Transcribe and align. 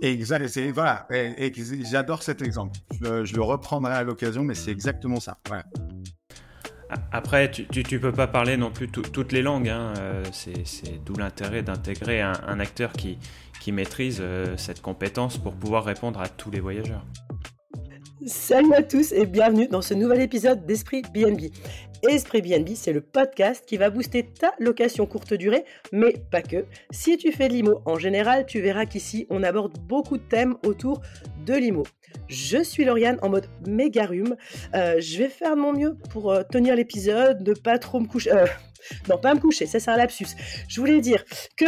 Exact, 0.00 0.46
voilà, 0.72 1.06
et, 1.10 1.52
j'adore 1.90 2.22
cet 2.22 2.40
exemple. 2.40 2.78
Je, 3.00 3.34
le 3.34 3.42
reprendrai 3.42 3.94
à 3.94 4.04
l'occasion, 4.04 4.44
mais 4.44 4.54
c'est 4.54 4.70
exactement 4.70 5.18
ça. 5.18 5.38
Après, 7.12 7.50
tu, 7.50 7.66
tu, 7.66 8.00
peux 8.00 8.12
pas 8.12 8.28
parler 8.28 8.56
non 8.56 8.70
plus 8.70 8.88
toutes 8.88 9.32
les 9.32 9.42
langues. 9.42 9.68
Hein. 9.68 9.92
Euh, 9.98 10.24
c'est 10.32 11.04
d'où 11.04 11.14
l'intérêt 11.14 11.62
d'intégrer 11.62 12.22
un, 12.22 12.60
acteur 12.60 12.92
qui, 12.92 13.18
qui 13.60 13.72
maîtrise 13.72 14.18
euh, 14.20 14.56
cette 14.56 14.80
compétence 14.80 15.36
pour 15.36 15.54
pouvoir 15.54 15.84
répondre 15.84 16.20
à 16.20 16.28
tous 16.28 16.50
les 16.50 16.60
voyageurs. 16.60 17.04
Salut 18.26 18.74
à 18.74 18.82
tous 18.82 19.12
et 19.12 19.26
bienvenue 19.26 19.68
dans 19.68 19.82
ce 19.82 19.94
nouvel 19.94 20.20
épisode 20.20 20.66
d'Esprit 20.66 21.02
BNB. 21.14 21.52
Esprit 22.08 22.42
BNB, 22.42 22.70
c'est 22.74 22.92
le 22.92 23.00
podcast 23.00 23.64
qui 23.66 23.76
va 23.76 23.90
booster 23.90 24.24
ta 24.24 24.52
location 24.58 25.06
courte 25.06 25.34
durée, 25.34 25.64
mais 25.92 26.14
pas 26.30 26.42
que. 26.42 26.64
Si 26.90 27.16
tu 27.16 27.32
fais 27.32 27.48
de 27.48 27.54
l'IMO 27.54 27.80
en 27.86 27.98
général, 27.98 28.46
tu 28.46 28.60
verras 28.60 28.86
qu'ici 28.86 29.26
on 29.30 29.42
aborde 29.42 29.78
beaucoup 29.80 30.16
de 30.16 30.22
thèmes 30.22 30.56
autour 30.64 31.00
de 31.44 31.54
l'IMO. 31.54 31.84
Je 32.28 32.62
suis 32.62 32.84
Lauriane 32.84 33.18
en 33.22 33.28
mode 33.28 33.48
méga 33.66 34.06
rhume. 34.06 34.36
Euh, 34.74 35.00
je 35.00 35.18
vais 35.18 35.28
faire 35.28 35.56
de 35.56 35.60
mon 35.60 35.72
mieux 35.72 35.96
pour 36.10 36.30
euh, 36.30 36.42
tenir 36.42 36.76
l'épisode, 36.76 37.46
ne 37.46 37.54
pas 37.54 37.78
trop 37.78 38.00
me 38.00 38.06
coucher. 38.06 38.32
Euh, 38.32 38.46
non, 39.08 39.18
pas 39.18 39.34
me 39.34 39.40
coucher, 39.40 39.66
ça 39.66 39.80
c'est 39.80 39.90
un 39.90 39.96
lapsus. 39.96 40.28
Je 40.68 40.80
voulais 40.80 41.00
dire 41.00 41.24
que 41.56 41.64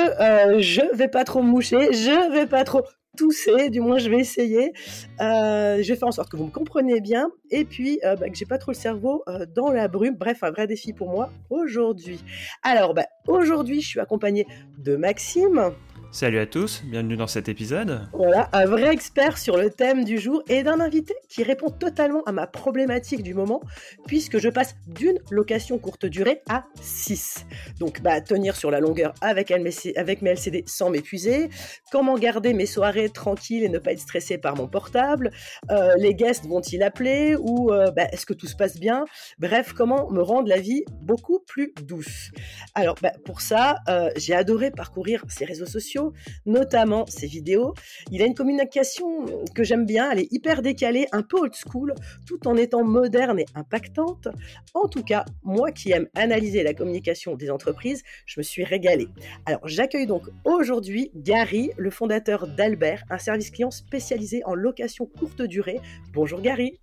je 0.61 0.97
vais 0.97 1.09
pas 1.09 1.25
trop 1.25 1.43
me 1.43 1.49
moucher, 1.49 1.93
je 1.93 2.33
vais 2.33 2.47
pas 2.47 2.65
trop 2.65 2.83
tousser, 3.17 3.71
du 3.71 3.81
moins 3.81 3.99
je 3.99 4.11
vais 4.11 4.19
essayer. 4.19 4.73
Euh, 5.21 5.83
je 5.83 5.89
vais 5.93 5.97
faire 5.97 6.09
en 6.09 6.13
sorte 6.13 6.31
que 6.31 6.37
vous 6.37 6.47
me 6.47 6.51
compreniez 6.51 7.01
bien 7.01 7.31
et 7.51 7.65
puis 7.65 8.01
euh, 8.05 8.17
bah, 8.17 8.29
que 8.29 8.37
j'ai 8.37 8.47
pas 8.47 8.59
trop 8.59 8.73
le 8.73 8.77
cerveau 8.77 9.23
euh, 9.29 9.47
dans 9.55 9.71
la 9.71 9.89
brume. 9.89 10.17
Bref, 10.17 10.43
un 10.43 10.51
vrai 10.51 10.67
défi 10.67 10.93
pour 10.93 11.11
moi 11.11 11.31
aujourd'hui. 11.51 12.23
Alors, 12.63 12.95
bah, 12.95 13.07
aujourd'hui, 13.27 13.81
je 13.81 13.89
suis 13.89 14.01
accompagnée 14.01 14.47
de 14.79 14.97
Maxime. 14.97 15.73
Salut 16.13 16.41
à 16.41 16.47
tous, 16.47 16.83
bienvenue 16.87 17.17
dans 17.17 17.29
cet 17.29 17.49
épisode. 17.49 18.09
Voilà, 18.13 18.49
un 18.53 18.65
vrai 18.65 18.93
expert 18.93 19.39
sur 19.39 19.57
le 19.57 19.71
thème 19.71 20.03
du 20.03 20.19
jour 20.19 20.43
et 20.49 20.65
d'un 20.65 20.81
invité 20.81 21.15
qui 21.29 21.45
répond 21.45 21.71
totalement 21.71 22.25
à 22.25 22.33
ma 22.33 22.49
problématique 22.49 23.23
du 23.23 23.33
moment, 23.33 23.61
puisque 24.09 24.39
je 24.39 24.49
passe 24.49 24.75
d'une 24.89 25.21
location 25.31 25.79
courte 25.79 26.07
durée 26.07 26.43
à 26.49 26.65
6. 26.81 27.47
Donc, 27.79 28.03
bah, 28.03 28.21
tenir 28.21 28.57
sur 28.57 28.73
la 28.73 28.81
longueur 28.81 29.15
avec, 29.21 29.53
avec 29.53 30.23
mes 30.23 30.31
LCD 30.31 30.65
sans 30.67 30.91
m'épuiser, 30.91 31.49
comment 31.93 32.19
garder 32.19 32.55
mes 32.55 32.67
soirées 32.67 33.11
tranquilles 33.11 33.63
et 33.63 33.69
ne 33.69 33.79
pas 33.79 33.93
être 33.93 34.01
stressé 34.01 34.37
par 34.37 34.57
mon 34.57 34.67
portable, 34.67 35.31
euh, 35.71 35.95
les 35.97 36.15
guests 36.15 36.45
vont-ils 36.45 36.83
appeler 36.83 37.37
ou 37.39 37.73
euh, 37.73 37.93
bah, 37.93 38.07
est-ce 38.11 38.27
que 38.27 38.35
tout 38.35 38.49
se 38.49 38.57
passe 38.57 38.81
bien? 38.81 39.05
Bref, 39.39 39.73
comment 39.75 40.11
me 40.11 40.23
rendre 40.23 40.49
la 40.49 40.59
vie 40.59 40.83
beaucoup 41.03 41.39
plus 41.47 41.73
douce. 41.85 42.33
Alors, 42.75 42.97
bah, 43.01 43.13
pour 43.25 43.41
ça, 43.41 43.77
euh, 43.89 44.11
j'ai 44.17 44.35
adoré 44.35 44.73
parcourir 44.73 45.23
ces 45.29 45.45
réseaux 45.45 45.67
sociaux 45.67 46.00
notamment 46.47 47.07
ses 47.07 47.27
vidéos. 47.27 47.75
Il 48.11 48.23
a 48.23 48.27
une 48.27 48.35
communication 48.35 49.27
que 49.55 49.65
j'aime 49.65 49.87
bien, 49.87 50.11
elle 50.11 50.21
est 50.21 50.33
hyper 50.33 50.63
décalée, 50.63 51.07
un 51.13 51.23
peu 51.23 51.39
old 51.41 51.55
school, 51.55 51.95
tout 52.27 52.47
en 52.47 52.57
étant 52.57 52.85
moderne 52.85 53.41
et 53.41 53.47
impactante. 53.55 54.29
En 54.75 54.89
tout 54.89 55.03
cas, 55.03 55.25
moi 55.43 55.71
qui 55.73 55.93
aime 55.93 56.09
analyser 56.15 56.63
la 56.63 56.75
communication 56.75 57.35
des 57.35 57.51
entreprises, 57.51 58.03
je 58.27 58.41
me 58.41 58.43
suis 58.43 58.65
régalée. 58.65 59.09
Alors 59.47 59.67
j'accueille 59.67 60.07
donc 60.07 60.25
aujourd'hui 60.45 61.11
Gary, 61.15 61.71
le 61.77 61.91
fondateur 61.91 62.47
d'Albert, 62.47 63.05
un 63.11 63.19
service 63.19 63.51
client 63.51 63.71
spécialisé 63.71 64.43
en 64.45 64.55
location 64.55 65.07
courte 65.07 65.43
durée. 65.43 65.81
Bonjour 66.13 66.41
Gary. 66.41 66.81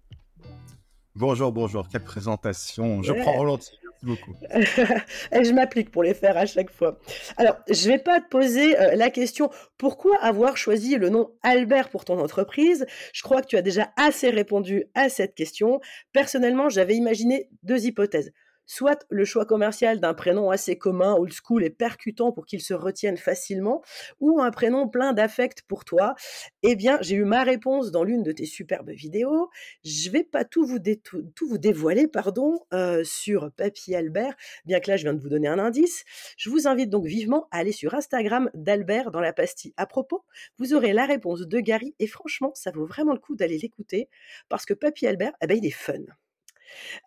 Bonjour, 1.16 1.52
bonjour, 1.52 1.88
quelle 1.88 2.04
présentation. 2.04 3.02
Je 3.02 3.14
prends 3.14 3.38
volontiers 3.38 3.78
beaucoup. 4.04 4.34
Et 5.32 5.44
je 5.44 5.54
m'applique 5.54 5.92
pour 5.92 6.04
les 6.04 6.14
faire 6.14 6.38
à 6.38 6.46
chaque 6.46 6.72
fois. 6.72 7.00
Alors, 7.38 7.58
je 7.70 7.88
vais 7.88 7.98
pas 7.98 8.20
te 8.20 8.28
poser 8.30 8.80
euh, 8.80 8.96
la 8.96 9.10
question 9.10 9.50
pourquoi 9.78 10.18
avoir 10.22 10.58
choisi 10.58 10.98
le 10.98 11.10
nom 11.10 11.32
Albert 11.44 11.90
pour 11.90 12.06
ton 12.06 12.20
entreprise? 12.20 12.86
Je 13.14 13.22
crois 13.22 13.42
que 13.42 13.48
tu 13.48 13.58
as 13.58 13.62
déjà 13.62 13.92
assez 13.98 14.30
répondu 14.30 14.86
à 14.96 15.10
cette 15.10 15.36
question. 15.36 15.80
Personnellement, 16.14 16.70
j'avais 16.70 16.96
imaginé 16.96 17.50
deux 17.64 17.86
hypothèses 17.86 18.32
soit 18.68 19.06
le 19.10 19.26
choix 19.26 19.46
commercial 19.46 20.00
d'un 20.00 20.14
prénom 20.14 20.52
assez 20.52 20.78
commun, 20.78 21.16
old 21.16 21.34
school 21.34 21.64
et 21.64 21.70
percutant 21.70 22.32
pour 22.32 22.46
qu'il 22.46 22.62
se 22.62 22.74
retienne 22.74 23.18
facilement, 23.18 23.82
ou 24.20 24.40
un 24.42 24.52
prénom 24.52 24.88
plein 24.88 25.14
d'affect 25.14 25.64
pour 25.64 25.86
toi, 25.86 26.14
eh 26.62 26.76
bien, 26.76 27.00
j'ai 27.02 27.16
eu 27.16 27.26
ma 27.26 27.44
réponse 27.44 27.92
dans 27.92 28.04
l'une 28.04 28.24
de 28.24 28.32
tes 28.32 28.46
superbes 28.46 28.92
vidéos. 28.92 29.50
Je 29.84 30.10
vais 30.12 30.24
pas 30.24 30.46
tout 30.46 30.66
vous, 30.66 30.80
tout 30.80 31.48
vous 31.48 31.58
dévoiler, 31.58 32.08
pardon, 32.08 32.60
euh, 32.74 33.04
sur 33.04 33.52
Papy 33.54 33.96
Albert, 33.96 34.36
bien 34.66 34.80
que 34.80 34.92
là, 34.92 34.98
je 34.98 35.04
viens 35.04 35.14
de 35.14 35.20
vous 35.20 35.30
donner 35.30 35.48
un 35.48 35.60
indice. 35.60 36.04
Je 36.38 36.50
vous 36.50 36.68
invite 36.68 36.90
donc 36.90 37.06
vivement 37.06 37.48
à 37.52 37.60
aller 37.60 37.72
sur 37.72 37.94
Instagram 37.94 38.50
d'Albert 38.54 39.12
dans 39.12 39.22
la 39.22 39.34
pastille 39.34 39.74
à 39.78 39.86
propos. 39.86 40.26
Vous 40.58 40.74
aurez 40.74 40.94
la 40.94 41.06
réponse 41.06 41.42
de 41.42 41.60
Gary 41.60 41.96
et 42.00 42.08
franchement, 42.08 42.52
ça 42.54 42.72
vaut 42.72 42.86
vraiment 42.86 43.14
le 43.14 43.20
coup 43.20 43.36
d'aller 43.36 43.58
l'écouter 43.58 44.10
parce 44.50 44.66
que 44.66 44.74
Papy 44.74 45.08
Albert, 45.08 45.34
eh 45.42 45.48
ben, 45.48 45.58
il 45.58 45.66
est 45.66 45.72
fun. 45.72 46.04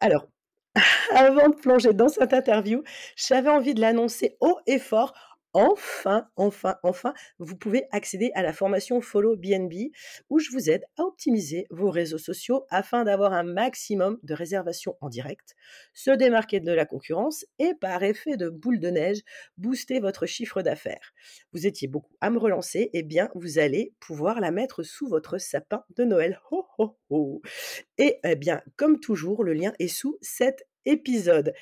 Alors, 0.00 0.26
avant 1.14 1.48
de 1.48 1.54
plonger 1.54 1.92
dans 1.92 2.08
cette 2.08 2.32
interview, 2.32 2.82
j'avais 3.16 3.50
envie 3.50 3.74
de 3.74 3.80
l'annoncer 3.80 4.36
haut 4.40 4.58
et 4.66 4.78
fort. 4.78 5.12
Enfin, 5.52 6.28
enfin, 6.36 6.76
enfin, 6.84 7.12
vous 7.40 7.56
pouvez 7.56 7.86
accéder 7.90 8.30
à 8.34 8.42
la 8.42 8.52
formation 8.52 9.00
Follow 9.00 9.36
BNB 9.36 9.90
où 10.28 10.38
je 10.38 10.50
vous 10.52 10.70
aide 10.70 10.84
à 10.96 11.02
optimiser 11.02 11.66
vos 11.70 11.90
réseaux 11.90 12.18
sociaux 12.18 12.66
afin 12.70 13.02
d'avoir 13.02 13.32
un 13.32 13.42
maximum 13.42 14.18
de 14.22 14.32
réservations 14.32 14.96
en 15.00 15.08
direct, 15.08 15.56
se 15.92 16.12
démarquer 16.12 16.60
de 16.60 16.72
la 16.72 16.86
concurrence 16.86 17.44
et 17.58 17.74
par 17.80 18.02
effet 18.04 18.36
de 18.36 18.48
boule 18.48 18.78
de 18.78 18.90
neige, 18.90 19.22
booster 19.56 19.98
votre 19.98 20.26
chiffre 20.26 20.62
d'affaires. 20.62 21.12
Vous 21.52 21.66
étiez 21.66 21.88
beaucoup 21.88 22.14
à 22.20 22.30
me 22.30 22.38
relancer, 22.38 22.90
eh 22.92 23.02
bien, 23.02 23.28
vous 23.34 23.58
allez 23.58 23.92
pouvoir 23.98 24.40
la 24.40 24.52
mettre 24.52 24.84
sous 24.84 25.08
votre 25.08 25.38
sapin 25.38 25.84
de 25.96 26.04
Noël. 26.04 26.40
Ho, 26.52 26.64
ho. 27.08 27.42
Et 27.98 28.18
eh 28.24 28.36
bien, 28.36 28.62
comme 28.76 29.00
toujours, 29.00 29.42
le 29.42 29.52
lien 29.52 29.72
est 29.78 29.88
sous 29.88 30.16
cette 30.20 30.66
épisode. 30.84 31.52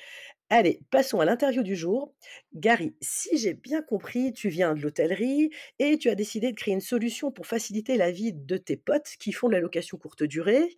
Allez, 0.51 0.79
passons 0.89 1.19
à 1.19 1.25
l'interview 1.25 1.61
du 1.61 1.75
jour. 1.75 2.11
Gary, 2.55 2.95
si 3.01 3.37
j'ai 3.37 3.53
bien 3.53 3.83
compris, 3.83 4.33
tu 4.33 4.49
viens 4.49 4.73
de 4.73 4.81
l'hôtellerie 4.81 5.51
et 5.77 5.99
tu 5.99 6.09
as 6.09 6.15
décidé 6.15 6.51
de 6.51 6.55
créer 6.55 6.73
une 6.73 6.81
solution 6.81 7.31
pour 7.31 7.45
faciliter 7.45 7.97
la 7.97 8.09
vie 8.09 8.33
de 8.33 8.57
tes 8.57 8.75
potes 8.75 9.11
qui 9.19 9.31
font 9.31 9.47
de 9.47 9.53
la 9.53 9.59
location 9.59 9.99
courte 9.99 10.23
durée. 10.23 10.75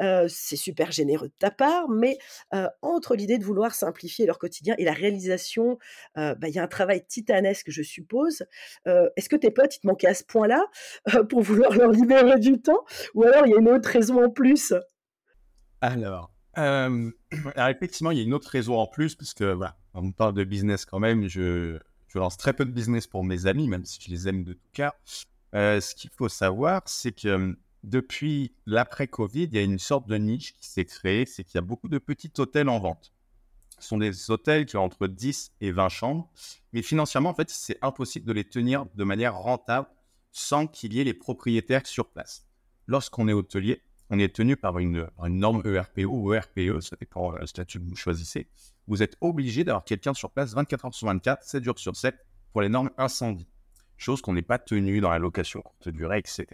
Euh, 0.00 0.28
c'est 0.28 0.54
super 0.54 0.92
généreux 0.92 1.30
de 1.30 1.34
ta 1.36 1.50
part, 1.50 1.88
mais 1.88 2.16
euh, 2.54 2.68
entre 2.80 3.16
l'idée 3.16 3.38
de 3.38 3.44
vouloir 3.44 3.74
simplifier 3.74 4.24
leur 4.24 4.38
quotidien 4.38 4.76
et 4.78 4.84
la 4.84 4.92
réalisation, 4.92 5.80
euh, 6.16 6.36
bah, 6.36 6.46
il 6.46 6.54
y 6.54 6.60
a 6.60 6.62
un 6.62 6.68
travail 6.68 7.04
titanesque, 7.04 7.70
je 7.70 7.82
suppose. 7.82 8.44
Est-ce 8.86 9.28
que 9.28 9.36
tes 9.36 9.50
potes, 9.50 9.74
ils 9.74 9.80
te 9.80 9.86
manquaient 9.88 10.06
à 10.06 10.14
ce 10.14 10.22
point-là 10.22 10.64
pour 11.28 11.42
vouloir 11.42 11.72
leur 11.74 11.90
libérer 11.90 12.38
du 12.38 12.60
temps 12.62 12.84
Ou 13.14 13.24
alors 13.24 13.46
il 13.46 13.50
y 13.50 13.54
a 13.54 13.58
une 13.58 13.68
autre 13.68 13.88
raison 13.88 14.24
en 14.24 14.30
plus? 14.30 14.74
Alors, 15.80 16.30
alors 16.54 17.68
effectivement, 17.68 18.10
il 18.10 18.18
y 18.18 18.20
a 18.20 18.24
une 18.24 18.34
autre 18.34 18.48
raison 18.48 18.78
en 18.78 18.86
plus, 18.86 19.14
parce 19.14 19.34
que 19.34 19.52
voilà, 19.52 19.76
on 19.94 20.12
parle 20.12 20.34
de 20.34 20.44
business 20.44 20.84
quand 20.84 20.98
même. 20.98 21.28
Je, 21.28 21.78
lance 22.14 22.36
très 22.36 22.52
peu 22.52 22.64
de 22.64 22.72
business 22.72 23.06
pour 23.06 23.22
mes 23.22 23.46
amis, 23.46 23.68
même 23.68 23.84
si 23.84 24.00
je 24.00 24.10
les 24.10 24.26
aime 24.28 24.42
de 24.42 24.54
tout 24.54 24.68
cœur. 24.72 24.92
Euh, 25.54 25.80
ce 25.80 25.94
qu'il 25.94 26.10
faut 26.10 26.28
savoir, 26.28 26.82
c'est 26.86 27.12
que 27.12 27.56
depuis 27.84 28.54
l'après-Covid, 28.66 29.44
il 29.44 29.54
y 29.54 29.58
a 29.58 29.62
une 29.62 29.78
sorte 29.78 30.08
de 30.08 30.16
niche 30.16 30.54
qui 30.54 30.66
s'est 30.66 30.84
créée, 30.84 31.26
c'est 31.26 31.44
qu'il 31.44 31.54
y 31.54 31.58
a 31.58 31.62
beaucoup 31.62 31.88
de 31.88 31.98
petits 31.98 32.32
hôtels 32.38 32.68
en 32.68 32.80
vente. 32.80 33.12
Ce 33.78 33.88
sont 33.88 33.98
des 33.98 34.30
hôtels 34.30 34.66
qui 34.66 34.76
ont 34.76 34.82
entre 34.82 35.06
10 35.06 35.52
et 35.60 35.70
20 35.70 35.88
chambres, 35.88 36.28
mais 36.72 36.82
financièrement, 36.82 37.30
en 37.30 37.34
fait, 37.34 37.50
c'est 37.50 37.78
impossible 37.82 38.26
de 38.26 38.32
les 38.32 38.44
tenir 38.44 38.86
de 38.94 39.04
manière 39.04 39.36
rentable 39.36 39.86
sans 40.32 40.66
qu'il 40.66 40.94
y 40.94 41.00
ait 41.00 41.04
les 41.04 41.14
propriétaires 41.14 41.86
sur 41.86 42.08
place. 42.08 42.46
Lorsqu'on 42.86 43.28
est 43.28 43.32
hôtelier, 43.32 43.82
on 44.10 44.18
est 44.18 44.34
tenu 44.34 44.56
par 44.56 44.78
une, 44.78 45.08
norme 45.28 45.62
ERPO 45.64 46.06
ou 46.06 46.34
ERPE, 46.34 46.80
ça 46.80 46.96
dépend 46.96 47.32
le 47.32 47.46
statut 47.46 47.78
que 47.78 47.84
vous 47.84 47.96
choisissez. 47.96 48.48
Vous 48.86 49.02
êtes 49.02 49.16
obligé 49.20 49.64
d'avoir 49.64 49.84
quelqu'un 49.84 50.14
sur 50.14 50.30
place 50.30 50.54
24 50.54 50.86
heures 50.86 50.94
sur 50.94 51.06
24, 51.08 51.42
7 51.42 51.64
jours 51.64 51.78
sur 51.78 51.94
7 51.94 52.16
pour 52.52 52.62
les 52.62 52.68
normes 52.68 52.90
incendie. 52.96 53.48
Chose 53.96 54.22
qu'on 54.22 54.32
n'est 54.32 54.42
pas 54.42 54.58
tenu 54.58 55.00
dans 55.00 55.10
la 55.10 55.18
location 55.18 55.60
courte 55.60 55.88
durée, 55.88 56.18
etc. 56.18 56.46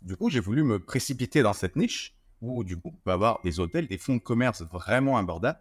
Du 0.00 0.16
coup, 0.16 0.30
j'ai 0.30 0.40
voulu 0.40 0.62
me 0.62 0.78
précipiter 0.78 1.42
dans 1.42 1.52
cette 1.52 1.76
niche 1.76 2.16
où, 2.40 2.64
du 2.64 2.76
coup, 2.76 2.92
on 2.94 3.02
peut 3.04 3.10
avoir 3.10 3.40
des 3.42 3.60
hôtels, 3.60 3.86
des 3.86 3.98
fonds 3.98 4.16
de 4.16 4.20
commerce 4.20 4.62
vraiment 4.62 5.18
abordables. 5.18 5.58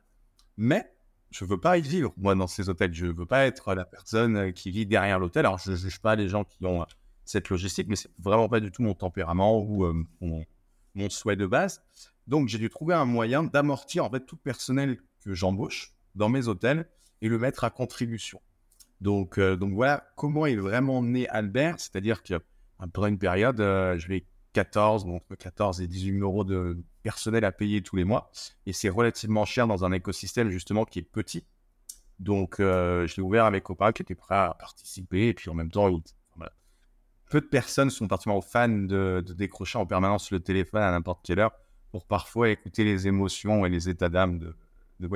Mais 0.58 0.90
je 1.32 1.44
ne 1.44 1.50
veux 1.50 1.60
pas 1.60 1.78
y 1.78 1.82
vivre, 1.82 2.14
moi, 2.18 2.36
dans 2.36 2.48
ces 2.48 2.70
hôtels. 2.70 2.94
Je 2.94 3.08
ne 3.08 3.12
veux 3.12 3.26
pas 3.26 3.46
être 3.46 3.74
la 3.74 3.86
personne 3.86 4.54
qui 4.54 4.70
vit 4.70 4.86
derrière 4.86 5.20
l'hôtel. 5.20 5.46
Alors, 5.46 5.58
je 5.58 5.72
ne 5.72 5.76
juge 5.76 6.00
pas 6.00 6.16
les 6.16 6.30
gens 6.30 6.44
qui 6.44 6.66
ont 6.66 6.86
cette 7.26 7.50
logistique, 7.50 7.88
mais 7.88 7.96
c'est 7.96 8.12
vraiment 8.20 8.50
pas 8.50 8.60
du 8.60 8.72
tout 8.72 8.84
mon 8.84 8.94
tempérament 8.94 9.60
ou 9.60 9.86
euh, 9.86 9.94
mon, 10.22 10.46
mon 10.96 11.10
souhait 11.10 11.36
de 11.36 11.46
base. 11.46 11.84
Donc, 12.28 12.48
j'ai 12.48 12.58
dû 12.58 12.70
trouver 12.70 12.96
un 12.96 13.06
moyen 13.06 13.44
d'amortir 13.44 14.06
en 14.06 14.10
fait 14.10 14.26
tout 14.26 14.36
le 14.36 14.42
personnel 14.42 14.98
que 15.24 15.34
j'embauche 15.34 15.94
dans 16.16 16.30
mes 16.30 16.48
hôtels 16.48 16.88
et 17.22 17.30
le 17.30 17.38
mettre 17.38 17.64
à 17.64 17.70
contribution. 17.70 18.42
Donc, 19.02 19.38
euh, 19.38 19.56
donc 19.58 19.74
voilà 19.74 20.08
comment 20.16 20.46
est 20.46 20.56
vraiment 20.56 21.02
né 21.02 21.28
Albert, 21.28 21.80
c'est-à-dire 21.80 22.24
qu'après 22.24 23.10
une 23.10 23.20
période, 23.20 23.60
euh, 23.60 23.98
je 23.98 24.08
vais 24.08 24.26
14, 24.54 25.06
entre 25.06 25.36
14 25.36 25.82
et 25.82 25.88
18 25.88 26.20
000 26.20 26.24
euros 26.24 26.44
de 26.44 26.78
personnel 27.02 27.44
à 27.44 27.52
payer 27.52 27.82
tous 27.82 27.96
les 27.96 28.06
mois. 28.06 28.32
Et 28.66 28.74
c'est 28.74 28.90
relativement 28.90 29.46
cher 29.46 29.68
dans 29.68 29.84
un 29.84 29.92
écosystème 29.92 30.50
justement 30.50 30.86
qui 30.86 31.00
est 31.00 31.04
petit. 31.04 31.46
Donc, 32.20 32.60
euh, 32.60 33.06
je 33.08 33.16
l'ai 33.18 33.24
ouvert 33.24 33.46
à 33.46 33.52
mes 33.52 33.62
qui 33.62 34.02
étaient 34.02 34.16
prêts 34.16 34.36
à 34.36 34.56
participer. 34.58 35.28
Et 35.28 35.34
puis 35.34 35.50
en 35.50 35.54
même 35.54 35.72
temps, 35.72 35.90
peu 37.34 37.42
de 37.42 37.48
personnes 37.48 37.90
sont 37.90 38.08
particulièrement 38.08 38.42
fans 38.42 38.70
de, 38.70 39.26
décrocher 39.36 39.80
en 39.80 39.88
permanence 39.88 40.30
le 40.30 40.40
téléphone 40.40 40.84
à 40.84 40.92
n'importe 40.92 41.26
quelle 41.26 41.40
heure 41.40 41.54
pour 41.92 42.06
parfois 42.06 42.52
écouter 42.52 42.84
les 42.84 43.08
émotions 43.08 43.66
et 43.66 43.70
les 43.70 43.90
états 43.90 44.10
d'âme 44.10 44.38
de, 44.38 44.56
de. 45.00 45.08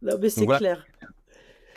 Non, 0.00 0.16
mais 0.18 0.30
c'est 0.30 0.46
clair. 0.46 0.86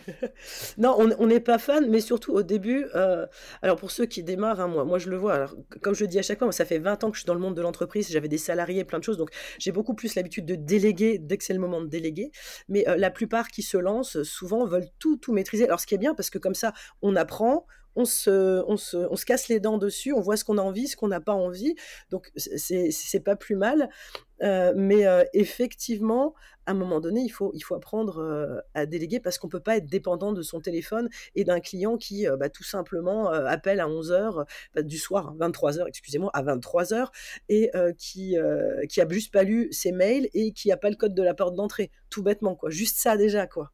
non, 0.77 0.95
on 0.97 1.27
n'est 1.27 1.41
pas 1.41 1.57
fan, 1.57 1.89
mais 1.89 1.99
surtout 1.99 2.31
au 2.31 2.43
début, 2.43 2.85
euh, 2.95 3.27
alors 3.61 3.75
pour 3.75 3.91
ceux 3.91 4.05
qui 4.05 4.23
démarrent, 4.23 4.61
hein, 4.61 4.69
moi, 4.69 4.85
moi 4.85 4.99
je 4.99 5.09
le 5.09 5.17
vois, 5.17 5.33
alors, 5.33 5.55
comme 5.81 5.95
je 5.95 6.05
le 6.05 6.07
dis 6.07 6.17
à 6.17 6.21
chaque 6.21 6.39
fois, 6.39 6.49
ça 6.53 6.63
fait 6.63 6.79
20 6.79 7.03
ans 7.03 7.11
que 7.11 7.17
je 7.17 7.23
suis 7.23 7.27
dans 7.27 7.33
le 7.33 7.41
monde 7.41 7.55
de 7.55 7.61
l'entreprise, 7.61 8.09
j'avais 8.09 8.29
des 8.29 8.37
salariés, 8.37 8.85
plein 8.85 8.99
de 8.99 9.03
choses, 9.03 9.17
donc 9.17 9.31
j'ai 9.59 9.73
beaucoup 9.73 9.95
plus 9.95 10.15
l'habitude 10.15 10.45
de 10.45 10.55
déléguer 10.55 11.19
dès 11.19 11.37
que 11.37 11.43
c'est 11.43 11.53
le 11.53 11.59
moment 11.59 11.81
de 11.81 11.87
déléguer, 11.87 12.31
mais 12.69 12.87
euh, 12.87 12.95
la 12.95 13.11
plupart 13.11 13.49
qui 13.49 13.63
se 13.63 13.75
lancent, 13.75 14.23
souvent 14.23 14.65
veulent 14.65 14.89
tout, 14.97 15.17
tout 15.17 15.33
maîtriser. 15.33 15.65
Alors 15.65 15.81
ce 15.81 15.85
qui 15.85 15.93
est 15.93 15.99
bien, 15.99 16.15
parce 16.15 16.29
que 16.29 16.37
comme 16.37 16.55
ça, 16.55 16.71
on 17.01 17.17
apprend, 17.17 17.67
on 17.99 18.77
se, 18.77 19.25
casse 19.25 19.47
les 19.47 19.59
dents 19.59 19.77
dessus, 19.77 20.13
on 20.13 20.21
voit 20.21 20.37
ce 20.37 20.43
qu'on 20.43 20.57
a 20.57 20.61
envie, 20.61 20.87
ce 20.87 20.95
qu'on 20.95 21.07
n'a 21.07 21.19
pas 21.19 21.33
envie. 21.33 21.75
Donc, 22.09 22.31
c'est 22.35 23.23
pas 23.23 23.35
plus 23.35 23.55
mal. 23.55 23.89
Euh, 24.41 24.73
mais 24.75 25.05
euh, 25.05 25.23
effectivement, 25.33 26.33
à 26.65 26.71
un 26.71 26.73
moment 26.73 26.99
donné, 26.99 27.21
il 27.21 27.29
faut, 27.29 27.51
il 27.53 27.61
faut 27.61 27.75
apprendre 27.75 28.19
euh, 28.19 28.59
à 28.73 28.85
déléguer 28.85 29.19
parce 29.19 29.37
qu'on 29.37 29.47
ne 29.47 29.51
peut 29.51 29.59
pas 29.59 29.77
être 29.77 29.87
dépendant 29.87 30.33
de 30.33 30.41
son 30.41 30.61
téléphone 30.61 31.09
et 31.35 31.43
d'un 31.43 31.59
client 31.59 31.97
qui, 31.97 32.25
bah, 32.37 32.49
tout 32.49 32.63
simplement, 32.63 33.29
appelle 33.29 33.79
à 33.79 33.87
11h 33.87 34.45
bah, 34.75 34.81
du 34.81 34.97
soir, 34.97 35.35
23h, 35.37 35.81
hein, 35.81 35.85
excusez-moi, 35.87 36.31
à 36.33 36.43
23h, 36.43 37.07
et 37.49 37.71
qui, 37.97 38.37
qui 38.89 39.01
a 39.01 39.09
juste 39.09 39.33
pas 39.33 39.43
lu 39.43 39.67
ses 39.71 39.91
mails 39.91 40.29
et 40.33 40.51
qui 40.53 40.69
n'a 40.69 40.77
pas 40.77 40.89
le 40.89 40.95
code 40.95 41.13
de 41.13 41.23
la 41.23 41.33
porte 41.33 41.55
d'entrée. 41.55 41.91
Tout 42.09 42.23
bêtement, 42.23 42.55
quoi. 42.55 42.69
Juste 42.69 42.97
ça 42.97 43.17
déjà, 43.17 43.47
quoi. 43.47 43.71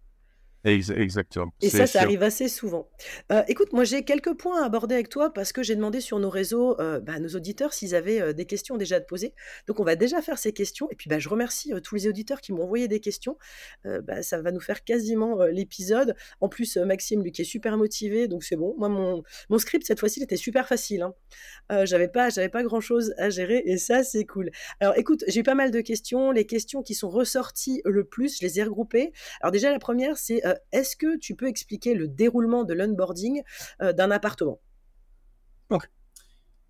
Exactement. 0.65 1.53
Et 1.61 1.69
ça, 1.69 1.85
ça 1.85 2.01
arrive 2.01 2.23
assez 2.23 2.47
souvent. 2.47 2.89
Euh, 3.31 3.43
écoute, 3.47 3.71
moi 3.71 3.83
j'ai 3.83 4.03
quelques 4.03 4.33
points 4.33 4.61
à 4.61 4.65
aborder 4.65 4.95
avec 4.95 5.09
toi 5.09 5.31
parce 5.31 5.53
que 5.53 5.61
j'ai 5.61 5.75
demandé 5.75 6.01
sur 6.01 6.19
nos 6.19 6.29
réseaux 6.29 6.79
euh, 6.79 6.99
bah, 6.99 7.19
nos 7.19 7.29
auditeurs 7.29 7.73
s'ils 7.73 7.93
avaient 7.93 8.19
euh, 8.19 8.33
des 8.33 8.45
questions 8.45 8.77
déjà 8.77 8.95
à 8.95 8.99
te 8.99 9.05
poser. 9.05 9.33
Donc 9.67 9.79
on 9.79 9.83
va 9.83 9.95
déjà 9.95 10.21
faire 10.21 10.37
ces 10.39 10.53
questions. 10.53 10.87
Et 10.91 10.95
puis 10.95 11.09
bah, 11.09 11.19
je 11.19 11.29
remercie 11.29 11.71
tous 11.83 11.95
les 11.95 12.07
auditeurs 12.07 12.41
qui 12.41 12.51
m'ont 12.51 12.63
envoyé 12.63 12.87
des 12.87 12.99
questions. 12.99 13.37
Bah, 13.83 14.23
ça 14.23 14.41
va 14.41 14.51
nous 14.51 14.59
faire 14.59 14.83
quasiment 14.83 15.43
l'épisode. 15.45 16.15
En 16.41 16.49
plus, 16.49 16.77
Maxime, 16.77 17.21
lui, 17.21 17.31
qui 17.31 17.41
est 17.41 17.45
super 17.45 17.77
motivé, 17.77 18.27
donc 18.27 18.43
c'est 18.43 18.55
bon. 18.55 18.75
Moi, 18.77 18.89
mon, 18.89 19.23
mon 19.49 19.57
script 19.57 19.85
cette 19.85 19.99
fois-ci, 19.99 20.19
il 20.19 20.23
était 20.23 20.37
super 20.37 20.67
facile. 20.67 21.03
Hein. 21.03 21.85
j'avais 21.85 22.07
pas, 22.07 22.29
j'avais 22.29 22.49
pas 22.49 22.63
grand-chose 22.63 23.13
à 23.17 23.29
gérer 23.29 23.61
et 23.65 23.77
ça, 23.77 24.03
c'est 24.03 24.25
cool. 24.25 24.49
Alors 24.79 24.97
écoute, 24.97 25.23
j'ai 25.27 25.41
eu 25.41 25.43
pas 25.43 25.55
mal 25.55 25.71
de 25.71 25.81
questions. 25.81 26.31
Les 26.31 26.45
questions 26.45 26.81
qui 26.81 26.95
sont 26.95 27.09
ressorties 27.09 27.81
le 27.85 28.03
plus, 28.03 28.39
je 28.39 28.45
les 28.45 28.59
ai 28.59 28.63
regroupées. 28.63 29.13
Alors 29.41 29.51
déjà, 29.51 29.71
la 29.71 29.79
première, 29.79 30.17
c'est 30.17 30.41
est-ce 30.71 30.95
que 30.95 31.17
tu 31.17 31.35
peux 31.35 31.47
expliquer 31.47 31.93
le 31.93 32.07
déroulement 32.07 32.63
de 32.63 32.73
l'onboarding 32.73 33.41
euh, 33.81 33.93
d'un 33.93 34.11
appartement? 34.11 34.59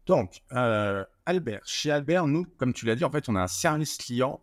Donc, 0.06 0.42
euh, 0.52 1.04
Albert, 1.26 1.62
chez 1.66 1.90
Albert, 1.90 2.28
nous, 2.28 2.46
comme 2.58 2.74
tu 2.74 2.86
l'as 2.86 2.96
dit, 2.96 3.04
en 3.04 3.10
fait, 3.10 3.28
on 3.28 3.36
a 3.36 3.42
un 3.42 3.48
service 3.48 3.98
client, 3.98 4.40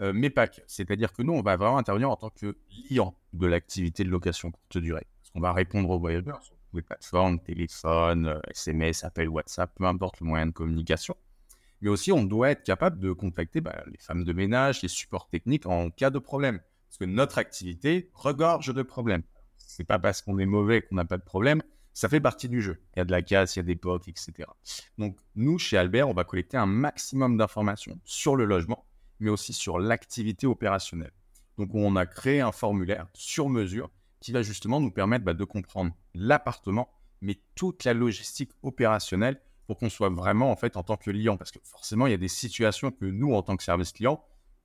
euh, 0.00 0.12
mais 0.14 0.30
pas 0.30 0.48
que. 0.48 0.62
C'est-à-dire 0.66 1.12
que 1.12 1.22
nous, 1.22 1.34
on 1.34 1.42
va 1.42 1.56
vraiment 1.56 1.76
intervenir 1.76 2.10
en 2.10 2.16
tant 2.16 2.30
que 2.30 2.56
client 2.70 3.14
de 3.34 3.46
l'activité 3.46 4.04
de 4.04 4.08
location 4.08 4.50
courte 4.50 4.78
durée. 4.78 5.06
Parce 5.20 5.30
qu'on 5.30 5.40
va 5.40 5.52
répondre 5.52 5.90
aux 5.90 5.98
voyageurs 5.98 6.42
sur 6.42 6.54
les 6.72 6.80
plateformes, 6.80 7.38
téléphone, 7.40 8.40
SMS, 8.48 9.04
appel, 9.04 9.28
WhatsApp, 9.28 9.70
peu 9.74 9.84
importe 9.84 10.20
le 10.20 10.26
moyen 10.26 10.46
de 10.46 10.52
communication. 10.52 11.14
Mais 11.82 11.90
aussi, 11.90 12.10
on 12.10 12.22
doit 12.22 12.50
être 12.50 12.62
capable 12.62 12.98
de 12.98 13.12
contacter 13.12 13.60
bah, 13.60 13.82
les 13.86 13.98
femmes 13.98 14.24
de 14.24 14.32
ménage, 14.32 14.80
les 14.82 14.88
supports 14.88 15.28
techniques 15.28 15.66
en 15.66 15.90
cas 15.90 16.10
de 16.10 16.18
problème. 16.18 16.60
Parce 16.92 16.98
que 16.98 17.04
notre 17.06 17.38
activité 17.38 18.10
regorge 18.12 18.74
de 18.74 18.82
problèmes. 18.82 19.22
C'est 19.56 19.82
pas 19.82 19.98
parce 19.98 20.20
qu'on 20.20 20.38
est 20.38 20.44
mauvais 20.44 20.82
qu'on 20.82 20.96
n'a 20.96 21.06
pas 21.06 21.16
de 21.16 21.22
problème. 21.22 21.62
Ça 21.94 22.10
fait 22.10 22.20
partie 22.20 22.50
du 22.50 22.60
jeu. 22.60 22.82
Il 22.94 22.98
y 22.98 23.00
a 23.00 23.06
de 23.06 23.10
la 23.10 23.22
casse, 23.22 23.56
il 23.56 23.60
y 23.60 23.60
a 23.60 23.62
des 23.62 23.76
potes, 23.76 24.08
etc. 24.08 24.46
Donc, 24.98 25.16
nous, 25.34 25.58
chez 25.58 25.78
Albert, 25.78 26.10
on 26.10 26.12
va 26.12 26.24
collecter 26.24 26.58
un 26.58 26.66
maximum 26.66 27.38
d'informations 27.38 27.98
sur 28.04 28.36
le 28.36 28.44
logement, 28.44 28.84
mais 29.20 29.30
aussi 29.30 29.54
sur 29.54 29.78
l'activité 29.78 30.46
opérationnelle. 30.46 31.14
Donc, 31.56 31.74
on 31.74 31.96
a 31.96 32.04
créé 32.04 32.42
un 32.42 32.52
formulaire 32.52 33.06
sur 33.14 33.48
mesure 33.48 33.90
qui 34.20 34.32
va 34.32 34.42
justement 34.42 34.78
nous 34.78 34.90
permettre 34.90 35.24
bah, 35.24 35.32
de 35.32 35.44
comprendre 35.44 35.92
l'appartement, 36.12 36.90
mais 37.22 37.40
toute 37.54 37.84
la 37.84 37.94
logistique 37.94 38.50
opérationnelle 38.62 39.40
pour 39.66 39.78
qu'on 39.78 39.88
soit 39.88 40.10
vraiment, 40.10 40.50
en 40.50 40.56
fait, 40.56 40.76
en 40.76 40.82
tant 40.82 40.98
que 40.98 41.10
client. 41.10 41.38
Parce 41.38 41.52
que 41.52 41.58
forcément, 41.64 42.06
il 42.06 42.10
y 42.10 42.14
a 42.14 42.18
des 42.18 42.28
situations 42.28 42.90
que 42.90 43.06
nous, 43.06 43.32
en 43.32 43.40
tant 43.40 43.56
que 43.56 43.64
service 43.64 43.92
client, 43.92 44.22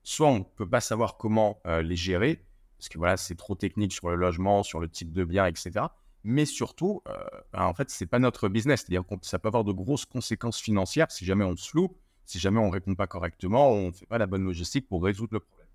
soit 0.08 0.30
on 0.30 0.40
ne 0.40 0.44
peut 0.44 0.70
pas 0.70 0.80
savoir 0.80 1.18
comment 1.18 1.60
euh, 1.68 1.82
les 1.82 1.98
gérer, 1.98 2.42
parce 2.78 2.88
que 2.88 2.98
voilà, 2.98 3.18
c'est 3.18 3.36
trop 3.36 3.56
technique 3.56 3.92
sur 3.92 4.10
le 4.10 4.16
logement, 4.16 4.64
sur 4.64 4.80
le 4.80 4.88
type 4.88 5.12
de 5.12 5.26
bien, 5.26 5.46
etc. 5.46 5.88
Mais 6.24 6.46
surtout, 6.46 7.02
euh, 7.10 7.14
ben, 7.52 7.66
en 7.66 7.74
fait, 7.74 7.90
ce 7.90 8.02
n'est 8.02 8.08
pas 8.08 8.18
notre 8.18 8.48
business. 8.48 8.82
C'est-à-dire 8.82 9.06
que 9.06 9.16
ça 9.24 9.38
peut 9.38 9.50
avoir 9.50 9.66
de 9.66 9.74
grosses 9.74 10.06
conséquences 10.06 10.62
financières 10.62 11.12
si 11.12 11.26
jamais 11.26 11.44
on 11.44 11.58
se 11.58 11.76
loupe, 11.76 11.98
si 12.24 12.40
jamais 12.40 12.58
on 12.58 12.68
ne 12.68 12.72
répond 12.72 12.96
pas 12.96 13.06
correctement, 13.06 13.70
on 13.70 13.88
ne 13.88 13.92
fait 13.92 14.06
pas 14.06 14.18
la 14.18 14.28
bonne 14.28 14.46
logistique 14.46 14.88
pour 14.88 15.04
résoudre 15.04 15.34
le 15.34 15.40
problème. 15.42 15.68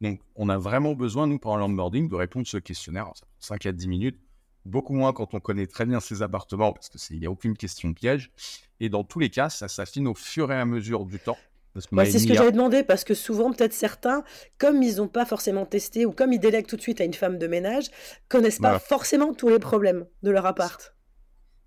Donc, 0.00 0.20
on 0.36 0.48
a 0.50 0.56
vraiment 0.58 0.94
besoin, 0.94 1.26
nous, 1.26 1.40
pendant 1.40 1.56
l'onboarding, 1.56 2.08
de 2.08 2.14
répondre 2.14 2.46
à 2.46 2.50
ce 2.50 2.58
questionnaire. 2.58 3.10
ça 3.16 3.26
prend 3.26 3.40
5 3.40 3.66
à 3.66 3.72
10 3.72 3.88
minutes. 3.88 4.20
Beaucoup 4.66 4.94
moins 4.94 5.12
quand 5.12 5.34
on 5.34 5.40
connaît 5.40 5.66
très 5.66 5.84
bien 5.84 5.98
ses 5.98 6.22
appartements, 6.22 6.72
parce 6.72 6.90
qu'il 6.90 7.18
n'y 7.18 7.26
a 7.26 7.30
aucune 7.30 7.56
question 7.56 7.92
piège. 7.92 8.30
Et 8.78 8.88
dans 8.88 9.02
tous 9.02 9.18
les 9.18 9.30
cas, 9.30 9.50
ça 9.50 9.66
s'affine 9.66 10.06
au 10.06 10.14
fur 10.14 10.52
et 10.52 10.60
à 10.60 10.64
mesure 10.64 11.06
du 11.06 11.18
temps. 11.18 11.38
C'est 11.80 12.18
ce 12.18 12.26
que 12.26 12.34
j'avais 12.34 12.52
demandé 12.52 12.84
parce 12.84 13.02
que 13.02 13.14
souvent, 13.14 13.52
peut-être 13.52 13.72
certains, 13.72 14.22
comme 14.58 14.82
ils 14.82 14.96
n'ont 14.96 15.08
pas 15.08 15.24
forcément 15.24 15.66
testé 15.66 16.06
ou 16.06 16.12
comme 16.12 16.32
ils 16.32 16.38
délèguent 16.38 16.66
tout 16.66 16.76
de 16.76 16.82
suite 16.82 17.00
à 17.00 17.04
une 17.04 17.14
femme 17.14 17.38
de 17.38 17.46
ménage, 17.46 17.86
connaissent 18.28 18.60
pas 18.60 18.78
forcément 18.78 19.34
tous 19.34 19.48
les 19.48 19.58
problèmes 19.58 20.06
de 20.22 20.30
leur 20.30 20.46
appart. 20.46 20.94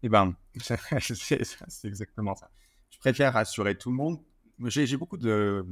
Eh 0.04 0.10
ben, 0.10 0.36
c'est 1.00 1.88
exactement 1.88 2.36
ça. 2.36 2.50
Je 2.90 3.00
préfère 3.00 3.34
rassurer 3.34 3.78
tout 3.78 3.90
le 3.90 3.96
monde. 3.96 4.20
J'ai 4.66 4.98
beaucoup 4.98 5.18
de, 5.18 5.66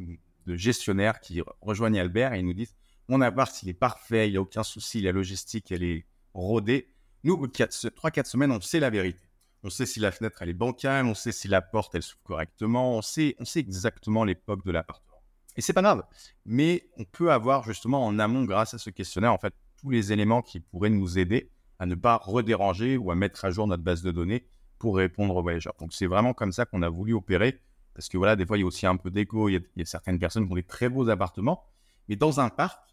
gestionnaires 0.47 1.19
qui 1.21 1.41
rejoignent 1.61 1.99
Albert 1.99 2.33
et 2.33 2.39
ils 2.39 2.45
nous 2.45 2.53
disent 2.53 2.75
Mon 3.07 3.21
appart, 3.21 3.63
il 3.63 3.69
est 3.69 3.73
parfait, 3.73 4.27
il 4.27 4.31
n'y 4.31 4.37
a 4.37 4.41
aucun 4.41 4.63
souci, 4.63 5.01
la 5.01 5.11
logistique, 5.11 5.71
elle 5.71 5.83
est 5.83 6.05
rodée. 6.33 6.89
Nous, 7.23 7.33
au 7.33 7.37
bout 7.37 7.47
de 7.47 7.53
3-4 7.53 8.25
semaines, 8.25 8.51
on 8.51 8.61
sait 8.61 8.79
la 8.79 8.89
vérité. 8.89 9.24
On 9.65 9.71
sait 9.71 9.87
si 9.87 9.99
la 9.99 10.11
fenêtre 10.11 10.43
elle 10.43 10.49
est 10.49 10.53
bancale, 10.53 11.07
on 11.07 11.15
sait 11.15 11.31
si 11.31 11.47
la 11.47 11.59
porte 11.59 11.95
elle 11.95 12.03
s'ouvre 12.03 12.21
correctement, 12.23 12.97
on 12.97 13.01
sait, 13.01 13.35
on 13.39 13.45
sait 13.45 13.61
exactement 13.61 14.23
l'époque 14.23 14.63
de 14.63 14.71
l'appartement. 14.71 15.17
Et 15.55 15.61
c'est 15.61 15.73
pas 15.73 15.81
grave, 15.81 16.03
mais 16.45 16.87
on 16.97 17.03
peut 17.03 17.31
avoir 17.31 17.63
justement 17.63 18.05
en 18.05 18.19
amont, 18.19 18.43
grâce 18.43 18.75
à 18.75 18.77
ce 18.77 18.91
questionnaire, 18.91 19.33
en 19.33 19.39
fait, 19.39 19.55
tous 19.81 19.89
les 19.89 20.13
éléments 20.13 20.43
qui 20.43 20.59
pourraient 20.59 20.91
nous 20.91 21.17
aider 21.17 21.49
à 21.79 21.87
ne 21.87 21.95
pas 21.95 22.17
redéranger 22.17 22.95
ou 22.95 23.09
à 23.09 23.15
mettre 23.15 23.43
à 23.43 23.49
jour 23.49 23.65
notre 23.65 23.81
base 23.81 24.03
de 24.03 24.11
données 24.11 24.45
pour 24.77 24.97
répondre 24.97 25.35
aux 25.35 25.41
voyageurs. 25.41 25.73
Donc 25.79 25.93
c'est 25.93 26.05
vraiment 26.05 26.35
comme 26.35 26.51
ça 26.51 26.67
qu'on 26.67 26.83
a 26.83 26.89
voulu 26.89 27.15
opérer, 27.15 27.59
parce 27.95 28.07
que 28.07 28.19
voilà, 28.19 28.35
des 28.35 28.45
fois 28.45 28.59
il 28.59 28.61
y 28.61 28.63
a 28.63 28.67
aussi 28.67 28.85
un 28.85 28.97
peu 28.97 29.09
d'écho, 29.09 29.49
il, 29.49 29.63
y 29.75 29.81
a 29.81 29.85
certaines 29.85 30.19
personnes 30.19 30.45
qui 30.45 30.51
ont 30.51 30.57
des 30.57 30.61
très 30.61 30.89
beaux 30.89 31.09
appartements, 31.09 31.65
mais 32.07 32.15
dans 32.15 32.39
un 32.39 32.49
parc, 32.49 32.83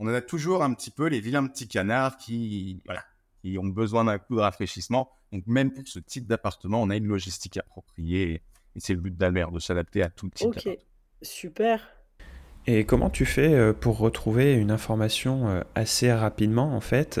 on 0.00 0.08
a 0.08 0.20
toujours 0.20 0.64
un 0.64 0.74
petit 0.74 0.90
peu 0.90 1.06
les 1.06 1.20
vilains 1.20 1.46
petits 1.46 1.68
canards 1.68 2.16
qui, 2.16 2.82
voilà, 2.84 3.04
qui 3.42 3.58
ont 3.58 3.68
besoin 3.68 4.06
d'un 4.06 4.18
coup 4.18 4.34
de 4.34 4.40
rafraîchissement. 4.40 5.12
Donc, 5.32 5.46
même 5.46 5.72
pour 5.72 5.86
ce 5.86 5.98
type 5.98 6.26
d'appartement, 6.26 6.82
on 6.82 6.90
a 6.90 6.96
une 6.96 7.06
logistique 7.06 7.56
appropriée. 7.56 8.42
Et 8.74 8.80
c'est 8.80 8.94
le 8.94 9.00
but 9.00 9.16
d'Albert, 9.16 9.50
de 9.50 9.58
s'adapter 9.58 10.02
à 10.02 10.08
tout 10.08 10.28
type 10.30 10.48
Ok, 10.48 10.68
super. 11.22 11.96
Et 12.68 12.84
comment 12.84 13.10
tu 13.10 13.24
fais 13.24 13.54
euh, 13.54 13.72
pour 13.72 13.98
retrouver 13.98 14.54
une 14.54 14.72
information 14.72 15.48
euh, 15.48 15.60
assez 15.76 16.12
rapidement, 16.12 16.74
en 16.74 16.80
fait 16.80 17.20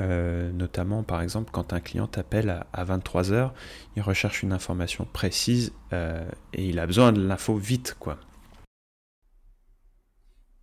euh, 0.00 0.50
Notamment, 0.50 1.04
par 1.04 1.22
exemple, 1.22 1.50
quand 1.52 1.72
un 1.72 1.80
client 1.80 2.08
t'appelle 2.08 2.64
à 2.72 2.84
23h, 2.84 3.52
il 3.94 4.02
recherche 4.02 4.42
une 4.42 4.52
information 4.52 5.04
précise 5.04 5.72
et 5.92 6.68
il 6.68 6.78
a 6.78 6.86
besoin 6.86 7.12
de 7.12 7.20
l'info 7.20 7.56
vite, 7.56 7.96
quoi. 7.98 8.18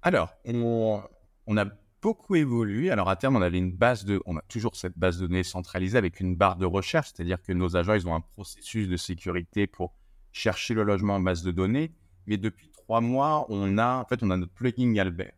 Alors, 0.01 0.34
on, 0.46 1.01
on 1.48 1.58
a 1.58 1.65
beaucoup 2.01 2.36
évolué. 2.36 2.89
Alors 2.89 3.10
à 3.10 3.16
terme, 3.16 3.36
on 3.36 3.42
avait 3.42 3.58
une 3.58 3.72
base 3.72 4.06
de, 4.06 4.22
on 4.25 4.38
a 4.38 4.42
toujours 4.44 4.75
cette 4.75 4.98
base 4.98 5.20
de 5.20 5.27
données 5.27 5.44
centralisée 5.44 5.98
avec 5.98 6.20
une 6.20 6.36
barre 6.36 6.58
de 6.58 6.66
recherche, 6.66 7.12
c'est-à-dire 7.13 7.42
que 7.42 7.54
nos 7.54 7.75
agents, 7.75 7.94
ils 7.94 8.08
ont 8.08 8.16
un 8.16 8.22
processus 8.22 8.88
de 8.88 8.98
sécurité 8.98 9.68
pour 9.68 9.94
chercher 10.32 10.74
le 10.74 10.84
logement 10.84 11.16
en 11.16 11.20
base 11.20 11.44
de 11.44 11.51
données. 11.51 11.92
Mais 12.27 12.38
depuis 12.38 12.70
trois 12.70 13.01
mois, 13.01 13.46
on 13.50 13.77
a, 13.77 13.98
en 13.98 14.06
fait, 14.06 14.22
on 14.24 14.30
a 14.32 14.38
notre 14.38 14.54
plugin 14.54 14.96
Albert 14.98 15.34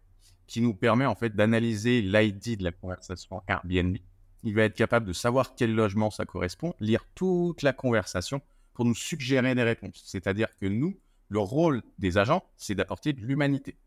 qui 0.48 0.62
nous 0.62 0.74
permet 0.74 1.06
en 1.06 1.14
fait 1.14 1.36
d'analyser 1.36 2.02
l'ID 2.02 2.58
de 2.58 2.64
la 2.64 2.72
conversation 2.72 3.44
Airbnb. 3.48 3.98
Il 4.44 4.56
va 4.56 4.64
être 4.64 4.76
capable 4.76 5.06
de 5.06 5.14
savoir 5.14 5.54
quel 5.56 5.76
logement 5.76 6.10
ça 6.10 6.26
correspond, 6.26 6.74
lire 6.80 7.06
toute 7.14 7.62
la 7.62 7.72
conversation 7.72 8.42
pour 8.74 8.86
nous 8.86 8.96
suggérer 8.96 9.54
des 9.54 9.64
réponses. 9.64 10.02
C'est-à-dire 10.06 10.48
que 10.60 10.66
nous, 10.66 10.98
le 11.28 11.40
rôle 11.40 11.84
des 12.00 12.18
agents, 12.18 12.44
c'est 12.58 12.74
d'apporter 12.74 13.14
de 13.14 13.22
l'humanité 13.22 13.78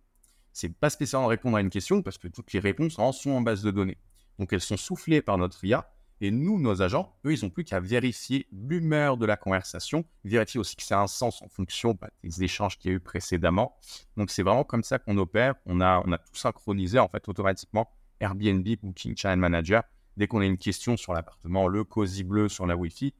c'est 0.52 0.68
pas 0.68 0.90
spécialement 0.90 1.26
répondre 1.26 1.56
à 1.56 1.60
une 1.60 1.70
question 1.70 2.02
parce 2.02 2.18
que 2.18 2.28
toutes 2.28 2.52
les 2.52 2.60
réponses 2.60 2.98
en 2.98 3.12
sont 3.12 3.30
en 3.30 3.40
base 3.40 3.62
de 3.62 3.70
données. 3.70 3.98
Donc 4.38 4.52
elles 4.52 4.60
sont 4.60 4.76
soufflées 4.76 5.22
par 5.22 5.38
notre 5.38 5.64
IA 5.64 5.90
et 6.20 6.30
nous, 6.30 6.60
nos 6.60 6.82
agents, 6.82 7.16
eux, 7.26 7.34
ils 7.34 7.44
n'ont 7.44 7.50
plus 7.50 7.64
qu'à 7.64 7.80
vérifier 7.80 8.46
l'humeur 8.52 9.16
de 9.16 9.26
la 9.26 9.36
conversation, 9.36 10.04
vérifier 10.24 10.60
aussi 10.60 10.76
que 10.76 10.84
ça 10.84 11.00
a 11.00 11.02
un 11.02 11.08
sens 11.08 11.42
en 11.42 11.48
fonction 11.48 11.98
bah, 12.00 12.10
des 12.22 12.44
échanges 12.44 12.78
qu'il 12.78 12.92
y 12.92 12.94
a 12.94 12.96
eu 12.96 13.00
précédemment. 13.00 13.76
Donc 14.16 14.30
c'est 14.30 14.44
vraiment 14.44 14.62
comme 14.62 14.84
ça 14.84 15.00
qu'on 15.00 15.18
opère. 15.18 15.56
On 15.66 15.80
a, 15.80 16.00
on 16.06 16.12
a 16.12 16.18
tout 16.18 16.36
synchronisé 16.36 17.00
en 17.00 17.08
fait 17.08 17.28
automatiquement 17.28 17.90
Airbnb, 18.20 18.64
Booking 18.82 19.16
Channel 19.16 19.40
Manager. 19.40 19.82
Dès 20.16 20.28
qu'on 20.28 20.40
a 20.42 20.44
une 20.44 20.58
question 20.58 20.96
sur 20.96 21.12
l'appartement, 21.12 21.66
le 21.66 21.82
cosy 21.82 22.22
bleu 22.22 22.48
sur 22.48 22.68
la 22.68 22.76
Wi-Fi, 22.76 23.12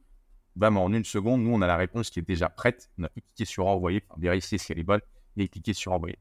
vraiment 0.54 0.84
en 0.84 0.92
une 0.92 1.04
seconde, 1.04 1.42
nous, 1.42 1.52
on 1.52 1.60
a 1.60 1.66
la 1.66 1.76
réponse 1.76 2.08
qui 2.08 2.20
est 2.20 2.22
déjà 2.22 2.48
prête. 2.50 2.88
On 2.98 3.02
a 3.02 3.08
pu 3.08 3.22
cliquer 3.22 3.46
sur 3.46 3.66
envoyer, 3.66 4.04
vérifier 4.16 4.58
si 4.58 4.70
elle 4.70 4.78
est 4.78 4.84
bonne 4.84 5.00
et 5.36 5.48
cliquer 5.48 5.72
sur 5.72 5.90
envoyer. 5.92 6.18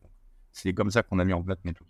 C'est 0.52 0.74
comme 0.74 0.92
ça 0.92 1.04
qu'on 1.04 1.20
a 1.20 1.26
mis 1.26 1.34
en 1.34 1.42
place 1.42 1.58
méthode. 1.64 1.88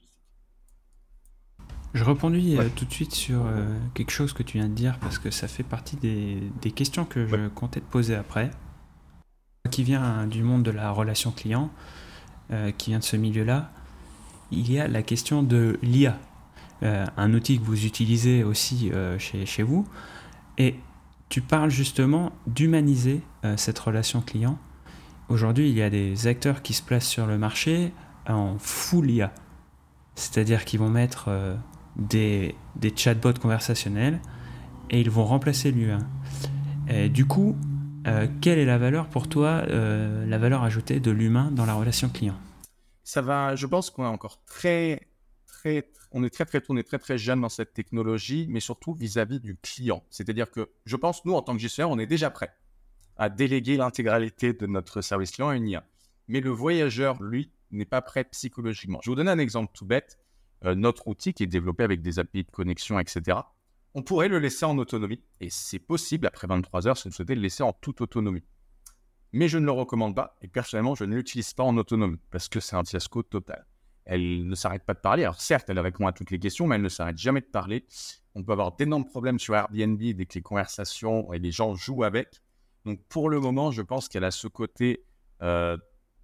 Je 1.93 2.05
rebondis 2.05 2.57
euh, 2.57 2.69
tout 2.73 2.85
de 2.85 2.93
suite 2.93 3.13
sur 3.13 3.45
euh, 3.45 3.77
quelque 3.93 4.11
chose 4.11 4.31
que 4.31 4.43
tu 4.43 4.57
viens 4.57 4.69
de 4.69 4.73
dire 4.73 4.97
parce 4.99 5.19
que 5.19 5.29
ça 5.29 5.49
fait 5.49 5.63
partie 5.63 5.97
des, 5.97 6.71
questions 6.71 7.03
que 7.03 7.27
je 7.27 7.47
comptais 7.49 7.81
te 7.81 7.91
poser 7.91 8.15
après. 8.15 8.51
Qui 9.69 9.83
vient 9.83 10.25
du 10.25 10.41
monde 10.41 10.63
de 10.63 10.71
la 10.71 10.91
relation 10.91 11.31
client, 11.31 11.69
euh, 12.51 12.71
qui 12.71 12.91
vient 12.91 12.99
de 12.99 13.03
ce 13.03 13.15
milieu-là, 13.15 13.71
il 14.51 14.71
y 14.71 14.79
a 14.79 14.87
la 14.87 15.01
question 15.01 15.43
de 15.43 15.79
l'IA, 15.81 16.17
un 16.81 17.33
outil 17.33 17.59
que 17.59 17.63
vous 17.63 17.85
utilisez 17.85 18.43
aussi 18.43 18.91
chez, 19.19 19.45
chez, 19.45 19.63
vous. 19.63 19.87
Et 20.57 20.75
tu 21.29 21.41
parles 21.41 21.69
justement 21.69 22.33
d'humaniser 22.47 23.21
cette 23.55 23.79
relation 23.79 24.19
client. 24.19 24.57
Aujourd'hui, 25.29 25.69
il 25.69 25.75
y 25.75 25.81
a 25.83 25.89
des 25.89 26.27
acteurs 26.27 26.63
qui 26.63 26.73
se 26.73 26.81
placent 26.81 27.07
sur 27.07 27.27
le 27.27 27.37
marché 27.37 27.93
en 28.31 28.57
full 28.57 29.09
IA. 29.09 29.33
C'est-à-dire 30.15 30.65
qu'ils 30.65 30.79
vont 30.79 30.89
mettre 30.89 31.29
des, 31.95 32.55
des 32.75 32.93
chatbots 32.95 33.33
conversationnels 33.33 34.19
et 34.89 34.99
ils 34.99 35.09
vont 35.09 35.25
remplacer 35.25 35.71
l'humain. 35.71 36.07
Du 37.09 37.25
coup, 37.25 37.55
euh, 38.07 38.27
quelle 38.41 38.57
est 38.57 38.65
la 38.65 38.77
valeur 38.77 39.07
pour 39.07 39.29
toi, 39.29 39.63
euh, 39.67 40.25
la 40.25 40.37
valeur 40.39 40.63
ajoutée 40.63 40.99
de 40.99 41.11
l'humain 41.11 41.51
dans 41.51 41.65
la 41.65 41.75
relation 41.75 42.09
client? 42.09 42.37
Ça 43.03 43.21
va, 43.21 43.55
je 43.55 43.67
pense 43.67 43.89
qu'on 43.89 44.05
est 44.05 44.07
encore 44.07 44.43
très, 44.45 45.07
très, 45.45 45.91
on 46.11 46.23
est 46.23 46.29
très 46.31 46.45
très 46.45 46.59
est 46.59 46.83
très 46.83 46.97
très 46.97 47.17
jeune 47.17 47.41
dans 47.41 47.49
cette 47.49 47.73
technologie, 47.73 48.47
mais 48.49 48.59
surtout 48.59 48.93
vis-à-vis 48.93 49.39
du 49.39 49.55
client. 49.55 50.03
C'est-à-dire 50.09 50.49
que 50.49 50.71
je 50.85 50.95
pense, 50.95 51.25
nous, 51.25 51.33
en 51.33 51.41
tant 51.41 51.53
que 51.53 51.59
gestionnaire, 51.59 51.91
on 51.91 51.99
est 51.99 52.07
déjà 52.07 52.31
prêt 52.31 52.51
à 53.17 53.29
déléguer 53.29 53.77
l'intégralité 53.77 54.53
de 54.53 54.65
notre 54.65 55.01
service 55.01 55.31
client 55.31 55.49
à 55.49 55.55
une 55.55 55.67
IA. 55.67 55.83
Mais 56.27 56.39
le 56.39 56.49
voyageur, 56.49 57.21
lui, 57.21 57.51
n'est 57.71 57.85
pas 57.85 58.01
prêt 58.01 58.23
psychologiquement. 58.25 58.99
Je 59.03 59.09
vous 59.09 59.15
donner 59.15 59.31
un 59.31 59.39
exemple 59.39 59.71
tout 59.73 59.85
bête. 59.85 60.19
Euh, 60.63 60.75
notre 60.75 61.07
outil 61.07 61.33
qui 61.33 61.43
est 61.43 61.47
développé 61.47 61.83
avec 61.83 62.01
des 62.01 62.19
API 62.19 62.43
de 62.43 62.51
connexion, 62.51 62.99
etc., 62.99 63.39
on 63.93 64.03
pourrait 64.03 64.29
le 64.29 64.39
laisser 64.39 64.65
en 64.65 64.77
autonomie. 64.77 65.21
Et 65.39 65.49
c'est 65.49 65.79
possible, 65.79 66.27
après 66.27 66.47
23 66.47 66.87
heures, 66.87 66.97
si 66.97 67.09
vous 67.09 67.13
souhaitez 67.13 67.35
le 67.35 67.41
laisser 67.41 67.63
en 67.63 67.73
toute 67.73 68.01
autonomie. 68.01 68.43
Mais 69.33 69.47
je 69.47 69.57
ne 69.57 69.65
le 69.65 69.71
recommande 69.71 70.15
pas, 70.15 70.37
et 70.41 70.47
personnellement, 70.47 70.95
je 70.95 71.05
ne 71.05 71.15
l'utilise 71.15 71.53
pas 71.53 71.63
en 71.63 71.77
autonomie, 71.77 72.19
parce 72.29 72.47
que 72.47 72.59
c'est 72.59 72.75
un 72.75 72.83
fiasco 72.83 73.23
total. 73.23 73.65
Elle 74.05 74.47
ne 74.47 74.55
s'arrête 74.55 74.83
pas 74.83 74.93
de 74.93 74.99
parler. 74.99 75.23
Alors 75.23 75.39
certes, 75.39 75.69
elle 75.69 75.79
répond 75.79 76.07
à 76.07 76.11
toutes 76.11 76.31
les 76.31 76.39
questions, 76.39 76.67
mais 76.67 76.75
elle 76.75 76.81
ne 76.81 76.89
s'arrête 76.89 77.17
jamais 77.17 77.41
de 77.41 77.45
parler. 77.45 77.85
On 78.35 78.43
peut 78.43 78.51
avoir 78.51 78.75
d'énormes 78.75 79.05
problèmes 79.05 79.39
sur 79.39 79.55
Airbnb 79.55 79.99
dès 79.99 80.25
que 80.25 80.35
les 80.35 80.41
conversations 80.41 81.31
et 81.33 81.39
les 81.39 81.51
gens 81.51 81.75
jouent 81.75 82.03
avec. 82.03 82.41
Donc 82.85 82.99
pour 83.07 83.29
le 83.29 83.39
moment, 83.39 83.71
je 83.71 83.81
pense 83.81 84.09
qu'elle 84.09 84.23
a 84.23 84.31
ce 84.31 84.47
côté 84.47 85.05
euh, 85.41 85.77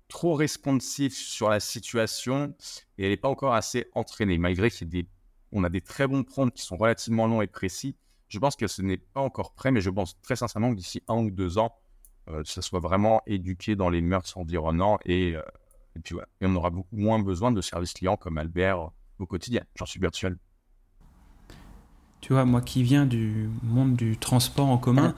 trop 0.07 0.33
responsif 0.33 1.15
sur 1.15 1.49
la 1.49 1.59
situation 1.59 2.55
et 2.97 3.03
elle 3.03 3.09
n'est 3.09 3.17
pas 3.17 3.29
encore 3.29 3.53
assez 3.53 3.87
entraînée, 3.93 4.37
malgré 4.37 4.69
qu'on 4.69 5.63
a 5.63 5.69
des 5.69 5.81
très 5.81 6.07
bons 6.07 6.23
prompts 6.23 6.53
qui 6.53 6.61
sont 6.61 6.77
relativement 6.77 7.27
longs 7.27 7.41
et 7.41 7.47
précis. 7.47 7.95
Je 8.29 8.39
pense 8.39 8.55
que 8.55 8.67
ce 8.67 8.81
n'est 8.81 8.97
pas 8.97 9.21
encore 9.21 9.53
prêt, 9.53 9.71
mais 9.71 9.81
je 9.81 9.89
pense 9.89 10.19
très 10.21 10.35
sincèrement 10.35 10.71
que 10.71 10.75
d'ici 10.75 11.01
un 11.07 11.17
ou 11.17 11.31
deux 11.31 11.57
ans, 11.57 11.75
euh, 12.29 12.43
ça 12.45 12.61
soit 12.61 12.79
vraiment 12.79 13.21
éduqué 13.25 13.75
dans 13.75 13.89
les 13.89 14.01
mœurs 14.01 14.35
environnantes 14.35 14.99
et, 15.05 15.35
euh, 15.35 15.41
puis 16.03 16.15
et 16.41 16.45
on 16.45 16.55
aura 16.55 16.69
beaucoup 16.69 16.97
moins 16.97 17.19
besoin 17.19 17.51
de 17.51 17.61
services 17.61 17.93
clients 17.93 18.17
comme 18.17 18.37
Albert 18.37 18.91
au 19.19 19.25
quotidien. 19.25 19.63
J'en 19.75 19.85
suis 19.85 19.99
virtuel. 19.99 20.37
Tu 22.21 22.33
vois, 22.33 22.45
moi 22.45 22.61
qui 22.61 22.83
viens 22.83 23.05
du 23.05 23.49
monde 23.63 23.95
du 23.95 24.17
transport 24.17 24.67
en 24.67 24.77
commun, 24.77 25.13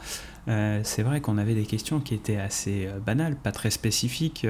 euh, 0.50 0.82
c'est 0.84 1.03
vrai 1.03 1.22
qu'on 1.22 1.38
avait 1.38 1.53
des 1.53 1.65
questions 1.65 2.00
qui 2.00 2.15
étaient 2.15 2.38
assez 2.38 2.88
euh, 2.88 3.00
banales, 3.00 3.36
pas 3.36 3.51
très 3.51 3.70
spécifiques, 3.70 4.46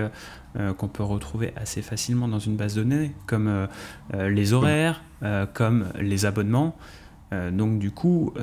euh, 0.56 0.74
qu'on 0.74 0.88
peut 0.88 1.03
retrouver 1.03 1.53
assez 1.56 1.82
facilement 1.82 2.27
dans 2.27 2.39
une 2.39 2.56
base 2.56 2.75
de 2.75 2.84
données, 2.84 3.12
comme 3.27 3.68
les 4.13 4.53
horaires, 4.53 5.03
comme 5.53 5.86
les 6.00 6.25
abonnements. 6.25 6.75
donc 7.32 7.77
du 7.77 7.91
coup, 7.91 8.34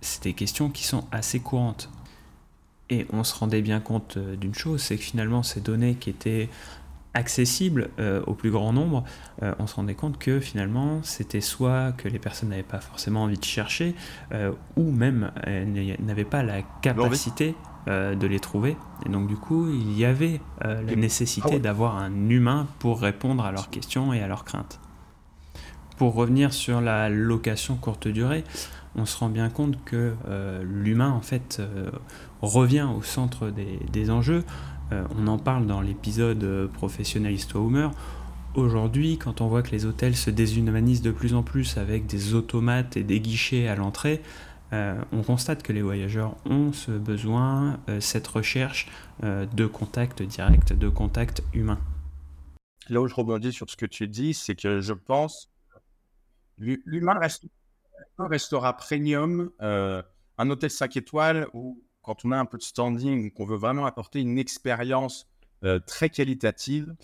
c'est 0.00 0.24
des 0.24 0.32
questions 0.32 0.68
qui 0.68 0.84
sont 0.84 1.04
assez 1.12 1.38
courantes. 1.38 1.90
Et 2.90 3.06
on 3.12 3.22
se 3.22 3.36
rendait 3.36 3.62
bien 3.62 3.78
compte 3.78 4.18
d'une 4.18 4.54
chose, 4.54 4.82
c'est 4.82 4.96
que 4.96 5.02
finalement 5.02 5.44
ces 5.44 5.60
données 5.60 5.94
qui 5.94 6.10
étaient 6.10 6.48
accessible 7.18 7.90
euh, 7.98 8.22
au 8.26 8.34
plus 8.34 8.50
grand 8.50 8.72
nombre, 8.72 9.02
euh, 9.42 9.52
on 9.58 9.66
se 9.66 9.74
rendait 9.74 9.94
compte 9.94 10.18
que 10.18 10.38
finalement 10.38 11.00
c'était 11.02 11.40
soit 11.40 11.92
que 11.92 12.08
les 12.08 12.20
personnes 12.20 12.50
n'avaient 12.50 12.62
pas 12.62 12.80
forcément 12.80 13.24
envie 13.24 13.36
de 13.36 13.44
chercher, 13.44 13.94
euh, 14.32 14.52
ou 14.76 14.90
même 14.90 15.32
n'avaient 16.00 16.24
pas 16.24 16.42
la 16.42 16.62
capacité 16.80 17.54
de 17.86 18.26
les 18.26 18.38
trouver. 18.38 18.76
Et 19.06 19.08
donc 19.08 19.28
du 19.28 19.36
coup, 19.36 19.70
il 19.70 19.98
y 19.98 20.04
avait 20.04 20.42
la 20.60 20.82
nécessité 20.94 21.54
ah 21.54 21.58
d'avoir 21.58 21.96
un 21.96 22.28
humain 22.28 22.66
pour 22.80 23.00
répondre 23.00 23.42
à 23.46 23.50
leurs 23.50 23.70
questions 23.70 24.12
et 24.12 24.20
à 24.20 24.28
leurs 24.28 24.44
craintes. 24.44 24.78
Pour 25.96 26.14
revenir 26.14 26.52
sur 26.52 26.82
la 26.82 27.08
location 27.08 27.76
courte 27.76 28.06
durée, 28.06 28.44
on 28.94 29.06
se 29.06 29.16
rend 29.16 29.30
bien 29.30 29.48
compte 29.48 29.82
que 29.84 30.14
l'humain 30.62 31.10
en 31.10 31.22
fait 31.22 31.62
revient 32.42 32.86
au 32.94 33.00
centre 33.00 33.48
des, 33.48 33.80
des 33.90 34.10
enjeux. 34.10 34.44
Euh, 34.92 35.04
on 35.16 35.26
en 35.26 35.38
parle 35.38 35.66
dans 35.66 35.80
l'épisode 35.80 36.42
euh, 36.44 36.66
Professionnaliste 36.66 37.54
Homer. 37.54 37.88
Aujourd'hui, 38.54 39.18
quand 39.18 39.40
on 39.40 39.48
voit 39.48 39.62
que 39.62 39.70
les 39.70 39.84
hôtels 39.84 40.16
se 40.16 40.30
déshumanisent 40.30 41.02
de 41.02 41.10
plus 41.10 41.34
en 41.34 41.42
plus 41.42 41.76
avec 41.76 42.06
des 42.06 42.34
automates 42.34 42.96
et 42.96 43.04
des 43.04 43.20
guichets 43.20 43.68
à 43.68 43.76
l'entrée, 43.76 44.22
euh, 44.72 45.00
on 45.12 45.22
constate 45.22 45.62
que 45.62 45.72
les 45.72 45.82
voyageurs 45.82 46.36
ont 46.46 46.72
ce 46.72 46.90
besoin, 46.90 47.78
cette 48.00 48.26
recherche 48.26 48.88
de 49.22 49.66
contact 49.66 50.22
direct, 50.22 50.72
de 50.72 50.88
contact 50.88 51.42
humain. 51.52 51.78
Là 52.88 53.00
où 53.00 53.06
je 53.06 53.14
rebondis 53.14 53.52
sur 53.52 53.68
ce 53.70 53.76
que 53.76 53.86
tu 53.86 54.08
dis, 54.08 54.34
c'est 54.34 54.56
que 54.56 54.80
je 54.80 54.92
pense 54.92 55.50
l'humain 56.58 57.18
restera 58.18 58.76
premium. 58.76 59.50
un 59.60 60.50
hôtel 60.50 60.70
5 60.70 60.96
étoiles 60.96 61.46
quand 62.08 62.24
on 62.24 62.32
a 62.32 62.38
un 62.38 62.46
peu 62.46 62.56
de 62.56 62.62
standing, 62.62 63.30
qu'on 63.32 63.44
veut 63.44 63.58
vraiment 63.58 63.84
apporter 63.84 64.20
une 64.22 64.38
expérience 64.38 65.28
euh, 65.62 65.78
très 65.78 66.08
qualitative, 66.08 66.96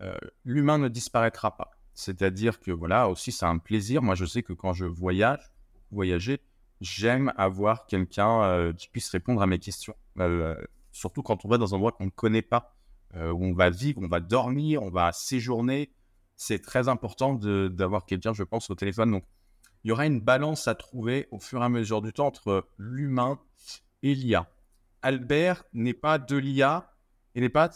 euh, 0.00 0.14
l'humain 0.44 0.78
ne 0.78 0.86
disparaîtra 0.86 1.56
pas. 1.56 1.72
C'est-à-dire 1.94 2.60
que 2.60 2.70
voilà, 2.70 3.08
aussi, 3.08 3.32
c'est 3.32 3.44
un 3.44 3.58
plaisir. 3.58 4.02
Moi, 4.02 4.14
je 4.14 4.24
sais 4.24 4.44
que 4.44 4.52
quand 4.52 4.72
je 4.72 4.84
voyage, 4.84 5.40
voyager, 5.90 6.38
j'aime 6.80 7.32
avoir 7.36 7.86
quelqu'un 7.86 8.44
euh, 8.44 8.72
qui 8.72 8.86
puisse 8.86 9.08
répondre 9.10 9.42
à 9.42 9.48
mes 9.48 9.58
questions. 9.58 9.96
surtout 10.92 11.24
quand 11.24 11.44
on 11.44 11.48
va 11.48 11.58
dans 11.58 11.74
un 11.74 11.78
endroit 11.78 11.90
qu'on 11.90 12.04
ne 12.04 12.10
connaît 12.10 12.42
pas, 12.42 12.76
où 13.14 13.44
on 13.44 13.52
va 13.52 13.68
vivre, 13.68 14.00
on 14.00 14.08
va 14.08 14.20
dormir, 14.20 14.82
on 14.84 14.90
va 14.90 15.10
séjourner. 15.12 15.92
C'est 16.36 16.62
très 16.62 16.88
important 16.88 17.34
d'avoir 17.34 18.06
quelqu'un, 18.06 18.32
je 18.32 18.44
pense, 18.44 18.70
au 18.70 18.76
téléphone. 18.76 19.10
Donc, 19.10 19.24
il 19.82 19.88
y 19.88 19.92
aura 19.92 20.06
une 20.06 20.20
balance 20.20 20.68
à 20.68 20.76
trouver 20.76 21.26
au 21.32 21.40
fur 21.40 21.60
et 21.60 21.64
à 21.64 21.68
mesure 21.68 22.00
du 22.00 22.12
temps 22.12 22.28
entre 22.28 22.68
l'humain 22.78 23.40
et 24.02 24.14
l'IA. 24.14 24.48
Albert 25.02 25.64
n'est 25.72 25.94
pas 25.94 26.18
de 26.18 26.36
l'IA, 26.36 26.92
il 27.34 27.42
n'est 27.42 27.48
pas, 27.48 27.70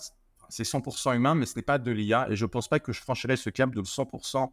c'est 0.49 0.63
100% 0.63 1.15
humain, 1.17 1.35
mais 1.35 1.47
ce 1.47 1.57
n'est 1.57 1.63
pas 1.63 1.79
de 1.79 1.91
l'IA, 1.91 2.29
et 2.31 2.37
je 2.37 2.45
ne 2.45 2.51
pense 2.51 2.69
pas 2.69 2.79
que 2.79 2.93
je 2.93 3.01
franchirais 3.01 3.37
ce 3.37 3.51
cap 3.51 3.75
de 3.75 3.83
100% 3.83 4.51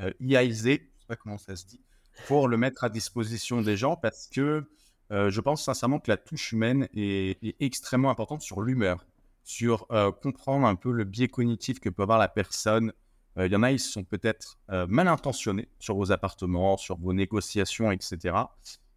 euh, 0.00 0.12
IAisé, 0.20 0.90
je 0.94 1.00
sais 1.00 1.06
pas 1.06 1.16
comment 1.16 1.38
ça 1.38 1.56
se 1.56 1.66
dit, 1.66 1.80
pour 2.26 2.48
le 2.48 2.56
mettre 2.56 2.84
à 2.84 2.88
disposition 2.88 3.62
des 3.62 3.76
gens, 3.76 3.96
parce 3.96 4.28
que 4.28 4.64
euh, 5.12 5.30
je 5.30 5.40
pense 5.40 5.64
sincèrement 5.64 5.98
que 5.98 6.10
la 6.10 6.16
touche 6.16 6.52
humaine 6.52 6.88
est, 6.94 7.56
extrêmement 7.60 8.10
importante 8.10 8.42
sur 8.42 8.60
l'humeur, 8.60 9.06
sur 9.42 9.86
euh, 9.90 10.12
comprendre 10.12 10.66
un 10.66 10.76
peu 10.76 10.92
le 10.92 11.04
biais 11.04 11.28
cognitif 11.28 11.80
que 11.80 11.88
peut 11.88 12.02
avoir 12.02 12.18
la 12.18 12.28
personne. 12.28 12.92
Il 13.36 13.50
y 13.50 13.56
en 13.56 13.62
a, 13.62 13.70
ils 13.70 13.80
sont 13.80 14.02
peut-être 14.02 14.58
mal 14.68 15.06
intentionnés 15.06 15.68
sur 15.78 15.94
vos 15.94 16.10
appartements, 16.10 16.76
sur 16.76 16.98
vos 16.98 17.12
négociations, 17.14 17.90
etc 17.92 18.34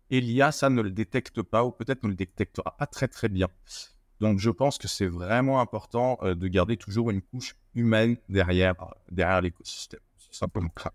et 0.10 0.22
l'IA, 0.22 0.52
ça 0.52 0.70
ne 0.70 0.82
le 0.82 0.92
détecte 0.92 1.42
pas 1.42 1.66
ou 1.66 1.72
peut-être 1.72 2.04
ne 2.04 2.10
le 2.10 2.16
détectera 2.16 2.76
pas 2.78 2.86
très 2.86 3.08
très 3.08 3.30
bien. 3.30 3.48
Donc 4.20 4.40
je 4.40 4.50
pense 4.50 4.78
que 4.78 4.88
c'est 4.88 5.08
vraiment 5.08 5.60
important 5.60 6.20
euh, 6.22 6.36
de 6.36 6.48
garder 6.48 6.78
toujours 6.78 7.10
une 7.10 7.22
couche 7.22 7.56
humaine 7.74 8.18
derrière, 8.30 8.76
derrière 9.12 9.42
l'écosystème. 9.42 10.00
C'est 10.18 10.36
simplement 10.36 10.70
ça. 10.82 10.94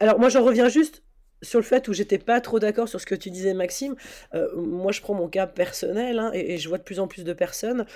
Alors 0.00 0.18
moi 0.18 0.28
j'en 0.28 0.44
reviens 0.44 0.68
juste 0.68 1.03
sur 1.44 1.60
le 1.60 1.64
fait 1.64 1.86
où 1.88 1.92
j'étais 1.92 2.18
pas 2.18 2.40
trop 2.40 2.58
d'accord 2.58 2.88
sur 2.88 3.00
ce 3.00 3.06
que 3.06 3.14
tu 3.14 3.30
disais, 3.30 3.54
Maxime, 3.54 3.94
euh, 4.34 4.48
moi 4.56 4.92
je 4.92 5.00
prends 5.00 5.14
mon 5.14 5.28
cas 5.28 5.46
personnel 5.46 6.18
hein, 6.18 6.30
et, 6.34 6.58
je 6.58 6.68
vois 6.68 6.78
de 6.78 6.82
plus 6.82 7.00
en 7.00 7.06
plus 7.06 7.24
de 7.24 7.32
personnes. 7.32 7.86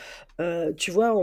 Euh, 0.41 0.73
tu 0.75 0.91
vois, 0.91 1.15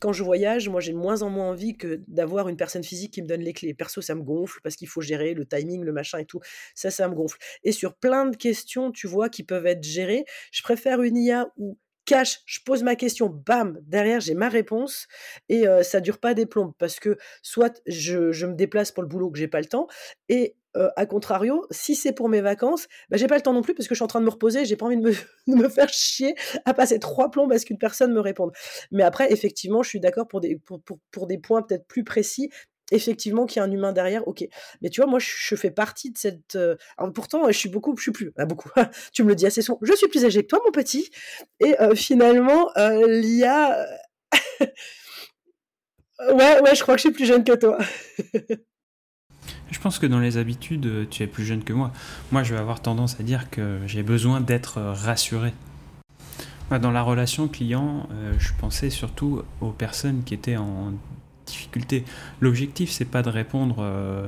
quand 0.00 0.12
je 0.12 0.22
voyage, 0.22 0.68
moi 0.68 0.80
j'ai 0.80 0.92
de 0.92 0.98
moins 0.98 1.22
en 1.22 1.30
moins 1.30 1.50
envie 1.50 1.76
que 1.76 2.00
d'avoir 2.08 2.48
une 2.48 2.56
personne 2.56 2.84
physique 2.84 3.12
qui 3.12 3.22
me 3.22 3.26
donne 3.26 3.42
les 3.42 3.52
clés. 3.52 3.74
Perso, 3.74 4.00
ça 4.00 4.14
me 4.14 4.22
gonfle 4.22 4.60
parce 4.62 4.76
qu'il 4.76 4.88
faut 4.88 5.00
gérer 5.00 5.34
le 5.34 5.44
timing, 5.44 5.82
le 5.82 5.92
machin 5.92 6.18
et 6.18 6.24
tout. 6.24 6.40
Ça, 6.74 6.90
ça 6.90 7.08
me 7.08 7.14
gonfle. 7.14 7.38
Et 7.64 7.72
sur 7.72 7.94
plein 7.94 8.26
de 8.26 8.36
questions, 8.36 8.92
tu 8.92 9.06
vois, 9.06 9.28
qui 9.28 9.42
peuvent 9.42 9.66
être 9.66 9.84
gérées, 9.84 10.24
je 10.52 10.62
préfère 10.62 11.02
une 11.02 11.16
IA 11.16 11.48
où 11.56 11.76
cache, 12.04 12.40
je 12.46 12.60
pose 12.64 12.82
ma 12.82 12.96
question, 12.96 13.28
bam, 13.28 13.78
derrière 13.82 14.20
j'ai 14.20 14.34
ma 14.34 14.48
réponse 14.48 15.08
et 15.48 15.66
euh, 15.66 15.82
ça 15.82 16.00
dure 16.00 16.18
pas 16.18 16.34
des 16.34 16.46
plombes 16.46 16.72
parce 16.78 17.00
que 17.00 17.16
soit 17.42 17.80
je, 17.86 18.32
je, 18.32 18.46
me 18.46 18.54
déplace 18.54 18.92
pour 18.92 19.02
le 19.02 19.08
boulot 19.08 19.30
que 19.30 19.38
j'ai 19.38 19.48
pas 19.48 19.60
le 19.60 19.66
temps 19.66 19.86
et 20.28 20.56
Euh, 20.76 20.90
a 20.96 21.06
contrario, 21.06 21.66
si 21.70 21.94
c'est 21.94 22.12
pour 22.12 22.28
mes 22.28 22.40
vacances, 22.40 22.88
bah, 23.08 23.16
j'ai 23.16 23.26
pas 23.26 23.36
le 23.36 23.42
temps 23.42 23.52
non 23.52 23.62
plus 23.62 23.74
parce 23.74 23.86
que 23.86 23.94
je 23.94 23.98
suis 23.98 24.04
en 24.04 24.08
train 24.08 24.20
de 24.20 24.24
me 24.24 24.30
reposer, 24.30 24.64
j'ai 24.64 24.76
pas 24.76 24.86
envie 24.86 24.96
de 24.96 25.14
me, 25.46 25.68
faire 25.68 25.88
chier 25.88 26.34
à 26.64 26.74
passer 26.74 26.98
trois 26.98 27.30
plombs 27.30 27.48
parce 27.48 27.64
qu'une 27.64 27.78
personne 27.78 28.12
me 28.12 28.20
réponde. 28.20 28.52
Mais 28.90 29.04
après, 29.04 29.32
effectivement, 29.32 29.82
je 29.82 29.88
suis 29.88 30.00
d'accord 30.00 30.26
pour 30.26 30.40
des, 30.40 30.58
points 31.38 31.62
peut-être 31.62 31.86
plus 31.86 32.04
précis 32.04 32.50
effectivement 32.92 33.46
qu'il 33.46 33.60
y 33.60 33.60
a 33.60 33.64
un 33.64 33.70
humain 33.70 33.92
derrière, 33.92 34.28
ok. 34.28 34.44
Mais 34.82 34.90
tu 34.90 35.00
vois, 35.00 35.08
moi, 35.08 35.18
je, 35.18 35.56
fais 35.56 35.70
partie 35.70 36.10
de 36.10 36.18
cette. 36.18 36.54
Euh, 36.56 36.76
pourtant, 37.14 37.46
je 37.46 37.56
suis 37.56 37.70
beaucoup, 37.70 37.96
je 37.96 38.02
suis 38.02 38.12
plus, 38.12 38.30
ah, 38.36 38.44
beaucoup. 38.44 38.68
tu 39.12 39.24
me 39.24 39.30
le 39.30 39.34
dis 39.34 39.46
assez 39.46 39.62
souvent. 39.62 39.78
Je 39.82 39.94
suis 39.94 40.08
plus 40.08 40.24
âgé 40.26 40.42
que 40.42 40.48
toi, 40.48 40.60
mon 40.64 40.70
petit. 40.70 41.10
Et 41.60 41.80
euh, 41.80 41.94
finalement, 41.94 42.70
euh, 42.76 43.06
l'IA. 43.08 43.86
ouais, 46.20 46.60
ouais, 46.60 46.74
je 46.74 46.82
crois 46.82 46.94
que 46.94 46.98
je 47.00 47.08
suis 47.08 47.12
plus 47.12 47.26
jeune 47.26 47.42
que 47.42 47.54
toi. 47.54 47.78
Je 49.74 49.80
pense 49.80 49.98
que 49.98 50.06
dans 50.06 50.20
les 50.20 50.36
habitudes, 50.36 51.08
tu 51.10 51.22
es 51.22 51.26
plus 51.26 51.44
jeune 51.44 51.64
que 51.64 51.72
moi. 51.72 51.92
Moi, 52.32 52.42
je 52.42 52.54
vais 52.54 52.60
avoir 52.60 52.80
tendance 52.80 53.18
à 53.18 53.22
dire 53.22 53.50
que 53.50 53.80
j'ai 53.86 54.02
besoin 54.02 54.40
d'être 54.40 54.80
rassuré. 54.80 55.52
Dans 56.70 56.90
la 56.90 57.02
relation 57.02 57.48
client, 57.48 58.08
je 58.38 58.50
pensais 58.58 58.88
surtout 58.88 59.42
aux 59.60 59.70
personnes 59.70 60.22
qui 60.24 60.32
étaient 60.32 60.56
en 60.56 60.92
difficulté. 61.44 62.04
L'objectif, 62.40 62.90
c'est 62.90 63.04
pas 63.04 63.22
de 63.22 63.28
répondre 63.28 63.76
euh, 63.80 64.26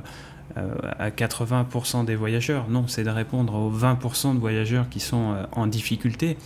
euh, 0.57 0.75
à 0.97 1.09
80% 1.09 2.05
des 2.05 2.15
voyageurs, 2.15 2.69
non, 2.69 2.87
c'est 2.87 3.03
de 3.03 3.09
répondre 3.09 3.53
aux 3.55 3.71
20% 3.71 4.35
de 4.35 4.39
voyageurs 4.39 4.89
qui 4.89 4.99
sont 4.99 5.33
euh, 5.33 5.43
en 5.51 5.67
difficulté. 5.67 6.37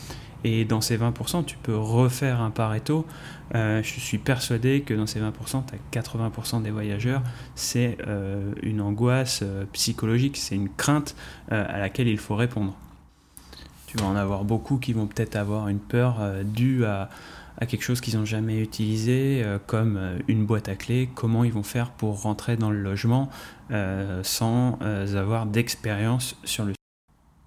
Et 0.43 0.65
dans 0.65 0.81
ces 0.81 0.97
20%, 0.97 1.45
tu 1.45 1.57
peux 1.57 1.77
refaire 1.77 2.41
un 2.41 2.49
Pareto. 2.49 3.05
je 3.53 3.81
suis 3.83 4.17
persuadé 4.17 4.81
que 4.81 4.93
dans 4.93 5.05
ces 5.05 5.19
20%, 5.19 5.63
tu 5.91 5.99
as 5.99 6.01
80% 6.01 6.63
des 6.63 6.71
voyageurs. 6.71 7.21
C'est 7.55 7.97
une 8.63 8.81
angoisse 8.81 9.43
psychologique, 9.73 10.37
c'est 10.37 10.55
une 10.55 10.69
crainte 10.69 11.15
à 11.49 11.77
laquelle 11.77 12.07
il 12.07 12.17
faut 12.17 12.35
répondre. 12.35 12.75
Tu 13.85 13.97
vas 13.97 14.05
en 14.05 14.15
avoir 14.15 14.43
beaucoup 14.45 14.77
qui 14.77 14.93
vont 14.93 15.05
peut-être 15.05 15.35
avoir 15.35 15.67
une 15.67 15.79
peur 15.79 16.19
due 16.43 16.85
à, 16.85 17.09
à 17.61 17.67
quelque 17.67 17.83
chose 17.83 18.01
qu'ils 18.01 18.17
n'ont 18.17 18.25
jamais 18.25 18.59
utilisé, 18.59 19.43
euh, 19.43 19.59
comme 19.65 19.95
euh, 19.95 20.17
une 20.27 20.45
boîte 20.45 20.67
à 20.67 20.75
clés, 20.75 21.07
comment 21.13 21.43
ils 21.43 21.53
vont 21.53 21.63
faire 21.63 21.91
pour 21.91 22.23
rentrer 22.23 22.57
dans 22.57 22.71
le 22.71 22.81
logement 22.81 23.29
euh, 23.69 24.23
sans 24.23 24.79
avoir 24.81 25.45
d'expérience 25.45 26.35
sur 26.43 26.65
le 26.65 26.73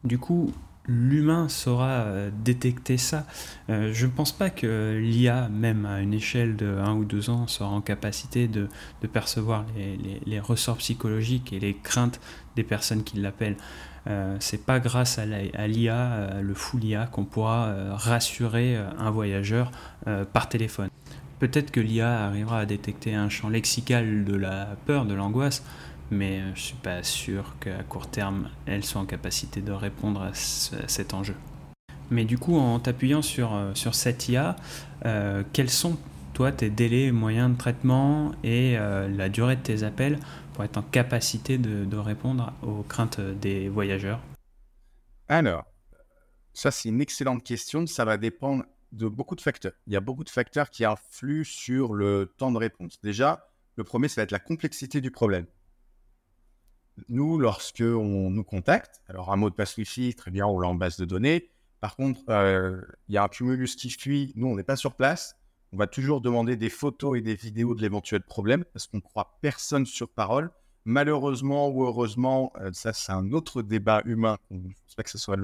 Du 0.04 0.18
coup, 0.18 0.52
l'humain 0.86 1.48
saura 1.48 2.06
détecter 2.44 2.98
ça. 2.98 3.26
je 3.68 4.06
ne 4.06 4.10
pense 4.10 4.32
pas 4.32 4.50
que 4.50 4.98
l'IA, 5.00 5.48
même 5.48 5.86
à 5.86 6.00
une 6.00 6.12
échelle 6.12 6.56
de 6.56 6.66
1 6.66 6.94
ou 6.94 7.04
2 7.04 7.30
ans, 7.30 7.46
sera 7.46 7.70
en 7.70 7.80
capacité 7.80 8.48
de, 8.48 8.68
percevoir 9.12 9.64
les, 10.26 10.40
ressorts 10.40 10.78
psychologiques 10.78 11.52
et 11.52 11.60
les 11.60 11.74
craintes 11.74 12.20
des 12.56 12.64
personnes 12.64 13.02
qui 13.02 13.18
l'appellent. 13.18 13.56
Euh, 14.06 14.36
c'est 14.38 14.64
pas 14.64 14.80
grâce 14.80 15.18
à 15.18 15.24
l'IA, 15.66 15.96
euh, 15.96 16.42
le 16.42 16.54
full 16.54 16.84
IA, 16.84 17.06
qu'on 17.06 17.24
pourra 17.24 17.66
euh, 17.66 17.92
rassurer 17.94 18.76
un 18.98 19.10
voyageur 19.10 19.70
par 20.32 20.48
téléphone. 20.48 20.90
Peut-être 21.38 21.70
que 21.70 21.80
l'IA 21.80 22.26
arrivera 22.26 22.60
à 22.60 22.66
détecter 22.66 23.14
un 23.14 23.28
champ 23.28 23.48
lexical 23.48 24.24
de 24.24 24.36
la 24.36 24.76
peur, 24.86 25.06
de 25.06 25.14
l'angoisse, 25.14 25.64
mais 26.10 26.42
je 26.54 26.60
suis 26.60 26.76
pas 26.76 27.02
sûr 27.02 27.56
qu'à 27.60 27.82
court 27.82 28.08
terme, 28.08 28.50
elle 28.66 28.84
soit 28.84 29.00
en 29.00 29.06
capacité 29.06 29.60
de 29.60 29.72
répondre 29.72 30.22
à, 30.22 30.34
cet 30.34 31.14
enjeu. 31.14 31.34
Mais 32.10 32.24
du 32.24 32.38
coup, 32.38 32.56
en 32.56 32.78
t'appuyant 32.78 33.22
sur, 33.22 33.58
sur 33.74 33.94
cette 33.94 34.28
IA, 34.28 34.56
quels 35.52 35.70
sont, 35.70 35.96
toi, 36.34 36.52
tes 36.52 36.70
délais 36.70 37.12
moyens 37.12 37.52
de 37.52 37.58
traitement 37.58 38.32
et 38.44 38.76
la 38.76 39.28
durée 39.28 39.56
de 39.56 39.62
tes 39.62 39.82
appels 39.82 40.18
pour 40.52 40.64
être 40.64 40.76
en 40.78 40.82
capacité 40.82 41.58
de, 41.58 41.96
répondre 41.96 42.52
aux 42.62 42.82
craintes 42.82 43.20
des 43.20 43.68
voyageurs? 43.68 44.20
Alors, 45.28 45.64
ça 46.52 46.70
c'est 46.70 46.88
une 46.88 47.00
excellente 47.00 47.42
question. 47.42 47.86
Ça 47.86 48.04
va 48.04 48.16
dépendre 48.16 48.64
de 48.92 49.08
beaucoup 49.08 49.34
de 49.34 49.40
facteurs. 49.40 49.72
Il 49.86 49.92
y 49.92 49.96
a 49.96 50.00
beaucoup 50.00 50.24
de 50.24 50.30
facteurs 50.30 50.70
qui 50.70 50.84
influent 50.84 51.44
sur 51.44 51.94
le 51.94 52.32
temps 52.38 52.52
de 52.52 52.58
réponse. 52.58 53.00
Déjà, 53.02 53.48
le 53.76 53.84
premier, 53.84 54.08
ça 54.08 54.20
va 54.20 54.24
être 54.24 54.30
la 54.30 54.38
complexité 54.38 55.00
du 55.00 55.10
problème. 55.10 55.46
Nous, 57.08 57.38
lorsque 57.38 57.82
on 57.82 58.30
nous 58.30 58.44
contacte, 58.44 59.02
alors 59.08 59.32
un 59.32 59.36
mot 59.36 59.50
de 59.50 59.54
passe 59.54 59.76
Wi-Fi, 59.76 60.14
très 60.14 60.30
bien, 60.30 60.46
on 60.46 60.60
l'a 60.60 60.68
en 60.68 60.74
base 60.74 60.96
de 60.96 61.04
données. 61.04 61.50
Par 61.80 61.96
contre, 61.96 62.20
euh, 62.28 62.80
il 63.08 63.14
y 63.14 63.18
a 63.18 63.24
un 63.24 63.28
cumulus 63.28 63.76
qui 63.76 63.90
fuit. 63.90 64.32
Nous, 64.36 64.46
on 64.46 64.56
n'est 64.56 64.62
pas 64.64 64.76
sur 64.76 64.94
place 64.94 65.36
on 65.74 65.76
va 65.76 65.88
toujours 65.88 66.20
demander 66.20 66.54
des 66.54 66.70
photos 66.70 67.18
et 67.18 67.20
des 67.20 67.34
vidéos 67.34 67.74
de 67.74 67.82
l'éventuel 67.82 68.22
problème 68.22 68.64
parce 68.72 68.86
qu'on 68.86 68.98
ne 68.98 69.02
croit 69.02 69.36
personne 69.40 69.86
sur 69.86 70.08
parole. 70.08 70.52
Malheureusement 70.84 71.68
ou 71.68 71.84
heureusement, 71.84 72.52
euh, 72.60 72.70
ça 72.72 72.92
c'est 72.92 73.10
un 73.10 73.32
autre 73.32 73.60
débat 73.60 74.00
humain. 74.04 74.38
Je 74.52 74.56
ne 74.56 74.62
pense 74.62 74.94
pas 74.96 75.02
que 75.02 75.10
ce 75.10 75.18
soit 75.18 75.36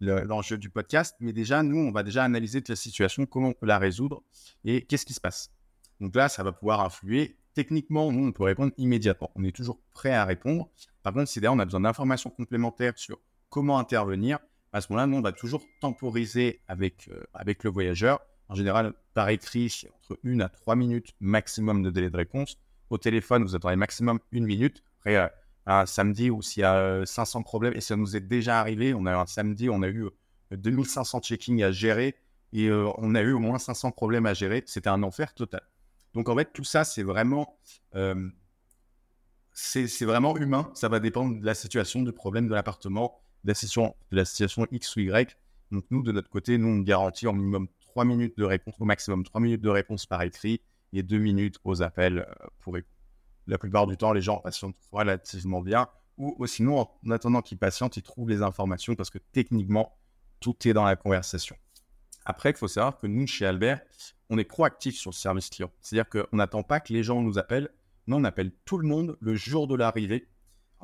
l'enjeu 0.00 0.58
du 0.58 0.70
podcast, 0.70 1.14
mais 1.20 1.32
déjà, 1.32 1.62
nous, 1.62 1.78
on 1.78 1.92
va 1.92 2.02
déjà 2.02 2.24
analyser 2.24 2.60
toute 2.60 2.70
la 2.70 2.76
situation, 2.76 3.26
comment 3.26 3.50
on 3.50 3.52
peut 3.52 3.66
la 3.66 3.78
résoudre 3.78 4.24
et 4.64 4.82
qu'est-ce 4.86 5.06
qui 5.06 5.14
se 5.14 5.20
passe. 5.20 5.52
Donc 6.00 6.16
là, 6.16 6.28
ça 6.28 6.42
va 6.42 6.50
pouvoir 6.50 6.80
influer. 6.80 7.36
Techniquement, 7.54 8.12
nous, 8.12 8.28
on 8.28 8.32
peut 8.32 8.44
répondre 8.44 8.72
immédiatement. 8.76 9.30
On 9.34 9.44
est 9.44 9.54
toujours 9.54 9.80
prêt 9.92 10.12
à 10.12 10.24
répondre. 10.24 10.68
Par 11.02 11.12
contre, 11.12 11.28
si 11.28 11.40
derrière, 11.40 11.56
on 11.56 11.58
a 11.58 11.64
besoin 11.64 11.80
d'informations 11.80 12.30
complémentaires 12.30 12.92
sur 12.96 13.18
comment 13.48 13.78
intervenir, 13.78 14.38
à 14.72 14.80
ce 14.80 14.92
moment-là, 14.92 15.06
nous, 15.06 15.16
on 15.16 15.22
va 15.22 15.32
toujours 15.32 15.64
temporiser 15.80 16.60
avec, 16.68 17.08
euh, 17.10 17.24
le 17.64 17.70
voyageur 17.70 18.20
en 18.50 18.56
général, 18.56 18.92
par 19.14 19.28
écrit, 19.28 19.72
entre 19.94 20.18
une 20.24 20.42
à 20.42 20.48
trois 20.48 20.74
minutes 20.74 21.14
maximum 21.20 21.84
de 21.84 21.90
délai 21.90 22.10
de 22.10 22.16
réponse. 22.16 22.58
Au 22.90 22.98
téléphone, 22.98 23.44
vous 23.44 23.54
attendez 23.54 23.76
maximum 23.76 24.18
une 24.32 24.44
minute. 24.44 24.82
Après, 24.98 25.16
euh, 25.16 25.28
un 25.66 25.86
samedi 25.86 26.30
où 26.30 26.42
s'il 26.42 26.62
y 26.62 26.64
a 26.64 27.06
500 27.06 27.38
euh, 27.38 27.42
problèmes, 27.44 27.74
et 27.74 27.80
ça 27.80 27.94
nous 27.94 28.16
est 28.16 28.20
déjà 28.20 28.58
arrivé, 28.58 28.92
on 28.92 29.06
a 29.06 29.12
eu 29.12 29.14
un 29.14 29.26
samedi, 29.26 29.70
on 29.70 29.82
a 29.82 29.88
eu 29.88 30.08
2500 30.50 31.18
euh, 31.18 31.20
checkings 31.20 31.62
à 31.62 31.70
gérer 31.70 32.16
et 32.52 32.68
on 32.72 33.14
a 33.14 33.20
eu 33.20 33.32
au 33.32 33.38
moins 33.38 33.60
500 33.60 33.92
problèmes 33.92 34.26
à 34.26 34.34
gérer. 34.34 34.64
C'était 34.66 34.88
un 34.88 35.04
enfer 35.04 35.32
total. 35.34 35.62
Donc 36.14 36.28
en 36.28 36.36
fait, 36.36 36.52
tout 36.52 36.64
ça, 36.64 36.84
c'est 36.84 37.02
vraiment, 37.02 37.58
c'est 39.52 40.04
vraiment 40.04 40.36
humain. 40.36 40.70
Ça 40.74 40.88
va 40.88 41.00
dépendre 41.00 41.38
de 41.38 41.46
la 41.46 41.54
situation, 41.54 42.02
du 42.02 42.12
problème 42.12 42.48
de 42.48 42.54
l'appartement, 42.54 43.20
de 43.44 43.48
la 43.50 43.54
situation, 43.54 43.94
de 44.10 44.16
la 44.16 44.24
situation 44.24 44.66
X 44.70 44.96
ou 44.96 45.00
Y. 45.00 45.36
Donc 45.70 45.84
nous, 45.90 46.02
de 46.02 46.12
notre 46.12 46.28
côté, 46.28 46.58
nous, 46.58 46.68
on 46.68 46.80
garantit 46.80 47.26
au 47.26 47.32
minimum 47.32 47.68
3 47.80 48.04
minutes 48.04 48.36
de 48.36 48.44
réponse, 48.44 48.74
au 48.80 48.84
maximum 48.84 49.24
3 49.24 49.40
minutes 49.40 49.62
de 49.62 49.68
réponse 49.68 50.06
par 50.06 50.22
écrit 50.22 50.60
et 50.92 51.02
2 51.02 51.18
minutes 51.18 51.58
aux 51.64 51.82
appels 51.82 52.18
euh, 52.18 52.46
pour. 52.60 52.76
La 53.46 53.58
plupart 53.58 53.86
du 53.86 53.96
temps, 53.96 54.12
les 54.12 54.20
gens 54.20 54.36
patientent 54.36 54.76
relativement 54.92 55.60
bien 55.60 55.88
ou, 56.20 56.46
sinon, 56.46 56.80
en 56.80 57.10
attendant 57.10 57.40
qu'ils 57.40 57.56
patientent, 57.56 57.96
ils 57.96 58.02
trouvent 58.02 58.28
les 58.28 58.42
informations 58.42 58.94
parce 58.94 59.08
que 59.08 59.18
techniquement, 59.32 59.96
tout 60.38 60.54
est 60.68 60.74
dans 60.74 60.84
la 60.84 60.94
conversation. 60.94 61.56
Après, 62.26 62.50
il 62.50 62.56
faut 62.56 62.68
savoir 62.68 62.98
que 62.98 63.06
nous, 63.06 63.26
chez 63.26 63.46
Albert, 63.46 63.80
on 64.30 64.38
est 64.38 64.44
proactif 64.44 64.96
sur 64.96 65.10
le 65.10 65.16
service 65.16 65.50
client. 65.50 65.70
C'est-à-dire 65.80 66.08
qu'on 66.08 66.36
n'attend 66.36 66.62
pas 66.62 66.80
que 66.80 66.92
les 66.92 67.02
gens 67.02 67.20
nous 67.20 67.38
appellent. 67.38 67.68
Non, 68.06 68.18
on 68.18 68.24
appelle 68.24 68.52
tout 68.64 68.78
le 68.78 68.88
monde 68.88 69.18
le 69.20 69.34
jour 69.34 69.66
de 69.66 69.74
l'arrivée. 69.74 70.28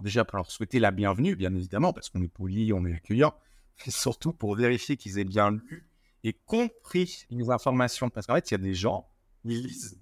déjà, 0.02 0.24
pour 0.24 0.36
leur 0.36 0.50
souhaiter 0.50 0.80
la 0.80 0.90
bienvenue, 0.90 1.36
bien 1.36 1.54
évidemment, 1.54 1.92
parce 1.92 2.10
qu'on 2.10 2.22
est 2.22 2.28
poli, 2.28 2.72
on 2.72 2.84
est 2.84 2.94
accueillant, 2.94 3.34
et 3.86 3.90
surtout 3.90 4.32
pour 4.32 4.56
vérifier 4.56 4.96
qu'ils 4.96 5.18
aient 5.18 5.24
bien 5.24 5.52
lu 5.52 5.88
et 6.24 6.32
compris 6.32 7.24
les 7.30 7.50
informations. 7.50 8.10
Parce 8.10 8.26
qu'en 8.26 8.34
fait, 8.34 8.50
il 8.50 8.54
y 8.54 8.56
a 8.56 8.58
des 8.58 8.74
gens, 8.74 9.08
ils 9.44 9.62
lisent, 9.62 10.00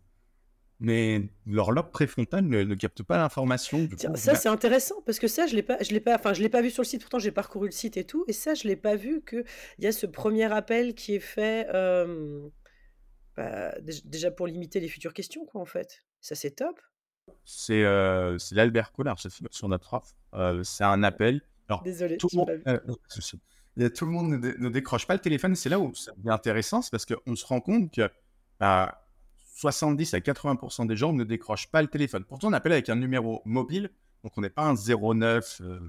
mais 0.80 1.22
leur 1.46 1.70
lobe 1.70 1.90
préfrontal 1.90 2.46
ne, 2.46 2.62
ne 2.62 2.74
capte 2.74 3.02
pas 3.02 3.18
l'information. 3.18 3.88
Ça, 4.14 4.34
c'est 4.34 4.48
intéressant 4.48 4.96
parce 5.04 5.18
que 5.18 5.28
ça, 5.28 5.46
je 5.46 5.54
l'ai 5.54 5.62
pas, 5.62 5.76
je 5.82 5.92
l'ai 5.92 6.00
pas, 6.00 6.14
enfin, 6.14 6.32
je 6.32 6.42
l'ai 6.42 6.48
pas 6.48 6.62
vu 6.62 6.70
sur 6.70 6.82
le 6.82 6.86
site. 6.86 7.02
Pourtant, 7.02 7.18
j'ai 7.18 7.30
parcouru 7.30 7.68
le 7.68 7.72
site 7.72 7.98
et 7.98 8.04
tout, 8.04 8.24
et 8.26 8.32
ça, 8.32 8.54
je 8.54 8.66
l'ai 8.66 8.76
pas 8.76 8.96
vu 8.96 9.20
que 9.20 9.44
il 9.78 9.84
y 9.84 9.86
a 9.86 9.92
ce 9.92 10.06
premier 10.06 10.50
appel 10.50 10.94
qui 10.94 11.14
est 11.14 11.20
fait. 11.20 11.68
Euh, 11.74 12.48
bah, 13.36 13.74
déjà 14.04 14.30
pour 14.30 14.46
limiter 14.46 14.80
les 14.80 14.88
futures 14.88 15.14
questions, 15.14 15.44
quoi, 15.44 15.60
en 15.60 15.66
fait. 15.66 16.04
Ça, 16.20 16.34
c'est 16.34 16.52
top. 16.52 16.80
C'est 17.44 17.82
euh, 17.84 18.38
l'Albert 18.52 18.92
Collard, 18.92 19.18
sur 19.50 19.68
notre 19.68 19.94
offre. 19.94 20.14
Euh, 20.34 20.62
c'est 20.62 20.84
un 20.84 21.02
appel. 21.02 21.40
Alors, 21.68 21.82
Désolé, 21.82 22.16
tout 22.16 22.28
le 22.32 22.36
monde, 22.36 22.62
euh, 22.66 23.88
tout 23.88 24.04
le 24.04 24.10
monde 24.10 24.30
ne, 24.30 24.68
décroche 24.68 25.06
pas 25.06 25.14
le 25.14 25.20
téléphone. 25.20 25.54
C'est 25.54 25.68
là 25.68 25.78
où 25.78 25.92
c'est 25.94 26.10
intéressant, 26.26 26.82
c'est 26.82 26.90
parce 26.90 27.06
qu'on 27.06 27.34
se 27.34 27.46
rend 27.46 27.60
compte 27.60 27.92
que 27.92 28.10
70 29.56 30.12
bah, 30.12 30.18
à 30.18 30.20
80% 30.20 30.86
des 30.86 30.96
gens 30.96 31.12
ne 31.12 31.24
décrochent 31.24 31.70
pas 31.70 31.82
le 31.82 31.88
téléphone. 31.88 32.24
Pourtant, 32.24 32.48
on 32.48 32.52
appelle 32.52 32.72
avec 32.72 32.88
un 32.88 32.96
numéro 32.96 33.42
mobile, 33.44 33.90
donc 34.22 34.36
on 34.36 34.42
n'est 34.42 34.50
pas 34.50 34.64
un 34.64 34.74
09. 34.74 35.60
Euh, 35.62 35.80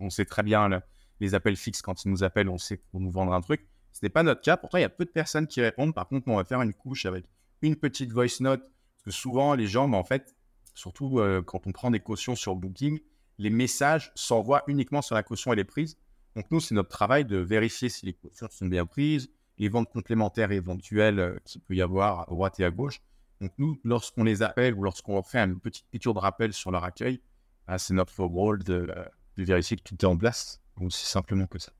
on 0.00 0.10
sait 0.10 0.24
très 0.24 0.42
bien 0.42 0.82
les 1.20 1.34
appels 1.34 1.56
fixes 1.56 1.80
quand 1.80 2.04
ils 2.04 2.10
nous 2.10 2.24
appellent, 2.24 2.48
on 2.48 2.58
sait 2.58 2.76
pour 2.76 3.00
nous 3.00 3.10
vendre 3.10 3.32
un 3.32 3.40
truc. 3.40 3.68
Ce 3.94 4.00
n'est 4.02 4.10
pas 4.10 4.22
notre 4.22 4.42
cas. 4.42 4.56
Pourtant, 4.56 4.78
il 4.78 4.82
y 4.82 4.84
a 4.84 4.90
peu 4.90 5.04
de 5.04 5.10
personnes 5.10 5.46
qui 5.46 5.60
répondent. 5.62 5.94
Par 5.94 6.06
contre, 6.06 6.28
on 6.28 6.36
va 6.36 6.44
faire 6.44 6.60
une 6.60 6.74
couche 6.74 7.06
avec 7.06 7.24
une 7.62 7.76
petite 7.76 8.12
voice 8.12 8.40
note. 8.40 8.60
Parce 8.60 9.04
que 9.04 9.10
souvent, 9.10 9.54
les 9.54 9.66
gens, 9.66 9.88
bah, 9.88 9.96
en 9.96 10.04
fait, 10.04 10.34
surtout 10.74 11.20
euh, 11.20 11.40
quand 11.42 11.66
on 11.66 11.72
prend 11.72 11.90
des 11.90 12.00
cautions 12.00 12.34
sur 12.34 12.56
Booking, 12.56 13.00
les 13.38 13.50
messages 13.50 14.12
s'envoient 14.14 14.64
uniquement 14.66 15.00
sur 15.00 15.14
la 15.14 15.22
caution 15.22 15.52
et 15.52 15.56
les 15.56 15.64
prises. 15.64 15.96
Donc 16.34 16.46
nous, 16.50 16.60
c'est 16.60 16.74
notre 16.74 16.88
travail 16.88 17.24
de 17.24 17.36
vérifier 17.36 17.88
si 17.88 18.06
les 18.06 18.12
cautions 18.12 18.48
sont 18.50 18.66
bien 18.66 18.84
prises, 18.84 19.30
les 19.58 19.68
ventes 19.68 19.90
complémentaires 19.90 20.50
éventuelles 20.50 21.20
euh, 21.20 21.38
qu'il 21.44 21.60
peut 21.60 21.74
y 21.74 21.82
avoir 21.82 22.22
à 22.22 22.26
droite 22.26 22.58
et 22.58 22.64
à 22.64 22.70
gauche. 22.70 23.00
Donc 23.40 23.52
nous, 23.58 23.80
lorsqu'on 23.84 24.24
les 24.24 24.42
appelle 24.42 24.74
ou 24.74 24.82
lorsqu'on 24.82 25.22
fait 25.22 25.38
une 25.38 25.60
petite 25.60 25.86
piqûre 25.90 26.14
de 26.14 26.18
rappel 26.18 26.52
sur 26.52 26.70
leur 26.70 26.84
accueil, 26.84 27.20
ah, 27.66 27.78
c'est 27.78 27.94
notre 27.94 28.24
rôle 28.24 28.62
de, 28.62 28.92
de, 29.36 29.44
vérifier 29.44 29.76
que 29.76 29.82
tout 29.82 29.94
est 29.94 30.04
en 30.04 30.16
place. 30.16 30.60
Aussi 30.80 31.06
simplement 31.06 31.46
que 31.46 31.58
ça. 31.58 31.72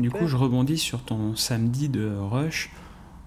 Du 0.00 0.10
coup, 0.10 0.26
je 0.26 0.36
rebondis 0.36 0.78
sur 0.78 1.02
ton 1.02 1.36
samedi 1.36 1.88
de 1.88 2.10
rush. 2.16 2.70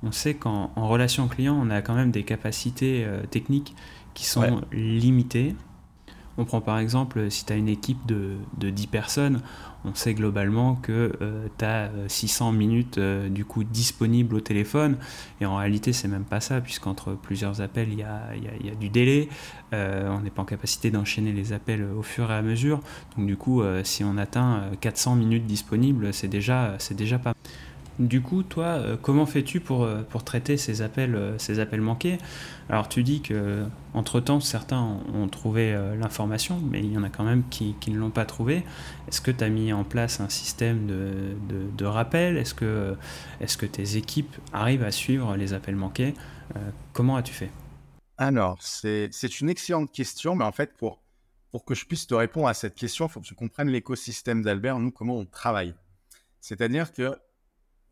On 0.04 0.12
sait 0.12 0.34
qu'en 0.34 0.72
relation 0.76 1.28
client, 1.28 1.58
on 1.60 1.70
a 1.70 1.82
quand 1.82 1.94
même 1.94 2.12
des 2.12 2.24
capacités 2.24 3.08
techniques 3.32 3.76
qui 4.14 4.26
sont 4.26 4.62
limitées. 4.72 5.56
On 6.38 6.46
prend 6.46 6.62
par 6.62 6.80
exemple, 6.80 7.30
si 7.30 7.46
tu 7.46 7.54
as 7.54 7.56
une 7.56 7.70
équipe 7.70 8.06
de, 8.06 8.38
de, 8.58 8.70
10 8.70 8.88
personnes, 8.88 9.42
on 9.86 9.94
sait 9.94 10.14
globalement 10.14 10.76
que 10.76 11.12
tu 11.58 11.66
as 11.66 11.90
600 12.08 12.54
minutes 12.54 12.98
euh, 12.98 13.30
du 13.30 13.46
coup 13.46 13.64
disponibles 13.64 14.36
au 14.36 14.40
téléphone. 14.40 14.98
Et 15.42 15.46
en 15.46 15.58
réalité, 15.58 15.94
c'est 15.94 16.08
même 16.08 16.24
pas 16.24 16.40
ça, 16.40 16.62
puisqu'entre 16.62 17.14
plusieurs 17.14 17.62
appels, 17.62 17.90
il 17.92 18.00
y 18.00 18.04
a, 18.04 18.36
y 18.36 18.70
a, 18.70 18.76
du 18.76 18.90
délai. 18.90 19.30
Euh, 19.74 20.10
on 20.10 20.22
n'est 20.22 20.30
pas 20.30 20.42
en 20.42 20.46
capacité 20.46 20.92
d'enchaîner 20.92 21.32
les 21.32 21.54
appels 21.54 21.84
au 21.84 22.02
fur 22.02 22.32
et 22.32 22.36
à 22.36 22.42
mesure. 22.42 22.80
Donc 23.18 23.28
du 23.28 23.38
coup, 23.38 23.62
euh, 23.62 23.84
si 23.84 24.04
on 24.04 24.18
atteint 24.18 24.64
400 24.82 25.16
minutes 25.16 25.46
disponibles, 25.46 26.14
c'est 26.14 26.28
déjà, 26.28 26.78
déjà 26.92 27.20
pas 27.20 27.33
du 28.00 28.22
coup, 28.22 28.42
toi, 28.42 28.66
euh, 28.66 28.98
comment 29.00 29.26
fais-tu 29.26 29.60
pour, 29.60 29.84
euh, 29.84 30.02
pour 30.02 30.24
traiter 30.24 30.58
ces 30.58 30.82
appels, 30.82 31.16
euh, 31.16 31.38
ces 31.38 31.60
appels 31.60 31.82
manqués? 31.82 32.18
Alors, 32.70 32.90
tu 32.90 33.04
dis 33.04 33.22
que 33.22 33.66
entre 33.94 34.20
temps 34.20 34.40
certains 34.40 34.82
ont 35.14 35.28
trouvé 35.28 35.74
l'information, 36.00 36.60
mais 36.72 36.80
il 36.80 36.92
y 36.92 36.98
en 36.98 37.04
a 37.04 37.10
quand 37.10 37.24
même 37.24 37.44
qui, 37.50 37.76
qui 37.80 37.92
ne 37.92 38.00
l'ont 38.00 38.10
pas 38.10 38.26
trouvé. 38.26 38.64
Est-ce 39.08 39.22
que 39.22 39.32
tu 39.32 39.44
as 39.44 39.50
mis 39.50 39.74
en 39.74 39.84
place 39.84 40.22
un 40.22 40.30
système 40.30 40.88
de, 40.88 41.36
de, 41.78 41.86
rappel? 41.86 42.38
Est-ce 42.38 42.54
que, 42.54 42.96
est 43.42 43.58
que 43.58 43.66
tes 43.66 43.98
équipes 43.98 44.34
arrivent 44.54 44.84
à 44.84 44.92
suivre 44.92 45.36
les 45.36 45.54
appels 45.54 45.76
manqués? 45.76 46.14
Comment 46.94 47.18
as-tu 47.18 47.34
fait? 47.34 47.52
Alors, 48.18 48.58
c'est 48.62 49.42
une 49.42 49.50
excellente 49.50 49.92
question, 49.92 50.36
mais 50.36 50.46
en 50.46 50.54
fait, 50.54 50.74
pour, 50.78 51.04
pour 51.52 51.66
que 51.66 51.76
je 51.76 51.86
puisse 51.86 52.08
te 52.08 52.16
répondre 52.16 52.48
à 52.48 52.54
cette 52.54 52.76
question, 52.76 53.08
il 53.08 53.10
faut 53.10 53.20
que 53.20 53.28
tu 53.28 53.36
comprennes 53.36 53.70
l'écosystème 53.70 54.42
d'Albert, 54.42 54.80
nous, 54.80 54.92
comment 54.92 55.18
on 55.18 55.26
travaille. 55.26 55.76
C'est-à-dire 56.40 56.94
que 56.94 57.16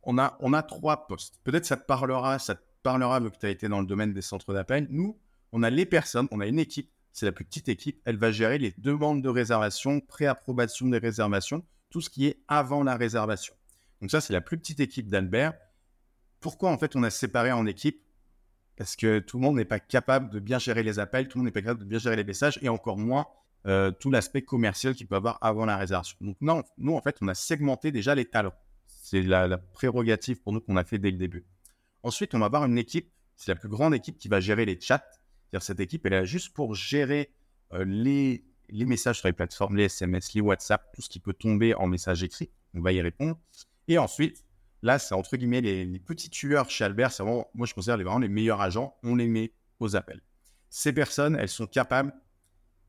on 0.03 0.17
a, 0.17 0.63
trois 0.63 1.07
postes. 1.07 1.39
Peut-être 1.43 1.65
ça 1.65 1.77
te 1.77 1.85
parlera, 1.85 2.39
ça 2.39 2.55
te 2.55 2.61
parlera 2.83 3.19
vu 3.19 3.31
que 3.31 3.37
tu 3.37 3.45
as 3.45 3.49
été 3.49 3.69
dans 3.69 3.79
le 3.79 3.85
domaine 3.85 4.13
des 4.13 4.21
centres 4.21 4.53
d'appel. 4.53 4.87
Nous, 4.89 5.17
on 5.51 5.63
a 5.63 5.69
les 5.69 5.85
personnes, 5.85 6.27
on 6.31 6.39
a 6.39 6.47
une 6.47 6.59
équipe, 6.59 6.91
c'est 7.11 7.25
la 7.25 7.31
plus 7.31 7.45
petite 7.45 7.69
équipe, 7.69 8.01
elle 8.05 8.17
va 8.17 8.31
gérer 8.31 8.57
les 8.57 8.73
demandes 8.77 9.21
de 9.21 9.29
réservation, 9.29 9.99
pré-approbation 9.99 10.87
des 10.87 10.97
réservations, 10.97 11.63
tout 11.89 12.01
ce 12.01 12.09
qui 12.09 12.27
est 12.27 12.41
avant 12.47 12.83
la 12.83 12.95
réservation. 12.95 13.53
Donc 14.01 14.11
ça, 14.11 14.21
c'est 14.21 14.33
la 14.33 14.41
plus 14.41 14.57
petite 14.57 14.79
équipe 14.79 15.09
d'Albert. 15.09 15.53
Pourquoi 16.39 16.71
en 16.71 16.77
fait 16.77 16.95
on 16.95 17.03
a 17.03 17.09
séparé 17.09 17.51
en 17.51 17.65
équipe? 17.67 18.01
Parce 18.77 18.95
que 18.95 19.19
tout 19.19 19.37
le 19.37 19.43
monde 19.43 19.57
n'est 19.57 19.65
pas 19.65 19.79
capable 19.79 20.29
de 20.31 20.39
bien 20.39 20.57
gérer 20.57 20.81
les 20.81 20.97
appels, 20.97 21.27
tout 21.27 21.37
le 21.37 21.41
monde 21.43 21.47
n'est 21.47 21.51
pas 21.51 21.61
capable 21.61 21.81
de 21.81 21.85
bien 21.85 21.99
gérer 21.99 22.15
les 22.15 22.23
messages 22.23 22.57
et 22.63 22.69
encore 22.69 22.97
moins 22.97 23.27
euh, 23.67 23.91
tout 23.91 24.09
l'aspect 24.09 24.41
commercial 24.41 24.95
qu'il 24.95 25.05
peut 25.05 25.15
avoir 25.15 25.37
avant 25.41 25.65
la 25.65 25.77
réservation. 25.77 26.17
Donc 26.19 26.37
non, 26.41 26.63
nous 26.79 26.95
en 26.95 27.01
fait 27.01 27.17
on 27.21 27.27
a 27.27 27.35
segmenté 27.35 27.91
déjà 27.91 28.15
les 28.15 28.25
talents. 28.25 28.55
C'est 29.11 29.23
la, 29.23 29.57
prérogative 29.57 30.41
pour 30.41 30.53
nous 30.53 30.61
qu'on 30.61 30.77
a 30.77 30.85
fait 30.85 30.97
dès 30.97 31.11
le 31.11 31.17
début. 31.17 31.45
Ensuite, 32.01 32.33
on 32.33 32.39
va 32.39 32.45
avoir 32.45 32.63
une 32.63 32.77
équipe, 32.77 33.11
c'est 33.35 33.51
la 33.51 33.59
plus 33.59 33.67
grande 33.67 33.93
équipe 33.93 34.17
qui 34.17 34.29
va 34.29 34.39
gérer 34.39 34.63
les 34.63 34.79
chats. 34.79 35.05
Cette 35.59 35.81
équipe, 35.81 36.05
elle 36.05 36.13
est 36.13 36.19
là 36.21 36.23
juste 36.23 36.53
pour 36.53 36.75
gérer 36.75 37.29
euh, 37.73 37.83
les, 37.83 38.45
les 38.69 38.85
messages 38.85 39.19
sur 39.19 39.27
les 39.27 39.33
plateformes, 39.33 39.75
les 39.75 39.83
SMS, 39.83 40.33
les 40.33 40.39
WhatsApp, 40.39 40.93
tout 40.93 41.01
ce 41.01 41.09
qui 41.09 41.19
peut 41.19 41.33
tomber 41.33 41.75
en 41.75 41.87
message 41.87 42.23
écrit. 42.23 42.51
On 42.73 42.79
va 42.79 42.93
y 42.93 43.01
répondre. 43.01 43.37
Et 43.89 43.97
ensuite, 43.97 44.45
là, 44.81 44.97
c'est 44.97 45.13
entre 45.13 45.35
guillemets 45.35 45.59
les, 45.59 45.99
petits 45.99 46.29
tueurs 46.29 46.69
chez 46.69 46.85
Albert. 46.85 47.11
C'est 47.11 47.23
vraiment, 47.23 47.51
moi, 47.53 47.67
je 47.67 47.73
considère 47.73 47.97
les, 47.97 48.05
vraiment 48.05 48.19
les 48.19 48.29
meilleurs 48.29 48.61
agents. 48.61 48.95
On 49.03 49.17
les 49.17 49.27
met 49.27 49.51
aux 49.81 49.97
appels. 49.97 50.21
Ces 50.69 50.93
personnes, 50.93 51.35
elles 51.35 51.49
sont 51.49 51.67
capables 51.67 52.13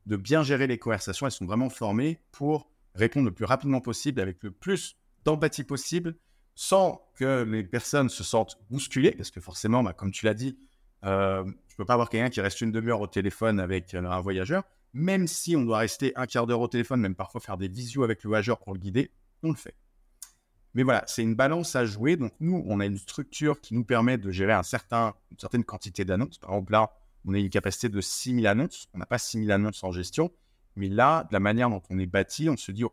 de 0.05 0.15
bien 0.15 0.41
gérer 0.41 0.67
les 0.67 0.77
conversations. 0.77 1.25
Elles 1.25 1.33
sont 1.33 1.45
vraiment 1.45 1.69
formées 1.69 2.21
pour 2.31 2.71
répondre 2.95 3.25
le 3.25 3.33
plus 3.33 3.43
rapidement 3.43 3.81
possible 3.81 4.21
avec 4.21 4.41
le 4.41 4.51
plus 4.51 4.95
d'empathie 5.25 5.63
possible 5.63 6.15
sans 6.55 7.01
que 7.15 7.43
les 7.43 7.63
personnes 7.63 8.09
se 8.09 8.23
sentent 8.23 8.57
bousculées, 8.69 9.11
parce 9.11 9.31
que 9.31 9.41
forcément, 9.41 9.83
bah, 9.83 9.93
comme 9.93 10.11
tu 10.11 10.25
l'as 10.25 10.33
dit, 10.33 10.57
euh, 11.03 11.43
je 11.43 11.73
ne 11.73 11.77
peux 11.77 11.85
pas 11.85 11.93
avoir 11.93 12.09
quelqu'un 12.09 12.29
qui 12.29 12.41
reste 12.41 12.61
une 12.61 12.71
demi-heure 12.71 13.01
au 13.01 13.07
téléphone 13.07 13.59
avec 13.59 13.93
euh, 13.93 14.03
un 14.03 14.21
voyageur, 14.21 14.63
même 14.93 15.27
si 15.27 15.55
on 15.55 15.63
doit 15.63 15.79
rester 15.79 16.13
un 16.15 16.27
quart 16.27 16.45
d'heure 16.45 16.61
au 16.61 16.67
téléphone, 16.67 17.01
même 17.01 17.15
parfois 17.15 17.41
faire 17.41 17.57
des 17.57 17.67
visios 17.67 18.03
avec 18.03 18.23
le 18.23 18.27
voyageur 18.27 18.59
pour 18.59 18.73
le 18.73 18.79
guider, 18.79 19.11
on 19.41 19.49
le 19.49 19.55
fait. 19.55 19.75
Mais 20.75 20.83
voilà, 20.83 21.03
c'est 21.07 21.21
une 21.21 21.35
balance 21.35 21.75
à 21.75 21.85
jouer. 21.85 22.15
Donc 22.15 22.33
nous, 22.39 22.63
on 22.67 22.79
a 22.79 22.85
une 22.85 22.97
structure 22.97 23.61
qui 23.61 23.75
nous 23.75 23.83
permet 23.83 24.17
de 24.17 24.31
gérer 24.31 24.53
un 24.53 24.63
certain, 24.63 25.13
une 25.31 25.39
certaine 25.39 25.63
quantité 25.63 26.03
d'annonces. 26.05 26.37
Par 26.39 26.51
exemple, 26.51 26.71
là, 26.71 26.91
on 27.25 27.33
a 27.33 27.37
une 27.37 27.49
capacité 27.49 27.89
de 27.89 28.01
6000 28.01 28.47
annonces. 28.47 28.87
On 28.93 28.97
n'a 28.97 29.05
pas 29.05 29.19
6000 29.19 29.51
annonces 29.51 29.83
en 29.83 29.91
gestion. 29.91 30.31
Mais 30.75 30.89
là, 30.89 31.25
de 31.25 31.33
la 31.33 31.39
manière 31.39 31.69
dont 31.69 31.81
on 31.89 31.99
est 31.99 32.07
bâti, 32.07 32.49
on 32.49 32.57
se 32.57 32.71
dit, 32.71 32.83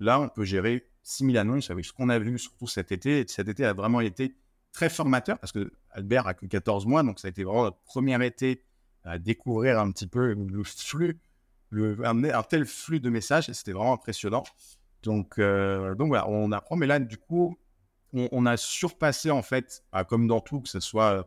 là, 0.00 0.20
on 0.20 0.28
peut 0.28 0.44
gérer 0.44 0.88
6000 1.08 1.38
annonces 1.38 1.70
avec 1.70 1.84
ce 1.84 1.92
qu'on 1.92 2.10
a 2.10 2.18
vu, 2.18 2.38
surtout 2.38 2.66
cet 2.66 2.92
été. 2.92 3.20
Et 3.20 3.24
cet 3.26 3.48
été 3.48 3.64
a 3.64 3.72
vraiment 3.72 4.00
été 4.00 4.36
très 4.72 4.90
formateur 4.90 5.38
parce 5.38 5.52
que 5.52 5.72
Albert 5.90 6.26
a 6.26 6.34
que 6.34 6.46
14 6.46 6.86
mois, 6.86 7.02
donc 7.02 7.18
ça 7.18 7.28
a 7.28 7.30
été 7.30 7.44
vraiment 7.44 7.64
notre 7.64 7.80
premier 7.80 8.24
été 8.24 8.62
à 9.04 9.18
découvrir 9.18 9.80
un 9.80 9.90
petit 9.90 10.06
peu 10.06 10.34
le 10.34 10.64
flux, 10.64 11.18
le, 11.70 11.96
un, 12.04 12.42
tel 12.42 12.66
flux 12.66 13.00
de 13.00 13.08
messages 13.08 13.50
c'était 13.52 13.72
vraiment 13.72 13.94
impressionnant. 13.94 14.44
Donc, 15.02 15.38
euh, 15.38 15.94
donc 15.94 16.08
voilà, 16.08 16.28
on 16.28 16.52
apprend, 16.52 16.76
mais 16.76 16.86
là, 16.86 16.98
du 16.98 17.16
coup, 17.16 17.56
on, 18.12 18.46
a 18.46 18.56
surpassé 18.56 19.30
en 19.30 19.42
fait, 19.42 19.84
bah, 19.92 20.04
comme 20.04 20.26
dans 20.26 20.40
tout, 20.40 20.60
que 20.60 20.68
ce 20.68 20.80
soit 20.80 21.26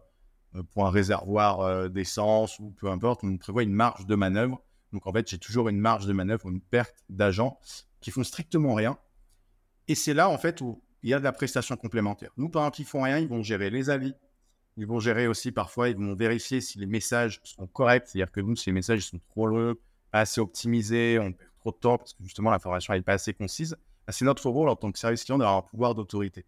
euh, 0.56 0.64
pour 0.74 0.86
un 0.86 0.92
réservoir 0.92 1.62
euh, 1.62 1.90
d'essence 1.90 2.60
ou 2.60 2.70
peu 2.72 2.88
importe, 2.88 3.24
on 3.24 3.38
prévoit 3.38 3.64
une 3.64 3.74
marge 3.74 4.06
de 4.06 4.16
manœuvre. 4.16 4.62
Donc 4.94 5.08
en 5.08 5.14
fait, 5.14 5.28
j'ai 5.28 5.40
toujours 5.40 5.70
une 5.70 5.80
marge 5.80 6.06
de 6.06 6.14
manœuvre, 6.14 6.50
une 6.50 6.62
perte 6.62 7.04
d'agents 7.10 7.58
qui 8.02 8.12
font 8.12 8.24
strictement 8.24 8.76
rien 8.76 8.98
et 9.88 9.96
c'est 9.96 10.14
là, 10.14 10.30
en 10.30 10.38
fait, 10.38 10.62
où 10.62 10.82
il 11.04 11.10
y 11.10 11.14
a 11.14 11.20
de 11.20 11.24
la 11.24 11.32
prestation 11.32 11.76
complémentaire. 11.76 12.32
Nous, 12.38 12.50
par 12.50 12.64
exemple, 12.64 12.82
ils 12.82 12.86
font 12.86 13.02
rien, 13.02 13.18
ils 13.18 13.28
vont 13.28 13.42
gérer 13.42 13.70
les 13.70 13.90
avis. 13.90 14.14
Ils 14.78 14.88
vont 14.88 15.00
gérer 15.00 15.28
aussi, 15.28 15.52
parfois, 15.52 15.90
ils 15.90 15.98
vont 15.98 16.16
vérifier 16.16 16.62
si 16.62 16.80
les 16.80 16.86
messages 16.86 17.42
sont 17.44 17.68
corrects. 17.68 18.08
C'est-à-dire 18.08 18.32
que 18.32 18.40
nous, 18.40 18.56
si 18.56 18.70
les 18.70 18.74
messages 18.74 19.06
sont 19.06 19.20
trop 19.30 19.48
longs, 19.48 19.76
pas 20.12 20.22
assez 20.22 20.40
optimisés, 20.40 21.20
on 21.20 21.34
perd 21.34 21.50
trop 21.60 21.72
de 21.72 21.78
temps 21.78 21.98
parce 21.98 22.14
que 22.14 22.24
justement, 22.24 22.52
l'information 22.52 22.94
n'est 22.94 23.02
pas 23.02 23.14
assez 23.14 23.34
concise. 23.34 23.76
Bah, 24.06 24.14
c'est 24.14 24.26
notre 24.26 24.50
rôle 24.50 24.70
en 24.70 24.76
tant 24.76 24.92
que 24.92 25.00
service 25.00 25.24
client 25.24 25.38
d'avoir 25.38 25.58
un 25.58 25.62
pouvoir 25.62 25.96
d'autorité. 25.96 26.46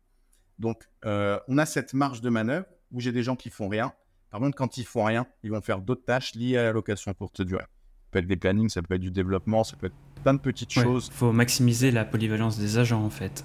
Donc, 0.59 0.87
euh, 1.05 1.39
on 1.47 1.57
a 1.57 1.65
cette 1.65 1.93
marge 1.93 2.21
de 2.21 2.29
manœuvre 2.29 2.65
où 2.91 2.99
j'ai 2.99 3.11
des 3.11 3.23
gens 3.23 3.35
qui 3.35 3.49
font 3.49 3.67
rien. 3.67 3.93
Par 4.29 4.39
contre, 4.39 4.55
quand 4.55 4.77
ils 4.77 4.85
font 4.85 5.03
rien, 5.03 5.27
ils 5.43 5.51
vont 5.51 5.61
faire 5.61 5.81
d'autres 5.81 6.05
tâches 6.05 6.33
liées 6.35 6.57
à 6.57 6.63
la 6.63 6.71
location 6.71 7.13
courte 7.13 7.41
durée. 7.41 7.65
Peut 8.13 8.19
être 8.19 8.27
des 8.27 8.35
plannings, 8.35 8.69
ça 8.69 8.83
peut 8.83 8.93
être 8.93 9.01
du 9.01 9.09
développement, 9.09 9.63
ça 9.63 9.75
peut 9.75 9.87
être 9.87 9.95
plein 10.21 10.35
de 10.35 10.39
petites 10.39 10.71
choses. 10.71 11.07
Il 11.11 11.17
faut 11.17 11.31
maximiser 11.31 11.89
la 11.89 12.05
polyvalence 12.05 12.59
des 12.59 12.77
agents 12.77 13.03
en 13.03 13.09
fait. 13.09 13.43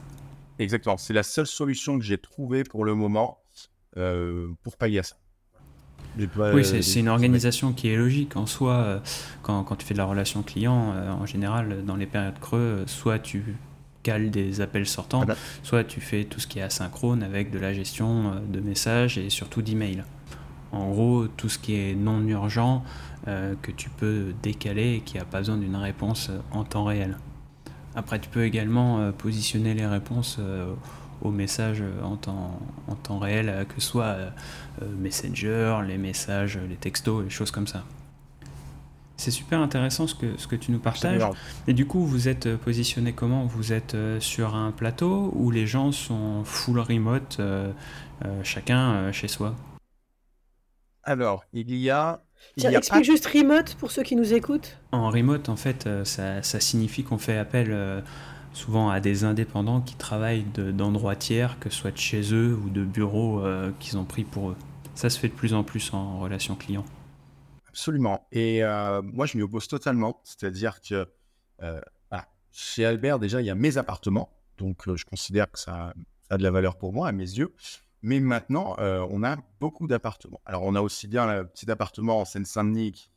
Exactement, 0.58 0.98
c'est 0.98 1.14
la 1.14 1.22
seule 1.22 1.46
solution 1.46 1.98
que 1.98 2.04
j'ai 2.04 2.18
trouvée 2.18 2.64
pour 2.64 2.84
le 2.84 2.94
moment 2.94 3.38
euh, 3.96 4.48
pour 4.62 4.76
pallier 4.76 4.98
à 4.98 5.02
ça. 5.02 5.16
oui, 6.18 6.64
c'est 6.64 7.00
une 7.00 7.08
organisation 7.08 7.72
qui 7.72 7.88
est 7.88 7.96
logique 7.96 8.36
en 8.36 8.44
soi. 8.44 8.74
Euh, 8.74 9.00
quand, 9.42 9.64
quand, 9.64 9.76
tu 9.76 9.86
fais 9.86 9.94
de 9.94 9.98
la 9.98 10.04
relation 10.04 10.42
client, 10.42 10.92
euh, 10.94 11.10
en 11.10 11.24
général, 11.24 11.84
dans 11.86 11.96
les 11.96 12.06
périodes 12.06 12.38
creuses, 12.38 12.86
soit 12.86 13.18
tu 13.18 13.56
cales 14.02 14.30
des 14.30 14.60
appels 14.60 14.86
sortants, 14.86 15.24
soit 15.62 15.84
tu 15.84 16.02
fais 16.02 16.24
tout 16.24 16.40
ce 16.40 16.46
qui 16.46 16.58
est 16.58 16.62
asynchrone 16.62 17.22
avec 17.22 17.50
de 17.50 17.58
la 17.58 17.72
gestion 17.72 18.42
de 18.46 18.60
messages 18.60 19.16
et 19.16 19.30
surtout 19.30 19.62
d'emails. 19.62 20.04
En 20.70 20.90
gros, 20.90 21.26
tout 21.28 21.48
ce 21.48 21.58
qui 21.58 21.74
est 21.74 21.94
non 21.94 22.20
urgent, 22.26 22.84
euh, 23.28 23.54
que 23.60 23.70
tu 23.70 23.90
peux 23.90 24.32
décaler 24.42 24.94
et 24.94 25.00
qui 25.00 25.18
n'a 25.18 25.26
pas 25.26 25.38
besoin 25.38 25.58
d'une 25.58 25.76
réponse 25.76 26.30
euh, 26.30 26.38
en 26.50 26.64
temps 26.64 26.84
réel. 26.84 27.18
Après, 27.94 28.18
tu 28.18 28.30
peux 28.30 28.44
également 28.44 29.00
euh, 29.00 29.12
positionner 29.12 29.74
les 29.74 29.86
réponses 29.86 30.40
aux 31.20 31.30
messages 31.30 31.82
en 32.02 32.16
temps, 32.16 32.58
en 32.86 32.94
temps 32.94 33.18
réel, 33.18 33.66
que 33.68 33.82
ce 33.82 33.88
soit 33.88 34.16
Messenger, 34.98 35.80
les 35.86 35.98
messages, 35.98 36.58
les 36.68 36.76
textos, 36.76 37.24
les 37.24 37.28
choses 37.28 37.50
comme 37.50 37.66
ça. 37.66 37.84
C'est 39.16 39.32
super 39.32 39.58
intéressant 39.58 40.06
ce 40.06 40.14
que, 40.14 40.38
ce 40.38 40.46
que 40.46 40.56
tu 40.56 40.70
nous 40.70 40.78
partages. 40.78 41.22
Et 41.66 41.74
du 41.74 41.86
coup, 41.86 42.06
vous 42.06 42.28
êtes 42.28 42.56
positionné 42.56 43.12
comment? 43.12 43.44
Vous 43.44 43.72
êtes 43.72 43.96
sur 44.20 44.54
un 44.54 44.70
plateau 44.70 45.32
où 45.34 45.50
les 45.50 45.66
gens 45.66 45.90
sont 45.90 46.44
full 46.44 46.78
remote, 46.78 47.40
chacun 48.44 49.10
chez 49.10 49.28
soi? 49.28 49.56
Alors, 51.02 51.44
il 51.52 51.74
y 51.74 51.90
a 51.90 52.20
Tiens, 52.56 52.70
explique 52.70 53.04
juste 53.04 53.26
remote 53.26 53.74
pour 53.76 53.90
ceux 53.90 54.02
qui 54.02 54.16
nous 54.16 54.34
écoutent. 54.34 54.78
En 54.92 55.10
remote, 55.10 55.48
en 55.48 55.56
fait, 55.56 55.86
euh, 55.86 56.04
ça, 56.04 56.42
signifie 56.42 57.04
qu'on 57.04 57.18
fait 57.18 57.38
appel 57.38 57.68
euh, 57.70 58.00
souvent 58.52 58.90
à 58.90 59.00
des 59.00 59.24
indépendants 59.24 59.80
qui 59.80 59.94
travaillent 59.94 60.44
d'endroits 60.54 61.16
tiers, 61.16 61.58
que 61.60 61.70
ce 61.70 61.76
soit 61.78 61.90
de 61.92 61.98
chez 61.98 62.34
eux 62.34 62.58
ou 62.64 62.68
de 62.70 62.84
bureaux 62.84 63.40
euh, 63.40 63.70
qu'ils 63.78 63.96
ont 63.98 64.04
pris 64.04 64.24
pour 64.24 64.50
eux. 64.50 64.56
Ça 64.94 65.10
se 65.10 65.18
fait 65.18 65.28
de 65.28 65.34
plus 65.34 65.54
en 65.54 65.62
plus 65.62 65.92
en 65.92 66.18
relation 66.18 66.56
client. 66.56 66.84
Absolument. 67.68 68.26
Et 68.32 68.62
moi, 69.02 69.26
je 69.26 69.36
m'y 69.36 69.44
oppose 69.44 69.68
totalement. 69.68 70.20
C'est-à-dire 70.24 70.80
que 70.80 71.06
chez 72.50 72.84
Albert, 72.84 73.20
déjà, 73.20 73.40
il 73.40 73.46
y 73.46 73.50
a 73.50 73.54
mes 73.54 73.78
appartements. 73.78 74.30
Donc, 74.56 74.92
je 74.92 75.04
considère 75.04 75.48
que 75.48 75.60
ça 75.60 75.94
a 76.30 76.36
de 76.36 76.42
la 76.42 76.50
valeur 76.50 76.76
pour 76.76 76.92
moi, 76.92 77.06
à 77.06 77.12
mes 77.12 77.22
yeux. 77.22 77.54
Mais 78.02 78.20
maintenant, 78.20 78.76
euh, 78.78 79.06
on 79.10 79.24
a 79.24 79.36
beaucoup 79.60 79.86
d'appartements. 79.86 80.40
Alors, 80.46 80.62
on 80.62 80.74
a 80.74 80.80
aussi 80.80 81.08
bien 81.08 81.28
un 81.28 81.44
petit 81.44 81.70
appartement 81.70 82.20
en 82.20 82.24
Seine-Saint-Denis 82.24 83.10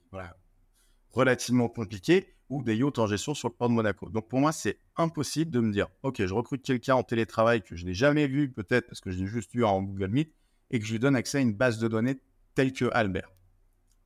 relativement 1.11 1.69
compliqués 1.69 2.33
ou 2.49 2.63
des 2.63 2.75
yachts 2.75 2.99
en 2.99 3.07
gestion 3.07 3.33
sur 3.33 3.47
le 3.47 3.53
port 3.53 3.69
de 3.69 3.73
Monaco. 3.73 4.09
Donc 4.09 4.27
pour 4.27 4.39
moi, 4.39 4.51
c'est 4.51 4.77
impossible 4.97 5.51
de 5.51 5.59
me 5.61 5.71
dire, 5.71 5.87
OK, 6.03 6.23
je 6.25 6.33
recrute 6.33 6.63
quelqu'un 6.63 6.95
en 6.95 7.03
télétravail 7.03 7.61
que 7.61 7.75
je 7.75 7.85
n'ai 7.85 7.93
jamais 7.93 8.27
vu 8.27 8.51
peut-être 8.51 8.87
parce 8.87 8.99
que 8.99 9.09
je 9.09 9.19
l'ai 9.19 9.27
juste 9.27 9.53
vu 9.53 9.63
en 9.63 9.81
Google 9.81 10.09
Meet 10.09 10.33
et 10.69 10.79
que 10.79 10.85
je 10.85 10.91
lui 10.91 10.99
donne 10.99 11.15
accès 11.15 11.37
à 11.37 11.41
une 11.41 11.53
base 11.53 11.79
de 11.79 11.87
données 11.87 12.19
telle 12.55 12.73
que 12.73 12.89
Albert. 12.93 13.31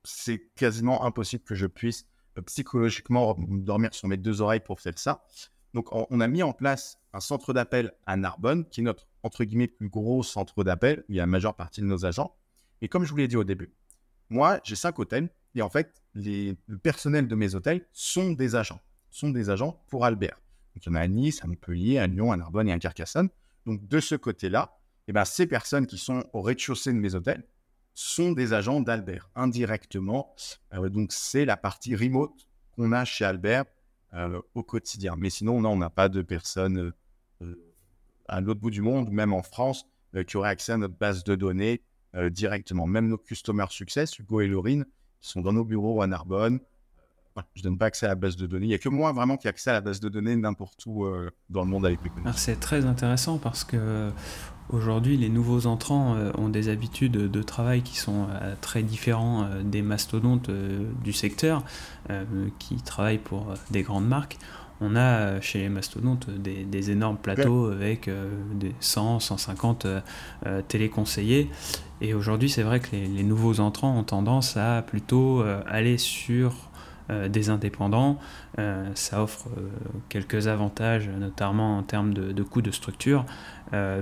C'est 0.03 0.51
quasiment 0.55 1.03
impossible 1.05 1.43
que 1.43 1.55
je 1.55 1.65
puisse 1.65 2.05
euh, 2.37 2.41
psychologiquement 2.43 3.35
dormir 3.39 3.93
sur 3.93 4.07
mes 4.07 4.17
deux 4.17 4.41
oreilles 4.41 4.59
pour 4.59 4.79
faire 4.79 4.97
ça. 4.97 5.25
Donc 5.73 5.87
on 5.91 6.21
a 6.21 6.27
mis 6.27 6.41
en 6.41 6.53
place 6.53 6.99
un 7.15 7.21
centre 7.21 7.53
d'appel 7.53 7.93
à 8.05 8.17
Narbonne, 8.17 8.65
qui 8.65 8.81
est 8.81 8.83
notre, 8.83 9.07
entre 9.23 9.45
guillemets, 9.45 9.69
plus 9.69 9.87
gros 9.87 10.21
centre 10.21 10.65
d'appel. 10.65 11.05
Il 11.07 11.15
y 11.15 11.19
a 11.19 11.23
la 11.23 11.27
majeure 11.27 11.55
partie 11.55 11.79
de 11.79 11.85
nos 11.85 12.05
agents. 12.05 12.35
Et 12.81 12.89
comme 12.89 13.05
je 13.05 13.11
vous 13.11 13.15
l'ai 13.15 13.29
dit 13.29 13.37
au 13.37 13.45
début, 13.45 13.73
moi, 14.29 14.59
j'ai 14.65 14.75
cinq 14.75 14.99
hôtels. 14.99 15.29
Et 15.55 15.61
en 15.61 15.69
fait, 15.69 16.03
les, 16.13 16.57
le 16.67 16.77
personnel 16.77 17.29
de 17.29 17.35
mes 17.35 17.55
hôtels 17.55 17.87
sont 17.93 18.33
des 18.33 18.55
agents. 18.55 18.81
Sont 19.11 19.29
des 19.29 19.49
agents 19.49 19.81
pour 19.87 20.03
Albert. 20.03 20.41
Donc, 20.75 20.85
il 20.85 20.89
y 20.89 20.91
en 20.91 20.95
a 20.95 20.99
à 20.99 21.07
Nice, 21.07 21.41
à 21.41 21.47
Montpellier, 21.47 21.99
à 21.99 22.07
Lyon, 22.07 22.33
à 22.33 22.37
Narbonne 22.37 22.67
et 22.67 22.73
à 22.73 22.79
Carcassonne. 22.79 23.29
Donc, 23.65 23.87
de 23.87 23.99
ce 24.01 24.15
côté-là, 24.15 24.77
eh 25.07 25.13
ben, 25.13 25.23
ces 25.23 25.47
personnes 25.47 25.87
qui 25.87 25.97
sont 25.97 26.25
au 26.33 26.41
rez-de-chaussée 26.41 26.91
de 26.91 26.97
mes 26.97 27.15
hôtels 27.15 27.47
sont 27.93 28.33
des 28.33 28.51
agents 28.51 28.81
d'Albert, 28.81 29.29
indirectement. 29.35 30.35
Euh, 30.73 30.89
donc, 30.89 31.13
c'est 31.13 31.45
la 31.45 31.55
partie 31.55 31.95
remote 31.95 32.45
qu'on 32.73 32.91
a 32.91 33.05
chez 33.05 33.23
Albert 33.23 33.63
euh, 34.13 34.41
au 34.53 34.63
quotidien. 34.63 35.15
Mais 35.17 35.29
sinon, 35.29 35.61
non, 35.61 35.71
on 35.71 35.77
n'a 35.77 35.89
pas 35.89 36.09
de 36.09 36.21
personnes 36.21 36.77
euh, 36.77 36.93
à 38.27 38.41
l'autre 38.41 38.59
bout 38.59 38.71
du 38.71 38.81
monde, 38.81 39.09
même 39.11 39.33
en 39.33 39.43
France, 39.43 39.85
qui 40.27 40.37
auraient 40.37 40.49
accès 40.49 40.73
à 40.73 40.77
notre 40.77 40.97
base 40.97 41.23
de 41.23 41.35
données 41.35 41.81
euh, 42.15 42.29
directement. 42.29 42.87
Même 42.87 43.09
nos 43.09 43.17
customers 43.17 43.71
success, 43.71 44.17
Hugo 44.19 44.39
et 44.39 44.47
Laurine, 44.47 44.85
qui 45.19 45.29
sont 45.29 45.41
dans 45.41 45.51
nos 45.51 45.65
bureaux 45.65 46.01
à 46.01 46.07
Narbonne. 46.07 46.59
je 47.55 47.59
ne 47.59 47.63
donne 47.63 47.77
pas 47.77 47.87
accès 47.87 48.05
à 48.05 48.09
la 48.09 48.15
base 48.15 48.37
de 48.37 48.47
données. 48.47 48.67
Il 48.67 48.69
n'y 48.69 48.75
a 48.75 48.77
que 48.77 48.87
moi 48.87 49.11
vraiment 49.11 49.35
qui 49.35 49.47
ai 49.47 49.49
accès 49.49 49.71
à 49.71 49.73
la 49.73 49.81
base 49.81 49.99
de 49.99 50.07
données 50.07 50.35
n'importe 50.37 50.85
où 50.85 51.03
euh, 51.03 51.29
dans 51.49 51.63
le 51.63 51.69
monde 51.69 51.85
avec 51.85 51.99
les 52.03 52.31
C'est 52.37 52.59
très 52.59 52.85
intéressant 52.85 53.37
parce 53.37 53.65
que 53.65 54.11
aujourd'hui, 54.69 55.17
les 55.17 55.27
nouveaux 55.27 55.65
entrants 55.65 56.15
euh, 56.15 56.31
ont 56.37 56.47
des 56.47 56.69
habitudes 56.69 57.11
de 57.11 57.41
travail 57.41 57.81
qui 57.81 57.97
sont 57.97 58.27
très 58.61 58.81
différents 58.81 59.49
des 59.65 59.81
mastodontes 59.81 60.49
du 60.49 61.11
secteur 61.11 61.65
qui 62.59 62.77
travaillent 62.77 63.17
pour 63.17 63.53
des 63.71 63.83
grandes 63.83 64.07
marques 64.07 64.37
on 64.81 64.95
a 64.95 64.99
euh, 64.99 65.41
chez 65.41 65.59
les 65.59 65.69
mastodontes 65.69 66.29
des, 66.29 66.91
énormes 66.91 67.17
plateaux 67.17 67.67
avec 67.67 68.07
euh, 68.07 68.29
des 68.53 68.75
100, 68.79 69.19
150 69.19 69.85
euh, 69.85 70.01
téléconseillers. 70.67 71.49
Et 72.01 72.13
aujourd'hui, 72.13 72.49
c'est 72.49 72.63
vrai 72.63 72.79
que 72.79 72.91
les, 72.91 73.23
nouveaux 73.23 73.59
entrants 73.59 73.97
ont 73.97 74.03
tendance 74.03 74.57
à 74.57 74.81
plutôt 74.81 75.43
aller 75.67 75.97
sur 75.97 76.53
des 77.29 77.49
indépendants. 77.49 78.19
ça 78.95 79.23
offre 79.23 79.47
quelques 80.09 80.47
avantages, 80.47 81.07
notamment 81.07 81.77
en 81.77 81.83
termes 81.83 82.13
de, 82.13 82.33
de 82.33 82.43
coûts 82.43 82.61
de 82.61 82.71
structure. 82.71 83.25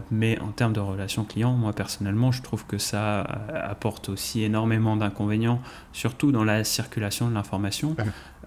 mais 0.10 0.40
en 0.40 0.52
termes 0.52 0.74
de 0.74 0.80
relations 0.80 1.24
clients, 1.24 1.54
moi 1.54 1.72
personnellement, 1.74 2.32
je 2.32 2.42
trouve 2.42 2.66
que 2.66 2.80
ça 2.80 3.22
apporte 3.54 4.10
aussi 4.10 4.44
énormément 4.44 4.98
d'inconvénients, 4.98 5.62
surtout 5.92 6.32
dans 6.32 6.44
la 6.44 6.64
circulation 6.64 7.30
de 7.30 7.36
l'information. 7.36 7.96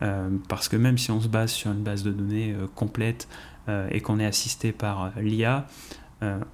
Euh, 0.02 0.28
parce 0.48 0.68
que 0.68 0.76
même 0.76 0.98
si 0.98 1.10
on 1.10 1.20
se 1.20 1.28
base 1.28 1.52
sur 1.52 1.70
une 1.70 1.82
base 1.82 2.02
de 2.02 2.10
données 2.10 2.52
euh, 2.52 2.66
complète 2.74 3.28
euh, 3.68 3.88
et 3.90 4.00
qu'on 4.00 4.18
est 4.18 4.26
assisté 4.26 4.72
par 4.72 5.12
l'IA, 5.18 5.66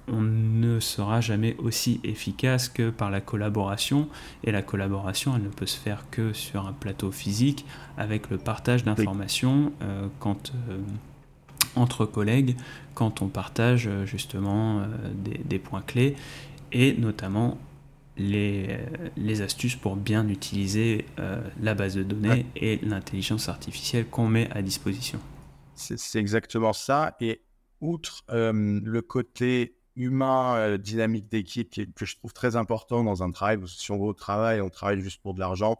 on 0.09 0.21
ne 0.21 0.81
sera 0.81 1.21
jamais 1.21 1.55
aussi 1.57 2.01
efficace 2.03 2.67
que 2.67 2.89
par 2.89 3.09
la 3.09 3.21
collaboration. 3.21 4.09
Et 4.43 4.51
la 4.51 4.61
collaboration, 4.61 5.37
elle 5.37 5.43
ne 5.43 5.47
peut 5.47 5.65
se 5.65 5.79
faire 5.79 6.03
que 6.11 6.33
sur 6.33 6.67
un 6.67 6.73
plateau 6.73 7.11
physique, 7.13 7.65
avec 7.97 8.29
le 8.29 8.37
partage 8.37 8.83
d'informations 8.83 9.71
entre 11.77 12.05
collègues, 12.05 12.57
quand 12.93 13.21
on 13.21 13.29
partage 13.29 13.89
justement 14.03 14.81
des, 15.15 15.39
des, 15.45 15.59
points 15.59 15.81
clés, 15.81 16.17
et 16.73 16.93
notamment 16.95 17.57
les, 18.17 18.79
les 19.17 19.41
astuces 19.41 19.75
pour 19.75 19.95
bien 19.95 20.27
utiliser 20.27 21.05
euh, 21.19 21.41
la 21.59 21.73
base 21.73 21.95
de 21.95 22.03
données 22.03 22.45
et 22.55 22.77
l'intelligence 22.83 23.49
artificielle 23.49 24.07
qu'on 24.07 24.27
met 24.27 24.49
à 24.51 24.61
disposition. 24.61 25.19
C'est 25.75 26.19
exactement 26.19 26.73
ça. 26.73 27.15
Et 27.19 27.41
outre 27.81 28.23
euh, 28.29 28.79
le 28.83 29.01
côté 29.01 29.77
humain, 29.95 30.55
euh, 30.55 30.77
dynamique 30.77 31.29
d'équipe 31.29 31.69
que 31.95 32.05
je 32.05 32.15
trouve 32.15 32.33
très 32.33 32.55
important 32.55 33.03
dans 33.03 33.23
un 33.23 33.31
travail, 33.31 33.57
parce 33.57 33.75
que 33.75 33.81
si 33.81 33.91
on 33.91 33.97
va 33.97 34.05
au 34.05 34.13
travail, 34.13 34.61
on 34.61 34.69
travaille 34.69 35.01
juste 35.01 35.21
pour 35.21 35.33
de 35.33 35.39
l'argent, 35.39 35.77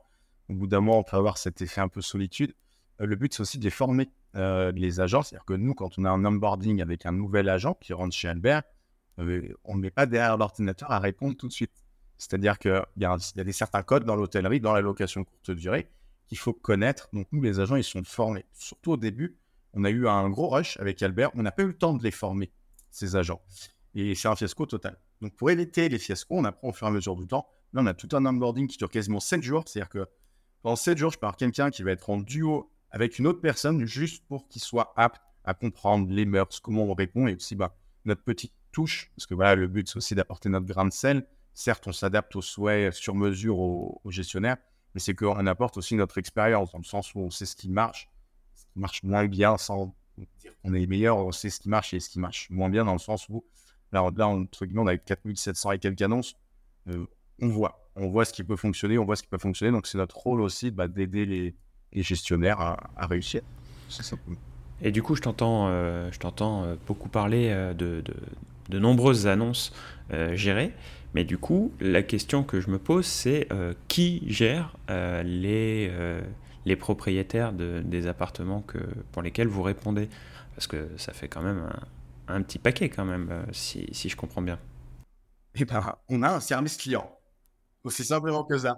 au 0.49 0.53
bout 0.53 0.67
d'un 0.67 0.81
mois, 0.81 0.97
on 0.97 1.03
peut 1.03 1.17
avoir 1.17 1.37
cet 1.37 1.61
effet 1.61 1.81
un 1.81 1.87
peu 1.87 2.01
solitude. 2.01 2.53
le 2.99 3.15
but, 3.15 3.33
c'est 3.33 3.41
aussi 3.41 3.59
de 3.59 3.63
les 3.63 3.69
former, 3.69 4.09
les 4.35 4.99
agents. 4.99 5.21
C'est-à-dire 5.21 5.45
que 5.45 5.53
nous, 5.53 5.73
quand 5.73 5.97
on 5.97 6.05
a 6.05 6.09
un 6.09 6.25
onboarding 6.25 6.81
avec 6.81 7.05
un 7.05 7.11
nouvel 7.11 7.47
agent 7.47 7.75
qui 7.75 7.93
rentre 7.93 8.13
chez 8.13 8.27
Albert, 8.27 8.63
on 9.17 9.75
ne 9.75 9.79
met 9.79 9.89
pas 9.91 10.05
derrière 10.05 10.37
l'ordinateur 10.37 10.91
à 10.91 10.99
répondre 10.99 11.37
tout 11.37 11.47
de 11.47 11.53
suite 11.53 11.82
c'est-à-dire 12.17 12.57
qu'il 12.59 12.83
y, 12.97 13.05
a 13.05 13.17
des 13.35 13.51
certains 13.51 13.83
codes 13.83 14.05
dans 14.05 14.15
l'hôtellerie, 14.15 14.59
dans 14.59 14.73
la 14.73 14.81
location 14.81 15.23
courte 15.23 15.51
durée, 15.51 15.89
qu'il 16.27 16.37
faut 16.37 16.53
connaître. 16.53 17.09
Donc, 17.13 17.27
nous, 17.31 17.41
les 17.41 17.59
agents, 17.59 17.75
ils 17.75 17.83
sont 17.83 18.03
formés. 18.03 18.45
Surtout 18.53 18.93
au 18.93 18.97
début, 18.97 19.37
on 19.73 19.83
a 19.83 19.89
eu 19.89 20.07
un 20.07 20.29
gros 20.29 20.49
rush 20.49 20.77
avec 20.77 21.01
Albert. 21.01 21.31
On 21.35 21.41
n'a 21.41 21.51
pas 21.51 21.63
eu 21.63 21.67
le 21.67 21.77
temps 21.77 21.93
de 21.93 22.03
les 22.03 22.11
former, 22.11 22.51
ces 22.91 23.15
agents. 23.15 23.41
Et 23.95 24.15
c'est 24.15 24.27
un 24.27 24.35
fiasco 24.35 24.65
total. 24.65 24.97
Donc, 25.21 25.35
pour 25.35 25.49
éviter 25.51 25.89
les 25.89 25.99
fiascos, 25.99 26.37
on 26.37 26.45
apprend 26.45 26.69
au 26.69 26.73
fur 26.73 26.87
et 26.87 26.89
à 26.89 26.93
mesure 26.93 27.15
du 27.15 27.27
temps. 27.27 27.47
Là, 27.73 27.81
on 27.81 27.85
a 27.85 27.93
tout 27.93 28.09
un 28.15 28.25
onboarding 28.25 28.67
qui 28.67 28.77
dure 28.77 28.89
quasiment 28.89 29.19
7 29.19 29.41
jours. 29.41 29.63
C'est-à-dire 29.67 29.89
que 29.89 30.07
pendant 30.61 30.75
7 30.75 30.97
jours, 30.97 31.11
je 31.11 31.19
pars 31.19 31.35
quelqu'un 31.35 31.71
qui 31.71 31.83
va 31.83 31.91
être 31.91 32.09
en 32.09 32.17
duo 32.17 32.71
avec 32.91 33.19
une 33.19 33.27
autre 33.27 33.41
personne 33.41 33.85
juste 33.85 34.25
pour 34.27 34.47
qu'il 34.47 34.61
soit 34.61 34.93
apte 34.95 35.21
à 35.43 35.53
comprendre 35.53 36.09
les 36.09 36.25
mœurs, 36.25 36.59
comment 36.61 36.83
on 36.83 36.93
répond 36.93 37.27
et 37.27 37.35
aussi 37.35 37.55
bah, 37.55 37.75
notre 38.05 38.23
petite 38.23 38.53
touche. 38.71 39.11
Parce 39.15 39.25
que 39.25 39.33
voilà, 39.33 39.55
le 39.55 39.67
but, 39.67 39.89
c'est 39.89 39.97
aussi 39.97 40.15
d'apporter 40.15 40.49
notre 40.49 40.65
grain 40.65 40.85
de 40.85 40.93
sel 40.93 41.27
certes, 41.53 41.87
on 41.87 41.91
s'adapte 41.91 42.35
aux 42.35 42.41
souhaits 42.41 42.93
sur 42.93 43.15
mesure 43.15 43.59
au, 43.59 44.01
gestionnaire, 44.09 44.57
mais 44.93 44.99
c'est 44.99 45.13
qu'on 45.13 45.45
apporte 45.47 45.77
aussi 45.77 45.95
notre 45.95 46.17
expérience, 46.17 46.71
dans 46.71 46.79
le 46.79 46.83
sens 46.83 47.13
où 47.15 47.19
on 47.19 47.29
sait 47.29 47.45
ce 47.45 47.55
qui 47.55 47.69
marche, 47.69 48.09
ce 48.55 48.65
qui 48.65 48.79
marche 48.79 49.03
moins 49.03 49.25
bien, 49.25 49.57
sans 49.57 49.95
dire 50.39 50.51
qu'on 50.63 50.73
est 50.73 50.85
meilleur, 50.87 51.17
on 51.17 51.31
sait 51.31 51.49
ce 51.49 51.59
qui 51.59 51.69
marche 51.69 51.93
et 51.93 51.99
ce 51.99 52.09
qui 52.09 52.19
marche 52.19 52.49
moins 52.49 52.69
bien, 52.69 52.85
dans 52.85 52.93
le 52.93 52.99
sens 52.99 53.27
où, 53.29 53.43
là, 53.91 54.03
entre 54.03 54.65
guillemets, 54.65 54.81
on 54.81 54.87
a 54.87 54.97
4700 54.97 55.71
et 55.71 55.79
quelques 55.79 56.01
annonces, 56.01 56.35
euh, 56.89 57.05
on 57.41 57.47
voit, 57.47 57.89
on 57.95 58.09
voit 58.09 58.25
ce 58.25 58.33
qui 58.33 58.43
peut 58.43 58.55
fonctionner, 58.55 58.97
on 58.97 59.05
voit 59.05 59.15
ce 59.15 59.23
qui 59.23 59.29
peut 59.29 59.37
fonctionner, 59.37 59.71
donc 59.71 59.87
c'est 59.87 59.97
notre 59.97 60.17
rôle 60.17 60.41
aussi 60.41 60.71
bah, 60.71 60.87
d'aider 60.87 61.25
les, 61.25 61.55
gestionnaires 61.95 62.59
à, 62.59 63.05
réussir. 63.05 63.41
Et 64.81 64.91
du 64.91 65.03
coup, 65.03 65.15
je 65.15 65.21
t'entends, 65.21 65.67
euh, 65.67 66.09
euh, 66.41 66.75
beaucoup 66.87 67.07
parler 67.07 67.49
de, 67.77 68.03
de, 68.69 68.79
nombreuses 68.79 69.27
annonces 69.27 69.71
gérées. 70.33 70.73
Mais 71.13 71.23
du 71.23 71.37
coup, 71.37 71.71
la 71.79 72.01
question 72.01 72.43
que 72.43 72.59
je 72.59 72.69
me 72.69 72.79
pose, 72.79 73.05
c'est 73.05 73.47
euh, 73.51 73.73
qui 73.87 74.23
gère 74.27 74.75
euh, 74.89 75.21
les, 75.23 75.89
euh, 75.91 76.21
les 76.65 76.75
propriétaires 76.75 77.53
de, 77.53 77.81
des 77.85 78.07
appartements 78.07 78.61
que, 78.61 78.79
pour 79.11 79.21
lesquels 79.21 79.47
vous 79.47 79.61
répondez? 79.61 80.09
Parce 80.55 80.67
que 80.67 80.89
ça 80.97 81.13
fait 81.13 81.27
quand 81.27 81.41
même 81.41 81.69
un, 82.27 82.41
petit 82.41 82.57
paquet, 82.57 82.89
quand 82.89 83.05
même, 83.05 83.45
si, 83.51 83.87
si, 83.91 84.09
je 84.09 84.15
comprends 84.15 84.41
bien. 84.41 84.59
Eh 85.55 85.65
ben, 85.65 85.95
on 86.09 86.23
a 86.23 86.29
un 86.29 86.39
service 86.39 86.77
client. 86.77 87.09
Aussi 87.83 88.03
simplement 88.03 88.43
que 88.43 88.57
ça. 88.57 88.77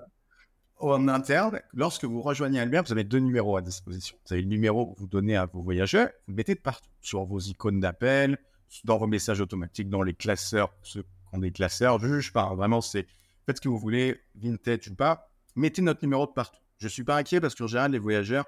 En 0.78 1.08
interne, 1.08 1.62
lorsque 1.74 2.04
vous 2.04 2.22
rejoignez 2.22 2.60
Albert, 2.60 2.84
vous 2.84 2.92
avez 2.92 3.06
deux 3.06 3.20
numéros 3.20 3.56
à 3.56 3.62
disposition. 3.62 4.18
Vous 4.26 4.34
avez 4.34 4.42
le 4.42 4.50
numéro 4.50 4.88
que 4.88 5.00
vous 5.00 5.08
donnez 5.08 5.38
à 5.38 5.46
vos 5.46 5.62
voyageurs, 5.62 6.10
vous 6.28 6.34
le 6.34 6.36
mettez 6.36 6.56
partout, 6.56 6.90
sur 7.02 7.24
vos 7.24 7.40
icônes 7.40 7.80
d'appel, 7.80 8.38
dans 8.84 8.98
vos 8.98 9.08
messages 9.08 9.40
automatiques, 9.40 9.90
dans 9.90 10.02
les 10.02 10.14
classeurs, 10.14 10.74
ceux 10.84 11.06
des 11.38 11.52
classeurs, 11.52 12.00
je 12.00 12.08
juge 12.08 12.34
pas. 12.34 12.54
Vraiment, 12.56 12.82
c'est 12.82 13.08
faites 13.46 13.58
ce 13.58 13.62
que 13.62 13.70
vous 13.70 13.78
voulez, 13.78 14.20
vintage 14.36 14.88
ou 14.88 14.96
pas, 14.96 15.30
mettez 15.56 15.82
notre 15.82 16.04
numéro 16.04 16.26
de 16.26 16.32
partout. 16.32 16.60
Je 16.78 16.88
suis 16.88 17.04
pas 17.04 17.18
inquiet 17.18 17.40
parce 17.40 17.56
qu'en 17.56 17.68
général, 17.68 17.92
les 17.92 18.00
voyageurs, 18.00 18.46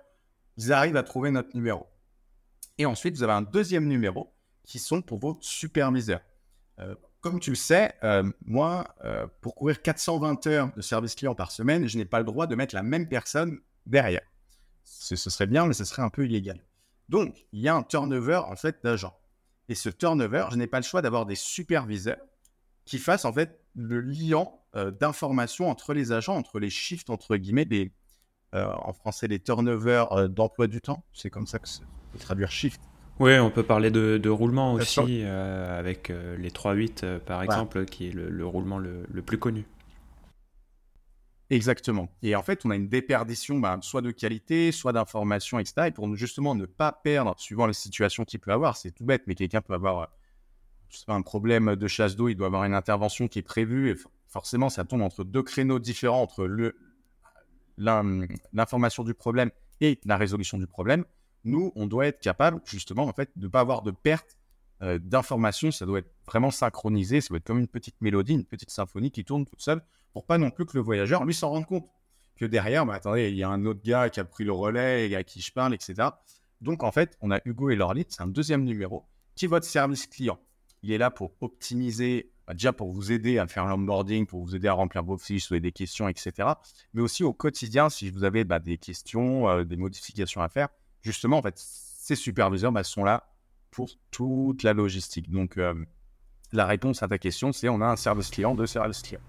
ils 0.58 0.74
arrivent 0.74 0.98
à 0.98 1.04
trouver 1.04 1.32
notre 1.32 1.56
numéro. 1.56 1.88
Et 2.78 2.86
ensuite, 2.86 3.16
vous 3.16 3.24
avez 3.24 3.34
un 3.34 3.42
deuxième 3.42 3.88
numéro 3.88 4.34
qui 4.64 4.80
sont 4.80 5.02
pour 5.02 5.20
vos 5.20 5.38
superviseurs. 5.42 6.22
Euh, 6.80 6.96
comme 7.22 7.40
tu 7.40 7.50
le 7.50 7.56
sais, 7.56 7.94
euh, 8.04 8.24
moi, 8.46 8.96
euh, 9.04 9.28
pour 9.42 9.56
courir 9.56 9.82
420 9.82 10.48
heures 10.48 10.72
de 10.76 10.82
service 10.82 11.16
client 11.16 11.36
par 11.36 11.52
semaine, 11.52 11.88
je 11.88 11.98
n'ai 11.98 12.06
pas 12.06 12.20
le 12.20 12.26
droit 12.26 12.48
de 12.48 12.56
mettre 12.56 12.76
la 12.76 12.84
même 12.84 13.08
personne 13.08 13.60
derrière. 13.86 14.22
Ce, 14.84 15.16
ce 15.16 15.30
serait 15.30 15.48
bien, 15.48 15.66
mais 15.66 15.74
ce 15.74 15.86
serait 15.86 16.02
un 16.02 16.10
peu 16.10 16.26
illégal. 16.26 16.60
Donc, 17.10 17.46
il 17.54 17.62
y 17.62 17.68
a 17.68 17.76
un 17.76 17.84
turnover 17.84 18.42
en 18.48 18.56
fait 18.56 18.84
d'agents. 18.84 19.18
Et 19.70 19.76
ce 19.76 19.90
turnover, 19.90 20.48
je 20.52 20.56
n'ai 20.56 20.68
pas 20.68 20.80
le 20.80 20.86
choix 20.86 21.02
d'avoir 21.02 21.26
des 21.26 21.36
superviseurs 21.36 22.18
qui 22.88 22.98
fasse 22.98 23.26
en 23.26 23.34
fait 23.34 23.60
le 23.76 24.02
liant 24.02 24.60
euh, 24.76 24.90
d'informations 24.90 25.70
entre 25.70 25.94
les 25.94 26.12
agents, 26.12 26.36
entre 26.36 26.60
les 26.60 26.70
shifts, 26.70 27.10
entre 27.10 27.36
guillemets, 27.36 27.66
des, 27.66 27.92
euh, 28.56 28.72
en 28.82 28.94
français, 28.94 29.28
les 29.28 29.40
turnovers 29.40 30.12
euh, 30.14 30.28
d'emploi 30.28 30.68
du 30.68 30.82
temps. 30.82 31.04
C'est 31.14 31.30
comme 31.30 31.46
ça 31.46 31.60
que 31.60 31.68
se 31.68 31.82
peut 31.82 32.20
traduire 32.20 32.50
shift. 32.50 32.82
Oui, 33.20 33.38
on 33.40 33.52
peut 33.52 33.64
parler 33.64 33.92
de, 33.92 34.30
roulement 34.30 34.74
aussi, 34.74 35.24
avec 35.24 36.10
les 36.10 36.52
3-8 36.52 37.18
par 37.20 37.42
exemple, 37.42 37.86
qui 37.86 38.10
est 38.10 38.12
le, 38.12 38.46
roulement 38.46 38.78
le, 38.78 39.22
plus 39.24 39.40
connu. 39.40 39.66
Exactement. 41.50 42.10
Et 42.22 42.36
en 42.36 42.44
fait, 42.44 42.64
on 42.64 42.70
a 42.70 42.76
une 42.76 42.90
déperdition 42.90 43.58
bah, 43.58 43.80
soit 43.82 44.02
de 44.02 44.12
qualité, 44.12 44.72
soit 44.72 44.94
d'information, 44.94 45.58
etc. 45.58 45.88
Et 45.88 45.92
pour 45.92 46.14
justement 46.16 46.54
ne 46.54 46.68
pas 46.68 46.92
perdre, 46.92 47.34
suivant 47.40 47.66
les 47.66 47.74
situations 47.74 48.24
qu'il 48.24 48.40
peut 48.40 48.52
avoir, 48.52 48.78
c'est 48.78 48.92
tout 48.92 49.06
bête, 49.06 49.24
mais 49.26 49.34
quelqu'un 49.34 49.62
peut 49.62 49.74
avoir 49.74 50.00
euh, 50.00 50.06
un 51.08 51.22
problème 51.22 51.76
de 51.76 51.88
chasse 51.88 52.16
d'eau, 52.16 52.30
il 52.30 52.36
doit 52.36 52.48
avoir 52.48 52.64
une 52.64 52.74
intervention 52.74 53.28
qui 53.28 53.40
est 53.40 53.44
prévue. 53.44 53.92
Et 53.92 53.96
forcément, 54.28 54.70
ça 54.70 54.86
tombe 54.86 55.02
entre 55.02 55.24
deux 55.24 55.44
créneaux 55.44 55.80
différents, 55.80 56.22
entre 56.22 56.48
l'information 57.78 59.04
du 59.04 59.14
problème 59.14 59.52
et 59.82 60.00
la 60.06 60.18
résolution 60.18 60.58
du 60.58 60.68
problème. 60.68 61.06
Nous, 61.44 61.72
on 61.76 61.88
doit 61.88 62.08
être 62.08 62.20
capable, 62.20 62.62
justement, 62.66 63.04
en 63.04 63.14
fait, 63.14 63.32
de 63.36 63.46
ne 63.46 63.52
pas 63.52 63.62
avoir 63.62 63.82
de 63.82 63.92
perte 63.92 64.38
euh, 64.82 65.00
d'informations. 65.00 65.72
Ça 65.72 65.86
doit 65.86 66.00
être 66.00 66.12
vraiment 66.26 66.52
synchronisé. 66.52 67.22
Ça 67.22 67.30
doit 67.30 67.38
être 67.38 67.46
comme 67.46 67.60
une 67.60 67.68
petite 67.68 68.02
mélodie, 68.02 68.34
une 68.34 68.46
petite 68.46 68.72
symphonie 68.72 69.12
qui 69.12 69.24
tourne 69.24 69.46
toute 69.46 69.62
seule 69.62 69.82
pour 70.18 70.26
pas 70.26 70.40
non 70.40 70.50
plus 70.50 70.66
que 70.66 70.76
le 70.76 70.82
voyageur, 70.82 71.26
lui, 71.26 71.34
s'en 71.36 71.52
rende 71.52 71.68
compte 71.68 71.88
que 72.38 72.46
derrière, 72.46 72.88
bah, 72.88 72.96
attendez, 72.96 73.30
il 73.30 73.36
y 73.36 73.44
a 73.44 73.50
un 73.50 73.66
autre 73.68 73.82
gars 73.84 74.10
qui 74.10 74.20
a 74.20 74.26
pris 74.26 74.44
le 74.44 74.52
relais 74.52 75.08
et 75.08 75.16
à 75.16 75.24
qui 75.24 75.42
je 75.42 75.54
parle, 75.54 75.76
etc. 75.76 76.10
Donc, 76.60 76.82
en 76.82 76.92
fait, 76.92 77.16
on 77.22 77.30
a 77.30 77.40
Hugo 77.46 77.70
et 77.70 77.76
Lorlit, 77.76 78.08
c'est 78.10 78.22
un 78.22 78.28
deuxième 78.28 78.64
numéro, 78.64 79.06
qui 79.36 79.46
est 79.46 79.48
votre 79.48 79.68
service 79.68 80.08
client. 80.08 80.40
Il 80.88 80.94
est 80.94 80.98
là 80.98 81.12
pour 81.12 81.34
optimiser, 81.42 82.32
bah, 82.48 82.54
déjà 82.54 82.72
pour 82.72 82.94
vous 82.94 83.12
aider 83.12 83.40
à 83.40 83.48
faire 83.48 83.66
l'onboarding, 83.66 84.26
pour 84.26 84.42
vous 84.42 84.56
aider 84.56 84.70
à 84.70 84.74
remplir 84.74 85.04
vos 85.04 85.18
fiches, 85.18 85.52
ou 85.52 85.60
des 85.60 85.74
questions, 85.74 86.08
etc. 86.08 86.32
Mais 86.94 87.02
aussi 87.02 87.26
au 87.26 87.34
quotidien, 87.34 87.90
si 87.90 88.10
vous 88.10 88.24
avez 88.24 88.46
bah, 88.46 88.60
des 88.60 88.78
questions, 88.78 89.50
euh, 89.50 89.66
des 89.66 89.76
modifications 89.76 90.42
à 90.42 90.48
faire, 90.48 90.70
justement, 91.02 91.40
en 91.40 91.42
fait, 91.42 91.56
ces 91.58 92.16
superviseurs 92.16 92.72
sont 92.86 93.04
là 93.04 93.30
pour 93.70 93.90
toute 94.12 94.64
la 94.64 94.72
logistique. 94.72 95.30
Donc, 95.30 95.58
euh, 95.58 95.74
la 96.54 96.66
réponse 96.66 97.04
à 97.04 97.10
ta 97.10 97.18
question, 97.18 97.52
c'est 97.52 97.68
on 97.68 97.82
a 97.82 97.88
un 97.88 97.98
service 97.98 98.30
client, 98.30 98.56
deux 98.56 98.66
services 98.66 99.02
clients. 99.02 99.20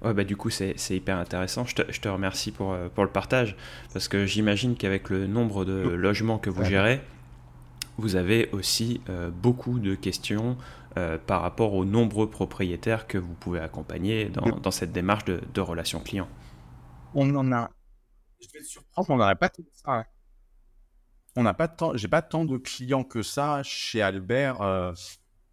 Ouais, 0.00 0.14
bah, 0.14 0.24
du 0.24 0.36
coup, 0.36 0.48
c'est 0.48 0.74
hyper 0.88 1.18
intéressant. 1.18 1.66
Je 1.66 1.74
te, 1.74 1.92
je 1.92 2.00
te 2.00 2.08
remercie 2.08 2.50
pour, 2.50 2.72
euh, 2.72 2.88
pour, 2.88 3.04
le 3.04 3.10
partage, 3.10 3.56
parce 3.92 4.08
que 4.08 4.24
j'imagine 4.24 4.74
qu'avec 4.74 5.10
le 5.10 5.26
nombre 5.26 5.66
de 5.66 5.82
logements 5.82 6.38
que 6.38 6.48
vous 6.48 6.64
gérez, 6.64 7.02
vous 7.98 8.16
avez 8.16 8.48
aussi 8.52 9.00
euh, 9.08 9.30
beaucoup 9.30 9.78
de 9.78 9.94
questions 9.94 10.56
par 11.26 11.42
rapport 11.42 11.74
aux 11.74 11.84
nombreux 11.84 12.30
propriétaires 12.30 13.06
que 13.06 13.18
vous 13.18 13.34
pouvez 13.34 13.60
accompagner 13.60 14.28
dans, 14.28 14.58
dans 14.58 14.70
cette 14.70 14.92
démarche 14.92 15.24
de, 15.24 15.40
de 15.52 15.60
relation 15.60 16.00
client. 16.00 16.28
On 17.14 17.34
en 17.34 17.52
a. 17.52 17.70
Je 18.40 18.48
vais 18.52 18.60
te 18.60 18.64
surprendre, 18.64 19.10
on 19.10 19.16
n'aurait 19.16 19.36
pas 19.36 19.48
tout 19.48 19.64
ça 19.72 20.04
on 21.36 21.42
n'a 21.42 21.54
pas 21.54 21.68
tant, 21.68 21.96
j'ai 21.96 22.08
pas 22.08 22.22
tant 22.22 22.44
de 22.44 22.56
clients 22.58 23.04
que 23.04 23.22
ça 23.22 23.62
chez 23.62 24.02
Albert. 24.02 24.60
Euh, 24.62 24.92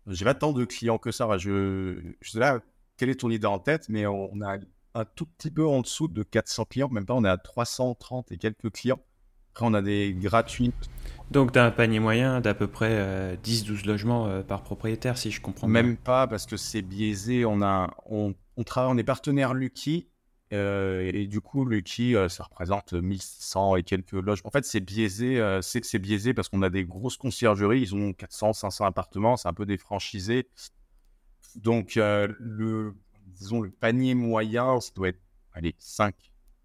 j'ai 0.08 0.26
pas 0.26 0.34
tant 0.34 0.54
de 0.54 0.66
clients 0.66 0.98
que 0.98 1.12
ça. 1.12 1.38
Je, 1.38 2.00
je 2.22 2.32
sais 2.32 2.40
là, 2.40 2.60
quelle 2.98 3.10
est 3.10 3.22
ton 3.22 3.30
idée 3.30 3.48
en 3.48 3.60
tête, 3.60 3.90
mais 3.90 4.06
on 4.06 4.42
a 4.42 4.58
un 4.94 5.06
tout 5.06 5.26
petit 5.26 5.52
peu 5.52 5.66
en 5.66 5.82
dessous 5.82 6.08
de 6.08 6.24
400 6.24 6.66
clients, 6.66 6.90
même 6.90 7.06
pas, 7.06 7.14
on 7.14 7.24
est 7.24 7.30
à 7.30 7.38
330 7.38 8.32
et 8.32 8.38
quelques 8.38 8.72
clients. 8.72 9.00
Après, 9.54 9.66
on 9.66 9.74
a 9.74 9.82
des 9.82 10.14
gratuits. 10.14 10.72
Donc, 11.32 11.54
tu 11.54 11.60
as 11.60 11.66
un 11.66 11.72
panier 11.72 12.02
moyen 12.02 12.42
d'à 12.42 12.54
peu 12.54 12.68
près 12.68 13.38
10-12 13.38 13.72
euh, 13.72 13.88
logements 13.88 14.28
euh, 14.28 14.44
par 14.44 14.64
propriétaire, 14.64 15.18
si 15.18 15.32
je 15.32 15.40
comprends 15.40 15.68
bien. 15.68 15.82
Même 15.82 15.96
pas, 15.96 16.28
parce 16.28 16.46
que 16.46 16.58
c'est 16.58 16.82
biaisé. 16.82 17.46
On, 17.46 17.62
a, 17.62 17.90
on, 18.06 18.36
on 18.58 18.64
travaille, 18.64 18.94
on 18.94 18.98
est 18.98 19.04
partenaire 19.04 19.54
Lucky 19.54 20.10
euh, 20.52 21.10
et, 21.14 21.28
du 21.28 21.40
coup, 21.40 21.64
Lucky, 21.64 22.16
ça 22.28 22.44
représente 22.44 22.92
1100 22.92 23.78
et 23.78 23.84
quelques 23.84 24.12
logements. 24.12 24.50
En 24.50 24.52
fait, 24.52 24.66
c'est 24.66 24.82
biaisé, 24.82 25.42
c'est 25.62 26.00
biaisé 26.00 26.34
parce 26.34 26.50
qu'on 26.50 26.62
a 26.64 26.70
des 26.70 26.84
grosses 26.84 27.16
conciergeries. 27.16 27.82
Ils 27.82 27.96
ont 27.96 28.12
400, 28.12 28.52
500 28.52 28.84
appartements. 28.86 29.38
C'est 29.38 29.48
un 29.48 29.54
peu 29.54 29.66
des 29.66 29.78
franchisés. 29.78 30.50
Donc, 31.56 31.94
le, 31.96 32.94
disons, 33.28 33.62
le 33.62 33.72
panier 33.72 34.16
moyen, 34.16 34.82
ça 34.82 34.92
doit 34.94 35.08
être, 35.08 35.22
allez, 35.54 35.76
5 35.80 36.14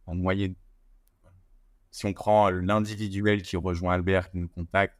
en 0.07 0.17
moyenne. 0.17 0.57
Si 1.97 2.05
on 2.05 2.13
prend 2.13 2.51
l'individuel 2.51 3.41
qui 3.41 3.57
rejoint 3.57 3.95
Albert, 3.95 4.31
qui 4.31 4.37
nous 4.37 4.49
contacte, 4.49 4.99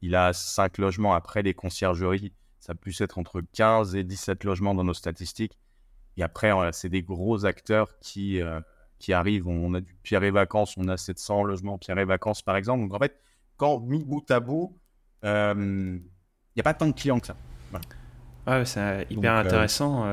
il 0.00 0.14
a 0.14 0.32
5 0.32 0.78
logements. 0.78 1.12
Après, 1.12 1.42
les 1.42 1.54
conciergeries, 1.54 2.32
ça 2.60 2.72
peut 2.76 2.92
être 3.00 3.18
entre 3.18 3.42
15 3.52 3.96
et 3.96 4.04
17 4.04 4.44
logements 4.44 4.72
dans 4.72 4.84
nos 4.84 4.94
statistiques. 4.94 5.58
Et 6.16 6.22
après, 6.22 6.52
c'est 6.70 6.88
des 6.88 7.02
gros 7.02 7.46
acteurs 7.46 7.98
qui, 7.98 8.40
euh, 8.40 8.60
qui 9.00 9.12
arrivent. 9.12 9.48
On 9.48 9.74
a 9.74 9.80
du 9.80 9.96
Pierre 10.04 10.22
et 10.22 10.30
Vacances, 10.30 10.76
on 10.76 10.86
a 10.86 10.96
700 10.96 11.42
logements 11.42 11.78
Pierre 11.78 11.98
et 11.98 12.04
Vacances, 12.04 12.42
par 12.42 12.54
exemple. 12.54 12.82
Donc, 12.82 12.94
en 12.94 13.00
fait, 13.00 13.18
quand 13.56 13.80
mis 13.80 14.04
bout 14.04 14.30
à 14.30 14.38
bout, 14.38 14.78
il 15.24 15.28
euh, 15.28 15.54
n'y 16.54 16.60
a 16.60 16.62
pas 16.62 16.74
tant 16.74 16.86
de 16.86 16.92
clients 16.92 17.18
que 17.18 17.26
ça. 17.26 17.36
Ouais, 18.46 18.64
c'est 18.64 19.06
hyper 19.10 19.34
euh, 19.34 19.40
intéressant 19.40 20.06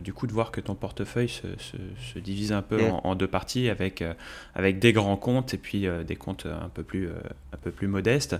du 0.00 0.12
coup 0.12 0.26
de 0.26 0.32
voir 0.32 0.50
que 0.50 0.60
ton 0.60 0.74
portefeuille 0.74 1.28
se, 1.28 1.46
se, 1.58 2.18
divise 2.18 2.52
un 2.52 2.62
peu 2.62 2.82
en, 2.82 3.14
deux 3.14 3.26
parties 3.26 3.68
avec, 3.70 4.04
avec 4.54 4.78
des 4.78 4.92
grands 4.92 5.16
comptes 5.16 5.54
et 5.54 5.58
puis 5.58 5.86
des 6.06 6.16
comptes 6.16 6.46
un 6.46 6.68
peu, 6.68 6.82
plus, 6.82 7.08
un 7.08 7.56
peu 7.56 7.70
plus 7.70 7.86
modestes. 7.86 8.36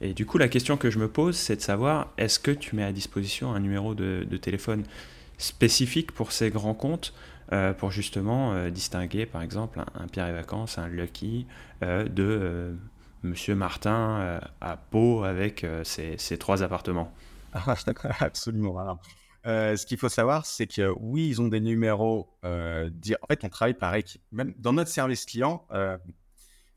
Et 0.00 0.12
du 0.12 0.26
coup, 0.26 0.38
la 0.38 0.48
question 0.48 0.76
que 0.76 0.90
je 0.90 0.98
me 0.98 1.08
pose, 1.08 1.36
c'est 1.36 1.56
de 1.56 1.62
savoir 1.62 2.12
est-ce 2.18 2.38
que 2.38 2.50
tu 2.50 2.76
mets 2.76 2.84
à 2.84 2.92
disposition 2.92 3.52
un 3.54 3.60
numéro 3.60 3.94
de, 3.94 4.26
de 4.28 4.36
téléphone 4.36 4.84
spécifique 5.38 6.12
pour 6.12 6.32
ces 6.32 6.50
grands 6.50 6.74
comptes 6.74 7.14
euh, 7.52 7.72
pour 7.72 7.90
justement 7.90 8.52
euh, 8.52 8.70
distinguer 8.70 9.26
par 9.26 9.42
exemple 9.42 9.80
un, 9.80 10.06
Pierre 10.06 10.28
et 10.28 10.32
Vacances, 10.32 10.78
un 10.78 10.86
Lucky 10.86 11.46
euh, 11.82 12.06
de 12.06 12.76
Monsieur 13.24 13.56
Martin 13.56 14.40
à 14.60 14.76
Pau 14.76 15.24
avec 15.24 15.66
ses, 15.82 16.38
trois 16.38 16.62
appartements? 16.62 17.12
Absolument. 18.20 18.98
ce 19.44 19.86
qu'il 19.86 19.98
faut 19.98 20.08
savoir, 20.08 20.46
c'est 20.46 20.66
que 20.66 20.92
oui, 20.98 21.28
ils 21.28 21.40
ont 21.40 21.48
des 21.48 21.60
numéros. 21.60 22.28
en 22.42 23.26
fait, 23.28 23.44
on 23.44 23.48
travaille 23.48 23.74
par 23.74 23.94
équipe. 23.94 24.22
Même 24.32 24.54
dans 24.58 24.72
notre 24.72 24.90
service 24.90 25.24
client, 25.24 25.66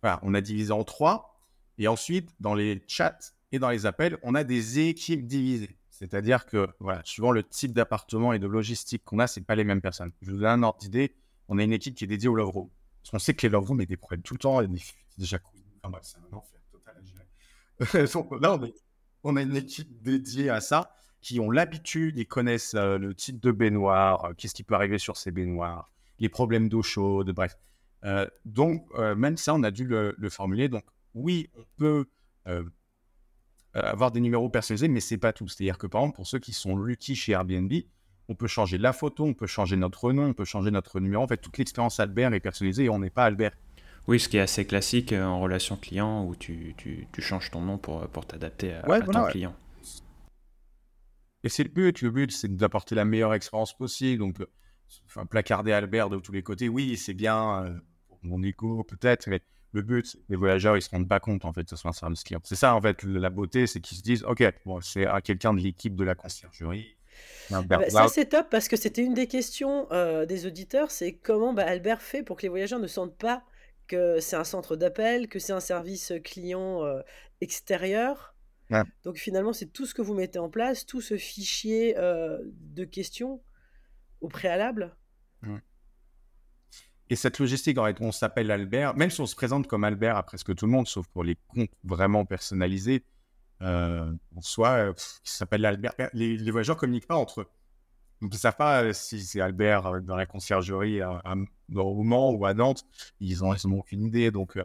voilà, 0.01 0.19
on 0.21 0.33
a 0.33 0.41
divisé 0.41 0.71
en 0.71 0.83
trois. 0.83 1.39
Et 1.77 1.87
ensuite, 1.87 2.29
dans 2.39 2.53
les 2.53 2.83
chats 2.87 3.17
et 3.51 3.59
dans 3.59 3.69
les 3.69 3.85
appels, 3.85 4.17
on 4.21 4.35
a 4.35 4.43
des 4.43 4.79
équipes 4.79 5.25
divisées. 5.25 5.77
C'est-à-dire 5.89 6.45
que, 6.45 6.67
voilà, 6.79 7.01
suivant 7.05 7.31
le 7.31 7.43
type 7.43 7.71
d'appartement 7.71 8.33
et 8.33 8.39
de 8.39 8.47
logistique 8.47 9.03
qu'on 9.05 9.19
a, 9.19 9.27
c'est 9.27 9.41
pas 9.41 9.55
les 9.55 9.63
mêmes 9.63 9.81
personnes. 9.81 10.11
Je 10.21 10.31
vous 10.31 10.37
donne 10.37 10.47
un 10.47 10.63
ordre 10.63 10.79
d'idée. 10.79 11.15
On 11.47 11.57
a 11.57 11.63
une 11.63 11.71
équipe 11.71 11.95
qui 11.95 12.03
est 12.03 12.07
dédiée 12.07 12.29
au 12.29 12.35
love 12.35 12.49
room. 12.49 12.69
Parce 13.01 13.11
qu'on 13.11 13.19
sait 13.19 13.33
que 13.33 13.45
les 13.45 13.51
love 13.51 13.65
rooms, 13.65 13.85
des 13.85 13.97
problèmes 13.97 14.21
tout 14.21 14.33
le 14.33 14.39
temps. 14.39 14.61
Il 14.61 14.71
y 14.75 14.75
a 14.75 15.39
c'est 16.01 16.17
un 16.17 16.35
enfer 16.35 16.59
total 16.71 16.95
à 16.97 17.03
gérer. 17.03 18.39
Là, 18.41 18.53
on, 18.53 18.73
a 19.35 19.41
une 19.41 19.55
équipe 19.55 20.01
dédiée 20.01 20.49
à 20.49 20.61
ça 20.61 20.93
qui 21.21 21.39
ont 21.39 21.49
l'habitude, 21.49 22.17
ils 22.17 22.27
connaissent 22.27 22.75
euh, 22.75 22.97
le 22.97 23.15
type 23.15 23.41
de 23.41 23.51
baignoire, 23.51 24.25
euh, 24.25 24.33
qu'est-ce 24.37 24.53
qui 24.53 24.63
peut 24.63 24.75
arriver 24.75 24.97
sur 24.97 25.15
ces 25.15 25.31
baignoires, 25.31 25.89
les 26.19 26.29
problèmes 26.29 26.69
d'eau 26.69 26.83
chaude, 26.83 27.31
bref. 27.31 27.57
Euh, 28.03 28.27
donc, 28.43 28.85
même 28.97 29.37
ça, 29.37 29.55
on 29.55 29.63
a 29.63 29.71
dû 29.71 29.85
le, 29.85 30.13
le, 30.17 30.29
formuler. 30.29 30.67
Donc, 30.67 30.83
oui, 31.13 31.49
on 31.57 31.63
peut 31.77 32.05
avoir 33.73 34.11
des 34.11 34.19
numéros 34.19 34.49
personnalisés, 34.49 34.89
mais 34.89 34.99
c'est 34.99 35.17
pas 35.17 35.31
tout. 35.31 35.47
C'est-à-dire 35.47 35.77
que 35.77 35.87
par 35.87 36.01
exemple, 36.01 36.17
pour 36.17 36.27
ceux 36.27 36.39
qui 36.39 36.51
sont 36.51 36.75
lucky 36.75 37.15
chez 37.15 37.31
Airbnb, 37.31 37.71
on 38.27 38.35
peut 38.35 38.47
changer 38.47 38.77
la 38.77 38.91
photo, 38.91 39.23
on 39.23 39.33
peut 39.33 39.47
changer 39.47 39.77
notre 39.77 40.11
nom, 40.11 40.25
on 40.25 40.33
peut 40.33 40.43
changer 40.43 40.69
notre 40.69 40.99
numéro. 40.99 41.23
En 41.23 41.27
fait, 41.27 41.37
toute 41.37 41.57
l'expérience 41.57 42.01
Albert 42.01 42.33
est 42.33 42.41
personnalisée 42.41 42.85
et 42.85 42.89
on 42.89 42.99
n'est 42.99 43.09
pas 43.09 43.23
Albert. 43.23 43.53
Oui, 44.07 44.19
ce 44.19 44.27
qui 44.27 44.37
est 44.37 44.41
assez 44.41 44.65
classique 44.65 45.13
euh, 45.13 45.23
en 45.23 45.39
relation 45.39 45.77
client 45.77 46.25
où 46.25 46.35
tu, 46.35 46.73
tu, 46.77 47.07
tu 47.11 47.21
changes 47.21 47.51
ton 47.51 47.61
nom 47.61 47.77
pour, 47.77 48.07
pour 48.09 48.25
t'adapter 48.25 48.73
à, 48.73 49.01
ton 49.01 49.25
client. 49.25 49.55
Et 51.43 51.49
c'est 51.49 51.63
le 51.63 51.69
but. 51.69 52.01
Le 52.01 52.11
but, 52.11 52.31
c'est 52.31 52.53
d'apporter 52.55 52.95
la 52.95 53.05
meilleure 53.05 53.33
expérience 53.33 53.75
possible. 53.75 54.19
Donc, 54.19 54.41
euh, 54.41 54.49
enfin, 55.05 55.25
placarder 55.25 55.71
Albert 55.71 56.09
de 56.09 56.19
tous 56.19 56.31
les 56.31 56.43
côtés, 56.43 56.69
oui, 56.69 56.97
c'est 56.97 57.13
bien 57.13 57.81
pour 58.07 58.19
mon 58.23 58.43
écho 58.43 58.83
peut-être, 58.83 59.27
mais 59.27 59.41
le 59.73 59.81
but, 59.81 60.17
les 60.29 60.35
voyageurs, 60.35 60.77
ils 60.77 60.81
se 60.81 60.89
rendent 60.89 61.07
pas 61.07 61.19
compte, 61.19 61.45
en 61.45 61.51
fait, 61.51 61.63
que 61.63 61.71
ce 61.71 61.75
soit 61.75 61.89
un 61.89 61.93
service 61.93 62.23
client. 62.23 62.39
C'est 62.43 62.55
ça, 62.55 62.75
en 62.75 62.81
fait, 62.81 63.03
la 63.03 63.29
beauté, 63.29 63.65
c'est 63.67 63.81
qu'ils 63.81 63.97
se 63.97 64.03
disent, 64.03 64.23
OK, 64.23 64.43
bon, 64.65 64.79
c'est 64.81 65.05
à 65.05 65.19
quelqu'un 65.19 65.53
de 65.53 65.59
l'équipe 65.59 65.95
de 65.95 66.03
la 66.03 66.15
conciergerie. 66.15 66.95
Ah 67.51 67.61
bah, 67.61 67.89
ça, 67.89 68.07
c'est 68.07 68.27
top 68.27 68.47
parce 68.49 68.67
que 68.67 68.75
c'était 68.75 69.03
une 69.03 69.13
des 69.13 69.27
questions 69.27 69.87
euh, 69.91 70.25
des 70.25 70.45
auditeurs, 70.45 70.91
c'est 70.91 71.13
comment 71.13 71.53
bah, 71.53 71.65
Albert 71.65 72.01
fait 72.01 72.23
pour 72.23 72.37
que 72.37 72.43
les 72.43 72.49
voyageurs 72.49 72.79
ne 72.79 72.87
sentent 72.87 73.17
pas 73.17 73.43
que 73.93 74.19
c'est 74.19 74.35
un 74.35 74.43
centre 74.43 74.75
d'appel, 74.75 75.27
que 75.27 75.39
c'est 75.39 75.53
un 75.53 75.59
service 75.59 76.13
client 76.23 76.83
euh, 76.83 77.01
extérieur. 77.41 78.35
Donc 79.03 79.17
finalement, 79.17 79.53
c'est 79.53 79.67
tout 79.67 79.85
ce 79.85 79.93
que 79.93 80.01
vous 80.01 80.15
mettez 80.15 80.39
en 80.39 80.49
place, 80.49 80.87
tout 80.87 80.99
ce 80.99 81.15
fichier 81.15 81.95
euh, 81.99 82.39
de 82.43 82.85
questions 82.85 83.43
au 84.19 84.29
préalable. 84.29 84.95
Et 87.09 87.15
cette 87.15 87.37
logistique, 87.37 87.77
on 87.99 88.11
s'appelle 88.11 88.49
Albert, 88.49 88.95
même 88.95 89.11
si 89.11 89.21
on 89.21 89.27
se 89.27 89.35
présente 89.35 89.67
comme 89.67 89.83
Albert 89.83 90.17
à 90.17 90.23
presque 90.23 90.55
tout 90.55 90.65
le 90.65 90.71
monde, 90.71 90.87
sauf 90.87 91.05
pour 91.09 91.23
les 91.23 91.37
comptes 91.49 91.69
vraiment 91.83 92.25
personnalisés, 92.25 93.05
euh, 93.61 94.11
en 94.35 94.41
soi, 94.41 94.69
euh, 94.69 94.93
s'appelle 95.23 95.65
Albert. 95.65 95.93
Les, 96.13 96.37
voyageurs 96.49 96.77
ne 96.77 96.79
communiquent 96.79 97.07
pas 97.07 97.15
entre 97.15 97.41
eux. 97.41 97.47
Ne 98.27 98.35
savent 98.35 98.55
pas 98.55 98.83
euh, 98.83 98.93
si 98.93 99.21
c'est 99.21 99.41
Albert 99.41 99.85
euh, 99.85 99.99
dans 99.99 100.15
la 100.15 100.25
conciergerie 100.25 101.01
à, 101.01 101.21
à, 101.23 101.35
ou 101.69 102.45
à 102.45 102.53
Nantes. 102.53 102.85
Ils 103.19 103.39
n'ont 103.39 103.53
ils 103.53 103.67
aucune 103.67 104.05
idée. 104.05 104.31
Donc, 104.31 104.57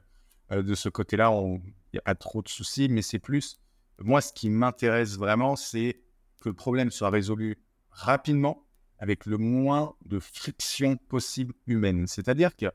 de 0.50 0.74
ce 0.74 0.88
côté-là, 0.88 1.30
il 1.32 1.60
n'y 1.92 1.98
a 1.98 2.02
pas 2.02 2.14
trop 2.14 2.42
de 2.42 2.48
soucis. 2.48 2.88
Mais 2.88 3.02
c'est 3.02 3.18
plus, 3.18 3.58
moi, 4.00 4.20
ce 4.20 4.32
qui 4.32 4.48
m'intéresse 4.50 5.16
vraiment, 5.16 5.56
c'est 5.56 6.00
que 6.40 6.48
le 6.48 6.54
problème 6.54 6.90
soit 6.90 7.10
résolu 7.10 7.58
rapidement 7.90 8.64
avec 8.98 9.26
le 9.26 9.38
moins 9.38 9.94
de 10.04 10.18
friction 10.18 10.96
possible 10.96 11.54
humaine. 11.66 12.06
C'est-à-dire 12.06 12.56
que 12.56 12.66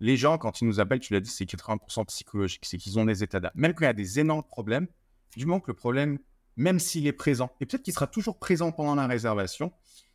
les 0.00 0.16
gens, 0.16 0.38
quand 0.38 0.60
ils 0.60 0.66
nous 0.66 0.80
appellent, 0.80 1.00
tu 1.00 1.12
l'as 1.12 1.20
dit, 1.20 1.30
c'est 1.30 1.44
80% 1.44 2.06
psychologique, 2.06 2.64
c'est 2.66 2.78
qu'ils 2.78 2.98
ont 2.98 3.04
des 3.04 3.22
états 3.22 3.40
d'âme. 3.40 3.52
Même 3.54 3.74
quand 3.74 3.84
il 3.84 3.86
y 3.86 3.88
a 3.88 3.92
des 3.94 4.20
énormes 4.20 4.42
problèmes, 4.42 4.88
du 5.36 5.46
moment 5.46 5.60
que 5.60 5.70
le 5.70 5.76
problème, 5.76 6.18
même 6.56 6.78
s'il 6.78 7.06
est 7.06 7.12
présent, 7.12 7.50
et 7.60 7.66
peut-être 7.66 7.82
qu'il 7.82 7.94
sera 7.94 8.06
toujours 8.06 8.38
présent 8.38 8.72
pendant 8.72 8.94
la 8.94 9.06
réservation, 9.06 9.72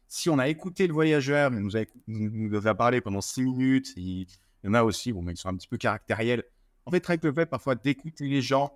si 0.07 0.29
on 0.29 0.39
a 0.39 0.47
écouté 0.47 0.87
le 0.87 0.93
voyageur, 0.93 1.51
il 1.53 1.59
nous 2.07 2.67
a, 2.67 2.75
parlé 2.75 2.99
pendant 2.99 3.21
six 3.21 3.43
minutes, 3.43 3.93
il, 3.95 4.27
y 4.63 4.67
en 4.67 4.73
a 4.73 4.83
aussi, 4.83 5.13
bon, 5.13 5.21
mais 5.21 5.33
ils 5.33 5.37
sont 5.37 5.49
un 5.49 5.55
petit 5.55 5.67
peu 5.67 5.77
caractériels. 5.77 6.43
En 6.85 6.91
fait, 6.91 7.07
avec 7.07 7.23
le 7.23 7.31
fait 7.31 7.45
parfois 7.45 7.75
d'écouter 7.75 8.27
les 8.27 8.41
gens, 8.41 8.73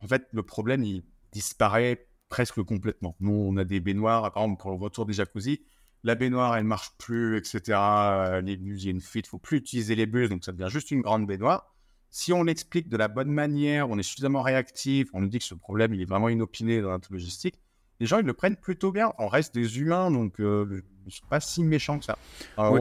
en 0.00 0.06
fait, 0.06 0.28
le 0.32 0.42
problème, 0.44 0.84
il 0.84 1.02
disparaît 1.32 2.06
presque 2.28 2.62
complètement. 2.62 3.16
Nous, 3.18 3.32
on 3.32 3.56
a 3.56 3.64
des 3.64 3.80
baignoires, 3.80 4.32
par 4.32 4.44
exemple, 4.44 4.62
pour 4.62 4.70
le 4.70 4.76
retour 4.76 5.06
des 5.06 5.12
jacuzzi, 5.12 5.60
la 6.04 6.14
baignoire, 6.14 6.56
elle 6.56 6.64
marche 6.64 6.92
plus, 6.98 7.36
etc. 7.36 8.40
Les 8.42 8.56
bus, 8.56 8.82
il 8.82 8.86
y 8.86 8.88
a 8.88 8.92
une 8.92 9.00
fuite, 9.00 9.26
il 9.26 9.30
faut 9.30 9.38
plus 9.38 9.58
utiliser 9.58 9.96
les 9.96 10.06
bus, 10.06 10.30
donc 10.30 10.44
ça 10.44 10.52
devient 10.52 10.70
juste 10.70 10.92
une 10.92 11.02
grande 11.02 11.26
baignoire. 11.26 11.74
Si 12.10 12.32
on 12.32 12.42
l'explique 12.42 12.88
de 12.88 12.96
la 12.96 13.08
bonne 13.08 13.30
manière, 13.30 13.88
on 13.88 13.98
est 13.98 14.02
suffisamment 14.02 14.42
réactif, 14.42 15.08
on 15.12 15.20
nous 15.20 15.28
dit 15.28 15.38
que 15.38 15.44
ce 15.44 15.54
problème, 15.54 15.94
il 15.94 16.02
est 16.02 16.06
vraiment 16.06 16.28
inopiné 16.28 16.82
dans 16.82 16.90
notre 16.90 17.12
logistique, 17.12 17.54
les 18.00 18.06
gens, 18.06 18.18
ils 18.18 18.26
le 18.26 18.32
prennent 18.32 18.56
plutôt 18.56 18.92
bien. 18.92 19.12
On 19.18 19.28
reste 19.28 19.54
des 19.54 19.78
humains, 19.78 20.10
donc 20.10 20.40
euh, 20.40 20.82
ils 21.06 21.12
sont 21.12 21.26
pas 21.28 21.40
si 21.40 21.62
méchants 21.62 21.98
que 21.98 22.04
ça. 22.04 22.16
oui. 22.58 22.80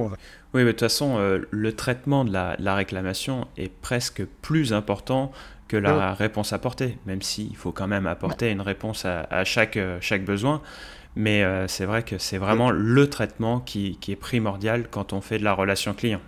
mais 0.54 0.64
de 0.64 0.72
toute 0.72 0.80
façon, 0.80 1.18
euh, 1.18 1.42
le 1.52 1.76
traitement 1.76 2.26
de 2.26 2.32
la, 2.32 2.76
réclamation 2.76 3.48
est 3.58 3.70
presque 3.70 4.24
plus 4.42 4.74
important 4.74 5.32
que 5.68 5.78
la 5.78 6.14
réponse 6.16 6.52
apportée, 6.52 6.98
même 7.06 7.22
s'il 7.22 7.56
faut 7.56 7.72
quand 7.72 7.88
même 7.88 8.08
apporter 8.08 8.50
une 8.50 8.62
réponse 8.62 9.06
à, 9.06 9.44
chaque, 9.44 9.78
euh, 9.78 10.00
chaque 10.02 10.26
besoin. 10.26 10.62
Mais 11.16 11.44
euh, 11.44 11.68
c'est 11.68 11.86
vrai 11.86 12.04
que 12.04 12.18
c'est 12.18 12.38
vraiment 12.38 12.72
le 12.72 13.10
traitement 13.10 13.60
qui, 13.60 13.98
qui, 14.00 14.12
est 14.12 14.16
primordial 14.16 14.90
quand 14.90 15.14
on 15.14 15.22
fait 15.22 15.38
de 15.38 15.44
la 15.44 15.54
relation 15.54 15.94
client. 15.94 16.22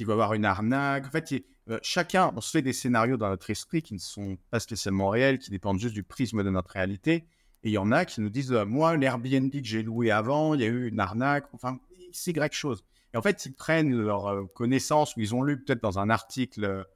Il 0.00 0.06
va 0.06 0.12
y 0.12 0.14
avoir 0.14 0.34
une 0.34 0.44
arnaque. 0.44 1.06
En 1.06 1.10
fait, 1.10 1.44
euh, 1.68 1.78
chacun, 1.82 2.32
on 2.36 2.40
se 2.40 2.50
fait 2.50 2.62
des 2.62 2.72
scénarios 2.72 3.16
dans 3.16 3.28
notre 3.28 3.50
esprit 3.50 3.82
qui 3.82 3.94
ne 3.94 3.98
sont 3.98 4.38
pas 4.50 4.60
spécialement 4.60 5.08
réels, 5.08 5.38
qui 5.38 5.50
dépendent 5.50 5.78
juste 5.78 5.94
du 5.94 6.02
prisme 6.02 6.42
de 6.42 6.50
notre 6.50 6.70
réalité. 6.70 7.26
Et 7.64 7.70
il 7.70 7.72
y 7.72 7.78
en 7.78 7.90
a 7.92 8.04
qui 8.04 8.20
nous 8.20 8.30
disent 8.30 8.52
Moi, 8.52 8.96
l'Airbnb 8.96 9.50
que 9.50 9.64
j'ai 9.64 9.82
loué 9.82 10.10
avant, 10.10 10.54
il 10.54 10.60
y 10.60 10.64
a 10.64 10.68
eu 10.68 10.88
une 10.88 11.00
arnaque, 11.00 11.46
enfin, 11.52 11.78
c'est 12.12 12.32
quelque 12.32 12.54
chose. 12.54 12.84
Et 13.14 13.16
en 13.16 13.22
fait, 13.22 13.46
ils 13.46 13.54
prennent 13.54 13.94
leur 13.94 14.26
euh, 14.26 14.44
connaissance 14.54 15.16
ou 15.16 15.20
ils 15.20 15.34
ont 15.34 15.42
lu 15.42 15.62
peut-être 15.62 15.82
dans 15.82 15.98
un 15.98 16.10
article 16.10 16.86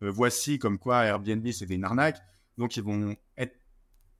Voici 0.00 0.58
comme 0.58 0.78
quoi 0.78 1.04
Airbnb 1.04 1.46
c'était 1.52 1.74
une 1.74 1.84
arnaque. 1.84 2.20
Donc, 2.58 2.76
ils 2.76 2.82
vont 2.82 3.16
être 3.36 3.56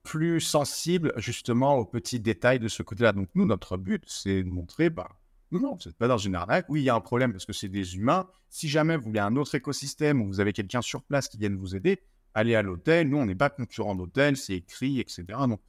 plus 0.03 0.39
sensibles 0.41 1.13
justement 1.17 1.77
aux 1.77 1.85
petits 1.85 2.19
détails 2.19 2.59
de 2.59 2.67
ce 2.67 2.81
côté-là. 2.81 3.13
Donc, 3.13 3.29
nous, 3.35 3.45
notre 3.45 3.77
but, 3.77 4.03
c'est 4.07 4.43
de 4.43 4.49
montrer 4.49 4.89
bah, 4.89 5.09
non, 5.51 5.59
non, 5.61 5.75
vous 5.75 5.89
n'êtes 5.89 5.97
pas 5.97 6.07
dans 6.07 6.17
une 6.17 6.35
arnaque. 6.35 6.65
Oui, 6.67 6.81
il 6.81 6.83
y 6.83 6.89
a 6.89 6.95
un 6.95 7.01
problème 7.01 7.31
parce 7.31 7.45
que 7.45 7.53
c'est 7.53 7.69
des 7.69 7.95
humains. 7.95 8.27
Si 8.49 8.67
jamais 8.67 8.97
vous 8.97 9.03
voulez 9.03 9.19
un 9.19 9.35
autre 9.37 9.55
écosystème 9.55 10.21
où 10.21 10.27
vous 10.27 10.39
avez 10.39 10.51
quelqu'un 10.51 10.81
sur 10.81 11.03
place 11.03 11.29
qui 11.29 11.37
vienne 11.37 11.55
vous 11.55 11.75
aider, 11.75 12.01
allez 12.33 12.55
à 12.55 12.61
l'hôtel. 12.61 13.09
Nous, 13.09 13.17
on 13.17 13.25
n'est 13.25 13.35
pas 13.35 13.49
concurrent 13.49 13.95
d'hôtel, 13.95 14.35
c'est 14.35 14.55
écrit, 14.55 14.99
etc. 14.99 15.25
Donc, 15.47 15.61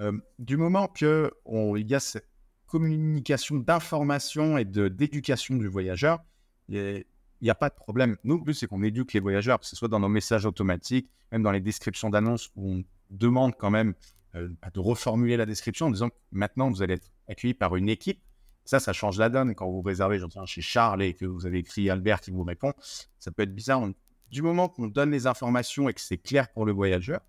euh, 0.00 0.12
du 0.38 0.56
moment 0.56 0.86
qu'il 0.88 1.30
y 1.46 1.94
a 1.94 2.00
cette 2.00 2.28
communication 2.66 3.56
d'information 3.56 4.58
et 4.58 4.64
d'éducation 4.64 5.56
du 5.56 5.66
voyageur, 5.66 6.20
il 6.68 7.04
n'y 7.40 7.50
a, 7.50 7.54
pas 7.54 7.70
de 7.70 7.74
problème. 7.74 8.16
Nous, 8.24 8.36
le 8.36 8.44
but, 8.44 8.54
c'est 8.54 8.66
qu'on 8.66 8.82
éduque 8.82 9.14
les 9.14 9.20
voyageurs, 9.20 9.60
que 9.60 9.66
ce 9.66 9.76
soit 9.76 9.88
dans 9.88 10.00
nos 10.00 10.08
messages 10.08 10.46
automatiques, 10.46 11.10
même 11.30 11.42
dans 11.42 11.52
les 11.52 11.60
descriptions 11.60 12.10
d'annonces 12.10 12.50
où 12.56 12.70
on 12.70 12.84
demande 13.10 13.54
quand 13.58 13.70
même 13.70 13.94
euh, 14.34 14.48
de 14.72 14.80
reformuler 14.80 15.36
la 15.36 15.46
description 15.46 15.86
en 15.86 15.90
disant 15.90 16.10
que 16.10 16.14
maintenant, 16.30 16.70
vous 16.70 16.82
allez 16.82 16.94
être 16.94 17.10
accueilli 17.28 17.54
par 17.54 17.76
une 17.76 17.88
équipe 17.88 18.20
ça, 18.64 18.80
ça 18.80 18.92
change 18.92 19.18
la 19.18 19.28
donne 19.28 19.54
quand 19.54 19.70
vous 19.70 19.82
réservez, 19.82 20.18
j'entends 20.18 20.46
chez 20.46 20.62
Charles 20.62 21.02
et 21.02 21.14
que 21.14 21.24
vous 21.24 21.46
avez 21.46 21.58
écrit 21.58 21.90
Albert 21.90 22.20
qui 22.20 22.30
vous 22.30 22.44
répond. 22.44 22.72
Ça 23.18 23.30
peut 23.30 23.42
être 23.42 23.54
bizarre. 23.54 23.86
du 24.30 24.42
moment 24.42 24.68
qu'on 24.68 24.86
donne 24.86 25.10
les 25.10 25.26
informations 25.26 25.88
et 25.88 25.94
que 25.94 26.00
c'est 26.00 26.18
clair 26.18 26.48
pour 26.52 26.64
le 26.64 26.72
voyageur, 26.72 27.20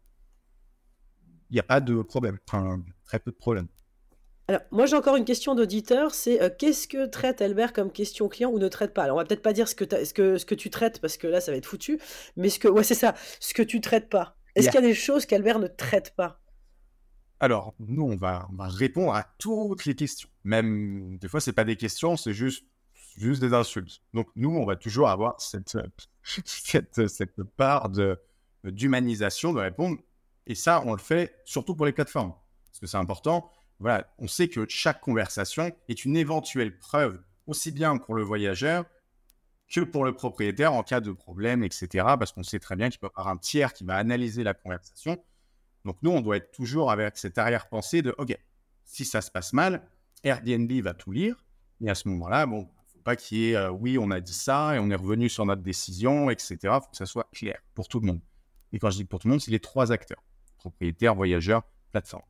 il 1.49 1.53
n'y 1.53 1.59
a 1.59 1.63
pas 1.63 1.81
de 1.81 2.01
problème. 2.01 2.39
Enfin, 2.47 2.81
très 3.05 3.19
peu 3.19 3.31
de 3.31 3.35
problèmes. 3.35 3.67
Alors, 4.49 4.61
moi, 4.71 4.85
j'ai 4.85 4.97
encore 4.97 5.15
une 5.15 5.23
question 5.23 5.55
d'auditeur, 5.55 6.13
c'est 6.13 6.41
euh, 6.41 6.49
qu'est-ce 6.49 6.87
que 6.87 7.05
traite 7.05 7.41
Albert 7.41 7.71
comme 7.71 7.91
question 7.91 8.27
client 8.27 8.51
ou 8.51 8.59
ne 8.59 8.67
traite 8.67 8.93
pas? 8.93 9.03
Alors, 9.03 9.15
on 9.15 9.19
va 9.19 9.25
peut-être 9.25 9.41
pas 9.41 9.53
dire 9.53 9.69
ce 9.69 9.75
que, 9.75 9.85
ce, 10.03 10.13
que, 10.13 10.37
ce 10.37 10.45
que 10.45 10.55
tu 10.55 10.69
traites, 10.69 10.99
parce 10.99 11.15
que 11.15 11.27
là, 11.27 11.39
ça 11.39 11.51
va 11.51 11.57
être 11.57 11.65
foutu, 11.65 11.97
mais 12.35 12.49
ce 12.49 12.59
que, 12.59 12.67
ouais, 12.67 12.83
c'est 12.83 12.93
ça, 12.93 13.15
ce 13.39 13.53
que 13.53 13.61
tu 13.61 13.79
traites 13.79 14.09
pas. 14.09 14.35
Est-ce 14.55 14.67
qu'il 14.67 14.75
y 14.75 14.83
a 14.83 14.87
des 14.87 14.93
choses 14.93 15.25
qu'Albert 15.25 15.59
ne 15.59 15.67
traite 15.67 16.13
pas? 16.15 16.42
Alors, 17.43 17.75
nous, 17.77 18.03
on 18.03 18.15
va, 18.15 18.47
répondre 18.57 19.13
à 19.13 19.25
toutes 19.37 19.83
les 19.83 19.95
questions. 19.95 20.29
Même 20.45 21.17
des 21.17 21.27
fois, 21.27 21.41
c'est 21.41 21.51
pas 21.51 21.65
des 21.65 21.75
questions, 21.75 22.15
c'est 22.15 22.33
juste, 22.33 22.63
juste 23.17 23.41
des 23.41 23.53
insultes. 23.53 24.01
Donc, 24.13 24.29
nous, 24.37 24.49
on 24.49 24.65
va 24.65 24.77
toujours 24.77 25.09
avoir 25.09 25.41
cette, 25.41 25.77
cette, 26.23 27.05
cette 27.09 27.43
part 27.43 27.89
d'humanisation 28.63 29.51
de, 29.51 29.59
répondre. 29.59 29.97
Et 30.47 30.55
ça, 30.55 30.83
on 30.85 30.93
le 30.93 30.99
fait 30.99 31.35
surtout 31.43 31.75
pour 31.75 31.85
les 31.85 31.91
plateformes. 31.91 32.33
Parce 32.67 32.79
que 32.79 32.87
c'est 32.87 32.95
important. 32.95 33.51
Voilà, 33.77 34.09
on 34.19 34.27
sait 34.27 34.47
que 34.47 34.65
chaque 34.69 35.01
conversation 35.01 35.69
est 35.89 36.05
une 36.05 36.15
éventuelle 36.15 36.79
preuve, 36.79 37.21
aussi 37.45 37.73
bien 37.73 37.97
pour 37.97 38.15
le 38.15 38.23
voyageur 38.23 38.85
que 39.69 39.81
pour 39.81 40.05
le 40.05 40.13
propriétaire 40.13 40.71
en 40.71 40.83
cas 40.83 41.01
de 41.01 41.11
problème, 41.11 41.61
etc. 41.65 41.87
Parce 42.17 42.31
qu'on 42.31 42.43
sait 42.43 42.59
très 42.59 42.77
bien 42.77 42.89
qu'il 42.89 43.01
peut 43.01 43.07
y 43.07 43.19
avoir 43.19 43.27
un 43.27 43.37
tiers 43.37 43.73
qui 43.73 43.83
va 43.83 43.97
analyser 43.97 44.43
la 44.45 44.53
conversation 44.53 45.21
donc 45.85 45.97
nous, 46.01 46.11
on 46.11 46.21
doit 46.21 46.37
être 46.37 46.51
toujours 46.51 46.91
avec 46.91 47.17
cette 47.17 47.37
arrière-pensée 47.37 48.01
de, 48.01 48.15
OK, 48.17 48.37
si 48.85 49.05
ça 49.05 49.21
se 49.21 49.31
passe 49.31 49.53
mal, 49.53 49.85
Airbnb 50.23 50.71
va 50.81 50.93
tout 50.93 51.11
lire. 51.11 51.43
Et 51.81 51.89
à 51.89 51.95
ce 51.95 52.07
moment-là, 52.09 52.45
bon, 52.45 52.69
faut 52.87 52.99
pas 53.03 53.15
qu'il 53.15 53.37
y 53.37 53.49
ait, 53.49 53.55
euh, 53.55 53.69
oui, 53.69 53.97
on 53.97 54.09
a 54.11 54.21
dit 54.21 54.33
ça 54.33 54.75
et 54.75 54.79
on 54.79 54.89
est 54.89 54.95
revenu 54.95 55.27
sur 55.27 55.45
notre 55.45 55.61
décision, 55.61 56.29
etc. 56.29 56.57
Il 56.63 56.69
faut 56.69 56.91
que 56.91 56.97
ça 56.97 57.05
soit 57.05 57.29
clair 57.33 57.59
pour 57.73 57.87
tout 57.87 57.99
le 57.99 58.07
monde. 58.07 58.21
Et 58.71 58.79
quand 58.79 58.89
je 58.89 58.97
dis 58.97 59.05
pour 59.05 59.19
tout 59.19 59.27
le 59.27 59.33
monde, 59.33 59.41
c'est 59.41 59.51
les 59.51 59.59
trois 59.59 59.91
acteurs, 59.91 60.23
propriétaire, 60.57 61.15
voyageur, 61.15 61.63
plateforme. 61.91 62.23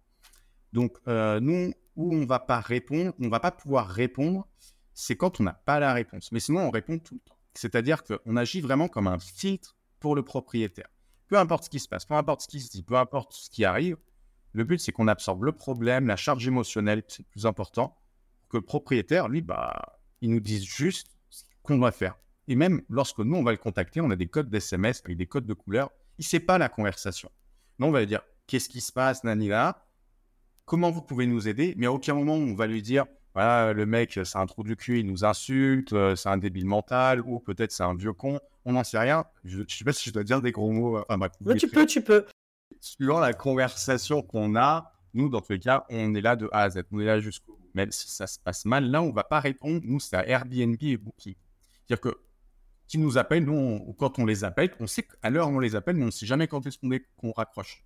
Donc, 0.71 0.97
euh, 1.07 1.39
nous, 1.39 1.73
où 1.95 2.15
on 2.15 2.25
va 2.25 2.39
pas 2.39 2.59
répondre, 2.59 3.13
on 3.19 3.29
va 3.29 3.39
pas 3.39 3.51
pouvoir 3.51 3.87
répondre, 3.87 4.47
c'est 4.93 5.15
quand 5.15 5.39
on 5.39 5.43
n'a 5.43 5.53
pas 5.53 5.79
la 5.79 5.93
réponse. 5.93 6.31
Mais 6.31 6.39
sinon, 6.39 6.61
on 6.61 6.71
répond 6.71 6.97
tout 6.97 7.13
le 7.13 7.19
temps. 7.19 7.37
C'est-à-dire 7.53 8.03
qu'on 8.03 8.35
agit 8.35 8.61
vraiment 8.61 8.87
comme 8.87 9.07
un 9.07 9.19
filtre 9.19 9.77
pour 9.99 10.15
le 10.15 10.23
propriétaire 10.23 10.89
peu 11.33 11.39
importe 11.39 11.63
ce 11.63 11.69
qui 11.71 11.79
se 11.79 11.87
passe, 11.87 12.05
peu 12.05 12.13
importe 12.13 12.41
ce 12.41 12.47
qui 12.47 12.59
se 12.59 12.69
dit, 12.69 12.83
peu 12.83 12.95
importe 12.95 13.33
ce 13.33 13.49
qui 13.49 13.65
arrive, 13.65 13.97
le 14.51 14.63
but, 14.65 14.79
c'est 14.79 14.91
qu'on 14.91 15.07
absorbe 15.07 15.45
le 15.45 15.51
problème, 15.51 16.05
la 16.05 16.15
charge 16.15 16.47
émotionnelle, 16.47 17.01
c'est 17.07 17.23
le 17.23 17.27
plus 17.31 17.47
important, 17.47 17.97
que 18.49 18.57
le 18.57 18.61
propriétaire, 18.61 19.29
lui, 19.29 19.41
bah, 19.41 19.97
il 20.21 20.29
nous 20.29 20.39
dise 20.39 20.63
juste 20.63 21.07
ce 21.31 21.41
qu'on 21.63 21.79
doit 21.79 21.91
faire. 21.91 22.19
Et 22.47 22.55
même 22.55 22.83
lorsque 22.87 23.17
nous, 23.17 23.35
on 23.35 23.41
va 23.41 23.49
le 23.49 23.57
contacter, 23.57 23.99
on 23.99 24.11
a 24.11 24.15
des 24.15 24.27
codes 24.27 24.51
d'SMS 24.51 25.01
avec 25.03 25.17
des 25.17 25.25
codes 25.25 25.47
de 25.47 25.55
couleur, 25.55 25.89
il 26.19 26.21
ne 26.21 26.25
sait 26.25 26.39
pas 26.39 26.59
la 26.59 26.69
conversation. 26.69 27.31
Nous, 27.79 27.87
on 27.87 27.91
va 27.91 28.01
lui 28.01 28.07
dire, 28.07 28.21
qu'est-ce 28.45 28.69
qui 28.69 28.79
se 28.79 28.91
passe, 28.91 29.23
nanila 29.23 29.87
Comment 30.65 30.91
vous 30.91 31.01
pouvez 31.01 31.25
nous 31.25 31.47
aider? 31.47 31.73
Mais 31.77 31.87
à 31.87 31.91
aucun 31.91 32.13
moment, 32.13 32.35
on 32.35 32.53
va 32.53 32.67
lui 32.67 32.83
dire, 32.83 33.07
voilà, 33.33 33.73
le 33.73 33.87
mec, 33.87 34.19
c'est 34.23 34.37
un 34.37 34.45
trou 34.45 34.61
du 34.61 34.75
cul, 34.75 34.99
il 34.99 35.07
nous 35.07 35.25
insulte, 35.25 35.93
euh, 35.93 36.15
c'est 36.15 36.29
un 36.29 36.37
débile 36.37 36.67
mental, 36.67 37.21
ou 37.21 37.39
peut-être 37.39 37.71
c'est 37.71 37.81
un 37.81 37.95
vieux 37.95 38.13
con 38.13 38.39
on 38.65 38.73
n'en 38.73 38.83
sait 38.83 38.99
rien. 38.99 39.25
Je 39.43 39.59
ne 39.59 39.65
sais 39.67 39.83
pas 39.83 39.93
si 39.93 40.09
je 40.09 40.13
dois 40.13 40.23
dire 40.23 40.41
des 40.41 40.51
gros 40.51 40.71
mots. 40.71 41.03
Enfin, 41.09 41.29
tu 41.57 41.67
peux, 41.67 41.85
tu 41.85 42.01
peux. 42.01 42.25
Suivant 42.79 43.19
la 43.19 43.33
conversation 43.33 44.21
qu'on 44.21 44.55
a, 44.55 44.91
nous, 45.13 45.29
dans 45.29 45.41
tous 45.41 45.53
les 45.53 45.59
cas, 45.59 45.85
on 45.89 46.15
est 46.15 46.21
là 46.21 46.35
de 46.35 46.49
A 46.51 46.63
à 46.63 46.69
Z. 46.69 46.83
On 46.91 46.99
est 46.99 47.05
là 47.05 47.19
jusqu'au 47.19 47.53
bout. 47.53 47.69
Même 47.73 47.91
si 47.91 48.09
ça 48.09 48.27
se 48.27 48.39
passe 48.39 48.65
mal, 48.65 48.89
là, 48.89 49.01
on 49.01 49.07
ne 49.07 49.13
va 49.13 49.23
pas 49.23 49.39
répondre. 49.39 49.81
Nous, 49.83 49.99
c'est 49.99 50.15
à 50.15 50.27
Airbnb 50.27 50.75
et 50.81 50.97
Booking. 50.97 51.35
C'est-à-dire 51.85 52.01
que 52.01 52.17
qui 52.87 52.97
nous 52.97 53.17
appellent, 53.17 53.45
nous, 53.45 53.95
quand 53.97 54.19
on 54.19 54.25
les 54.25 54.43
appelle, 54.43 54.71
on 54.79 54.87
sait 54.87 55.03
qu'à 55.03 55.29
l'heure 55.29 55.49
où 55.49 55.55
on 55.55 55.59
les 55.59 55.75
appelle, 55.75 55.95
mais 55.95 56.03
on 56.03 56.07
ne 56.07 56.11
sait 56.11 56.25
jamais 56.25 56.47
quand 56.47 56.65
est-ce 56.67 56.77
qu'on 57.17 57.31
raccroche. 57.31 57.83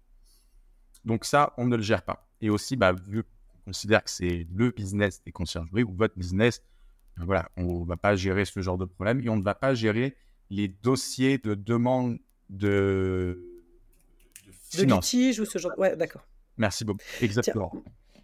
Donc 1.05 1.23
ça, 1.23 1.53
on 1.57 1.65
ne 1.65 1.77
le 1.77 1.83
gère 1.83 2.03
pas. 2.03 2.27
Et 2.41 2.49
aussi, 2.49 2.75
bah, 2.75 2.91
vu 2.91 3.23
qu'on 3.23 3.71
considère 3.71 4.03
que 4.03 4.09
c'est 4.09 4.47
le 4.53 4.71
business 4.71 5.23
des 5.23 5.31
conciergeries 5.31 5.83
ou 5.83 5.93
votre 5.93 6.17
business, 6.17 6.61
ben 7.15 7.25
voilà, 7.25 7.49
on 7.55 7.81
ne 7.81 7.85
va 7.85 7.95
pas 7.95 8.15
gérer 8.15 8.45
ce 8.45 8.59
genre 8.61 8.77
de 8.77 8.85
problème 8.85 9.21
et 9.21 9.29
on 9.29 9.37
ne 9.37 9.43
va 9.43 9.55
pas 9.55 9.73
gérer 9.73 10.17
les 10.49 10.67
dossiers 10.67 11.37
de 11.37 11.55
demande 11.55 12.19
de, 12.49 13.43
de, 14.75 14.83
litige 14.83 15.39
ou 15.39 15.45
ce 15.45 15.57
genre. 15.57 15.73
Ouais, 15.77 15.95
d'accord. 15.95 16.27
Merci 16.57 16.85
beaucoup. 16.85 16.99
Exactement. 17.21 17.71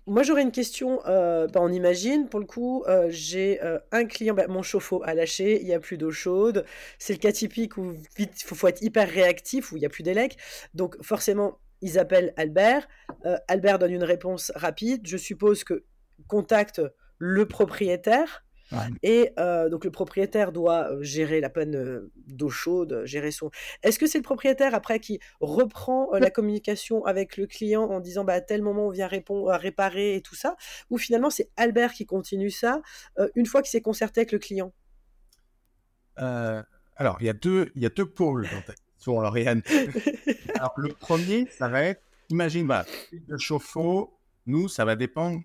moi, 0.08 0.24
j'aurais 0.24 0.42
une 0.42 0.52
question. 0.52 1.02
Euh, 1.06 1.48
bah, 1.48 1.60
on 1.62 1.72
imagine, 1.72 2.28
pour 2.30 2.40
le 2.40 2.46
coup, 2.46 2.84
euh, 2.88 3.08
j'ai 3.10 3.62
euh, 3.64 3.80
un 3.92 4.06
client, 4.06 4.34
bah, 4.34 4.48
mon 4.48 4.64
chauffe-eau 4.64 5.02
a 5.04 5.14
lâché, 5.14 5.62
il 5.62 5.66
n'y 5.66 5.74
a 5.74 5.80
plus 5.80 5.98
d'eau 5.98 6.12
chaude. 6.12 6.66
C'est 6.98 7.14
le 7.14 7.20
cas 7.20 7.32
typique 7.32 7.78
où 7.78 7.94
il 8.18 8.30
faut, 8.46 8.68
être 8.68 8.82
hyper 8.82 9.10
réactif, 9.10 9.72
où 9.72 9.78
il 9.78 9.82
n'y 9.82 9.86
a 9.86 9.90
plus 9.90 10.04
d'élec. 10.04 10.38
Donc, 10.74 11.02
forcément, 11.04 11.60
ils 11.82 12.00
appellent 12.00 12.34
Albert. 12.38 12.88
Albert 13.50 13.78
donne 13.78 13.92
une 13.92 14.06
réponse 14.06 14.54
rapide. 14.56 15.06
Je 15.06 15.18
suppose 15.18 15.66
que 15.66 15.84
contacte 16.28 16.82
le 17.18 17.46
propriétaire. 17.46 18.43
Et 19.04 19.32
euh, 19.40 19.70
donc 19.70 19.86
le 19.86 19.92
propriétaire 19.92 20.52
doit 20.52 20.92
euh, 20.92 21.04
gérer 21.04 21.40
la 21.40 21.50
panne 21.50 21.76
euh, 21.76 22.12
d'eau 22.28 22.50
chaude, 22.50 23.04
gérer 23.06 23.32
son. 23.32 23.52
Est-ce 23.84 24.00
que 24.00 24.08
c'est 24.08 24.18
le 24.18 24.24
propriétaire 24.24 24.74
après 24.74 25.00
qui 25.00 25.20
reprend 25.42 26.10
la 26.14 26.30
communication 26.30 27.06
avec 27.06 27.38
le 27.38 27.46
client 27.46 27.84
en 27.84 28.00
disant 28.00 28.24
bah 28.24 28.34
à 28.34 28.42
tel 28.42 28.62
moment 28.62 28.88
on 28.88 28.90
vient 28.90 29.08
répondre, 29.08 29.52
réparer 29.52 30.16
et 30.16 30.22
tout 30.22 30.36
ça, 30.36 30.56
ou 30.90 30.98
finalement 30.98 31.30
c'est 31.30 31.50
Albert 31.58 31.94
qui 31.94 32.06
continue 32.06 32.50
ça 32.50 32.82
une 33.36 33.46
fois 33.46 33.62
qu'il 33.62 33.70
s'est 33.70 33.82
concerté 33.82 34.22
avec 34.22 34.32
le 34.32 34.40
client? 34.40 34.74
Alors, 36.96 37.18
il 37.22 37.26
y, 37.26 37.30
a 37.30 37.34
deux, 37.34 37.72
il 37.76 37.82
y 37.82 37.88
a 37.88 37.90
deux 37.90 38.06
pôles 38.06 38.44
dans 38.44 38.62
ta 38.62 38.74
question, 38.74 39.20
alors, 40.56 40.74
le 40.78 40.90
premier, 40.90 41.48
ça 41.48 41.68
va 41.68 41.84
être, 41.84 42.04
imagine, 42.30 42.68
bah, 42.68 42.86
le 43.28 43.38
chauffe-eau, 43.38 44.16
nous, 44.46 44.68
ça 44.68 44.86
va 44.86 44.96
dépendre 44.96 45.42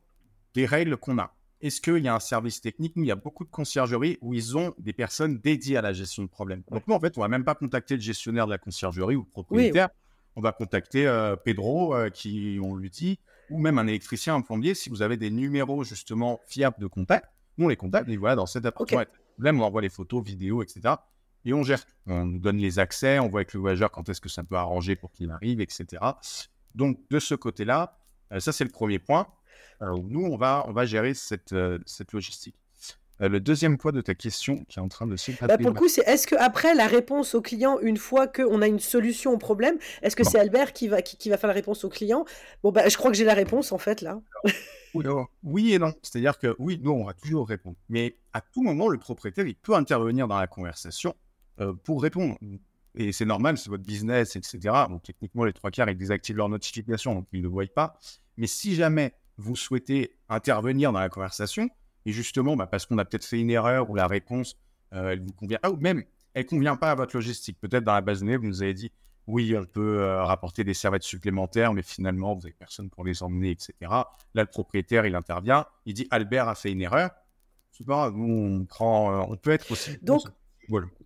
des 0.54 0.66
règles 0.66 0.96
qu'on 0.96 1.18
a. 1.18 1.34
Est-ce 1.61 1.80
qu'il 1.80 1.98
y 1.98 2.09
a 2.09 2.14
un 2.14 2.20
service 2.20 2.61
technique 2.61 2.94
Nous, 2.94 3.02
il 3.02 3.09
y 3.09 3.12
a 3.12 3.16
beaucoup 3.16 3.44
de 3.44 3.50
conciergeries 3.50 4.18
où 4.20 4.32
ils 4.32 4.56
ont 4.56 4.74
des 4.78 4.92
personnes 4.92 5.38
dédiées 5.38 5.76
à 5.76 5.82
la 5.82 5.92
gestion 5.92 6.22
de 6.22 6.28
problèmes? 6.28 6.62
Donc, 6.70 6.86
nous, 6.86 6.94
en 6.94 7.00
fait, 7.00 7.18
on 7.18 7.20
va 7.20 7.28
même 7.28 7.44
pas 7.44 7.54
contacter 7.56 7.94
le 7.96 8.00
gestionnaire 8.00 8.46
de 8.46 8.52
la 8.52 8.59
conciergerie 8.59 9.16
ou 9.16 9.22
le 9.22 9.30
propriétaire. 9.30 9.88
On 10.36 10.40
va 10.40 10.52
contacter 10.52 11.06
euh, 11.09 11.34
Pedro, 11.34 11.96
euh, 11.96 12.11
qui, 12.11 12.61
on 12.62 12.76
lui 12.76 12.90
dit, 12.90 13.18
ou 13.50 13.59
même 13.59 13.78
un 13.78 13.88
électricien, 13.88 14.36
un 14.36 14.40
plombier, 14.40 14.74
si 14.74 14.88
vous 14.88 15.02
avez 15.02 15.16
des 15.16 15.30
numéros 15.30 15.82
justement 15.82 16.38
fiables 16.46 16.78
de 16.78 16.86
contact. 16.86 17.28
Nous, 17.56 17.64
on 17.64 17.68
les 17.68 17.76
contacte, 17.76 18.09
et 18.09 18.16
voilà, 18.16 18.36
dans 18.36 18.46
cet 18.46 18.64
appartement, 18.64 19.02
on 19.40 19.61
envoie 19.61 19.82
les 19.82 19.88
photos, 19.88 20.24
vidéos, 20.24 20.62
etc. 20.62 20.94
Et 21.44 21.52
on 21.52 21.64
gère. 21.64 21.82
On 22.06 22.24
nous 22.24 22.38
donne 22.38 22.59
les 22.59 22.78
accès, 22.78 23.18
on 23.18 23.28
voit 23.28 23.40
avec 23.40 23.52
le 23.52 23.61
voyageur 23.61 23.90
quand 23.90 24.09
est-ce 24.09 24.20
que 24.20 24.28
ça 24.28 24.44
peut 24.44 24.54
arranger 24.54 24.94
pour 24.94 25.11
qu'il 25.11 25.30
arrive, 25.32 25.61
etc. 25.61 25.86
Donc, 26.74 27.00
de 27.11 27.18
ce 27.18 27.34
côté-là, 27.34 27.98
euh, 28.32 28.38
ça, 28.38 28.52
c'est 28.52 28.64
le 28.64 28.70
premier 28.70 28.98
point. 28.98 29.26
Nous, 29.80 30.24
on 30.24 30.36
va, 30.36 30.64
on 30.68 30.72
va 30.72 30.84
gérer 30.86 31.14
cette, 31.14 31.54
cette 31.86 32.12
logistique. 32.12 32.56
Euh, 33.20 33.28
le 33.28 33.40
deuxième 33.40 33.78
point 33.78 33.92
de 33.92 34.00
ta 34.00 34.14
question 34.14 34.64
qui 34.68 34.78
est 34.78 34.82
en 34.82 34.88
train 34.88 35.06
de 35.06 35.16
se 35.16 35.32
bah, 35.44 35.58
Pour 35.58 35.70
le 35.70 35.76
coup, 35.76 35.88
c'est 35.88 36.06
est-ce 36.06 36.26
qu'après 36.26 36.74
la 36.74 36.86
réponse 36.86 37.34
au 37.34 37.42
client, 37.42 37.78
une 37.80 37.96
fois 37.96 38.28
qu'on 38.28 38.62
a 38.62 38.66
une 38.66 38.78
solution 38.78 39.32
au 39.32 39.38
problème, 39.38 39.76
est-ce 40.02 40.14
que 40.14 40.24
c'est 40.24 40.38
Albert 40.38 40.72
qui 40.72 40.88
va, 40.88 41.02
qui, 41.02 41.28
va 41.28 41.36
faire 41.36 41.48
la 41.48 41.54
réponse 41.54 41.84
au 41.84 41.88
client? 41.88 42.24
Bon, 42.62 42.70
bah, 42.70 42.88
je 42.88 42.96
crois 42.96 43.10
que 43.10 43.16
j'ai 43.16 43.24
la 43.24 43.34
réponse 43.34 43.72
en 43.72 43.78
fait 43.78 44.02
là. 44.02 44.20
oui 45.42 45.74
et 45.74 45.78
non. 45.78 45.92
C'est-à-dire 46.02 46.38
que 46.38 46.54
oui, 46.58 46.80
nous, 46.82 46.92
on 46.92 47.04
va 47.04 47.14
toujours 47.14 47.48
répondre. 47.48 47.76
Mais 47.88 48.16
à 48.32 48.40
tout 48.40 48.62
moment, 48.62 48.88
le 48.88 48.98
propriétaire, 48.98 49.46
il 49.46 49.56
peut 49.56 49.74
intervenir 49.74 50.28
dans 50.28 50.38
la 50.38 50.46
conversation 50.46 51.14
euh, 51.60 51.72
pour 51.84 52.02
répondre. 52.02 52.36
Et 52.94 53.12
c'est 53.12 53.26
normal, 53.26 53.58
c'est 53.58 53.68
votre 53.68 53.84
business, 53.84 54.36
etc. 54.36 54.58
Donc, 54.88 55.02
techniquement, 55.02 55.44
les 55.44 55.52
trois 55.52 55.70
quarts, 55.70 55.90
ils 55.90 55.96
désactivent 55.96 56.36
leur 56.36 56.48
notification, 56.48 57.14
donc 57.14 57.26
ils 57.32 57.38
ne 57.38 57.44
le 57.44 57.48
voient 57.48 57.64
pas. 57.72 57.98
Mais 58.36 58.46
si 58.46 58.74
jamais 58.74 59.14
vous 59.39 59.57
souhaitez 59.57 60.16
intervenir 60.28 60.93
dans 60.93 61.01
la 61.01 61.09
conversation, 61.09 61.70
et 62.05 62.12
justement, 62.12 62.57
bah, 62.57 62.66
parce 62.66 62.86
qu'on 62.86 62.99
a 62.99 63.05
peut-être 63.05 63.24
fait 63.24 63.41
une 63.41 63.51
erreur 63.51 63.89
ou 63.91 63.95
la 63.95 64.07
réponse, 64.07 64.57
euh, 64.93 65.11
elle 65.11 65.20
vous 65.20 65.32
convient 65.32 65.59
pas, 65.59 65.70
ou 65.70 65.76
même 65.76 66.05
elle 66.34 66.45
ne 66.45 66.49
convient 66.49 66.76
pas 66.76 66.91
à 66.91 66.95
votre 66.95 67.16
logistique. 67.16 67.59
Peut-être 67.61 67.84
dans 67.84 67.95
la 67.95 68.01
base 68.01 68.20
de 68.20 68.26
données, 68.26 68.36
vous 68.36 68.47
nous 68.47 68.62
avez 68.62 68.74
dit, 68.74 68.93
oui, 69.26 69.55
on 69.57 69.64
peut 69.64 70.01
euh, 70.01 70.24
rapporter 70.24 70.64
des 70.64 70.74
serviettes 70.74 71.03
supplémentaires, 71.03 71.72
mais 71.74 71.82
finalement, 71.82 72.34
vous 72.34 72.43
n'avez 72.43 72.55
personne 72.59 72.89
pour 72.91 73.05
les 73.05 73.22
emmener, 73.22 73.51
etc. 73.51 73.74
Là, 73.80 74.07
le 74.34 74.47
propriétaire, 74.47 75.07
il 75.07 75.14
intervient, 75.14 75.66
il 75.86 75.95
dit, 75.95 76.09
Albert 76.11 76.49
a 76.49 76.55
fait 76.55 76.72
une 76.72 76.82
erreur. 76.82 77.11
Pas, 77.86 78.11
nous, 78.11 78.61
on, 78.61 78.64
prend, 78.64 79.12
euh, 79.12 79.26
on 79.28 79.36
peut 79.36 79.53
être 79.53 79.70
aussi... 79.70 79.99
Donc, 80.03 80.22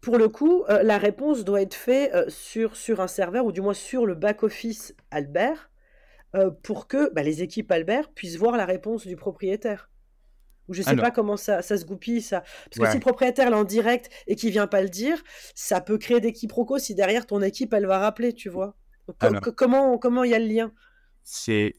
pour 0.00 0.18
le 0.18 0.28
coup, 0.28 0.64
la 0.68 0.98
réponse 0.98 1.44
doit 1.44 1.62
être 1.62 1.74
faite 1.74 2.30
sur, 2.30 2.76
sur 2.76 3.00
un 3.00 3.06
serveur, 3.06 3.44
ou 3.44 3.52
du 3.52 3.60
moins 3.60 3.74
sur 3.74 4.06
le 4.06 4.14
back-office 4.14 4.94
Albert, 5.10 5.70
pour 6.62 6.88
que 6.88 7.12
bah, 7.12 7.22
les 7.22 7.42
équipes 7.42 7.70
Albert 7.70 8.10
puissent 8.12 8.36
voir 8.36 8.56
la 8.56 8.64
réponse 8.64 9.06
du 9.06 9.16
propriétaire. 9.16 9.90
Ou 10.68 10.74
je 10.74 10.82
sais 10.82 10.96
pas 10.96 11.10
comment 11.10 11.36
ça, 11.36 11.60
ça 11.60 11.76
se 11.76 11.84
goupille, 11.84 12.22
ça. 12.22 12.42
Parce 12.70 12.78
que 12.78 12.86
si 12.86 12.94
le 12.98 13.00
propriétaire 13.00 13.48
est 13.48 13.54
en 13.54 13.64
direct 13.64 14.10
et 14.26 14.36
qu'il 14.36 14.50
vient 14.50 14.68
pas 14.68 14.80
le 14.80 14.88
dire, 14.88 15.22
ça 15.54 15.80
peut 15.80 15.98
créer 15.98 16.20
des 16.20 16.32
quiproquos 16.32 16.78
si 16.78 16.94
derrière 16.94 17.26
ton 17.26 17.42
équipe, 17.42 17.74
elle 17.74 17.86
va 17.86 17.98
rappeler, 17.98 18.32
tu 18.32 18.48
vois. 18.48 18.76
comment 19.56 19.98
comment 19.98 20.24
il 20.24 20.30
y 20.30 20.34
a 20.34 20.38
le 20.38 20.46
lien? 20.46 20.72
C'est 21.24 21.74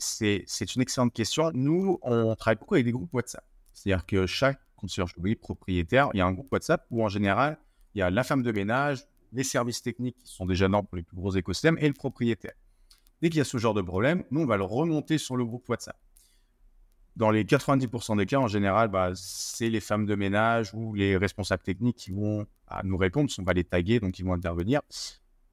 une 0.75 0.81
excellente 0.81 1.13
question. 1.13 1.51
Nous, 1.53 1.97
on 2.01 2.35
travaille 2.35 2.57
beaucoup 2.57 2.75
avec 2.75 2.85
des 2.85 2.91
groupes 2.91 3.13
WhatsApp. 3.13 3.45
C'est-à-dire 3.71 4.05
que 4.05 4.25
chaque 4.27 4.59
conciergerie 4.75 5.35
propriétaire, 5.35 6.09
il 6.13 6.17
y 6.17 6.21
a 6.21 6.25
un 6.25 6.33
groupe 6.33 6.51
WhatsApp 6.51 6.85
où 6.91 7.03
en 7.03 7.09
général, 7.09 7.57
il 7.95 7.99
y 7.99 8.01
a 8.01 8.09
la 8.09 8.23
femme 8.23 8.43
de 8.43 8.51
ménage, 8.51 9.05
les 9.31 9.43
services 9.43 9.81
techniques 9.81 10.17
qui 10.17 10.31
sont 10.31 10.45
déjà 10.45 10.67
normes 10.67 10.85
pour 10.85 10.97
les 10.97 11.03
plus 11.03 11.15
gros 11.15 11.33
écosystèmes 11.35 11.77
et 11.79 11.87
le 11.87 11.93
propriétaire. 11.93 12.53
Dès 13.23 13.29
qu'il 13.29 13.37
y 13.37 13.41
a 13.41 13.45
ce 13.45 13.57
genre 13.57 13.73
de 13.73 13.81
problème, 13.81 14.25
nous, 14.31 14.41
on 14.41 14.45
va 14.45 14.57
le 14.57 14.65
remonter 14.65 15.17
sur 15.17 15.37
le 15.37 15.45
groupe 15.45 15.69
WhatsApp 15.69 15.95
dans 17.15 17.31
les 17.31 17.45
90% 17.45 18.17
des 18.17 18.25
cas, 18.25 18.39
en 18.39 18.47
général, 18.47 18.89
bah, 18.89 19.11
c'est 19.15 19.69
les 19.69 19.79
femmes 19.79 20.05
de 20.05 20.15
ménage 20.15 20.73
ou 20.73 20.93
les 20.93 21.15
responsables 21.15 21.61
techniques 21.63 21.95
qui 21.95 22.11
vont 22.11 22.45
nous 22.83 22.97
répondre, 22.97 23.31
on 23.37 23.43
va 23.43 23.53
les 23.53 23.63
taguer, 23.63 23.99
donc 23.99 24.17
ils 24.19 24.25
vont 24.25 24.33
intervenir. 24.33 24.81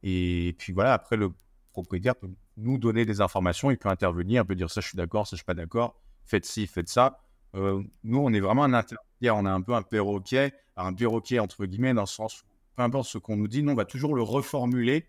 Et 0.03 0.57
puis 0.59 0.73
voilà, 0.73 0.95
après, 0.95 1.17
le 1.17 1.31
propriétaire 1.73 2.17
peut 2.17 2.31
nous 2.57 2.79
donner 2.79 3.05
des 3.05 3.21
informations, 3.21 3.71
il 3.71 3.77
peut 3.77 3.91
intervenir, 3.91 4.43
il 4.43 4.47
peut 4.47 4.55
dire 4.57 4.71
ça, 4.71 4.81
je 4.81 4.89
suis 4.89 4.97
d'accord, 4.97 5.27
ça, 5.27 5.37
je 5.37 5.41
suis 5.41 5.45
pas 5.45 5.55
d'accord, 5.55 6.01
faites 6.25 6.47
ci, 6.47 6.67
faites 6.67 6.89
ça. 6.89 7.21
Euh, 7.55 7.83
nous, 8.03 8.19
on 8.19 8.33
est 8.33 8.41
vraiment 8.41 8.65
un 8.65 8.73
intermédiaire, 8.73 9.37
on 9.37 9.45
a 9.45 9.53
un 9.53 9.61
peu 9.61 9.75
un 9.75 9.83
perroquet, 9.83 10.55
un 10.77 10.95
perroquet 10.95 11.39
entre 11.39 11.67
guillemets, 11.67 11.95
dans 11.95 12.03
le 12.03 12.07
sens 12.07 12.41
où 12.41 12.47
peu 12.75 12.83
importe 12.83 13.09
ce 13.09 13.19
qu'on 13.19 13.37
nous 13.37 13.49
dit, 13.49 13.63
nous, 13.63 13.73
on 13.73 13.77
va 13.77 13.85
toujours 13.85 14.15
le 14.15 14.23
reformuler 14.23 15.07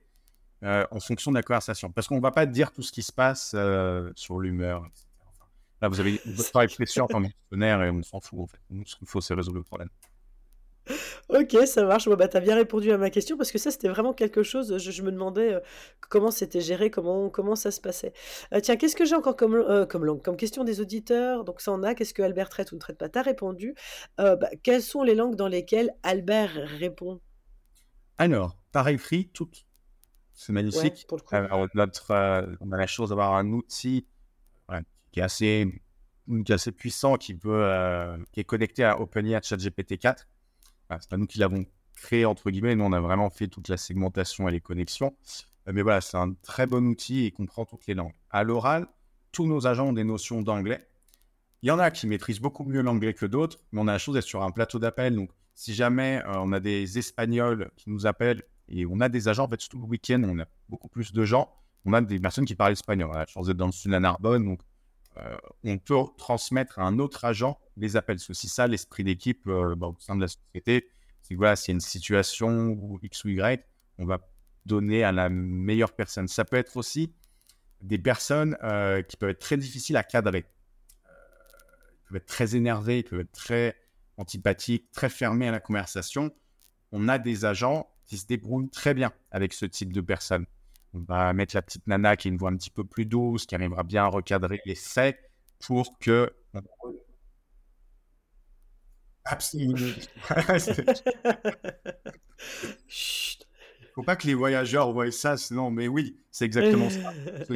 euh, 0.63 0.85
en 0.91 0.99
fonction 0.99 1.31
de 1.31 1.35
la 1.37 1.43
conversation. 1.43 1.91
Parce 1.91 2.07
qu'on 2.07 2.17
ne 2.17 2.21
va 2.21 2.31
pas 2.31 2.45
dire 2.45 2.71
tout 2.71 2.81
ce 2.81 2.91
qui 2.91 3.03
se 3.03 3.11
passe 3.11 3.53
euh, 3.55 4.11
sur 4.15 4.39
l'humeur, 4.39 4.85
etc. 4.85 5.05
Là, 5.81 5.89
vous 5.89 5.99
avez 5.99 6.21
votre 6.25 6.49
travail 6.51 6.67
précieux 6.67 7.01
en 7.01 7.07
tant 7.07 7.23
et 7.23 7.89
on 7.89 8.03
s'en 8.03 8.19
fout 8.19 8.39
en 8.39 8.47
fait. 8.47 8.59
Nous, 8.69 8.85
ce 8.85 8.95
qu'il 8.95 9.07
faut, 9.07 9.19
c'est 9.19 9.33
résoudre 9.33 9.57
le 9.57 9.63
problème. 9.63 9.89
Ok, 11.29 11.55
ça 11.65 11.85
marche. 11.85 12.09
bah, 12.09 12.27
tu 12.27 12.37
as 12.37 12.39
bien 12.39 12.55
répondu 12.55 12.91
à 12.91 12.97
ma 12.97 13.09
question 13.09 13.37
parce 13.37 13.51
que 13.51 13.57
ça, 13.57 13.71
c'était 13.71 13.87
vraiment 13.87 14.13
quelque 14.13 14.43
chose. 14.43 14.77
Je, 14.77 15.01
me 15.01 15.11
demandais 15.11 15.53
euh, 15.53 15.59
comment 16.09 16.31
c'était 16.31 16.61
géré, 16.61 16.89
comment, 16.91 17.29
comment 17.29 17.55
ça 17.55 17.71
se 17.71 17.79
passait. 17.79 18.13
Euh, 18.53 18.59
tiens, 18.59 18.75
qu'est-ce 18.75 18.95
que 18.95 19.05
j'ai 19.05 19.15
encore 19.15 19.35
comme, 19.35 19.55
euh, 19.55 19.85
comme 19.85 20.21
comme 20.21 20.37
question 20.37 20.63
des 20.63 20.81
auditeurs? 20.81 21.43
Donc, 21.43 21.61
ça 21.61 21.71
en 21.71 21.83
a. 21.83 21.95
Qu'est-ce 21.95 22.13
que 22.13 22.21
Albert 22.21 22.49
traite 22.49 22.71
ou 22.71 22.75
ne 22.75 22.79
traite 22.79 22.97
pas? 22.97 23.09
Tu 23.09 23.19
as 23.19 23.21
répondu. 23.21 23.75
Bah, 24.17 24.37
quelles 24.63 24.83
sont 24.83 25.03
les 25.03 25.15
langues 25.15 25.35
dans 25.35 25.47
lesquelles 25.47 25.91
Albert 26.03 26.53
répond? 26.79 27.21
Alors, 28.17 28.57
par 28.71 28.87
écrit, 28.87 29.29
toutes. 29.33 29.65
C'est 30.33 30.53
magnifique. 30.53 31.07
Alors, 31.31 31.67
notre, 31.75 32.57
on 32.61 32.71
a 32.71 32.77
la 32.77 32.87
chance 32.87 33.09
d'avoir 33.09 33.35
un 33.35 33.51
outil 33.51 34.05
qui 35.11 35.19
est 35.19 35.23
assez, 35.23 35.81
qui 36.27 36.51
est 36.51 36.55
assez 36.55 36.71
puissant, 36.71 37.15
qui, 37.15 37.33
peut, 37.33 37.63
euh, 37.63 38.17
qui 38.31 38.39
est 38.39 38.43
connecté 38.43 38.83
à 38.83 38.99
OpenAI 38.99 39.41
ChatGPT 39.43 39.97
4. 39.97 40.27
c'est 40.89 41.09
pas 41.09 41.17
nous 41.17 41.27
qui 41.27 41.39
l'avons 41.39 41.65
créé, 41.95 42.25
entre 42.25 42.49
guillemets. 42.49 42.75
Nous, 42.75 42.85
on 42.85 42.93
a 42.93 42.99
vraiment 42.99 43.29
fait 43.29 43.47
toute 43.47 43.67
la 43.67 43.77
segmentation 43.77 44.47
et 44.47 44.51
les 44.51 44.61
connexions. 44.61 45.15
Euh, 45.67 45.71
mais 45.73 45.81
voilà, 45.81 46.01
c'est 46.01 46.17
un 46.17 46.33
très 46.41 46.65
bon 46.65 46.85
outil 46.87 47.25
et 47.25 47.31
comprend 47.31 47.65
toutes 47.65 47.87
les 47.87 47.93
langues. 47.93 48.13
À 48.29 48.43
l'oral, 48.43 48.87
tous 49.31 49.45
nos 49.45 49.67
agents 49.67 49.89
ont 49.89 49.93
des 49.93 50.03
notions 50.03 50.41
d'anglais. 50.41 50.87
Il 51.61 51.67
y 51.67 51.71
en 51.71 51.79
a 51.79 51.91
qui 51.91 52.07
maîtrisent 52.07 52.39
beaucoup 52.39 52.63
mieux 52.63 52.81
l'anglais 52.81 53.13
que 53.13 53.25
d'autres, 53.25 53.59
mais 53.71 53.81
on 53.81 53.87
a 53.87 53.93
la 53.93 53.99
chose 53.99 54.15
d'être 54.15 54.25
sur 54.25 54.41
un 54.41 54.51
plateau 54.51 54.79
d'appel. 54.79 55.15
Donc, 55.15 55.29
si 55.53 55.73
jamais 55.73 56.23
euh, 56.25 56.33
on 56.37 56.53
a 56.53 56.59
des 56.59 56.97
Espagnols 56.97 57.69
qui 57.75 57.89
nous 57.89 58.07
appellent 58.07 58.43
et 58.71 58.85
on 58.85 59.01
a 59.01 59.09
des 59.09 59.27
agents, 59.27 59.43
en 59.43 59.49
fait, 59.49 59.57
tout 59.57 59.77
le 59.77 59.85
week-end, 59.85 60.23
on 60.23 60.39
a 60.39 60.45
beaucoup 60.69 60.87
plus 60.87 61.11
de 61.11 61.25
gens. 61.25 61.53
On 61.83 61.93
a 61.93 62.01
des 62.01 62.19
personnes 62.19 62.45
qui 62.45 62.55
parlent 62.55 62.71
espagnol. 62.71 63.09
On 63.11 63.13
a 63.13 63.19
la 63.19 63.25
chance 63.25 63.47
d'être 63.47 63.57
dans 63.57 63.65
le 63.65 63.71
sud 63.73 63.91
de 63.91 63.97
Narbonne, 63.97 64.45
donc 64.45 64.61
euh, 65.17 65.37
on 65.65 65.77
peut 65.77 65.95
transmettre 66.17 66.79
à 66.79 66.83
un 66.83 66.97
autre 66.97 67.25
agent 67.25 67.59
les 67.75 67.97
appels. 67.97 68.19
C'est 68.19 68.29
aussi 68.29 68.47
ça 68.47 68.67
l'esprit 68.67 69.03
d'équipe 69.03 69.45
euh, 69.47 69.75
bah, 69.75 69.87
au 69.87 69.97
sein 69.99 70.15
de 70.15 70.21
la 70.21 70.29
société. 70.29 70.89
C'est 71.21 71.35
voilà, 71.35 71.57
s'il 71.57 71.73
y 71.73 71.73
a 71.73 71.75
une 71.75 71.81
situation 71.81 72.67
où 72.69 72.97
X 73.03 73.25
ou 73.25 73.29
Y, 73.29 73.65
on 73.97 74.05
va 74.05 74.19
donner 74.65 75.03
à 75.03 75.11
la 75.11 75.27
meilleure 75.27 75.91
personne. 75.93 76.29
Ça 76.29 76.45
peut 76.45 76.55
être 76.55 76.77
aussi 76.77 77.13
des 77.81 77.97
personnes 77.97 78.57
euh, 78.63 79.01
qui 79.01 79.17
peuvent 79.17 79.31
être 79.31 79.39
très 79.39 79.57
difficiles 79.57 79.97
à 79.97 80.03
cadrer. 80.03 80.45
ils 81.05 82.07
peuvent 82.07 82.17
être 82.17 82.25
très 82.25 82.55
énervés, 82.55 82.99
ils 82.99 83.03
peuvent 83.03 83.19
être 83.19 83.33
très 83.33 83.75
antipathiques, 84.15 84.91
très 84.91 85.09
fermés 85.09 85.49
à 85.49 85.51
la 85.51 85.59
conversation. 85.59 86.31
On 86.93 87.09
a 87.09 87.17
des 87.17 87.43
agents 87.43 87.90
qui 88.11 88.17
se 88.17 88.25
débrouillent 88.25 88.69
très 88.69 88.93
bien 88.93 89.13
avec 89.31 89.53
ce 89.53 89.65
type 89.65 89.93
de 89.93 90.01
personnes. 90.01 90.45
On 90.93 90.99
va 90.99 91.31
mettre 91.31 91.55
la 91.55 91.61
petite 91.61 91.87
nana 91.87 92.17
qui 92.17 92.27
a 92.27 92.31
une 92.31 92.35
voix 92.35 92.49
un 92.49 92.57
petit 92.57 92.69
peu 92.69 92.83
plus 92.83 93.05
douce, 93.05 93.45
qui 93.45 93.55
arrivera 93.55 93.83
bien 93.83 94.03
à 94.03 94.07
recadrer 94.07 94.59
les 94.65 94.75
faits 94.75 95.17
pour 95.59 95.97
que. 95.97 96.29
Absolument. 99.23 99.77
Faut 103.95 104.03
pas 104.03 104.17
que 104.17 104.27
les 104.27 104.33
voyageurs 104.33 104.91
voient 104.91 105.09
ça, 105.11 105.37
sinon, 105.37 105.71
mais 105.71 105.87
oui, 105.87 106.19
c'est 106.31 106.43
exactement 106.43 106.89
ça. 106.89 107.13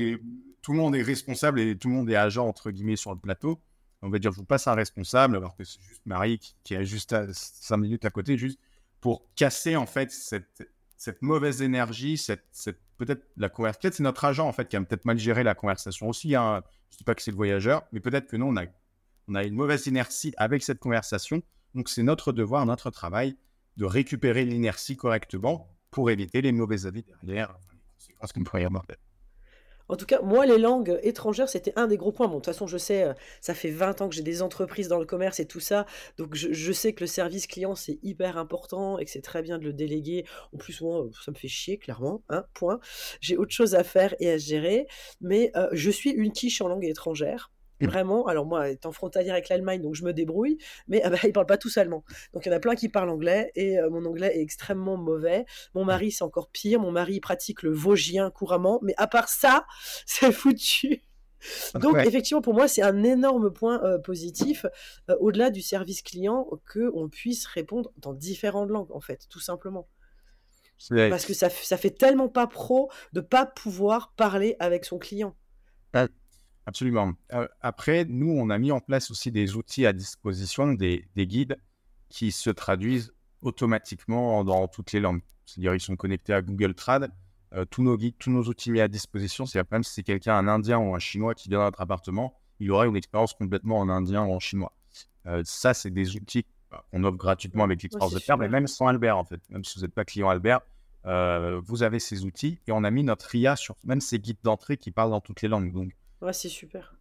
Tout 0.61 0.71
le 0.71 0.77
monde 0.77 0.95
est 0.95 1.01
responsable 1.01 1.59
et 1.59 1.77
tout 1.77 1.89
le 1.89 1.95
monde 1.95 2.09
est 2.09 2.15
agent, 2.15 2.47
entre 2.47 2.71
guillemets, 2.71 2.95
sur 2.95 3.13
le 3.13 3.19
plateau. 3.19 3.61
On 4.01 4.09
va 4.09 4.19
dire, 4.19 4.31
je 4.31 4.37
vous 4.37 4.45
passe 4.45 4.67
un 4.67 4.73
responsable, 4.73 5.35
alors 5.35 5.55
que 5.55 5.65
c'est 5.65 5.81
juste 5.81 6.01
Marie 6.05 6.39
qui, 6.63 6.73
est 6.73 6.85
juste 6.85 7.13
à 7.13 7.27
5 7.31 7.77
minutes 7.77 8.05
à 8.05 8.09
côté, 8.09 8.37
juste 8.37 8.57
pour 9.05 9.23
casser, 9.35 9.75
en 9.75 9.85
fait, 9.85 10.11
cette, 10.11 11.21
mauvaise 11.21 11.61
énergie, 11.61 12.19
peut-être 12.97 13.21
la 13.37 13.49
conversation, 13.49 13.79
peut-être 13.79 13.93
c'est 13.93 14.01
notre 14.01 14.25
agent 14.25 14.47
en 14.47 14.51
fait 14.51 14.67
qui 14.67 14.75
a 14.75 14.81
peut-être 14.81 15.05
mal 15.05 15.19
géré 15.19 15.43
la 15.43 15.53
conversation 15.53 16.09
aussi. 16.09 16.33
Hein. 16.33 16.63
Je 16.89 16.97
dis 16.97 17.03
pas 17.03 17.13
que 17.13 17.21
c'est 17.21 17.29
le 17.29 17.37
voyageur, 17.37 17.83
mais 17.91 17.99
peut-être 17.99 18.25
que 18.25 18.35
nous 18.35 18.47
on 18.47 18.57
a, 18.57 18.63
on 19.27 19.35
a 19.35 19.43
une 19.43 19.53
mauvaise 19.53 19.85
inertie 19.85 20.33
avec 20.37 20.63
cette 20.63 20.79
conversation. 20.79 21.43
Donc 21.75 21.87
c'est 21.87 22.01
notre 22.01 22.31
devoir, 22.31 22.65
notre 22.65 22.89
travail 22.89 23.37
de 23.77 23.85
récupérer 23.85 24.43
l'inertie 24.43 24.97
correctement 24.97 25.69
pour 25.91 26.09
éviter 26.09 26.41
les 26.41 26.51
mauvais 26.51 26.87
avis 26.87 27.05
derrière, 27.21 27.55
les 27.73 27.77
conséquences 27.99 28.33
qu'on 28.33 28.43
pourrait 28.43 28.63
y 28.63 28.65
avoir. 28.65 28.87
En 29.87 29.95
tout 29.95 30.05
cas, 30.05 30.21
moi, 30.21 30.45
les 30.45 30.57
langues 30.57 30.99
étrangères, 31.03 31.49
c'était 31.49 31.73
un 31.75 31.87
des 31.87 31.97
gros 31.97 32.11
points. 32.11 32.27
Bon, 32.27 32.35
de 32.35 32.39
toute 32.39 32.47
façon, 32.47 32.67
je 32.67 32.77
sais, 32.77 33.03
euh, 33.03 33.13
ça 33.41 33.53
fait 33.53 33.69
20 33.69 34.01
ans 34.01 34.09
que 34.09 34.15
j'ai 34.15 34.23
des 34.23 34.41
entreprises 34.41 34.87
dans 34.87 34.99
le 34.99 35.05
commerce 35.05 35.39
et 35.39 35.45
tout 35.45 35.59
ça. 35.59 35.85
Donc, 36.17 36.35
je, 36.35 36.71
sais 36.71 36.93
que 36.93 37.01
le 37.01 37.07
service 37.07 37.47
client, 37.47 37.75
c'est 37.75 37.99
hyper 38.03 38.37
important 38.37 38.97
et 38.97 39.05
que 39.05 39.11
c'est 39.11 39.21
très 39.21 39.41
bien 39.41 39.57
de 39.57 39.63
le 39.63 39.73
déléguer. 39.73 40.25
En 40.53 40.57
plus, 40.57 40.81
moi, 40.81 41.07
ça 41.23 41.31
me 41.31 41.37
fait 41.37 41.47
chier, 41.47 41.77
clairement. 41.77 42.23
Hein, 42.29 42.45
point. 42.53 42.79
J'ai 43.21 43.37
autre 43.37 43.51
chose 43.51 43.75
à 43.75 43.83
faire 43.83 44.15
et 44.19 44.31
à 44.31 44.37
gérer. 44.37 44.87
Mais 45.21 45.51
euh, 45.55 45.69
je 45.71 45.91
suis 45.91 46.11
une 46.11 46.31
quiche 46.31 46.61
en 46.61 46.67
langue 46.67 46.85
étrangère. 46.85 47.51
Vraiment, 47.81 48.25
alors 48.25 48.45
moi, 48.45 48.69
étant 48.69 48.91
frontalière 48.91 49.33
avec 49.33 49.49
l'Allemagne, 49.49 49.81
donc 49.81 49.95
je 49.95 50.03
me 50.03 50.13
débrouille, 50.13 50.57
mais 50.87 51.01
ah 51.03 51.09
bah, 51.09 51.17
ils 51.23 51.33
parlent 51.33 51.45
pas 51.45 51.57
tous 51.57 51.77
allemand. 51.77 52.03
Donc 52.33 52.45
il 52.45 52.49
y 52.49 52.53
en 52.53 52.55
a 52.55 52.59
plein 52.59 52.75
qui 52.75 52.89
parlent 52.89 53.09
anglais 53.09 53.51
et 53.55 53.79
euh, 53.79 53.89
mon 53.89 54.05
anglais 54.05 54.31
est 54.35 54.41
extrêmement 54.41 54.97
mauvais. 54.97 55.45
Mon 55.73 55.83
mari, 55.83 56.11
c'est 56.11 56.23
encore 56.23 56.49
pire. 56.49 56.79
Mon 56.79 56.91
mari 56.91 57.19
pratique 57.19 57.63
le 57.63 57.71
vosgien 57.71 58.31
couramment, 58.31 58.79
mais 58.81 58.93
à 58.97 59.07
part 59.07 59.27
ça, 59.27 59.65
c'est 60.05 60.31
foutu. 60.31 61.03
Donc 61.75 61.97
effectivement, 61.97 62.41
pour 62.41 62.53
moi, 62.53 62.67
c'est 62.67 62.81
un 62.81 63.03
énorme 63.03 63.51
point 63.51 63.83
euh, 63.83 63.99
positif 63.99 64.65
euh, 65.09 65.15
au-delà 65.19 65.51
du 65.51 65.61
service 65.61 66.01
client 66.01 66.47
que 66.65 66.91
on 66.95 67.07
puisse 67.07 67.45
répondre 67.45 67.91
dans 67.97 68.13
différentes 68.13 68.69
langues, 68.69 68.91
en 68.91 69.01
fait, 69.01 69.27
tout 69.29 69.39
simplement. 69.39 69.87
Parce 70.89 71.25
que 71.25 71.33
ça, 71.33 71.49
ça 71.49 71.77
fait 71.77 71.91
tellement 71.91 72.29
pas 72.29 72.47
pro 72.47 72.89
de 73.13 73.21
pas 73.21 73.45
pouvoir 73.45 74.13
parler 74.17 74.55
avec 74.59 74.85
son 74.85 74.97
client. 74.97 75.35
Absolument. 76.67 77.13
Euh, 77.33 77.47
après, 77.61 78.05
nous, 78.05 78.31
on 78.31 78.49
a 78.49 78.57
mis 78.57 78.71
en 78.71 78.79
place 78.79 79.11
aussi 79.11 79.31
des 79.31 79.55
outils 79.55 79.85
à 79.85 79.93
disposition, 79.93 80.73
des, 80.73 81.05
guides 81.15 81.57
qui 82.09 82.31
se 82.31 82.49
traduisent 82.49 83.13
automatiquement 83.41 84.43
dans 84.43 84.67
toutes 84.67 84.91
les 84.91 84.99
langues. 84.99 85.21
C'est-à-dire, 85.45 85.75
ils 85.75 85.79
sont 85.79 85.95
connectés 85.95 86.33
à 86.33 86.41
Google 86.41 86.73
Trad. 86.73 87.11
Euh, 87.53 87.65
tous 87.65 87.83
nos 87.83 87.95
guides, 87.97 88.15
tous 88.17 88.31
nos 88.31 88.43
outils 88.43 88.71
mis 88.71 88.81
à 88.81 88.87
disposition, 88.87 89.45
c'est 89.45 89.71
même 89.71 89.83
si 89.83 89.93
c'est 89.93 90.03
quelqu'un, 90.03 90.35
un 90.35 90.47
Indien 90.47 90.79
ou 90.79 90.95
un 90.95 90.99
Chinois 90.99 91.35
qui 91.35 91.49
vient 91.49 91.59
dans 91.59 91.65
notre 91.65 91.81
appartement, 91.81 92.35
il 92.59 92.71
aura 92.71 92.87
une 92.87 92.95
expérience 92.95 93.33
complètement 93.33 93.77
en 93.77 93.87
Indien 93.87 94.25
ou 94.25 94.33
en 94.33 94.39
Chinois. 94.39 94.73
Euh, 95.27 95.43
ça, 95.45 95.73
c'est 95.75 95.91
des 95.91 96.15
outils 96.15 96.45
qu'on 96.91 97.03
offre 97.03 97.17
gratuitement 97.17 97.63
avec 97.63 97.83
l'expérience 97.83 98.13
de 98.13 98.19
faire, 98.19 98.37
mais 98.37 98.49
même 98.49 98.65
sans 98.65 98.87
Albert, 98.87 99.17
en 99.17 99.23
fait. 99.23 99.39
Même 99.49 99.63
si 99.63 99.77
vous 99.77 99.85
n'êtes 99.85 99.93
pas 99.93 100.03
client 100.03 100.29
Albert, 100.29 100.61
vous 101.03 101.83
avez 101.83 101.99
ces 101.99 102.25
outils 102.25 102.59
et 102.65 102.71
on 102.71 102.83
a 102.83 102.89
mis 102.89 103.03
notre 103.03 103.33
IA 103.35 103.55
sur 103.55 103.75
même 103.83 104.01
ces 104.01 104.17
guides 104.17 104.39
d'entrée 104.41 104.75
qui 104.75 104.89
parlent 104.89 105.11
dans 105.11 105.21
toutes 105.21 105.43
les 105.43 105.47
langues. 105.47 105.71
Donc, 105.71 105.95
Ouais, 106.21 106.33
c'est 106.33 106.49
super. 106.49 106.95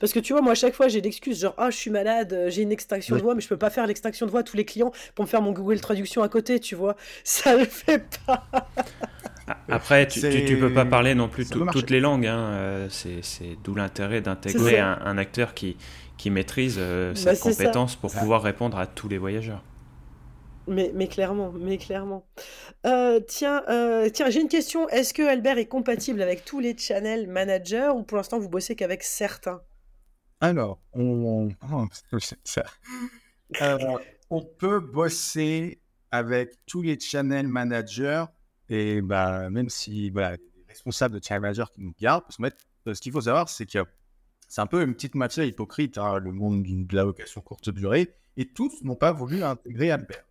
Parce 0.00 0.12
que 0.12 0.20
tu 0.20 0.32
vois, 0.32 0.42
moi, 0.42 0.52
à 0.52 0.54
chaque 0.54 0.74
fois, 0.74 0.88
j'ai 0.88 1.00
l'excuse, 1.00 1.40
genre, 1.40 1.54
ah, 1.58 1.70
je 1.70 1.76
suis 1.76 1.90
malade, 1.90 2.32
euh, 2.32 2.50
j'ai 2.50 2.62
une 2.62 2.72
extinction 2.72 3.16
de 3.16 3.20
voix, 3.20 3.34
mais 3.34 3.40
je 3.40 3.48
peux 3.48 3.56
pas 3.56 3.70
faire 3.70 3.86
l'extinction 3.86 4.26
de 4.26 4.30
voix 4.30 4.40
à 4.40 4.42
tous 4.42 4.56
les 4.56 4.64
clients 4.64 4.92
pour 5.14 5.24
me 5.24 5.28
faire 5.28 5.42
mon 5.42 5.52
Google 5.52 5.80
Traduction 5.80 6.22
à 6.22 6.28
côté, 6.28 6.60
tu 6.60 6.74
vois. 6.74 6.96
Ça 7.24 7.56
le 7.56 7.64
fait 7.64 8.18
pas. 8.26 8.46
Après, 9.68 10.08
tu, 10.08 10.20
tu, 10.20 10.56
peux 10.58 10.72
pas 10.72 10.84
parler 10.84 11.14
non 11.14 11.28
plus 11.28 11.48
toutes 11.48 11.90
les 11.90 12.00
langues. 12.00 12.26
Hein. 12.26 12.38
Euh, 12.38 12.88
c'est 12.90 13.56
d'où 13.62 13.74
l'intérêt 13.74 14.20
d'intégrer 14.20 14.80
un, 14.80 15.18
acteur 15.18 15.54
qui, 15.54 15.76
qui 16.16 16.30
maîtrise 16.30 16.76
euh, 16.78 17.12
bah, 17.12 17.34
cette 17.34 17.40
compétence 17.40 17.96
pour 17.96 18.12
pouvoir 18.12 18.42
répondre 18.42 18.78
à 18.78 18.86
tous 18.86 19.08
les 19.08 19.18
voyageurs. 19.18 19.62
Mais, 20.66 21.08
clairement, 21.08 21.52
mais 21.52 21.78
clairement. 21.78 22.26
Euh, 22.86 23.20
tiens, 23.20 23.62
euh, 23.68 24.08
tiens, 24.10 24.30
j'ai 24.30 24.40
une 24.40 24.48
question. 24.48 24.88
Est-ce 24.88 25.14
que 25.14 25.22
Albert 25.22 25.58
est 25.58 25.66
compatible 25.66 26.22
avec 26.22 26.44
tous 26.44 26.60
les 26.60 26.76
channel 26.76 27.28
managers 27.28 27.90
ou 27.94 28.02
pour 28.02 28.16
l'instant 28.16 28.38
vous 28.38 28.48
bossez 28.48 28.74
qu'avec 28.74 29.02
certains? 29.02 29.62
Alors, 30.40 30.80
on, 30.92 31.48
oh, 31.72 31.86
euh, 33.62 33.78
on 34.30 34.42
peut 34.42 34.80
bosser 34.80 35.80
avec 36.10 36.54
tous 36.66 36.82
les 36.82 36.98
channel 36.98 37.46
managers 37.48 38.24
et 38.68 39.00
bah, 39.00 39.48
même 39.50 39.68
si 39.68 40.10
voilà, 40.10 40.32
les 40.32 40.64
responsables 40.68 41.18
de 41.18 41.24
channel 41.24 41.42
manager 41.42 41.70
qui 41.70 41.80
nous 41.80 41.94
gardent, 41.98 42.24
parce 42.24 42.38
que 42.84 42.94
ce 42.94 43.00
qu'il 43.00 43.12
faut 43.12 43.20
savoir, 43.20 43.48
c'est 43.48 43.66
que 43.66 43.84
c'est 44.48 44.60
un 44.60 44.66
peu 44.66 44.82
une 44.82 44.94
petite 44.94 45.14
matière 45.14 45.46
hypocrite, 45.46 45.98
hein, 45.98 46.18
le 46.18 46.32
monde 46.32 46.64
de 46.64 46.96
la 46.96 47.04
location 47.04 47.40
courte 47.40 47.70
durée 47.70 48.12
et 48.36 48.46
tous 48.46 48.82
n'ont 48.82 48.96
pas 48.96 49.12
voulu 49.12 49.42
intégrer 49.42 49.90
Albert. 49.90 50.24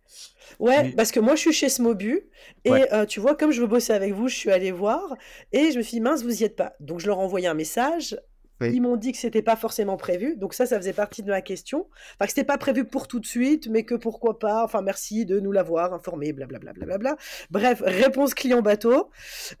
Ouais, 0.58 0.92
parce 0.92 1.10
que 1.10 1.20
moi 1.20 1.34
je 1.34 1.40
suis 1.40 1.52
chez 1.52 1.68
Smobu 1.68 2.22
et 2.64 2.70
euh, 2.92 3.04
tu 3.04 3.20
vois, 3.20 3.34
comme 3.34 3.50
je 3.50 3.60
veux 3.60 3.66
bosser 3.66 3.92
avec 3.92 4.12
vous, 4.12 4.28
je 4.28 4.36
suis 4.36 4.50
allé 4.50 4.70
voir 4.70 5.16
et 5.52 5.72
je 5.72 5.78
me 5.78 5.82
suis 5.82 5.96
dit 5.96 6.00
mince, 6.00 6.22
vous 6.22 6.42
y 6.42 6.44
êtes 6.44 6.56
pas. 6.56 6.74
Donc 6.80 7.00
je 7.00 7.06
leur 7.06 7.18
ai 7.18 7.22
envoyé 7.22 7.48
un 7.48 7.54
message. 7.54 8.16
Ils 8.62 8.80
m'ont 8.80 8.96
dit 8.96 9.12
que 9.12 9.18
c'était 9.18 9.42
pas 9.42 9.56
forcément 9.56 9.98
prévu, 9.98 10.34
donc 10.36 10.54
ça, 10.54 10.64
ça 10.64 10.78
faisait 10.78 10.94
partie 10.94 11.22
de 11.22 11.28
ma 11.28 11.42
question. 11.42 11.88
Enfin, 12.14 12.24
que 12.24 12.30
c'était 12.30 12.44
pas 12.44 12.56
prévu 12.56 12.86
pour 12.86 13.06
tout 13.06 13.20
de 13.20 13.26
suite, 13.26 13.68
mais 13.68 13.84
que 13.84 13.94
pourquoi 13.94 14.38
pas. 14.38 14.64
Enfin, 14.64 14.80
merci 14.80 15.26
de 15.26 15.40
nous 15.40 15.52
l'avoir 15.52 15.92
informé, 15.92 16.32
blablabla. 16.32 16.72
Bla, 16.72 16.84
bla, 16.86 16.98
bla, 16.98 17.16
Bref, 17.50 17.82
réponse 17.84 18.32
client 18.32 18.62
bateau. 18.62 19.10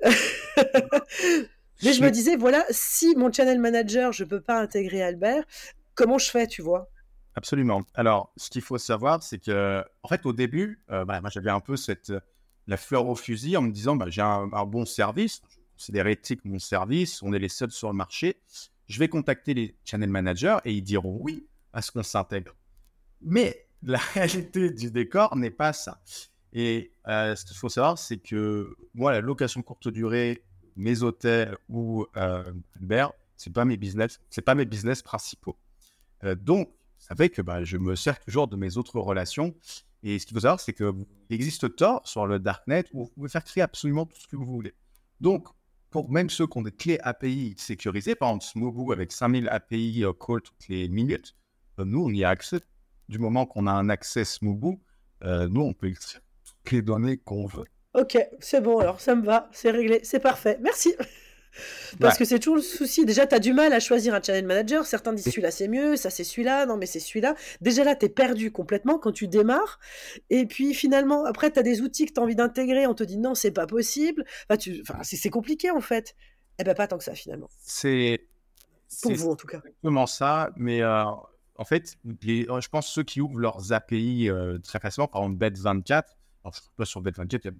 mais 1.82 1.92
je 1.92 2.02
me 2.02 2.10
disais, 2.10 2.36
voilà, 2.36 2.64
si 2.70 3.14
mon 3.16 3.30
channel 3.30 3.60
manager, 3.60 4.12
je 4.12 4.24
peux 4.24 4.40
pas 4.40 4.58
intégrer 4.58 5.02
Albert, 5.02 5.44
comment 5.94 6.16
je 6.16 6.30
fais, 6.30 6.46
tu 6.46 6.62
vois? 6.62 6.88
Absolument. 7.36 7.82
Alors, 7.94 8.32
ce 8.36 8.50
qu'il 8.50 8.62
faut 8.62 8.78
savoir, 8.78 9.22
c'est 9.22 9.38
que, 9.38 9.84
en 10.02 10.08
fait, 10.08 10.24
au 10.24 10.32
début, 10.32 10.82
euh, 10.90 11.04
bah, 11.04 11.20
moi, 11.20 11.30
j'avais 11.30 11.50
un 11.50 11.60
peu 11.60 11.76
cette, 11.76 12.12
la 12.66 12.76
fleur 12.76 13.06
au 13.06 13.14
fusil 13.14 13.56
en 13.56 13.62
me 13.62 13.70
disant, 13.70 13.94
bah, 13.94 14.06
j'ai 14.08 14.22
un, 14.22 14.46
bon 14.46 14.84
service, 14.84 15.42
je 15.50 15.58
considère 15.74 16.06
éthique 16.06 16.44
mon 16.44 16.58
service, 16.58 17.22
on 17.22 17.32
est 17.32 17.38
les 17.38 17.50
seuls 17.50 17.70
sur 17.70 17.88
le 17.88 17.94
marché. 17.94 18.40
Je 18.88 18.98
vais 18.98 19.08
contacter 19.08 19.54
les 19.54 19.76
channel 19.84 20.08
managers 20.08 20.56
et 20.64 20.72
ils 20.72 20.82
diront 20.82 21.18
oui 21.20 21.46
à 21.72 21.82
ce 21.82 21.92
qu'on 21.92 22.02
s'intègre. 22.02 22.54
Mais 23.20 23.66
la 23.82 23.98
réalité 24.14 24.70
du 24.70 24.90
décor 24.90 25.36
n'est 25.36 25.50
pas 25.50 25.72
ça. 25.72 26.00
Et 26.52 26.92
euh, 27.06 27.36
ce 27.36 27.44
qu'il 27.44 27.56
faut 27.56 27.68
savoir, 27.68 27.98
c'est 27.98 28.18
que 28.18 28.74
moi, 28.94 29.12
la 29.12 29.20
location 29.20 29.62
courte 29.62 29.88
durée, 29.88 30.42
mes 30.74 31.02
hôtels 31.02 31.56
ou 31.68 32.06
euh, 32.16 32.50
Uber, 32.80 33.08
c'est 33.36 33.52
pas 33.52 33.64
mes 33.64 33.76
business, 33.76 34.20
pas 34.44 34.54
mes 34.54 34.64
business 34.64 35.02
principaux. 35.02 35.58
Euh, 36.24 36.34
donc, 36.34 36.70
fait 37.14 37.28
que 37.28 37.42
bah, 37.42 37.64
je 37.64 37.76
me 37.76 37.94
sers 37.94 38.18
toujours 38.18 38.48
de 38.48 38.56
mes 38.56 38.76
autres 38.76 38.98
relations. 38.98 39.54
Et 40.02 40.18
ce 40.18 40.26
qu'il 40.26 40.34
faut 40.34 40.40
savoir, 40.40 40.60
c'est 40.60 40.72
qu'il 40.72 41.06
existe 41.30 41.76
tort 41.76 42.06
sur 42.06 42.26
le 42.26 42.38
Darknet 42.38 42.84
où 42.92 43.04
vous 43.04 43.10
pouvez 43.10 43.28
faire 43.28 43.44
créer 43.44 43.62
absolument 43.62 44.06
tout 44.06 44.18
ce 44.18 44.26
que 44.26 44.36
vous 44.36 44.44
voulez. 44.44 44.74
Donc, 45.20 45.48
pour 45.90 46.10
même 46.10 46.30
ceux 46.30 46.46
qui 46.46 46.58
ont 46.58 46.62
des 46.62 46.72
clés 46.72 46.98
API 47.00 47.54
sécurisées, 47.56 48.14
par 48.14 48.28
exemple 48.30 48.44
Smobu 48.44 48.92
avec 48.92 49.12
5000 49.12 49.48
API 49.48 50.04
euh, 50.04 50.12
call 50.12 50.42
toutes 50.42 50.68
les 50.68 50.88
minutes, 50.88 51.34
euh, 51.78 51.84
nous, 51.84 52.04
on 52.04 52.10
y 52.10 52.24
a 52.24 52.28
accès. 52.28 52.60
Du 53.08 53.18
moment 53.18 53.46
qu'on 53.46 53.66
a 53.66 53.72
un 53.72 53.88
accès 53.88 54.24
Smobu, 54.24 54.78
euh, 55.24 55.48
nous, 55.48 55.62
on 55.62 55.72
peut 55.72 55.88
extraire 55.88 56.22
toutes 56.44 56.72
les 56.72 56.82
données 56.82 57.18
qu'on 57.18 57.46
veut. 57.46 57.64
Ok, 57.94 58.18
c'est 58.40 58.60
bon, 58.60 58.78
alors 58.78 59.00
ça 59.00 59.14
me 59.14 59.22
va, 59.22 59.48
c'est 59.52 59.70
réglé, 59.70 60.00
c'est 60.02 60.20
parfait. 60.20 60.58
Merci. 60.60 60.94
Parce 62.00 62.18
que 62.18 62.24
c'est 62.24 62.38
toujours 62.38 62.56
le 62.56 62.62
souci. 62.62 63.04
Déjà, 63.04 63.26
tu 63.26 63.34
as 63.34 63.38
du 63.38 63.52
mal 63.52 63.72
à 63.72 63.80
choisir 63.80 64.14
un 64.14 64.22
channel 64.22 64.46
manager. 64.46 64.86
Certains 64.86 65.12
disent 65.12 65.24
celui-là 65.24 65.50
c'est 65.50 65.68
mieux, 65.68 65.96
ça 65.96 66.10
c'est 66.10 66.24
celui-là, 66.24 66.66
non 66.66 66.76
mais 66.76 66.86
c'est 66.86 67.00
celui-là. 67.00 67.34
Déjà 67.60 67.84
là, 67.84 67.94
tu 67.96 68.06
es 68.06 68.08
perdu 68.08 68.52
complètement 68.52 68.98
quand 68.98 69.12
tu 69.12 69.28
démarres. 69.28 69.78
Et 70.30 70.46
puis 70.46 70.74
finalement, 70.74 71.24
après, 71.24 71.50
tu 71.50 71.58
as 71.58 71.62
des 71.62 71.80
outils 71.80 72.06
que 72.06 72.12
tu 72.12 72.20
as 72.20 72.22
envie 72.22 72.36
d'intégrer. 72.36 72.86
On 72.86 72.94
te 72.94 73.04
dit 73.04 73.18
non, 73.18 73.34
c'est 73.34 73.52
pas 73.52 73.66
possible. 73.66 74.24
Enfin, 74.48 74.56
tu... 74.56 74.82
enfin, 74.82 75.00
c'est 75.02 75.30
compliqué 75.30 75.70
en 75.70 75.80
fait. 75.80 76.14
Eh 76.58 76.64
ben, 76.64 76.74
pas 76.74 76.86
tant 76.86 76.98
que 76.98 77.04
ça 77.04 77.14
finalement. 77.14 77.48
C'est. 77.60 78.26
Pour 79.02 79.12
vous 79.12 79.30
en 79.30 79.36
tout 79.36 79.46
cas. 79.46 79.58
Exactement 79.58 80.06
ça. 80.06 80.50
Mais 80.56 80.80
euh, 80.82 81.04
en 81.58 81.64
fait, 81.64 81.96
je 82.22 82.68
pense 82.68 82.88
ceux 82.88 83.02
qui 83.02 83.20
ouvrent 83.20 83.38
leurs 83.38 83.72
API 83.72 84.28
euh, 84.28 84.58
très 84.58 84.78
facilement, 84.78 85.08
par 85.08 85.22
exemple 85.22 85.44
Bet24, 85.44 85.90
alors 86.44 86.54
je 86.54 86.60
ne 86.60 86.76
pas 86.76 86.84
sur 86.84 87.02
Bet24, 87.02 87.40
il 87.42 87.46
y 87.46 87.48
a 87.48 87.52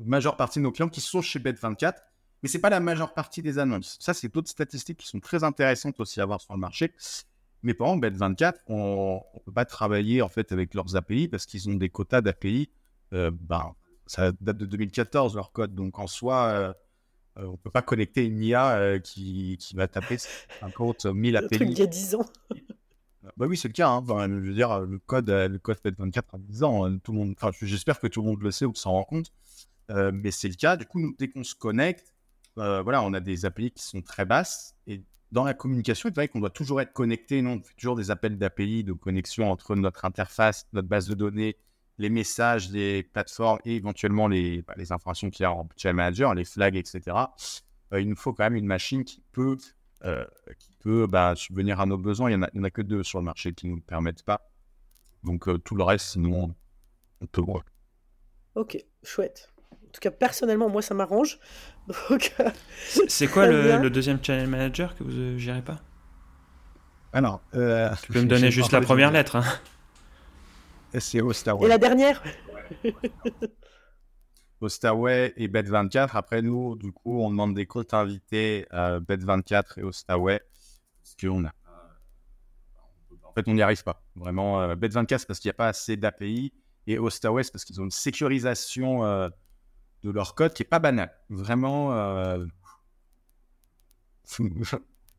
une 0.00 0.06
majeure 0.06 0.36
partie 0.36 0.58
de 0.58 0.64
nos 0.64 0.72
clients 0.72 0.88
qui 0.88 1.00
sont 1.00 1.22
chez 1.22 1.38
Bet24 1.38 1.94
mais 2.44 2.48
ce 2.48 2.58
n'est 2.58 2.60
pas 2.60 2.68
la 2.68 2.80
majeure 2.80 3.14
partie 3.14 3.40
des 3.40 3.58
annonces. 3.58 3.96
Ça, 4.00 4.12
c'est 4.12 4.28
d'autres 4.28 4.50
statistiques 4.50 4.98
qui 4.98 5.06
sont 5.06 5.18
très 5.18 5.44
intéressantes 5.44 5.98
aussi 5.98 6.20
à 6.20 6.26
voir 6.26 6.42
sur 6.42 6.52
le 6.52 6.60
marché. 6.60 6.92
Mais 7.62 7.72
par 7.72 7.88
exemple, 7.88 8.06
Bet24, 8.06 8.56
on 8.66 9.22
ne 9.34 9.40
peut 9.46 9.52
pas 9.52 9.64
travailler 9.64 10.20
en 10.20 10.28
fait 10.28 10.52
avec 10.52 10.74
leurs 10.74 10.94
API 10.94 11.26
parce 11.26 11.46
qu'ils 11.46 11.70
ont 11.70 11.74
des 11.74 11.88
quotas 11.88 12.20
d'API. 12.20 12.68
Euh, 13.14 13.30
ben, 13.32 13.74
ça 14.06 14.32
date 14.42 14.58
de 14.58 14.66
2014, 14.66 15.36
leur 15.36 15.52
code. 15.52 15.74
Donc 15.74 15.98
en 15.98 16.06
soi, 16.06 16.48
euh, 16.48 16.72
euh, 17.38 17.46
on 17.46 17.52
ne 17.52 17.56
peut 17.56 17.70
pas 17.70 17.80
connecter 17.80 18.26
une 18.26 18.42
IA 18.42 18.98
qui, 18.98 19.56
qui, 19.58 19.74
va 19.74 19.88
taper 19.88 20.18
un 20.60 20.70
compte 20.70 21.06
1000 21.06 21.38
API. 21.38 21.56
il 21.62 21.78
y 21.78 21.80
a 21.80 21.86
10 21.86 22.16
ans. 22.16 22.26
bah 23.38 23.46
oui, 23.48 23.56
c'est 23.56 23.68
le 23.68 23.72
cas. 23.72 23.88
Hein. 23.88 24.04
je 24.06 24.34
veux 24.34 24.52
dire, 24.52 24.80
le 24.80 24.98
code, 24.98 25.30
le 25.30 25.58
code 25.58 25.78
Bet24 25.82 26.18
a 26.34 26.38
10 26.38 26.62
ans. 26.62 26.84
Hein. 26.84 26.98
Tout 26.98 27.12
le 27.12 27.18
monde, 27.20 27.36
j'espère 27.62 27.98
que 27.98 28.06
tout 28.06 28.20
le 28.20 28.28
monde 28.28 28.42
le 28.42 28.50
sait 28.50 28.66
ou 28.66 28.74
s'en 28.74 28.92
rend 28.92 29.04
compte. 29.04 29.32
mais 29.88 30.30
c'est 30.30 30.48
le 30.48 30.56
cas. 30.56 30.76
Du 30.76 30.84
coup, 30.84 31.14
dès 31.18 31.28
qu'on 31.28 31.42
se 31.42 31.54
connecte, 31.54 32.13
euh, 32.58 32.82
voilà, 32.82 33.02
on 33.02 33.12
a 33.12 33.20
des 33.20 33.44
API 33.44 33.70
qui 33.72 33.82
sont 33.82 34.02
très 34.02 34.24
basses. 34.24 34.76
Et 34.86 35.02
dans 35.32 35.44
la 35.44 35.54
communication, 35.54 36.08
il 36.08 36.14
vrai 36.14 36.28
qu'on 36.28 36.40
doit 36.40 36.50
toujours 36.50 36.80
être 36.80 36.92
connecté. 36.92 37.42
Non, 37.42 37.54
on 37.54 37.62
fait 37.62 37.74
toujours 37.74 37.96
des 37.96 38.10
appels 38.10 38.38
d'API, 38.38 38.84
de 38.84 38.92
connexion 38.92 39.50
entre 39.50 39.74
notre 39.74 40.04
interface, 40.04 40.66
notre 40.72 40.88
base 40.88 41.08
de 41.08 41.14
données, 41.14 41.56
les 41.98 42.10
messages, 42.10 42.70
les 42.70 43.02
plateformes 43.02 43.58
et 43.64 43.76
éventuellement 43.76 44.28
les, 44.28 44.62
bah, 44.62 44.74
les 44.76 44.92
informations 44.92 45.30
qu'il 45.30 45.42
y 45.42 45.46
a 45.46 45.52
en 45.52 45.68
channel 45.76 45.96
manager, 45.96 46.34
les 46.34 46.44
flags, 46.44 46.76
etc. 46.76 47.16
Euh, 47.92 48.00
il 48.00 48.08
nous 48.08 48.16
faut 48.16 48.32
quand 48.32 48.44
même 48.44 48.56
une 48.56 48.66
machine 48.66 49.04
qui 49.04 49.22
peut, 49.32 49.56
euh, 50.04 50.24
qui 50.58 50.76
peut 50.78 51.06
bah, 51.06 51.34
subvenir 51.36 51.80
à 51.80 51.86
nos 51.86 51.98
besoins. 51.98 52.30
Il 52.30 52.38
n'y 52.38 52.60
en, 52.60 52.64
a 52.64 52.70
que 52.70 52.82
deux 52.82 53.02
sur 53.02 53.18
le 53.18 53.24
marché 53.24 53.52
qui 53.52 53.66
ne 53.66 53.72
nous 53.72 53.80
permettent 53.80 54.22
pas. 54.22 54.48
Donc 55.24 55.48
tout 55.64 55.74
le 55.74 55.82
reste, 55.82 56.06
sinon, 56.06 56.54
on 57.20 57.26
peut. 57.26 57.42
Ok, 58.54 58.76
chouette. 59.02 59.53
Tout 59.94 60.00
cas, 60.00 60.10
personnellement, 60.10 60.68
moi, 60.68 60.82
ça 60.82 60.92
m'arrange. 60.92 61.38
C'est 63.08 63.28
quoi 63.28 63.46
le, 63.46 63.88
deuxième 63.88 64.22
channel 64.22 64.48
manager 64.48 64.94
que 64.96 65.04
vous 65.04 65.12
ne 65.12 65.38
gérez 65.38 65.62
pas? 65.62 65.80
Alors, 67.12 67.40
tu 67.52 68.12
peux 68.12 68.20
me 68.20 68.26
donner 68.26 68.50
juste 68.50 68.72
la 68.72 68.80
première 68.80 69.12
lettre. 69.12 69.36
Hein. 69.36 69.44
C'est 70.98 71.20
Ostaway. 71.20 71.66
Et 71.66 71.68
la 71.68 71.78
dernière? 71.78 72.22
Ostaway 74.60 75.32
et 75.36 75.48
Bet24. 75.48 76.10
Après, 76.14 76.42
nous, 76.42 76.76
du 76.76 76.92
coup, 76.92 77.20
on 77.20 77.30
demande 77.30 77.54
des 77.54 77.66
comptes 77.66 77.94
invités 77.94 78.66
à 78.70 78.98
Bet24 79.00 79.78
et 79.78 79.82
Ostaway. 79.82 80.40
Parce 81.02 81.16
qu'on 81.20 81.44
a. 81.44 81.52
En 83.24 83.32
fait, 83.34 83.48
on 83.48 83.54
n'y 83.54 83.62
arrive 83.62 83.82
pas. 83.82 84.02
Vraiment, 84.16 84.60
euh, 84.60 84.74
Bet24, 84.76 85.18
c'est 85.18 85.26
parce 85.26 85.40
qu'il 85.40 85.48
n'y 85.48 85.54
a 85.54 85.58
pas 85.58 85.68
assez 85.68 85.96
d'API. 85.96 86.52
Et 86.86 86.98
Ostaway, 86.98 87.42
c'est 87.42 87.52
parce 87.52 87.64
qu'ils 87.64 87.80
ont 87.80 87.84
une 87.84 87.90
sécurisation 87.90 89.04
euh, 89.04 89.28
de 90.04 90.10
leur 90.10 90.34
code 90.34 90.52
qui 90.52 90.62
n'est 90.62 90.68
pas 90.68 90.78
banale. 90.78 91.10
Vraiment. 91.30 91.92
Euh, 91.92 92.44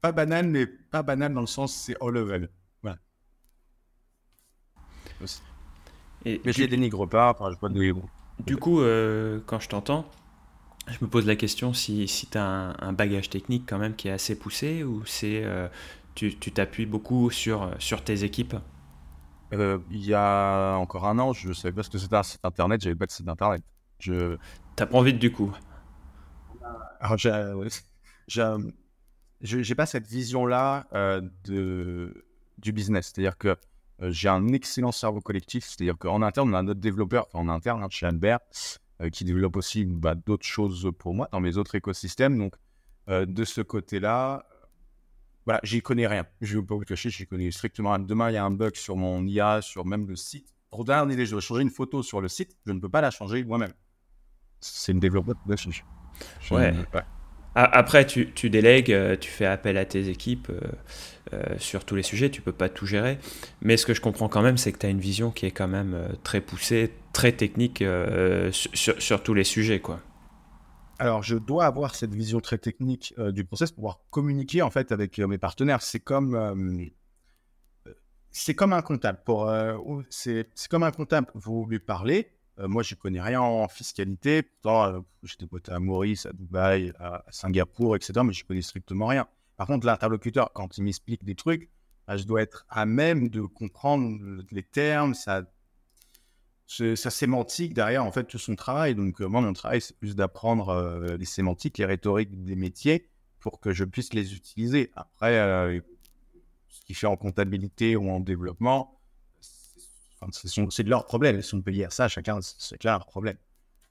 pas 0.01 0.11
banal, 0.11 0.47
mais 0.47 0.67
pas 0.67 1.03
banal 1.03 1.33
dans 1.33 1.41
le 1.41 1.47
sens 1.47 1.73
c'est 1.75 1.95
all 2.01 2.13
level. 2.13 2.49
Voilà. 2.81 2.97
Et 6.25 6.41
mais 6.45 6.53
je 6.53 6.59
les 6.59 6.67
dénigre 6.67 7.07
pas, 7.07 7.31
enfin, 7.31 7.51
je 7.51 7.59
vois 7.59 7.69
de 7.69 7.93
Du 8.39 8.57
coup, 8.57 8.81
euh, 8.81 9.39
quand 9.45 9.59
je 9.59 9.69
t'entends, 9.69 10.05
je 10.87 10.97
me 11.01 11.07
pose 11.07 11.25
la 11.25 11.35
question 11.35 11.73
si, 11.73 12.07
si 12.07 12.27
tu 12.27 12.37
as 12.37 12.75
un, 12.79 12.93
bagage 12.93 13.29
technique 13.29 13.63
quand 13.67 13.79
même 13.79 13.95
qui 13.95 14.07
est 14.07 14.11
assez 14.11 14.37
poussé 14.37 14.83
ou 14.83 15.03
c'est 15.05 15.43
euh, 15.43 15.67
tu 16.13 16.35
t'appuies 16.35 16.85
beaucoup 16.85 17.31
sur, 17.31 17.69
sur 17.79 18.03
tes 18.03 18.23
équipes? 18.23 18.55
Euh, 19.53 19.79
Il 19.91 20.05
y 20.05 20.13
a 20.13 20.75
encore 20.75 21.05
un 21.07 21.19
an, 21.19 21.33
je 21.33 21.49
ne 21.49 21.53
savais 21.53 21.73
pas 21.73 21.83
ce 21.83 21.89
que 21.89 21.97
c'était 21.97 22.15
un 22.15 22.23
site 22.23 22.43
internet, 22.43 22.81
j'avais 22.81 22.95
pas 22.95 23.05
de 23.05 23.11
site 23.11 23.27
internet. 23.27 23.63
T'apprends 24.75 25.01
vite 25.01 25.19
du 25.19 25.31
coup? 25.31 25.53
Alors, 26.99 27.17
j'ai 27.17 29.75
pas 29.75 29.85
cette 29.85 30.07
vision-là 30.07 30.87
de, 31.45 32.25
du 32.57 32.71
business. 32.71 33.11
C'est-à-dire 33.13 33.37
que 33.37 33.55
euh, 34.01 34.11
j'ai 34.11 34.27
un 34.27 34.47
excellent 34.49 34.91
cerveau 34.91 35.21
collectif, 35.21 35.65
c'est-à-dire 35.65 35.97
qu'en 35.97 36.21
interne, 36.21 36.49
on 36.49 36.53
a 36.53 36.63
notre 36.63 36.81
développeur, 36.81 37.27
en 37.33 37.47
interne, 37.47 37.83
hein, 37.83 37.87
chez 37.89 38.05
Albert, 38.05 38.39
euh, 39.01 39.09
qui 39.09 39.23
développe 39.23 39.55
aussi 39.55 39.85
bah, 39.85 40.15
d'autres 40.15 40.45
choses 40.45 40.91
pour 40.97 41.13
moi 41.13 41.29
dans 41.31 41.39
mes 41.39 41.57
autres 41.57 41.75
écosystèmes. 41.75 42.37
Donc, 42.37 42.55
euh, 43.09 43.25
de 43.25 43.45
ce 43.45 43.61
côté-là, 43.61 44.45
voilà, 45.45 45.59
j'y 45.63 45.81
connais 45.81 46.07
rien. 46.07 46.25
Je 46.41 46.55
ne 46.55 46.61
vais 46.61 46.67
pas 46.67 46.75
vous 46.75 46.81
cacher, 46.81 47.09
j'y 47.09 47.25
connais 47.25 47.51
strictement. 47.51 47.97
Demain, 47.99 48.31
il 48.31 48.33
y 48.33 48.37
a 48.37 48.43
un 48.43 48.51
bug 48.51 48.75
sur 48.75 48.95
mon 48.95 49.25
IA, 49.25 49.61
sur 49.61 49.85
même 49.85 50.07
le 50.07 50.15
site. 50.15 50.51
Dernier, 50.77 51.25
je 51.25 51.31
dois 51.31 51.39
changer 51.39 51.61
une 51.61 51.69
photo 51.69 52.03
sur 52.03 52.19
le 52.19 52.27
site, 52.27 52.57
je 52.65 52.73
ne 52.73 52.81
peux 52.81 52.89
pas 52.89 52.99
la 52.99 53.09
changer 53.09 53.45
moi-même. 53.45 53.71
C'est 54.59 54.91
une 54.91 54.99
développeur 54.99 55.35
de 55.45 55.55
ouais. 56.51 56.73
Après, 57.55 58.05
tu, 58.05 58.33
tu, 58.33 58.49
délègues, 58.49 58.93
tu 59.19 59.29
fais 59.29 59.45
appel 59.45 59.77
à 59.77 59.85
tes 59.85 60.09
équipes. 60.09 60.51
Euh, 61.33 61.55
sur 61.57 61.85
tous 61.85 61.95
les 61.95 62.03
sujets, 62.03 62.29
tu 62.29 62.41
peux 62.41 62.51
pas 62.51 62.69
tout 62.69 62.85
gérer. 62.85 63.17
Mais 63.61 63.77
ce 63.77 63.85
que 63.87 63.95
je 63.95 64.01
comprends 64.01 64.29
quand 64.29 64.43
même, 64.43 64.57
c'est 64.57 64.71
que 64.71 64.77
tu 64.77 64.85
as 64.85 64.89
une 64.89 64.99
vision 64.99 65.31
qui 65.31 65.47
est 65.47 65.51
quand 65.51 65.67
même 65.67 65.95
euh, 65.95 66.09
très 66.23 66.39
poussée, 66.39 66.93
très 67.13 67.31
technique 67.31 67.81
euh, 67.81 68.51
sur, 68.51 69.23
tous 69.23 69.33
les 69.33 69.43
sujets. 69.43 69.79
quoi. 69.79 69.99
Alors, 70.99 71.23
je 71.23 71.35
dois 71.35 71.65
avoir 71.65 71.95
cette 71.95 72.13
vision 72.13 72.41
très 72.41 72.59
technique 72.59 73.15
du 73.17 73.43
process 73.43 73.71
pour 73.71 73.77
pouvoir 73.77 73.99
communiquer 74.11 74.61
en 74.61 74.69
fait 74.69 74.91
avec 74.91 75.17
mes 75.17 75.37
partenaires. 75.37 75.81
C'est 75.81 75.99
comme 75.99 76.89
c'est 78.31 78.53
comme 78.53 78.71
un 78.71 78.81
comptable. 78.81 79.19
Pour 79.25 79.51
c'est 80.09 80.47
comme 80.69 80.83
un 80.83 80.91
comptable. 80.91 81.27
Vous 81.33 81.65
lui 81.65 81.79
parlez. 81.79 82.31
Moi, 82.57 82.83
je 82.83 82.95
connais 82.95 83.21
rien 83.21 83.41
en 83.41 83.67
fiscalité. 83.67 84.43
Pourtant, 84.43 85.03
j'étais 85.23 85.45
poté 85.45 85.71
à 85.71 85.79
Maurice, 85.79 86.25
à 86.25 86.33
Dubaï, 86.33 86.93
à 86.99 87.23
Singapour, 87.29 87.95
etc. 87.95 88.13
Mais 88.23 88.33
je 88.33 88.45
connais 88.45 88.61
strictement 88.61 89.07
rien. 89.07 89.27
Par 89.57 89.67
contre, 89.67 89.85
l'interlocuteur, 89.85 90.51
quand 90.53 90.77
il 90.77 90.83
m'explique 90.83 91.23
des 91.23 91.35
trucs, 91.35 91.69
bah, 92.07 92.17
je 92.17 92.23
dois 92.25 92.41
être 92.41 92.65
à 92.69 92.85
même 92.85 93.29
de 93.29 93.41
comprendre 93.41 94.43
les 94.51 94.63
termes, 94.63 95.13
sa, 95.13 95.43
sa 96.67 97.09
sémantique 97.09 97.73
derrière, 97.73 98.05
en 98.05 98.11
fait, 98.11 98.25
tout 98.25 98.37
son 98.37 98.55
travail. 98.55 98.95
Donc, 98.95 99.21
euh, 99.21 99.27
moi, 99.27 99.41
mon 99.41 99.53
travail, 99.53 99.81
c'est 99.81 99.97
plus 99.97 100.15
d'apprendre 100.15 100.69
euh, 100.69 101.17
les 101.17 101.25
sémantiques, 101.25 101.77
les 101.77 101.85
rhétoriques 101.85 102.43
des 102.43 102.55
métiers 102.55 103.09
pour 103.39 103.59
que 103.59 103.71
je 103.73 103.83
puisse 103.83 104.13
les 104.13 104.35
utiliser. 104.35 104.91
Après, 104.95 105.37
euh, 105.39 105.79
ce 106.67 106.81
qu'il 106.81 106.95
fait 106.95 107.07
en 107.07 107.15
comptabilité 107.15 107.95
ou 107.95 108.09
en 108.09 108.19
développement, 108.19 108.94
c'est 110.31 110.83
de 110.83 110.89
leur 110.89 111.05
problème. 111.05 111.41
Si 111.41 111.55
on 111.55 111.61
peut 111.61 111.71
dire 111.71 111.91
ça, 111.91 112.07
chacun, 112.07 112.39
c'est 112.41 112.83
leur 112.83 113.05
problème. 113.05 113.37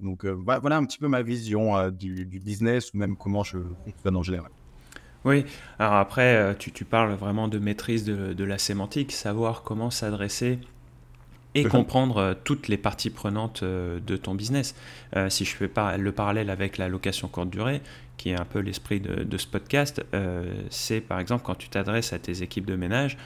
Donc, 0.00 0.24
voilà 0.24 0.76
un 0.76 0.84
petit 0.84 0.98
peu 0.98 1.08
ma 1.08 1.22
vision 1.22 1.90
du, 1.90 2.26
du, 2.26 2.40
business 2.40 2.92
ou 2.92 2.98
même 2.98 3.16
comment 3.16 3.44
je 3.44 3.58
fonctionne 3.84 4.16
en 4.16 4.22
général. 4.22 4.50
Oui, 5.24 5.46
alors 5.78 5.94
après, 5.94 6.36
euh, 6.36 6.54
tu, 6.54 6.84
parles 6.84 7.14
vraiment 7.14 7.48
de 7.48 7.58
maîtrise 7.58 8.04
de, 8.04 8.44
la 8.44 8.58
sémantique, 8.58 9.10
savoir 9.12 9.62
comment 9.62 9.90
s'adresser 9.90 10.58
et 11.54 11.64
comprendre 11.64 12.16
euh, 12.18 12.34
toutes 12.42 12.68
les 12.68 12.76
parties 12.76 13.10
prenantes 13.10 13.62
euh, 13.62 14.00
de 14.00 14.16
ton 14.16 14.34
business. 14.34 14.74
si 15.28 15.44
je 15.44 15.56
fais 15.56 15.68
pas 15.68 15.96
le 15.96 16.12
parallèle 16.12 16.50
avec 16.50 16.76
la 16.76 16.88
location 16.88 17.28
courte 17.28 17.48
durée, 17.48 17.80
qui 18.16 18.30
est 18.30 18.38
un 18.38 18.44
peu 18.44 18.58
l'esprit 18.58 19.00
de, 19.00 19.38
ce 19.38 19.46
podcast, 19.46 20.04
c'est 20.70 21.00
par 21.00 21.18
exemple 21.18 21.42
quand 21.44 21.54
tu 21.54 21.68
t'adresses 21.68 22.12
à 22.12 22.18
tes 22.18 22.42
équipes 22.42 22.66
de 22.66 22.76
ménage, 22.76 23.16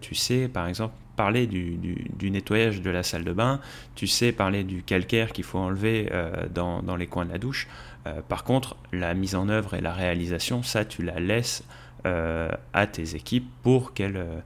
tu 0.00 0.14
sais 0.14 0.48
par 0.48 0.68
exemple 0.68 0.94
parler 1.16 1.46
du, 1.46 1.78
nettoyage 2.22 2.82
de 2.82 2.90
la 2.90 3.02
salle 3.02 3.24
de 3.24 3.32
bain, 3.32 3.60
tu 3.94 4.06
sais 4.06 4.32
parler 4.32 4.64
du 4.64 4.82
calcaire 4.82 5.32
qu'il 5.32 5.44
faut 5.44 5.58
enlever 5.58 6.10
dans, 6.52 6.82
dans, 6.82 6.96
les 6.96 7.06
coins 7.06 7.24
de 7.24 7.32
la 7.32 7.38
douche. 7.38 7.68
Euh, 8.06 8.20
par 8.22 8.44
contre, 8.44 8.76
la 8.92 9.14
mise 9.14 9.34
en 9.34 9.48
œuvre 9.48 9.74
et 9.74 9.80
la 9.80 9.92
réalisation, 9.92 10.62
ça, 10.62 10.84
tu 10.84 11.02
la 11.02 11.20
laisses 11.20 11.64
euh, 12.06 12.50
à 12.72 12.86
tes 12.86 13.14
équipes 13.14 13.48
pour, 13.62 13.92
euh, 14.00 14.40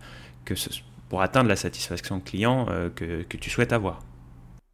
que 0.44 0.54
pour 1.08 1.22
atteindre 1.22 1.48
la 1.48 1.56
satisfaction 1.56 2.20
client 2.20 2.66
que, 2.94 3.22
que, 3.22 3.36
tu 3.36 3.50
souhaites 3.50 3.72
avoir. 3.72 4.00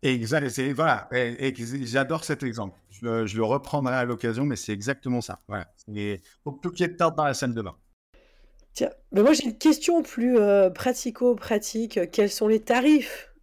Exact, 0.03 0.61
voilà, 0.75 1.09
et, 1.13 1.55
j'adore 1.85 2.25
cet 2.25 2.43
exemple. 2.43 2.79
Je, 2.91 3.37
le 3.37 3.45
reprendrai 3.45 3.95
à 3.95 4.05
l'occasion, 4.05 4.45
mais 4.45 4.57
c'est 4.57 4.73
exactement 4.73 5.23
ça. 5.23 5.41
Voilà. 5.49 5.67
Il 5.89 6.21
faut 6.43 6.59
tout 6.63 6.71
qu'il 6.71 6.87
y 6.87 6.91
ait 6.91 6.93
de 6.93 6.99
dans 6.99 7.25
la 7.25 7.35
salle 7.35 7.55
de 7.55 7.63
bain. 7.63 7.75
Tiens, 8.75 8.91
mais 9.13 9.23
moi 9.23 9.33
j'ai 9.33 9.45
une 9.45 9.57
question 9.57 10.03
plus 10.03 10.37
pratico-pratique. 10.75 12.11
Quels 12.11 12.31
sont 12.31 12.49
les 12.49 12.61
tarifs? 12.61 13.35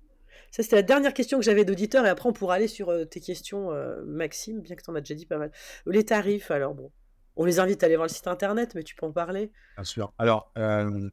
Ça, 0.52 0.64
c'était 0.64 0.76
la 0.76 0.82
dernière 0.82 1.14
question 1.14 1.40
que 1.40 1.46
j'avais 1.46 1.64
d'auditeur, 1.64 2.06
et 2.06 2.10
après, 2.10 2.28
on 2.28 2.34
pourra 2.34 2.56
aller 2.56 2.68
sur 2.68 2.90
euh, 2.90 3.06
tes 3.06 3.22
questions, 3.22 3.72
euh, 3.72 4.04
Maxime, 4.06 4.60
bien 4.60 4.76
que 4.76 4.84
tu 4.84 4.90
en 4.90 4.96
as 4.96 5.00
déjà 5.00 5.16
dit 5.16 5.26
pas 5.26 5.38
mal. 5.38 5.52
Les 5.86 6.04
tarifs, 6.04 6.52
alors 6.52 6.76
bon, 6.76 6.92
on 7.38 7.46
les 7.46 7.60
invite 7.60 7.82
à 7.84 7.86
aller 7.86 7.96
voir 7.96 8.08
le 8.08 8.14
site 8.14 8.28
internet, 8.28 8.76
mais 8.76 8.84
tu 8.84 8.94
peux 8.94 9.06
en 9.06 9.14
parler 9.14 9.50
Bien 9.78 9.86
sûr. 9.86 10.14
Alors, 10.18 10.52
euh, 10.58 11.10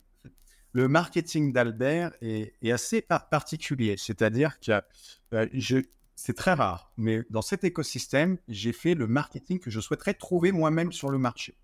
le 0.73 0.89
marketing 0.89 1.53
d'Albert 1.53 2.11
est, 2.21 2.53
assez 2.73 3.01
particulier, 3.01 3.95
c'est-à-dire 3.97 4.59
que 4.59 4.83
c'est 6.17 6.35
très 6.35 6.55
rare, 6.55 6.93
mais 6.97 7.23
dans 7.31 7.43
cet 7.43 7.63
écosystème, 7.63 8.39
j'ai 8.49 8.73
fait 8.73 8.95
le 8.95 9.07
marketing 9.07 9.61
que 9.61 9.71
je 9.71 9.79
souhaiterais 9.79 10.15
trouver 10.15 10.51
moi-même 10.51 10.91
sur 10.91 11.11
le 11.11 11.19
marché. 11.19 11.57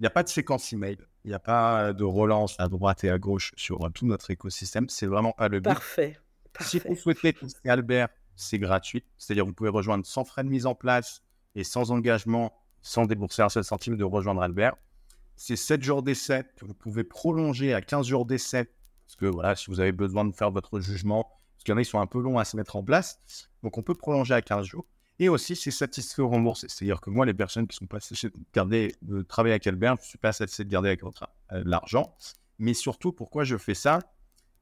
Il 0.00 0.04
n'y 0.04 0.06
a 0.06 0.10
pas 0.10 0.22
de 0.22 0.30
séquence 0.30 0.72
email, 0.72 0.96
il 1.24 1.28
n'y 1.28 1.34
a 1.34 1.38
pas 1.38 1.92
de 1.92 2.04
relance 2.04 2.54
à 2.58 2.68
droite 2.68 3.04
et 3.04 3.10
à 3.10 3.18
gauche 3.18 3.52
sur 3.56 3.90
tout 3.92 4.06
notre 4.06 4.30
écosystème. 4.30 4.88
C'est 4.88 5.06
vraiment 5.06 5.32
pas 5.32 5.48
le 5.48 5.60
but. 5.60 5.64
Parfait. 5.64 6.18
Si 6.60 6.78
vous 6.78 6.94
souhaitez 6.94 7.32
tester 7.32 7.68
Albert, 7.68 8.08
c'est 8.36 8.58
gratuit. 8.58 9.04
C'est-à-dire 9.16 9.46
vous 9.46 9.54
pouvez 9.54 9.70
rejoindre 9.70 10.04
sans 10.06 10.24
frais 10.24 10.44
de 10.44 10.48
mise 10.48 10.66
en 10.66 10.74
place 10.74 11.22
et 11.54 11.64
sans 11.64 11.90
engagement, 11.90 12.52
sans 12.82 13.06
débourser 13.06 13.42
un 13.42 13.48
seul 13.48 13.64
centime 13.64 13.96
de 13.96 14.04
rejoindre 14.04 14.42
Albert. 14.42 14.76
C'est 15.36 15.56
7 15.56 15.82
jours 15.82 16.02
d'essai 16.02 16.44
que 16.56 16.64
vous 16.64 16.74
pouvez 16.74 17.04
prolonger 17.04 17.74
à 17.74 17.80
15 17.80 18.06
jours 18.06 18.26
d'essai. 18.26 18.70
Parce 19.06 19.16
que 19.16 19.26
voilà, 19.26 19.56
si 19.56 19.70
vous 19.70 19.80
avez 19.80 19.92
besoin 19.92 20.24
de 20.24 20.32
faire 20.32 20.50
votre 20.50 20.78
jugement, 20.78 21.24
parce 21.24 21.64
qu'il 21.64 21.72
y 21.72 21.74
en 21.74 21.78
a, 21.78 21.82
ils 21.82 21.86
sont 21.86 22.00
un 22.00 22.06
peu 22.06 22.20
longs 22.20 22.38
à 22.38 22.44
se 22.44 22.56
mettre 22.56 22.76
en 22.76 22.84
place. 22.84 23.20
Donc 23.62 23.78
on 23.78 23.82
peut 23.82 23.94
prolonger 23.94 24.34
à 24.34 24.42
15 24.42 24.66
jours. 24.66 24.86
Et 25.18 25.28
aussi, 25.28 25.54
c'est 25.54 25.70
satisfait 25.70 26.22
ou 26.22 26.28
remboursé. 26.28 26.66
C'est-à-dire 26.68 27.00
que 27.00 27.10
moi, 27.10 27.24
les 27.24 27.34
personnes 27.34 27.68
qui 27.68 27.76
sont 27.76 27.86
pas 27.86 27.98
de, 27.98 28.32
garder, 28.52 28.94
de 29.02 29.22
travailler 29.22 29.52
avec 29.52 29.66
Albert, 29.66 29.96
je 29.96 30.02
ne 30.02 30.08
suis 30.08 30.18
pas 30.18 30.32
satisfait 30.32 30.64
de 30.64 30.70
garder 30.70 30.88
avec 30.88 31.04
euh, 31.04 31.62
l'argent. 31.64 32.16
Mais 32.58 32.74
surtout, 32.74 33.12
pourquoi 33.12 33.44
je 33.44 33.56
fais 33.56 33.74
ça? 33.74 34.00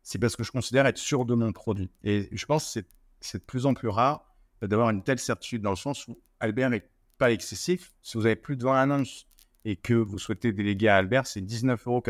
C'est 0.02 0.18
parce 0.18 0.36
que 0.36 0.44
je 0.44 0.50
considère 0.50 0.86
être 0.86 0.98
sûr 0.98 1.24
de 1.24 1.34
mon 1.34 1.52
produit. 1.52 1.90
Et 2.04 2.28
je 2.32 2.46
pense 2.46 2.74
que 2.74 2.80
c'est 3.20 3.38
de 3.38 3.44
plus 3.44 3.66
en 3.66 3.74
plus 3.74 3.88
rare 3.88 4.26
d'avoir 4.60 4.90
une 4.90 5.02
telle 5.02 5.18
certitude 5.18 5.62
dans 5.62 5.70
le 5.70 5.76
sens 5.76 6.06
où 6.08 6.20
Albert 6.40 6.70
n'est 6.70 6.88
pas 7.18 7.32
excessif. 7.32 7.94
Si 8.02 8.18
vous 8.18 8.26
avez 8.26 8.36
plus 8.36 8.56
de 8.56 8.64
20 8.64 8.80
annonces 8.80 9.26
et 9.64 9.76
que 9.76 9.94
vous 9.94 10.18
souhaitez 10.18 10.52
déléguer 10.52 10.88
à 10.88 10.96
Albert, 10.96 11.26
c'est 11.26 11.40
19,90 11.40 11.86
euros 11.86 12.02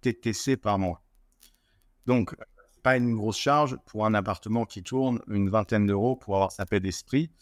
TTC 0.00 0.56
par 0.56 0.78
mois. 0.78 1.02
Donc, 2.06 2.34
pas 2.86 2.96
une 2.96 3.16
grosse 3.16 3.36
charge 3.36 3.76
pour 3.84 4.06
un 4.06 4.14
appartement 4.14 4.64
qui 4.64 4.80
tourne 4.80 5.18
une 5.26 5.48
vingtaine 5.48 5.88
d'euros 5.88 6.14
pour 6.14 6.36
avoir 6.36 6.52
sa 6.52 6.66
paix 6.66 6.78
d'esprit. 6.78 7.32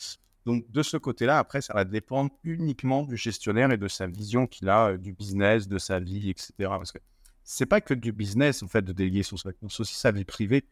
Donc, 0.46 0.64
de 0.70 0.82
ce 0.82 0.96
côté-là, 0.96 1.38
après, 1.38 1.60
ça 1.60 1.74
va 1.74 1.84
dépendre 1.84 2.30
uniquement 2.44 3.02
du 3.02 3.18
gestionnaire 3.18 3.70
et 3.70 3.76
de 3.76 3.86
sa 3.86 4.06
vision 4.06 4.46
qu'il 4.46 4.70
a 4.70 4.92
euh, 4.92 4.96
du 4.96 5.12
business, 5.12 5.68
de 5.68 5.76
sa 5.76 6.00
vie, 6.00 6.30
etc. 6.30 6.54
Parce 6.60 6.92
que 6.92 6.98
c'est 7.42 7.66
pas 7.66 7.82
que 7.82 7.92
du 7.92 8.10
business, 8.10 8.62
en 8.62 8.68
fait, 8.68 8.80
de 8.80 8.94
déléguer 8.94 9.22
son 9.22 9.36
c'est 9.36 9.54
aussi 9.60 9.94
sa 9.94 10.12
vie 10.12 10.24
privée. 10.24 10.64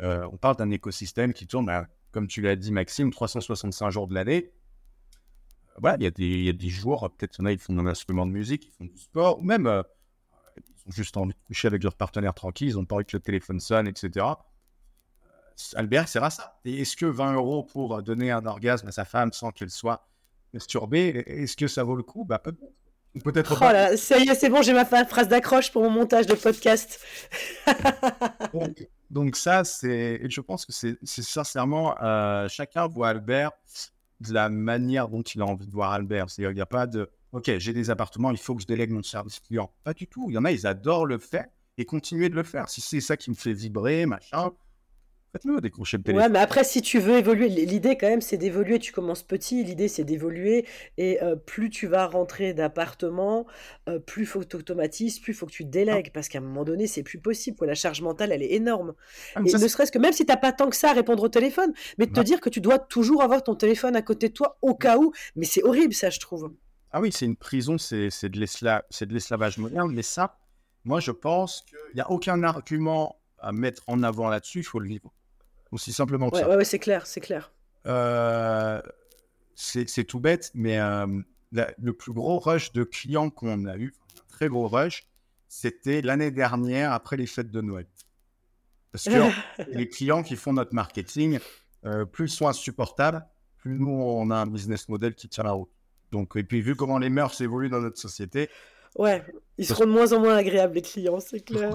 Euh, 0.00 0.28
on 0.30 0.36
parle 0.36 0.54
d'un 0.54 0.70
écosystème 0.70 1.32
qui 1.32 1.48
tourne. 1.48 1.66
Bah, 1.66 1.88
comme 2.12 2.28
tu 2.28 2.40
l'as 2.40 2.54
dit, 2.54 2.70
Maxime, 2.70 3.10
365 3.10 3.90
jours 3.90 4.06
de 4.06 4.14
l'année. 4.14 4.52
Voilà, 5.78 5.96
il 5.98 6.04
y, 6.04 6.48
a 6.48 6.52
des, 6.52 6.68
jours, 6.68 7.10
peut-être 7.18 7.38
il 7.38 7.40
y 7.40 7.42
en 7.42 7.46
a, 7.46 7.52
ils 7.52 7.58
font 7.58 7.76
un 7.76 7.86
instrument 7.86 8.26
de 8.26 8.30
musique, 8.30 8.66
ils 8.66 8.72
font 8.72 8.84
du 8.84 8.96
sport, 8.96 9.40
ou 9.40 9.42
même 9.42 9.82
ils 10.56 10.88
ont 10.88 10.92
juste 10.92 11.16
envie 11.16 11.32
de 11.32 11.46
coucher 11.46 11.68
avec 11.68 11.82
leur 11.82 11.94
partenaire 11.94 12.34
tranquille, 12.34 12.68
ils 12.68 12.76
n'ont 12.76 12.84
pas 12.84 12.96
envie 12.96 13.04
que 13.04 13.16
le 13.16 13.22
téléphone 13.22 13.60
sonne, 13.60 13.86
etc. 13.86 14.26
Albert, 15.74 16.08
c'est 16.08 16.20
ça. 16.30 16.58
Et 16.64 16.80
est-ce 16.80 16.96
que 16.96 17.06
20 17.06 17.34
euros 17.34 17.62
pour 17.62 18.02
donner 18.02 18.30
un 18.30 18.46
orgasme 18.46 18.88
à 18.88 18.92
sa 18.92 19.04
femme 19.04 19.32
sans 19.32 19.50
qu'elle 19.50 19.70
soit 19.70 20.08
masturbée, 20.52 21.22
est-ce 21.26 21.56
que 21.56 21.68
ça 21.68 21.84
vaut 21.84 21.96
le 21.96 22.02
coup? 22.02 22.24
Bah, 22.24 22.40
Peut-être 23.24 23.58
oh 23.60 23.72
là, 23.72 23.96
ça 23.96 24.18
y 24.18 24.28
est, 24.28 24.34
c'est 24.36 24.48
bon, 24.48 24.62
j'ai 24.62 24.72
ma 24.72 24.84
phrase 24.84 25.26
d'accroche 25.26 25.72
pour 25.72 25.82
mon 25.82 25.90
montage 25.90 26.26
de 26.26 26.34
podcast. 26.34 27.00
donc, 29.10 29.34
ça, 29.34 29.64
c'est, 29.64 30.30
je 30.30 30.40
pense 30.40 30.64
que 30.64 30.72
c'est, 30.72 30.96
sincèrement, 31.04 32.00
euh, 32.00 32.46
chacun 32.48 32.86
voit 32.86 33.08
Albert 33.08 33.50
de 34.20 34.32
la 34.32 34.48
manière 34.48 35.08
dont 35.08 35.22
il 35.22 35.42
a 35.42 35.44
envie 35.44 35.66
de 35.66 35.72
voir 35.72 35.92
Albert. 35.92 36.30
C'est-à-dire, 36.30 36.52
il 36.52 36.54
n'y 36.54 36.60
a 36.60 36.66
pas 36.66 36.86
de, 36.86 37.10
ok, 37.32 37.58
j'ai 37.58 37.72
des 37.72 37.90
appartements, 37.90 38.30
il 38.30 38.38
faut 38.38 38.54
que 38.54 38.62
je 38.62 38.66
délègue 38.66 38.90
mon 38.90 39.02
service 39.02 39.40
client. 39.40 39.72
Pas 39.84 39.94
du 39.94 40.06
tout. 40.06 40.26
Il 40.28 40.34
y 40.34 40.38
en 40.38 40.44
a, 40.44 40.52
ils 40.52 40.66
adorent 40.66 41.06
le 41.06 41.18
faire 41.18 41.46
et 41.78 41.84
continuer 41.84 42.28
de 42.28 42.34
le 42.34 42.42
faire. 42.42 42.68
Si 42.68 42.80
c'est 42.80 43.00
ça 43.00 43.16
qui 43.16 43.30
me 43.30 43.34
fait 43.34 43.52
vibrer, 43.52 44.06
machin, 44.06 44.52
Faites-le, 45.32 45.60
décrocher 45.60 45.96
le 45.96 46.02
téléphone. 46.02 46.26
Ouais, 46.26 46.32
mais 46.32 46.40
après, 46.40 46.64
si 46.64 46.82
tu 46.82 46.98
veux 46.98 47.16
évoluer, 47.16 47.48
l'idée 47.48 47.96
quand 47.96 48.08
même, 48.08 48.20
c'est 48.20 48.36
d'évoluer. 48.36 48.80
Tu 48.80 48.92
commences 48.92 49.22
petit, 49.22 49.62
l'idée, 49.62 49.86
c'est 49.86 50.02
d'évoluer. 50.02 50.66
Et 50.98 51.22
euh, 51.22 51.36
plus 51.36 51.70
tu 51.70 51.86
vas 51.86 52.06
rentrer 52.06 52.52
d'appartement, 52.52 53.46
euh, 53.88 54.00
plus 54.00 54.22
il 54.22 54.26
faut 54.26 54.40
que 54.40 54.46
tu 54.46 54.56
automatises, 54.56 55.20
plus 55.20 55.32
il 55.32 55.36
faut 55.36 55.46
que 55.46 55.52
tu 55.52 55.64
délègues. 55.64 56.06
Ah. 56.08 56.14
Parce 56.14 56.28
qu'à 56.28 56.38
un 56.38 56.42
moment 56.42 56.64
donné, 56.64 56.88
c'est 56.88 57.04
plus 57.04 57.20
possible. 57.20 57.64
La 57.64 57.76
charge 57.76 58.02
mentale, 58.02 58.32
elle 58.32 58.42
est 58.42 58.54
énorme. 58.54 58.94
Ah, 59.36 59.42
et 59.46 59.52
ne 59.52 59.68
serait-ce 59.68 59.92
que 59.92 59.98
même 59.98 60.12
si 60.12 60.26
tu 60.26 60.32
n'as 60.32 60.36
pas 60.36 60.52
tant 60.52 60.68
que 60.68 60.76
ça 60.76 60.90
à 60.90 60.94
répondre 60.94 61.22
au 61.22 61.28
téléphone, 61.28 61.72
mais 61.98 62.06
de 62.06 62.12
te 62.12 62.20
dire 62.20 62.40
que 62.40 62.48
tu 62.50 62.60
dois 62.60 62.80
toujours 62.80 63.22
avoir 63.22 63.44
ton 63.44 63.54
téléphone 63.54 63.94
à 63.94 64.02
côté 64.02 64.30
de 64.30 64.34
toi 64.34 64.58
au 64.62 64.74
cas 64.74 64.98
où. 64.98 65.12
Mais 65.36 65.46
c'est 65.46 65.62
horrible, 65.62 65.94
ça, 65.94 66.10
je 66.10 66.18
trouve. 66.18 66.50
Ah 66.92 67.00
oui, 67.00 67.12
c'est 67.12 67.26
une 67.26 67.36
prison, 67.36 67.78
c'est 67.78 68.28
de 68.28 68.38
l'esclavage 68.38 69.58
moderne. 69.58 69.92
Mais 69.92 70.02
ça, 70.02 70.38
moi, 70.84 71.00
je 71.00 71.10
pense 71.10 71.62
qu'il 71.62 71.94
n'y 71.94 72.00
a 72.00 72.10
aucun 72.10 72.42
argument 72.42 73.16
à 73.38 73.52
mettre 73.52 73.82
en 73.86 74.02
avant 74.02 74.28
là-dessus. 74.28 74.60
Il 74.60 74.64
faut 74.64 74.80
le 74.80 74.88
vivre. 74.88 75.12
Aussi 75.72 75.92
simplement 75.92 76.30
que 76.30 76.38
ça. 76.38 76.48
Ouais, 76.48 76.64
c'est 76.64 76.78
clair, 76.78 77.06
c'est 77.06 77.20
clair. 77.20 77.52
Euh, 77.86 78.82
c'est 79.54 80.04
tout 80.04 80.20
bête, 80.20 80.50
mais 80.54 80.78
euh, 80.78 81.06
le 81.52 81.92
plus 81.92 82.12
gros 82.12 82.38
rush 82.38 82.72
de 82.72 82.82
clients 82.82 83.30
qu'on 83.30 83.66
a 83.66 83.76
eu, 83.76 83.94
un 84.18 84.28
très 84.28 84.48
gros 84.48 84.68
rush, 84.68 85.06
c'était 85.48 86.02
l'année 86.02 86.30
dernière 86.30 86.92
après 86.92 87.16
les 87.16 87.26
fêtes 87.26 87.50
de 87.50 87.60
Noël. 87.60 87.86
Parce 88.90 89.04
que 89.04 89.30
les 89.68 89.88
clients 89.88 90.22
qui 90.22 90.36
font 90.36 90.52
notre 90.52 90.74
marketing, 90.74 91.38
euh, 91.84 92.04
plus 92.04 92.32
ils 92.32 92.36
sont 92.36 92.48
insupportables, 92.48 93.24
plus 93.58 93.78
nous, 93.78 93.90
on 93.90 94.30
a 94.30 94.36
un 94.36 94.46
business 94.46 94.88
model 94.88 95.14
qui 95.14 95.28
tient 95.28 95.44
la 95.44 95.52
route. 95.52 95.70
Donc, 96.12 96.36
et 96.36 96.44
puis, 96.44 96.60
vu 96.60 96.74
comment 96.74 96.98
les 96.98 97.10
mœurs 97.10 97.40
évoluent 97.40 97.70
dans 97.70 97.80
notre 97.80 97.98
société, 97.98 98.48
Ouais, 98.96 99.24
ils 99.56 99.66
seront 99.66 99.86
de 99.86 99.92
moins 99.92 100.12
en 100.12 100.20
moins 100.20 100.36
agréables, 100.36 100.74
les 100.74 100.82
clients, 100.82 101.20
c'est 101.20 101.40
clair. 101.40 101.74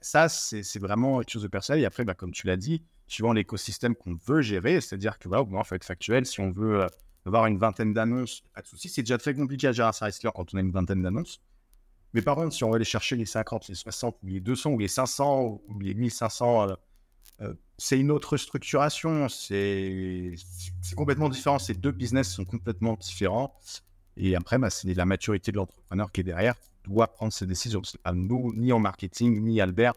Ça, 0.00 0.28
c'est 0.28 0.78
vraiment 0.78 1.18
quelque 1.18 1.30
chose 1.30 1.42
de 1.42 1.48
personnel. 1.48 1.82
Et 1.82 1.84
après, 1.84 2.04
bah, 2.04 2.14
comme 2.14 2.32
tu 2.32 2.46
l'as 2.46 2.56
dit, 2.56 2.82
suivant 3.06 3.32
l'écosystème 3.32 3.94
qu'on 3.94 4.16
veut 4.26 4.40
gérer, 4.40 4.80
c'est-à-dire 4.80 5.18
que 5.18 5.28
voilà, 5.28 5.44
il 5.50 5.64
faut 5.64 5.74
être 5.74 5.84
factuel. 5.84 6.24
Si 6.24 6.40
on 6.40 6.50
veut 6.50 6.82
euh, 6.82 6.86
avoir 7.26 7.46
une 7.46 7.58
vingtaine 7.58 7.92
d'annonces, 7.92 8.42
pas 8.54 8.62
de 8.62 8.66
souci. 8.66 8.88
C'est 8.88 9.02
déjà 9.02 9.18
très 9.18 9.34
compliqué 9.34 9.66
à 9.68 9.72
gérer 9.72 9.88
un 9.88 9.92
service 9.92 10.18
client 10.18 10.32
quand 10.34 10.54
on 10.54 10.56
a 10.56 10.60
une 10.60 10.70
vingtaine 10.70 11.02
d'annonces. 11.02 11.40
Mais 12.14 12.22
par 12.22 12.36
contre, 12.36 12.54
si 12.54 12.64
on 12.64 12.70
veut 12.70 12.76
aller 12.76 12.84
chercher 12.84 13.16
les 13.16 13.26
50, 13.26 13.68
les 13.68 13.74
60, 13.74 14.16
les 14.22 14.40
200, 14.40 14.70
ou 14.70 14.78
les 14.78 14.88
500, 14.88 15.60
ou 15.68 15.78
les 15.80 15.92
1500, 15.92 16.62
euh, 16.62 16.72
euh, 16.72 16.76
c'est 17.76 17.98
une 17.98 18.10
autre 18.10 18.36
structuration. 18.36 19.28
C'est 19.28 20.34
complètement 20.96 21.28
différent. 21.28 21.58
Ces 21.58 21.74
deux 21.74 21.92
business 21.92 22.32
sont 22.32 22.44
complètement 22.44 22.94
différents. 22.94 23.54
Et 24.16 24.34
après, 24.34 24.58
bah, 24.58 24.70
c'est 24.70 24.92
la 24.94 25.06
maturité 25.06 25.52
de 25.52 25.56
l'entrepreneur 25.56 26.10
qui 26.10 26.22
est 26.22 26.24
derrière, 26.24 26.56
doit 26.84 27.06
prendre 27.06 27.32
ses 27.32 27.46
décisions. 27.46 27.82
Pas 28.02 28.12
nous, 28.12 28.52
ni 28.54 28.72
en 28.72 28.80
marketing, 28.80 29.40
ni 29.42 29.60
Albert, 29.60 29.94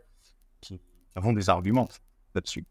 qui 0.62 0.80
avons 1.16 1.34
des 1.34 1.50
arguments 1.50 1.89
là-dessus. 2.36 2.66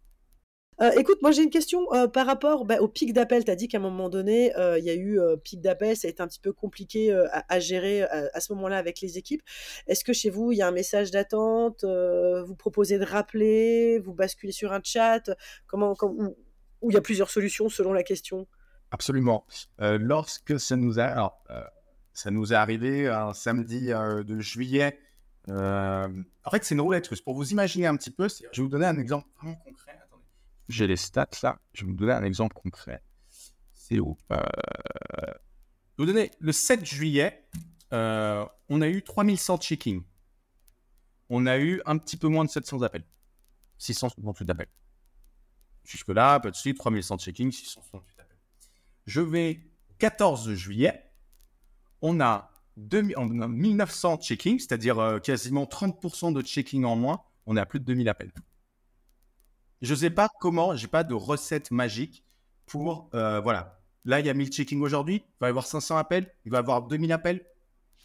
Euh, 0.83 0.93
écoute, 0.97 1.18
moi 1.20 1.31
j'ai 1.31 1.43
une 1.43 1.51
question 1.51 1.93
euh, 1.93 2.09
par 2.09 2.24
rapport 2.26 2.64
bah, 2.64 2.81
au 2.81 2.89
pic 2.89 3.12
d'appel. 3.12 3.45
Tu 3.45 3.51
as 3.51 3.57
dit 3.57 3.68
qu'à 3.68 3.76
un 3.76 3.83
moment 3.83 4.09
donné, 4.09 4.57
euh, 4.57 4.78
il 4.78 4.85
y 4.85 4.91
a 4.91 4.95
eu 4.95 5.20
pic 5.45 5.61
d'appel, 5.61 5.95
ça 5.95 6.09
a 6.09 6.11
été 6.11 6.22
un 6.22 6.26
petit 6.26 6.41
peu 6.41 6.53
compliqué 6.53 7.12
à, 7.12 7.61
gérer 7.61 8.03
à 8.03 8.41
ce 8.41 8.53
moment-là 8.55 8.78
avec 8.78 9.01
les 9.01 9.18
équipes. 9.18 9.43
Est-ce 9.87 10.05
que 10.05 10.12
chez 10.12 10.31
vous, 10.31 10.53
il 10.53 10.59
y 10.59 10.62
a 10.62 10.68
un 10.68 10.72
message 10.72 11.11
d'attente 11.11 11.85
Vous 11.85 12.55
proposez 12.55 12.99
de 12.99 13.05
rappeler 13.05 13.99
Vous 13.99 14.14
basculez 14.14 14.53
sur 14.53 14.72
un 14.72 14.81
chat? 14.83 15.31
Comment, 15.66 15.95
Ou 16.03 16.91
il 16.91 16.95
y 16.95 16.97
a 16.97 17.03
plusieurs 17.03 17.31
solutions 17.31 17.68
selon 17.68 17.93
la 17.93 18.03
question? 18.03 18.47
Absolument. 18.91 19.45
lorsque 19.78 20.59
ça 20.59 20.76
nous 20.76 20.99
a, 20.99 21.05
alors, 21.05 21.45
ça 22.12 22.31
nous 22.31 22.53
est 22.53 22.57
arrivé 22.57 23.07
un 23.09 23.35
samedi 23.35 23.89
de 23.89 24.41
juillet. 24.41 24.99
en 25.49 26.51
fait, 26.51 26.64
c'est 26.64 26.74
une 26.74 26.81
roulette 26.81 27.07
russe. 27.07 27.20
Pour 27.20 27.35
vous 27.35 27.51
imaginer 27.51 27.87
un 27.87 27.97
petit 27.97 28.11
peu, 28.11 28.28
je 28.28 28.61
vais 28.61 28.62
vous 28.62 28.68
donner 28.68 28.87
un 28.87 28.99
exemple 28.99 29.28
vraiment 29.37 29.57
concret 29.57 29.99
j'ai 30.71 30.87
les 30.87 30.97
stats 30.97 31.29
là. 31.43 31.61
Je 31.73 31.85
vais 31.85 31.91
vous 31.91 31.97
donner 31.97 32.12
un 32.12 32.25
exemple 32.25 32.55
concret. 32.55 33.03
C'est 33.73 33.99
où? 33.99 34.16
Euh... 34.33 34.41
Vous 35.99 36.07
donner 36.07 36.31
le 36.39 36.53
7 36.53 36.85
juillet, 36.85 37.47
euh, 37.93 38.47
on 38.68 38.81
a 38.81 38.89
eu 38.89 39.03
3100 39.03 39.59
check-in. 39.59 40.01
On 41.29 41.47
a 41.47 41.59
eu 41.59 41.83
un 41.85 41.99
petit 41.99 42.16
peu 42.16 42.29
moins 42.29 42.45
de 42.45 42.51
700 42.51 42.83
appels. 42.83 43.05
668 43.79 44.51
appels. 44.51 44.68
Jusque-là, 45.85 46.41
pas 46.41 46.51
de 46.51 46.57
suite, 46.57 46.79
3100 46.79 47.18
check-in, 47.18 47.51
668 47.51 48.21
appels. 48.21 48.39
Je 49.07 49.21
vais 49.21 49.61
14 49.99 50.55
juillet, 50.55 51.12
on 52.01 52.21
a, 52.21 52.51
1900 52.77 54.18
check-in, 54.18 54.57
c'est-à-dire 54.59 54.99
euh, 54.99 55.18
quasiment 55.18 55.64
30% 55.64 56.33
de 56.33 56.43
check-in 56.43 56.85
en 56.85 56.97
moins. 56.97 57.23
On 57.47 57.57
est 57.57 57.61
à 57.61 57.66
plus 57.66 57.81
de 57.81 57.85
2000 57.85 58.09
appels. 58.09 58.33
Je 59.83 59.95
ne 59.95 59.99
sais 59.99 60.11
pas 60.11 60.28
comment, 60.41 60.76
j'ai 60.76 60.89
pas 60.89 61.05
de 61.05 61.14
recette 61.14 61.70
magique 61.70 62.22
pour, 62.66 63.09
euh, 63.14 63.41
voilà. 63.41 63.81
Là, 64.05 64.20
il 64.20 64.26
y 64.26 64.31
a 64.31 64.35
1000 64.35 64.49
checkings 64.49 64.81
aujourd'hui, 64.81 65.22
il 65.24 65.37
va 65.41 65.47
y 65.49 65.51
avoir 65.51 65.66
500 65.66 65.97
appels, 65.97 66.26
il 66.45 66.51
va 66.51 66.59
y 66.59 66.61
avoir 66.61 66.83
2000 66.83 67.12
appels. 67.12 67.45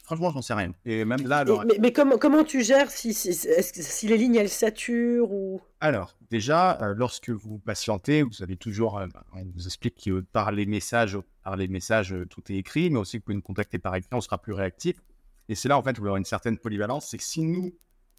Franchement, 0.03 0.30
j'en 0.30 0.41
sais 0.41 0.53
rien. 0.53 0.71
Et 0.86 1.03
même 1.03 1.28
là, 1.28 1.43
mais, 1.80 1.91
comment, 1.91 2.17
comment 2.17 2.43
tu 2.43 2.63
gères 2.63 2.91
si, 2.91 3.13
si, 3.13 4.07
les 4.07 4.17
lignes 4.17 4.36
elles 4.36 4.49
saturent 4.49 5.32
ou? 5.32 5.61
Alors, 5.80 6.15
déjà, 6.30 6.80
euh, 6.82 6.93
lorsque 6.95 7.32
vous 7.32 7.57
patientez, 7.57 8.21
vous 8.21 8.43
avez 8.43 8.55
toujours, 8.55 8.99
euh, 8.99 9.07
bah, 9.07 9.26
on 9.34 9.43
vous 9.55 9.65
explique 9.65 10.03
que 10.05 10.21
par 10.21 10.51
les 10.51 10.65
messages, 10.65 11.17
par 11.43 11.55
les 11.55 11.67
messages, 11.67 12.15
tout 12.30 12.43
est 12.51 12.55
écrit, 12.55 12.89
mais 12.89 12.99
aussi 12.99 13.17
que 13.17 13.21
vous 13.21 13.26
pouvez 13.26 13.36
nous 13.36 13.41
contacter 13.41 13.80
par 13.80 13.95
écrit, 13.95 14.09
on 14.13 14.21
sera 14.21 14.38
plus 14.38 14.53
réactif. 14.53 15.01
Et 15.49 15.55
c'est 15.55 15.69
là 15.69 15.78
en 15.78 15.84
fait 15.84 15.97
où 15.97 16.03
vous 16.03 16.09
aurez 16.09 16.19
une 16.19 16.26
certaine 16.26 16.57
polyvalence, 16.57 17.07
c'est 17.09 17.17
que 17.17 17.23
si 17.23 17.41
nous, 17.41 17.76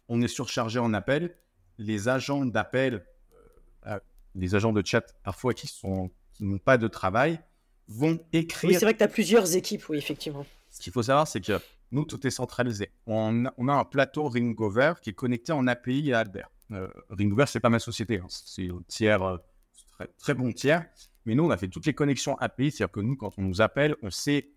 on 0.09 0.21
est 0.21 0.27
surchargé 0.27 0.79
en 0.79 0.93
appel, 0.93 1.35
les 1.77 2.09
agents 2.09 2.45
d'appel 2.45 3.05
les 4.37 4.55
agents 4.55 4.73
de 4.73 4.85
chat 4.85 5.03
parfois 5.23 5.53
qui 5.53 5.67
sont 5.67 6.11
n'ont 6.39 6.59
pas 6.59 6.77
de 6.77 6.87
travail 6.87 7.39
vont 7.87 8.19
écrire. 8.33 8.69
Oui, 8.69 8.75
c'est 8.75 8.85
vrai 8.85 8.93
que 8.93 8.99
tu 8.99 9.03
as 9.03 9.07
plusieurs 9.07 9.55
équipes, 9.55 9.89
oui, 9.89 9.97
effectivement. 9.97 10.45
Ce 10.69 10.79
qu'il 10.79 10.93
faut 10.93 11.03
savoir, 11.03 11.27
c'est 11.27 11.41
que 11.41 11.59
nous, 11.91 12.05
tout 12.05 12.25
est 12.27 12.31
centralisé. 12.31 12.91
On 13.05 13.45
a, 13.45 13.53
on 13.57 13.67
a 13.67 13.73
un 13.73 13.85
plateau 13.85 14.27
Ringover 14.27 14.93
qui 15.01 15.09
est 15.09 15.13
connecté 15.13 15.51
en 15.51 15.65
API 15.67 16.13
à 16.13 16.19
Albert. 16.19 16.51
Euh, 16.71 16.87
Ringover, 17.09 17.45
c'est 17.47 17.59
pas 17.59 17.69
ma 17.69 17.79
société, 17.79 18.19
hein. 18.19 18.27
c'est 18.29 18.69
un 18.69 18.81
tiers, 18.87 19.23
euh, 19.23 19.37
très, 19.93 20.07
très, 20.19 20.33
bon 20.33 20.51
tiers. 20.51 20.85
Mais 21.25 21.33
nous, 21.33 21.45
on 21.45 21.49
a 21.49 21.57
fait 21.57 21.69
toutes 21.69 21.85
les 21.85 21.93
connexions 21.93 22.37
API, 22.37 22.71
c'est-à-dire 22.71 22.91
que 22.91 22.99
nous, 22.99 23.15
quand 23.15 23.33
on 23.37 23.41
nous 23.41 23.61
appelle, 23.61 23.95
on 24.03 24.11
sait 24.11 24.51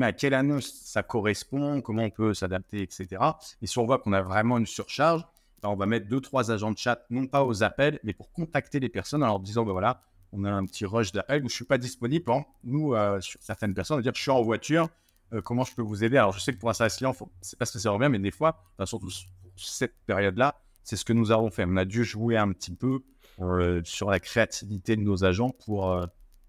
à 0.00 0.12
quelle 0.12 0.34
annonce 0.34 0.72
ça 0.72 1.02
correspond, 1.02 1.80
comment 1.82 2.04
on 2.04 2.10
peut 2.10 2.34
s'adapter, 2.34 2.82
etc. 2.82 3.22
Et 3.60 3.66
si 3.66 3.78
on 3.78 3.84
voit 3.84 3.98
qu'on 3.98 4.12
a 4.12 4.22
vraiment 4.22 4.58
une 4.58 4.66
surcharge, 4.66 5.24
on 5.70 5.76
va 5.76 5.86
mettre 5.86 6.08
deux, 6.08 6.20
trois 6.20 6.50
agents 6.50 6.72
de 6.72 6.78
chat, 6.78 7.04
non 7.10 7.26
pas 7.26 7.44
aux 7.44 7.62
appels, 7.62 8.00
mais 8.04 8.12
pour 8.12 8.32
contacter 8.32 8.80
les 8.80 8.88
personnes 8.88 9.22
en 9.22 9.26
leur 9.26 9.40
disant, 9.40 9.64
ben 9.64 9.72
voilà, 9.72 10.02
on 10.32 10.44
a 10.44 10.50
un 10.50 10.64
petit 10.66 10.84
rush 10.84 11.12
d'appels 11.12 11.44
où 11.44 11.48
je 11.48 11.54
ne 11.54 11.56
suis 11.56 11.64
pas 11.64 11.78
disponible. 11.78 12.24
Nous, 12.64 12.94
euh, 12.94 13.20
sur 13.20 13.40
certaines 13.42 13.74
personnes, 13.74 13.96
on 13.96 13.98
va 13.98 14.02
dire, 14.02 14.14
je 14.14 14.22
suis 14.22 14.30
en 14.30 14.42
voiture, 14.42 14.88
euh, 15.32 15.40
comment 15.40 15.64
je 15.64 15.74
peux 15.74 15.82
vous 15.82 16.04
aider? 16.04 16.16
Alors, 16.16 16.32
je 16.32 16.40
sais 16.40 16.52
que 16.52 16.58
pour 16.58 16.70
un 16.70 16.74
service 16.74 16.96
client, 16.96 17.14
c'est 17.40 17.58
pas 17.58 17.66
spécialement 17.66 17.98
bien, 17.98 18.08
mais 18.08 18.18
des 18.18 18.30
fois, 18.30 18.64
surtout 18.84 19.10
cette 19.56 19.94
période-là, 20.06 20.60
c'est 20.82 20.96
ce 20.96 21.04
que 21.04 21.12
nous 21.12 21.30
avons 21.30 21.50
fait. 21.50 21.64
On 21.66 21.76
a 21.76 21.84
dû 21.84 22.04
jouer 22.04 22.36
un 22.36 22.52
petit 22.52 22.74
peu 22.74 23.00
euh, 23.40 23.80
sur 23.84 24.10
la 24.10 24.20
créativité 24.20 24.96
de 24.96 25.02
nos 25.02 25.24
agents 25.24 25.50
pour, 25.50 25.98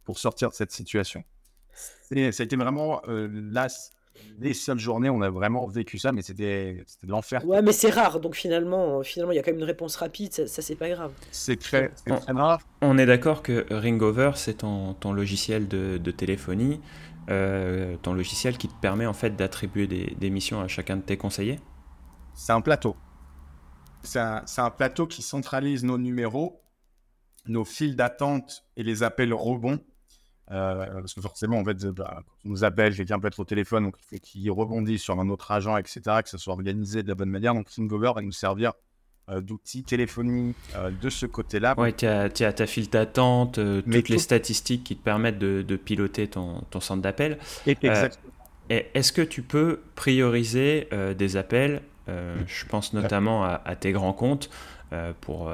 pour 0.04 0.20
sortir 0.20 0.50
de 0.50 0.56
cette 0.56 0.72
situation. 0.72 1.24
ça 2.10 2.16
a 2.16 2.44
été 2.44 2.56
vraiment 2.56 3.02
là, 3.08 3.68
les 4.40 4.54
seules 4.54 4.80
journées, 4.80 5.10
on 5.10 5.22
a 5.22 5.30
vraiment 5.30 5.66
vécu 5.68 5.98
ça, 5.98 6.12
mais 6.12 6.22
c'était 6.22 6.86
de 7.04 7.10
l'enfer. 7.10 7.46
Ouais, 7.46 7.62
mais 7.62 7.72
c'est 7.72 7.90
rare, 7.90 8.20
donc 8.20 8.36
finalement, 8.36 9.02
finalement, 9.04 9.32
il 9.32 9.36
y 9.36 9.40
a 9.40 9.44
quand 9.44 9.52
même 9.52 9.60
une 9.60 9.66
réponse 9.66 9.96
rapide, 9.96 10.34
ça, 10.34 10.62
c'est 10.62 10.76
pas 10.76 10.90
grave. 10.90 11.12
C'est 11.32 11.60
très, 11.60 11.92
rare. 12.28 12.62
On 12.82 12.98
est 12.98 13.06
d'accord 13.06 13.42
que 13.42 13.66
Ringover, 13.70 14.32
c'est 14.36 14.56
ton, 14.56 14.94
ton, 14.94 15.14
logiciel 15.14 15.68
de, 15.68 15.98
de 15.98 16.12
téléphonie, 16.12 16.82
euh, 17.30 17.96
ton 18.02 18.14
logiciel 18.14 18.58
qui 18.58 18.68
te 18.68 18.76
permet 18.82 19.06
en 19.06 19.14
fait 19.14 19.36
d'attribuer 19.36 19.88
des, 19.88 20.16
des, 20.20 20.30
missions 20.30 20.62
à 20.62 20.68
chacun 20.68 20.98
de 20.98 21.02
tes 21.02 21.18
conseillers? 21.18 21.60
C'est 22.34 22.54
un 22.54 22.62
plateau. 22.62 22.96
C'est 24.04 24.20
un, 24.20 24.44
un, 24.58 24.70
plateau 24.70 25.08
qui 25.08 25.22
centralise 25.22 25.84
nos 25.84 25.98
numéros 25.98 26.62
nos 27.48 27.66
files 27.66 27.96
d'attente 27.96 28.66
et 28.76 28.84
les 28.84 29.04
appels 29.04 29.34
rebonds. 29.34 29.80
Euh, 30.52 30.86
parce 31.02 31.14
que 31.14 31.22
forcément, 31.22 31.58
en 31.58 31.66
fait, 31.66 31.86
bah, 31.88 32.22
quand 32.26 32.34
on 32.46 32.50
nous 32.50 32.64
appelle, 32.64 32.96
quelqu'un 32.96 33.20
peut 33.20 33.28
être 33.28 33.40
au 33.40 33.46
téléphone, 33.46 33.86
donc 33.86 33.96
il 34.00 34.18
faut 34.18 34.22
qu'il 34.22 34.52
rebondisse 34.52 35.02
sur 35.02 35.20
un 35.20 35.30
autre 35.30 35.52
agent, 35.52 35.76
etc., 35.78 36.02
que 36.24 36.30
ça 36.30 36.38
soit 36.38 36.54
organisé 36.54 37.04
de 37.04 37.08
la 37.08 37.16
bonne 37.16 37.30
manière. 37.30 37.54
Donc, 37.54 37.68
ThinGover 37.70 38.12
va 38.16 38.22
nous 38.22 38.32
servir 38.32 38.74
euh, 39.30 39.42
d'outils 39.42 39.84
téléphoniques 39.84 40.56
euh, 40.76 40.92
de 40.92 41.10
ce 41.10 41.26
côté-là. 41.26 41.74
Oui, 41.78 41.94
tu 41.94 42.06
as, 42.06 42.30
ta 42.30 42.68
file 42.68 42.90
d'attente, 42.90 43.60
toutes 43.92 44.10
les 44.10 44.20
statistiques 44.20 44.84
qui 44.84 44.96
te 44.96 45.04
permettent 45.04 45.40
de, 45.40 45.76
piloter 45.76 46.28
ton, 46.28 46.62
ton 46.70 46.80
centre 46.80 47.02
d'appel. 47.02 47.40
Est-ce 47.66 49.12
que 49.12 49.22
tu 49.22 49.42
peux 49.42 49.82
prioriser 49.96 50.88
des 51.18 51.38
appels 51.38 51.82
Je 52.08 52.66
pense 52.68 52.94
notamment 52.94 53.44
à, 53.44 53.62
à, 53.66 53.76
tes 53.76 53.92
grands 53.92 54.14
comptes 54.14 54.52
pour 55.22 55.52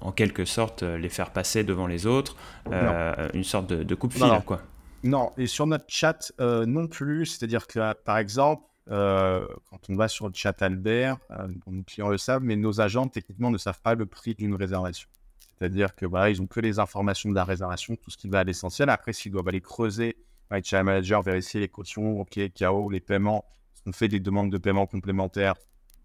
en 0.00 0.12
quelque 0.12 0.44
sorte 0.44 0.82
euh, 0.82 0.98
les 0.98 1.08
faire 1.08 1.32
passer 1.32 1.64
devant 1.64 1.86
les 1.86 2.06
autres, 2.06 2.36
euh, 2.72 3.28
une 3.34 3.44
sorte 3.44 3.72
de, 3.72 3.94
coupe-fil, 3.94 4.42
quoi. 4.46 4.62
Non, 5.04 5.32
et 5.36 5.46
sur 5.46 5.66
notre 5.66 5.84
chat 5.88 6.32
euh, 6.40 6.66
non 6.66 6.88
plus, 6.88 7.26
c'est-à-dire 7.26 7.66
que 7.66 7.92
par 8.04 8.18
exemple, 8.18 8.64
quand 8.88 9.90
on 9.90 9.96
va 9.96 10.08
sur 10.08 10.28
le 10.28 10.32
chat 10.34 10.62
Albert, 10.62 11.18
nos 11.66 11.82
clients 11.82 12.08
le 12.08 12.16
savent, 12.16 12.42
mais 12.42 12.56
nos 12.56 12.80
agents 12.80 13.06
techniquement 13.06 13.50
ne 13.50 13.58
savent 13.58 13.82
pas 13.82 13.94
le 13.94 14.06
prix 14.06 14.34
d'une 14.34 14.54
réservation. 14.54 15.10
C'est-à-dire 15.58 15.94
que 15.94 16.06
voilà, 16.06 16.30
ils 16.30 16.40
ont 16.40 16.46
que 16.46 16.60
les 16.60 16.78
informations 16.78 17.28
de 17.28 17.34
la 17.34 17.44
réservation, 17.44 17.96
tout 17.96 18.10
ce 18.10 18.16
qui 18.16 18.28
va 18.28 18.40
à 18.40 18.44
l'essentiel. 18.44 18.88
Après, 18.88 19.12
s'ils 19.12 19.30
doivent 19.30 19.48
aller 19.48 19.60
creuser 19.60 20.16
avec 20.48 20.64
Channel 20.64 20.86
Manager, 20.86 21.20
vérifier 21.20 21.60
les 21.60 21.68
cautions, 21.68 22.18
OK, 22.20 22.40
KO, 22.58 22.88
les 22.88 23.00
paiements, 23.00 23.44
on 23.84 23.92
fait 23.92 24.08
des 24.08 24.20
demandes 24.20 24.50
de 24.50 24.58
paiement 24.58 24.86
complémentaires, 24.86 25.56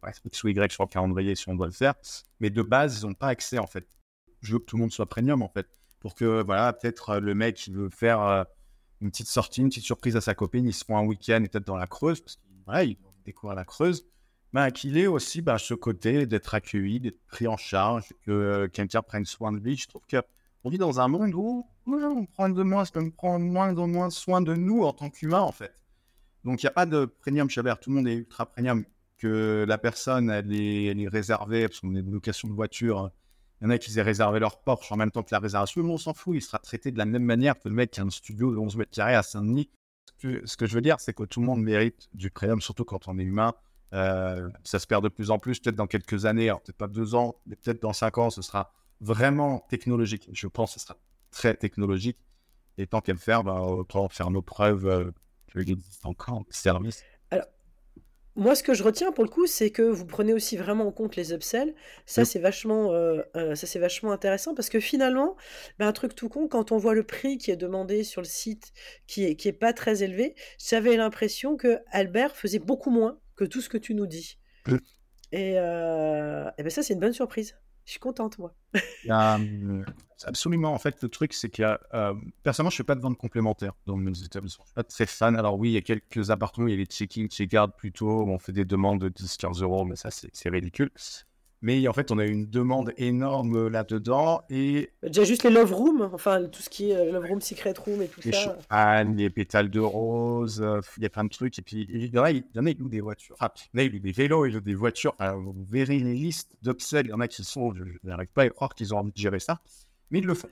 X 0.08 0.44
ou 0.44 0.48
Y 0.50 0.72
sur 0.72 0.84
le 0.84 0.90
calendrier 0.90 1.36
si 1.36 1.50
on 1.50 1.56
doit 1.56 1.68
le 1.68 1.74
faire. 1.74 1.94
Mais 2.40 2.50
de 2.50 2.62
base, 2.62 3.02
ils 3.02 3.06
n'ont 3.06 3.14
pas 3.14 3.28
accès 3.28 3.60
en 3.60 3.68
fait. 3.68 3.88
Je 4.42 4.54
veux 4.54 4.60
que 4.60 4.66
tout 4.66 4.76
le 4.78 4.82
monde 4.82 4.92
soit 4.92 5.08
premium 5.08 5.42
en 5.42 5.50
fait. 5.50 5.68
Pour 6.00 6.16
que, 6.16 6.44
voilà, 6.44 6.74
peut-être 6.74 7.12
euh, 7.12 7.20
le 7.20 7.34
mec, 7.34 7.66
il 7.68 7.76
veut 7.76 7.90
faire 7.90 8.22
euh, 8.22 8.44
une 9.00 9.10
petite 9.10 9.28
sortie, 9.28 9.62
une 9.62 9.70
petite 9.70 9.86
surprise 9.86 10.18
à 10.18 10.22
sa 10.22 10.36
copine, 10.36 10.66
ils 10.66 10.74
se 10.74 10.84
font 10.84 10.98
un 10.98 11.06
week-end 11.06 11.42
peut-être 11.50 11.66
dans 11.66 11.78
la 11.78 11.88
Creuse, 11.88 12.20
parce 12.20 12.36
qu'il 12.36 12.52
voilà, 12.66 12.92
découvrir 13.26 13.56
la 13.56 13.64
Creuse. 13.64 14.06
Bah, 14.52 14.70
qu'il 14.70 14.98
ait 14.98 15.08
aussi 15.08 15.42
bah, 15.42 15.58
ce 15.58 15.74
côté 15.74 16.28
d'être 16.28 16.54
accueilli, 16.54 17.00
d'être 17.00 17.26
pris 17.26 17.48
en 17.48 17.58
charge, 17.58 18.14
que 18.22 18.32
euh, 18.32 18.68
quelqu'un 18.68 19.02
prenne 19.02 19.26
soin 19.26 19.52
de 19.52 19.58
lui. 19.58 19.76
Je 19.76 19.88
trouve 19.88 20.04
qu'on 20.06 20.70
vit 20.70 20.78
dans 20.78 21.00
un 21.00 21.08
monde 21.08 21.34
où 21.34 21.66
on 21.88 22.26
prend 22.26 22.50
de 22.50 22.62
moins, 22.62 22.84
on 22.96 23.10
prend 23.10 23.40
moins 23.40 23.76
en 23.78 23.88
moins 23.88 24.12
soin 24.12 24.42
de 24.42 24.54
nous 24.54 24.84
en 24.84 24.94
tant 24.94 25.10
qu'humain 25.10 25.40
en 25.40 25.52
fait. 25.52 25.82
Donc 26.44 26.62
il 26.62 26.66
n'y 26.66 26.70
a 26.70 26.74
pas 26.74 26.86
de 26.86 27.06
premium 27.06 27.50
Chabert, 27.50 27.80
tout 27.80 27.90
le 27.90 27.96
monde 27.96 28.08
est 28.08 28.16
ultra 28.16 28.46
premium 28.46 28.86
que 29.24 29.64
la 29.66 29.78
personne, 29.78 30.30
elle 30.30 30.52
est, 30.54 31.08
réservée, 31.08 31.68
parce 31.70 31.80
qu'on 31.80 31.96
est 31.96 32.02
de 32.02 32.12
location 32.12 32.50
de 32.50 32.54
voiture, 32.54 33.10
il 33.62 33.66
y 33.66 33.68
en 33.68 33.70
a 33.70 33.78
qui 33.78 33.98
aient 33.98 34.02
réservé 34.02 34.40
leur 34.40 34.62
Porsche 34.62 34.92
en 34.92 34.98
même 34.98 35.12
temps 35.12 35.24
que 35.24 35.30
la 35.32 35.40
réservation, 35.40 35.82
mais 35.82 35.94
on 35.94 35.98
s'en 35.98 36.14
fout, 36.14 36.36
il 36.36 36.42
sera 36.42 36.60
traité 36.60 36.92
de 36.92 36.98
la 36.98 37.06
même 37.06 37.24
manière 37.24 37.58
que 37.58 37.70
le 37.70 37.76
mec 37.76 37.92
qui 37.92 38.02
a 38.02 38.04
un 38.04 38.10
studio 38.10 38.52
de 38.52 38.58
11 38.58 38.76
mètres 38.76 38.92
carrés 38.92 39.16
à 39.16 39.24
Saint-Denis. 39.24 39.70
Ce 40.18 40.58
que, 40.58 40.66
je 40.66 40.76
veux 40.76 40.82
dire, 40.82 41.00
c'est 41.00 41.14
que 41.14 41.24
tout 41.24 41.40
le 41.40 41.46
monde 41.46 41.62
mérite 41.62 42.10
du 42.14 42.32
premium, 42.32 42.60
surtout 42.60 42.84
quand 42.84 43.08
on 43.08 43.18
est 43.18 43.24
humain. 43.24 43.54
Euh, 43.94 44.50
ça 44.64 44.80
se 44.80 44.88
perd 44.88 45.04
de 45.04 45.10
plus 45.10 45.32
en 45.32 45.40
plus, 45.40 45.60
peut-être 45.60 45.76
dans 45.76 45.88
quelques 45.88 46.26
années, 46.26 46.50
peut-être 46.50 46.78
pas 46.78 46.88
deux 46.88 47.16
ans, 47.16 47.36
mais 47.46 47.56
peut-être 47.56 47.82
dans 47.82 47.94
cinq 47.94 48.18
ans, 48.18 48.30
ce 48.30 48.42
sera 48.42 48.74
vraiment 49.00 49.66
technologique. 49.70 50.30
Je 50.34 50.48
pense 50.48 50.74
que 50.74 50.80
ce 50.80 50.86
sera 50.88 50.98
très 51.32 51.54
technologique. 51.56 52.18
Et 52.78 52.88
tant 52.88 53.02
qu'à 53.02 53.14
le 53.14 53.20
faire, 53.20 53.44
bah, 53.44 53.62
autant 53.62 54.10
faire 54.10 54.32
nos 54.32 54.42
preuves 54.42 54.88
euh, 54.88 55.12
qu'il 55.52 55.72
existe 55.72 56.06
encore 56.06 56.40
des 56.40 56.54
services. 56.54 57.04
Moi, 58.36 58.56
ce 58.56 58.64
que 58.64 58.74
je 58.74 58.82
retiens 58.82 59.12
pour 59.12 59.24
le 59.24 59.30
coup, 59.30 59.46
c'est 59.46 59.70
que 59.70 59.84
vous 59.84 60.08
prenez 60.08 60.34
aussi 60.34 60.58
vraiment 60.58 60.88
en 60.88 60.92
compte 60.92 61.16
les 61.16 61.34
upsells. 61.34 61.76
Ça, 62.08 62.26
c'est 62.26 62.40
vachement, 62.40 62.92
euh, 62.92 63.22
euh, 63.36 63.54
ça 63.54 63.68
c'est 63.68 63.78
vachement 63.78 64.12
intéressant 64.12 64.56
parce 64.56 64.70
que 64.70 64.80
finalement, 64.80 65.36
ben, 65.78 65.88
un 65.88 65.92
truc 65.94 66.16
tout 66.16 66.30
con, 66.30 66.48
quand 66.48 66.72
on 66.72 66.78
voit 66.78 66.96
le 66.96 67.04
prix 67.04 67.38
qui 67.38 67.52
est 67.52 67.56
demandé 67.56 68.04
sur 68.04 68.22
le 68.22 68.28
site, 68.28 68.74
qui 69.06 69.26
est, 69.26 69.36
qui 69.36 69.50
est 69.50 69.54
pas 69.54 69.72
très 69.72 70.02
élevé, 70.02 70.34
j'avais 70.58 70.98
l'impression 70.98 71.58
que 71.58 71.80
Albert 71.92 72.36
faisait 72.36 72.60
beaucoup 72.60 72.90
moins 72.90 73.20
que 73.36 73.44
tout 73.46 73.62
ce 73.62 73.70
que 73.70 73.78
tu 73.78 73.94
nous 73.94 74.08
dis. 74.08 74.40
Et, 75.32 75.54
euh, 75.58 76.50
et 76.58 76.64
ben 76.64 76.70
ça, 76.70 76.82
c'est 76.84 76.94
une 76.94 77.00
bonne 77.00 77.14
surprise. 77.14 77.56
Je 77.86 77.92
suis 77.92 78.00
contente, 78.00 78.38
moi. 78.40 78.54
Euh, 79.10 79.84
absolument. 80.24 80.74
En 80.74 80.80
fait, 80.80 81.02
le 81.04 81.10
truc, 81.10 81.34
c'est 81.34 81.50
qu'il. 81.50 81.66
Euh, 81.66 82.14
personnellement, 82.44 82.70
je 82.70 82.76
ne 82.76 82.78
fais 82.78 82.84
pas 82.86 82.96
de 82.96 83.02
vente 83.02 83.18
complémentaire 83.18 83.74
dans 83.86 83.98
mes 83.98 84.24
établissements. 84.24 84.64
Je 84.66 84.70
ne 84.70 84.72
suis 84.72 84.76
pas 84.76 84.84
très 84.84 85.06
fan. 85.06 85.36
Alors, 85.36 85.60
oui, 85.60 85.72
il 85.72 85.74
y 85.74 85.78
a 85.78 85.82
quelques 85.82 86.30
appartements, 86.32 86.68
il 86.68 86.72
y 86.72 86.74
a 86.74 86.78
les 86.78 86.86
check-in, 86.86 87.28
check-out 87.28 87.72
plutôt. 87.78 88.24
Où 88.24 88.30
on 88.30 88.40
fait 88.40 88.54
des 88.54 88.66
demandes 88.66 89.02
de 89.02 89.10
10-15 89.10 89.62
euros, 89.62 89.84
mais 89.84 89.98
ça, 89.98 90.10
c'est 90.12 90.50
ridicule. 90.50 90.92
Mais 91.64 91.88
en 91.88 91.94
fait, 91.94 92.12
on 92.12 92.18
a 92.18 92.26
une 92.26 92.46
demande 92.46 92.92
énorme 92.98 93.70
là-dedans. 93.70 94.42
Et... 94.50 94.90
Déjà 95.02 95.24
juste 95.24 95.44
les 95.44 95.50
Love 95.50 95.74
Room, 95.74 96.10
enfin 96.14 96.44
tout 96.44 96.62
ce 96.62 96.70
qui 96.70 96.92
est 96.92 96.96
euh, 96.96 97.14
Love 97.14 97.26
Room, 97.26 97.40
Secret 97.40 97.74
Room 97.78 98.02
et 98.02 98.10
tout 98.10 98.20
les 98.26 98.34
ça. 98.34 98.58
Les 98.70 99.24
les 99.24 99.30
pétales 99.30 99.70
de 99.70 99.80
rose, 99.80 100.62
euh, 100.62 100.82
il 100.98 101.04
y 101.04 101.06
a 101.06 101.10
plein 101.10 101.24
de 101.24 101.30
trucs. 101.30 101.58
Et 101.58 101.62
puis, 101.62 101.88
il 101.90 102.14
y 102.14 102.20
en 102.20 102.24
a, 102.24 102.32
il 102.32 102.44
y 102.54 102.60
en 102.60 102.66
a, 102.66 102.70
ils 102.70 102.78
louent 102.78 102.90
des 102.90 103.00
voitures. 103.00 103.38
Enfin, 103.40 103.50
il 103.74 103.80
y 103.80 103.82
en 103.82 103.86
a, 103.86 103.86
ils 103.86 103.94
louent 103.94 104.00
des 104.00 104.12
vélos, 104.12 104.46
ils 104.46 104.54
louent 104.56 104.60
des 104.60 104.76
voitures. 104.76 105.16
vous 105.20 105.66
verrez 105.70 106.00
les 106.00 106.14
listes 106.16 106.52
d'upsell. 106.62 107.06
Il 107.06 107.12
y 107.12 107.14
en 107.14 107.22
a 107.22 107.30
qui 107.30 107.46
sont, 107.46 107.74
je, 107.74 107.86
n'arrive 108.04 108.32
pas 108.34 108.44
à 108.44 108.50
croire 108.50 108.76
qu'ils 108.76 108.94
ont 108.94 108.98
envie 108.98 109.14
de 109.14 109.18
gérer 109.18 109.40
ça. 109.40 109.62
Mais 110.12 110.20
ils 110.20 110.26
le 110.26 110.34
font. 110.34 110.50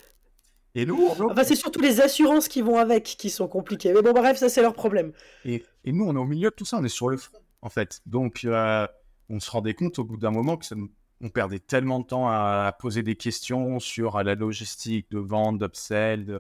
Et 0.76 0.86
nous, 0.86 1.10
enfin, 1.10 1.44
c'est 1.44 1.56
surtout 1.56 1.82
les 1.82 2.00
assurances 2.00 2.48
qui 2.48 2.62
vont 2.62 2.78
avec 2.78 3.04
qui 3.04 3.30
sont 3.30 3.50
compliquées. 3.50 3.92
Mais 3.92 4.02
bon, 4.02 4.14
bref, 4.14 4.38
ça, 4.38 4.48
c'est 4.48 4.62
leur 4.62 4.74
problème. 4.74 5.12
Et, 5.44 5.66
et, 5.84 5.92
nous, 5.92 6.06
on 6.06 6.16
est 6.16 6.20
au 6.20 6.26
milieu 6.26 6.52
de 6.52 6.56
tout 6.56 6.64
ça. 6.64 6.78
On 6.78 6.84
est 6.86 6.88
sur 6.88 7.10
le 7.10 7.18
front, 7.18 7.40
en 7.62 7.68
fait. 7.68 8.00
Donc, 8.06 8.46
euh, 8.46 8.88
on 9.28 9.42
se 9.42 9.52
rendait 9.52 9.74
compte 9.74 10.00
au 10.00 10.06
bout 10.06 10.16
d'un 10.16 10.32
moment 10.32 10.56
que 10.56 10.66
ça 10.66 10.76
nous 10.76 10.90
on 11.22 11.30
perdait 11.30 11.60
tellement 11.60 12.00
de 12.00 12.06
temps 12.06 12.28
à, 12.28 12.76
poser 12.80 13.04
des 13.04 13.16
questions 13.16 13.80
sur 13.80 14.22
la 14.22 14.36
logistique 14.36 15.10
de 15.12 15.20
vente, 15.20 15.60
d'upsell, 15.60 16.40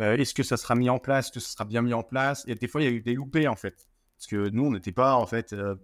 euh, 0.00 0.16
est-ce 0.16 0.34
que 0.34 0.42
ça 0.42 0.56
sera 0.56 0.74
mis 0.74 0.88
en 0.88 0.98
place, 0.98 1.26
est-ce 1.26 1.32
que 1.32 1.40
ça 1.40 1.52
sera 1.52 1.64
bien 1.64 1.82
mis 1.82 1.92
en 1.92 2.02
place? 2.02 2.44
Et 2.46 2.54
des 2.54 2.68
fois, 2.68 2.80
il 2.80 2.84
y 2.84 2.88
a 2.88 2.90
eu 2.90 3.00
des 3.00 3.14
loupés, 3.14 3.48
en 3.48 3.56
fait. 3.56 3.88
Parce 4.16 4.26
que 4.28 4.48
nous, 4.50 4.64
on 4.64 4.70
n'était 4.70 4.92
pas, 4.92 5.14
en 5.14 5.26
fait, 5.26 5.52
euh, 5.52 5.76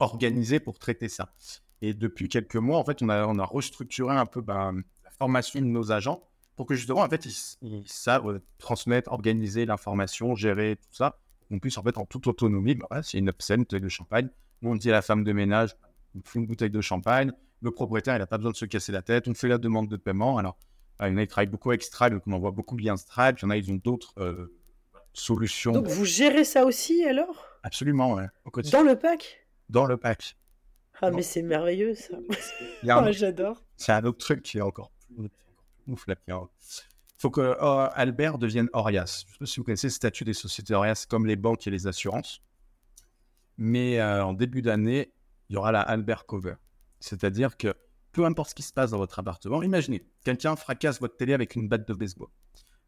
organisés 0.00 0.60
pour 0.60 0.78
traiter 0.78 1.08
ça. 1.08 1.32
Et 1.80 1.94
depuis 1.94 2.28
quelques 2.28 2.56
mois, 2.56 2.78
en 2.78 2.84
fait, 2.84 3.02
on 3.02 3.08
a, 3.08 3.26
on 3.26 3.38
a 3.38 3.44
restructuré 3.44 4.14
un 4.14 4.26
peu 4.26 4.40
ben, 4.40 4.82
la 5.04 5.10
formation 5.10 5.60
de 5.60 5.66
nos 5.66 5.92
agents 5.92 6.22
pour 6.56 6.66
que 6.66 6.74
justement, 6.74 7.00
en 7.00 7.08
fait, 7.08 7.26
ils, 7.62 7.84
savent 7.86 8.40
transmettre, 8.58 9.10
organiser 9.12 9.66
l'information, 9.66 10.34
gérer 10.34 10.76
tout 10.76 10.94
ça. 10.94 11.18
On 11.50 11.58
puisse, 11.58 11.78
en 11.78 11.82
fait, 11.82 11.98
en 11.98 12.04
toute 12.04 12.26
autonomie, 12.26 12.74
ben, 12.74 13.02
c'est 13.02 13.18
une 13.18 13.28
upsell, 13.28 13.58
une 13.58 13.64
bouteille 13.64 13.80
de 13.80 13.88
champagne. 13.88 14.28
Nous, 14.62 14.70
on 14.70 14.76
dit 14.76 14.90
à 14.90 14.92
la 14.92 15.02
femme 15.02 15.24
de 15.24 15.32
ménage, 15.32 15.74
une 16.34 16.46
bouteille 16.46 16.70
de 16.70 16.80
champagne 16.80 17.32
le 17.60 17.70
propriétaire, 17.70 18.16
il 18.16 18.18
n'a 18.18 18.26
pas 18.26 18.38
besoin 18.38 18.52
de 18.52 18.56
se 18.56 18.64
casser 18.64 18.92
la 18.92 19.02
tête. 19.02 19.28
On 19.28 19.34
fait 19.34 19.48
la 19.48 19.58
demande 19.58 19.88
de 19.88 19.96
paiement. 19.96 20.38
Alors, 20.38 20.58
il 21.00 21.08
y 21.08 21.10
en 21.10 21.16
a 21.16 21.22
qui 21.22 21.28
travaillent 21.28 21.46
beaucoup 21.48 21.70
avec 21.70 21.82
Stripe, 21.82 22.12
donc 22.12 22.22
on 22.26 22.32
envoie 22.32 22.50
beaucoup 22.50 22.76
de 22.76 22.82
liens 22.82 22.96
Stripe. 22.96 23.38
Il 23.40 23.42
y 23.42 23.46
en 23.46 23.50
a, 23.50 23.56
ils 23.56 23.70
ont 23.70 23.80
d'autres 23.82 24.14
euh, 24.18 24.54
solutions. 25.12 25.72
Donc, 25.72 25.86
vous 25.86 26.04
gérez 26.04 26.44
ça 26.44 26.64
aussi 26.64 27.04
alors? 27.04 27.46
Absolument, 27.62 28.14
ouais. 28.14 28.26
Dans 28.70 28.82
le 28.82 28.96
pack? 28.96 29.46
Dans 29.68 29.86
le 29.86 29.96
pack. 29.96 30.36
Ah, 31.00 31.10
mais 31.10 31.22
c'est 31.22 31.42
merveilleux 31.42 31.94
ça. 31.94 32.16
oh, 32.84 33.12
J'adore. 33.12 33.62
C'est 33.76 33.92
un 33.92 34.04
autre 34.04 34.18
truc 34.18 34.42
qui 34.42 34.58
est 34.58 34.62
encore 34.62 34.90
plus 35.14 35.30
ouf 35.86 36.06
là. 36.06 36.14
Il 36.28 36.34
faut 37.18 37.30
que 37.30 37.56
oh, 37.60 37.88
Albert 37.92 38.38
devienne 38.38 38.68
Orias. 38.72 39.24
Je 39.26 39.30
ne 39.30 39.32
sais 39.32 39.38
pas 39.38 39.46
si 39.46 39.60
vous 39.60 39.64
connaissez 39.64 39.88
le 39.88 39.92
statut 39.92 40.24
des 40.24 40.34
sociétés 40.34 40.74
Orias 40.74 41.06
comme 41.08 41.26
les 41.26 41.36
banques 41.36 41.66
et 41.66 41.70
les 41.70 41.86
assurances. 41.86 42.42
Mais 43.56 44.00
euh, 44.00 44.24
en 44.24 44.32
début 44.32 44.62
d'année, 44.62 45.12
il 45.48 45.54
y 45.54 45.56
aura 45.56 45.72
la 45.72 45.80
Albert 45.80 46.26
Cover. 46.26 46.54
C'est-à-dire 47.04 47.58
que 47.58 47.74
peu 48.12 48.24
importe 48.24 48.50
ce 48.50 48.54
qui 48.54 48.62
se 48.62 48.72
passe 48.72 48.92
dans 48.92 48.96
votre 48.96 49.18
appartement, 49.18 49.62
imaginez, 49.62 50.06
quelqu'un 50.24 50.56
fracasse 50.56 51.00
votre 51.00 51.16
télé 51.16 51.34
avec 51.34 51.54
une 51.54 51.68
batte 51.68 51.86
de 51.86 51.92
baseball. 51.92 52.28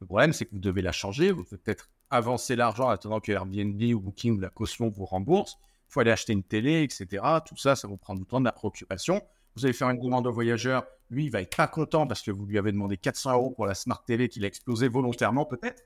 Le 0.01 0.07
problème, 0.07 0.33
c'est 0.33 0.47
que 0.47 0.53
vous 0.53 0.59
devez 0.59 0.81
la 0.81 0.93
changer, 0.93 1.33
vous 1.33 1.43
devez 1.43 1.59
peut-être 1.59 1.91
avancer 2.09 2.57
l'argent 2.57 2.87
en 2.87 2.91
attendant 2.91 3.21
que 3.21 3.31
Airbnb 3.33 3.83
ou 3.95 4.01
Booking 4.01 4.37
ou 4.37 4.41
la 4.41 4.49
caution 4.49 4.89
vous 4.89 5.05
rembourse. 5.05 5.59
Il 5.61 5.93
faut 5.93 6.01
aller 6.01 6.11
acheter 6.11 6.33
une 6.33 6.43
télé, 6.43 6.83
etc. 6.83 7.23
Tout 7.45 7.59
ça, 7.59 7.77
ça 7.77 7.89
vous 7.89 7.99
prend 7.99 8.15
du 8.15 8.25
temps 8.25 8.41
de 8.41 8.47
la 8.47 8.53
préoccupation. 8.53 9.21
Vous 9.55 9.67
allez 9.67 9.75
faire 9.75 9.91
une 9.91 10.01
demande 10.01 10.27
au 10.27 10.33
voyageur. 10.33 10.87
Lui, 11.11 11.27
il 11.27 11.31
va 11.31 11.43
être 11.43 11.55
pas 11.55 11.69
content 11.69 12.07
parce 12.07 12.23
que 12.23 12.31
vous 12.31 12.47
lui 12.47 12.57
avez 12.57 12.73
demandé 12.73 12.97
400 12.97 13.35
euros 13.35 13.51
pour 13.51 13.67
la 13.67 13.75
Smart 13.75 14.03
télé 14.03 14.31
qu'il 14.31 14.45
a 14.45 14.49
explosé 14.49 14.89
volontairement, 14.89 15.45
peut-être. 15.45 15.83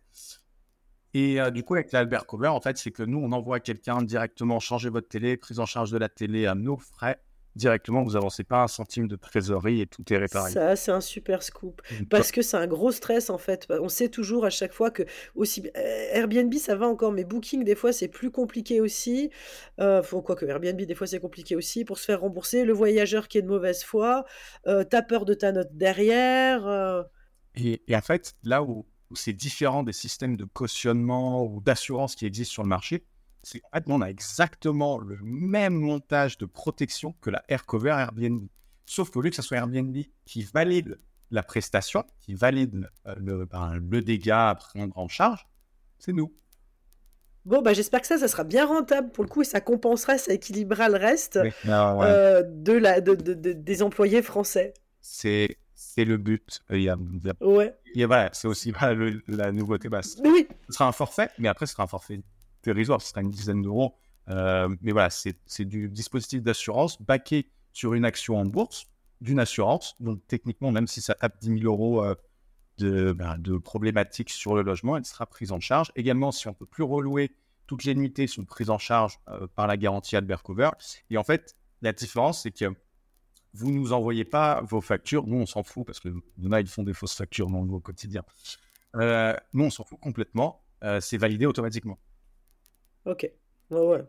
Et 1.14 1.41
euh, 1.41 1.51
du 1.51 1.64
coup, 1.64 1.74
avec 1.74 1.91
l'Albert 1.91 2.26
Cover, 2.26 2.49
en 2.49 2.61
fait, 2.61 2.78
c'est 2.78 2.93
que 2.93 3.03
nous, 3.03 3.18
on 3.18 3.33
envoie 3.33 3.59
quelqu'un 3.59 4.03
directement 4.03 4.61
changer 4.61 4.89
votre 4.89 5.09
télé, 5.09 5.37
prise 5.37 5.59
en 5.59 5.66
charge 5.66 5.91
de 5.91 5.99
la 5.99 6.09
télé 6.09 6.47
à 6.47 6.55
nos 6.55 6.76
frais 6.76 7.20
directement, 7.57 8.03
vous 8.03 8.16
avancez 8.16 8.44
pas 8.44 8.62
un 8.62 8.68
centime 8.68 9.09
de 9.09 9.16
trésorerie 9.16 9.80
et 9.80 9.86
tout 9.86 10.05
est 10.12 10.16
réparé. 10.16 10.53
Ça, 10.53 10.76
c'est 10.76 10.92
un 10.92 11.01
super 11.01 11.42
scoop. 11.42 11.82
Parce 12.09 12.32
que 12.32 12.42
c'est 12.42 12.57
un 12.57 12.66
gros 12.66 12.92
stress 12.92 13.30
en 13.30 13.38
fait. 13.38 13.66
On 13.70 13.88
sait 13.88 14.09
toujours 14.09 14.44
à 14.44 14.51
chaque 14.51 14.72
fois 14.72 14.90
que 14.90 15.03
aussi 15.34 15.68
euh, 15.76 16.07
Airbnb 16.12 16.55
ça 16.55 16.76
va 16.76 16.86
encore, 16.86 17.12
mais 17.12 17.24
Booking 17.24 17.64
des 17.64 17.74
fois 17.74 17.92
c'est 17.92 18.09
plus 18.09 18.30
compliqué 18.30 18.80
aussi. 18.80 19.30
Euh, 19.80 20.03
faut 20.03 20.22
quoi 20.22 20.36
que 20.36 20.46
Airbnb 20.46 20.80
des 20.80 20.94
fois 20.94 21.07
c'est 21.07 21.20
compliqué 21.20 21.57
aussi 21.57 21.84
pour 21.84 21.98
se 21.98 22.05
faire 22.05 22.20
rembourser. 22.20 22.64
Le 22.64 22.72
voyageur 22.72 23.28
qui 23.28 23.38
est 23.38 23.42
de 23.42 23.48
mauvaise 23.48 23.82
foi, 23.82 24.24
euh, 24.66 24.84
t'as 24.84 25.03
peur 25.03 25.24
de 25.24 25.34
ta 25.34 25.53
note 25.53 25.70
derrière. 25.72 26.66
Euh. 26.66 27.03
Et, 27.57 27.82
et, 27.88 27.96
en 27.96 28.01
fait, 28.01 28.34
là 28.44 28.62
où, 28.62 28.86
où 29.11 29.16
c'est 29.16 29.32
différent 29.32 29.82
des 29.82 29.92
systèmes 29.92 30.36
de 30.36 30.44
cautionnement 30.44 31.44
ou 31.44 31.61
d'assurance 31.61 32.14
qui 32.14 32.26
existent 32.26 32.53
sur 32.53 32.62
le 32.62 32.68
marché, 32.68 33.05
c'est 33.43 33.62
fait, 33.72 33.84
on 33.86 34.01
a 34.01 34.07
exactement 34.07 34.99
le 34.99 35.18
même 35.22 35.74
montage 35.74 36.38
de 36.38 36.47
protection 36.47 37.14
que 37.20 37.30
la 37.30 37.43
Air 37.49 37.66
Cover 37.66 37.91
Airbnb. 37.91 38.47
Sauf 38.86 39.11
qu'au 39.11 39.20
lieu 39.20 39.30
que 39.30 39.36
ce 39.36 39.43
soit 39.43 39.57
Airbnb 39.57 39.97
qui 40.24 40.43
valide 40.43 40.99
la 41.30 41.43
prestation, 41.43 42.05
qui 42.20 42.34
valide 42.34 42.91
le, 43.16 43.45
ben, 43.47 43.74
le 43.76 44.03
dégât 44.03 44.51
à 44.51 44.55
prendre 44.57 44.97
en 44.99 45.09
charge, 45.09 45.47
c'est 45.99 46.12
nous. 46.12 46.34
Bon, 47.45 47.62
bah, 47.62 47.72
j'espère 47.72 48.01
que 48.01 48.07
ça, 48.07 48.18
ça 48.18 48.28
sera 48.28 48.45
bien 48.45 48.66
rentable 48.66 49.11
pour 49.12 49.24
le 49.24 49.30
coup 49.30 49.43
et 49.43 49.47
ça 49.47 49.61
compensera, 49.61 50.18
ça 50.18 50.32
équilibrera 50.32 50.88
le 50.88 50.97
reste 50.97 51.41
euh, 51.66 52.43
de 52.47 52.72
la, 52.72 53.01
de, 53.01 53.14
des 53.14 53.82
employés 53.82 54.22
français. 54.22 54.74
C'est 55.01 55.57
c'est 55.74 56.05
le 56.05 56.18
but. 56.18 56.61
Il 56.68 56.82
y 56.82 56.91
a, 56.91 56.97
ouais. 57.41 57.74
Il 57.95 58.01
y 58.01 58.05
a, 58.05 58.30
c'est 58.34 58.47
aussi 58.47 58.72
la 59.28 59.51
nouveauté 59.53 59.88
basse. 59.88 60.18
Oui. 60.22 60.47
Ce 60.68 60.74
sera 60.74 60.86
un 60.86 60.93
forfait, 60.93 61.30
mais 61.38 61.49
après, 61.49 61.64
ce 61.64 61.72
sera 61.72 61.84
un 61.84 61.86
forfait 61.86 62.20
dérisoire, 62.63 63.01
ce 63.01 63.11
sera 63.11 63.23
une 63.23 63.31
dizaine 63.31 63.63
d'euros. 63.63 63.95
Euh, 64.31 64.69
mais 64.81 64.93
voilà, 64.93 65.11
c'est 65.11 65.65
du 65.65 65.89
dispositif 65.89 66.43
d'assurance 66.43 67.01
baqué 67.03 67.51
sur 67.73 67.95
une 67.95 68.05
action 68.05 68.37
en 68.37 68.45
bourse 68.45 68.87
d'une 69.21 69.41
assurance. 69.41 69.97
Donc, 70.01 70.21
techniquement, 70.27 70.71
même 70.71 70.87
si 70.87 71.01
ça 71.01 71.15
tape 71.15 71.39
10 71.41 71.61
000 71.61 71.65
euros 71.65 72.05
euh, 72.05 72.15
de, 72.79 73.13
ben, 73.13 73.37
de, 73.39 73.59
problématiques 73.59 74.31
sur 74.31 74.55
le 74.55 74.63
logement, 74.63 74.97
elle 74.97 75.05
sera 75.05 75.27
prise 75.27 75.53
en 75.53 75.61
charge. 75.61 75.93
Également, 75.97 76.33
si 76.33 76.47
on 76.49 76.51
ne 76.51 76.57
peut 76.57 76.67
plus 76.67 76.85
relouer, 76.85 77.33
toutes 77.67 77.85
les 77.85 77.93
unités 77.93 78.27
sont 78.27 78.45
prises 78.45 78.71
en 78.71 78.79
charge 78.79 79.19
euh, 79.29 79.47
par 79.55 79.67
la 79.67 79.77
garantie 79.77 80.17
Albert 80.17 80.43
Cover. 80.43 80.71
Et 81.11 81.19
en 81.19 81.25
fait, 81.25 81.57
la 81.83 81.93
différence, 81.93 82.43
c'est 82.43 82.51
que 82.51 82.73
vous 83.53 83.71
ne 83.73 83.79
nous 83.79 83.93
envoyez 83.93 84.25
pas 84.25 84.63
vos 84.63 84.81
factures. 84.81 85.27
Nous, 85.27 85.37
on 85.37 85.47
s'en 85.47 85.65
fout 85.65 85.85
parce 85.85 85.99
que 85.99 86.09
nous, 86.09 86.57
ils 86.57 86.69
font 86.69 86.85
des 86.85 86.95
fausses 86.95 87.17
factures 87.17 87.49
dans 87.49 87.65
le 87.65 87.81
quotidien. 87.81 88.23
Nous, 88.95 89.65
on 89.65 89.71
s'en 89.71 89.83
fout 89.83 89.99
complètement. 89.99 90.63
C'est 91.01 91.19
validé 91.19 91.47
automatiquement. 91.47 91.99
Ok. 93.07 93.30
ouais. 93.70 94.05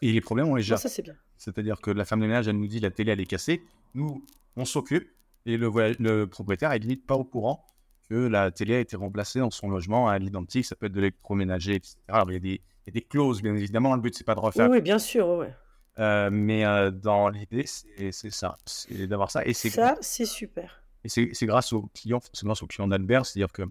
Et 0.00 0.12
les 0.12 0.20
problèmes, 0.20 0.48
on 0.48 0.54
les 0.54 0.62
gère. 0.62 0.78
ça, 0.78 0.88
c'est 0.88 1.02
bien. 1.02 1.16
C'est-à-dire 1.36 1.80
que 1.80 1.90
la 1.90 2.04
femme 2.04 2.20
de 2.20 2.26
ménage, 2.26 2.48
elle 2.48 2.56
nous 2.56 2.66
dit 2.66 2.80
la 2.80 2.90
télé, 2.90 3.12
elle 3.12 3.20
est 3.20 3.26
cassée. 3.26 3.62
Nous, 3.94 4.24
on 4.56 4.64
s'occupe. 4.64 5.08
Et 5.46 5.56
le, 5.56 5.70
le 5.98 6.26
propriétaire, 6.26 6.74
il 6.74 6.86
n'est 6.86 6.96
pas 6.96 7.14
au 7.14 7.24
courant 7.24 7.64
que 8.10 8.14
la 8.14 8.50
télé 8.50 8.76
a 8.76 8.80
été 8.80 8.96
remplacée 8.96 9.38
dans 9.38 9.50
son 9.50 9.68
logement 9.68 10.08
à 10.08 10.18
l'identique. 10.18 10.64
Ça 10.64 10.76
peut 10.76 10.86
être 10.86 10.92
de 10.92 11.00
l'électroménager, 11.00 11.74
etc. 11.76 11.96
Alors, 12.08 12.30
il 12.30 12.34
y, 12.34 12.36
a 12.36 12.40
des, 12.40 12.48
il 12.86 12.86
y, 12.86 12.90
a 12.90 12.92
des, 12.92 13.02
clauses, 13.02 13.42
bien 13.42 13.54
évidemment. 13.54 13.94
Le 13.94 14.00
but, 14.00 14.14
c'est 14.14 14.24
pas 14.24 14.34
de 14.34 14.40
refaire. 14.40 14.68
Oui, 14.70 14.80
bien 14.80 14.98
sûr. 14.98 15.28
Ouais. 15.28 15.54
Euh, 15.98 16.30
mais 16.30 16.64
euh, 16.64 16.90
dans 16.90 17.28
l'idée, 17.28 17.64
c'est 17.66 18.30
ça, 18.30 18.56
c'est 18.66 19.06
d'avoir 19.06 19.30
ça. 19.30 19.44
Et 19.44 19.52
ça, 19.52 19.96
c'est 20.00 20.24
super. 20.24 20.82
Et 21.04 21.08
c'est 21.08 21.46
grâce 21.46 21.72
aux 21.72 21.90
clients, 21.94 22.20
c'est 22.32 22.44
grâce 22.44 22.62
aux 22.62 22.66
clients 22.66 22.88
d'Albert, 22.88 23.26
c'est-à-dire 23.26 23.52
que 23.52 23.62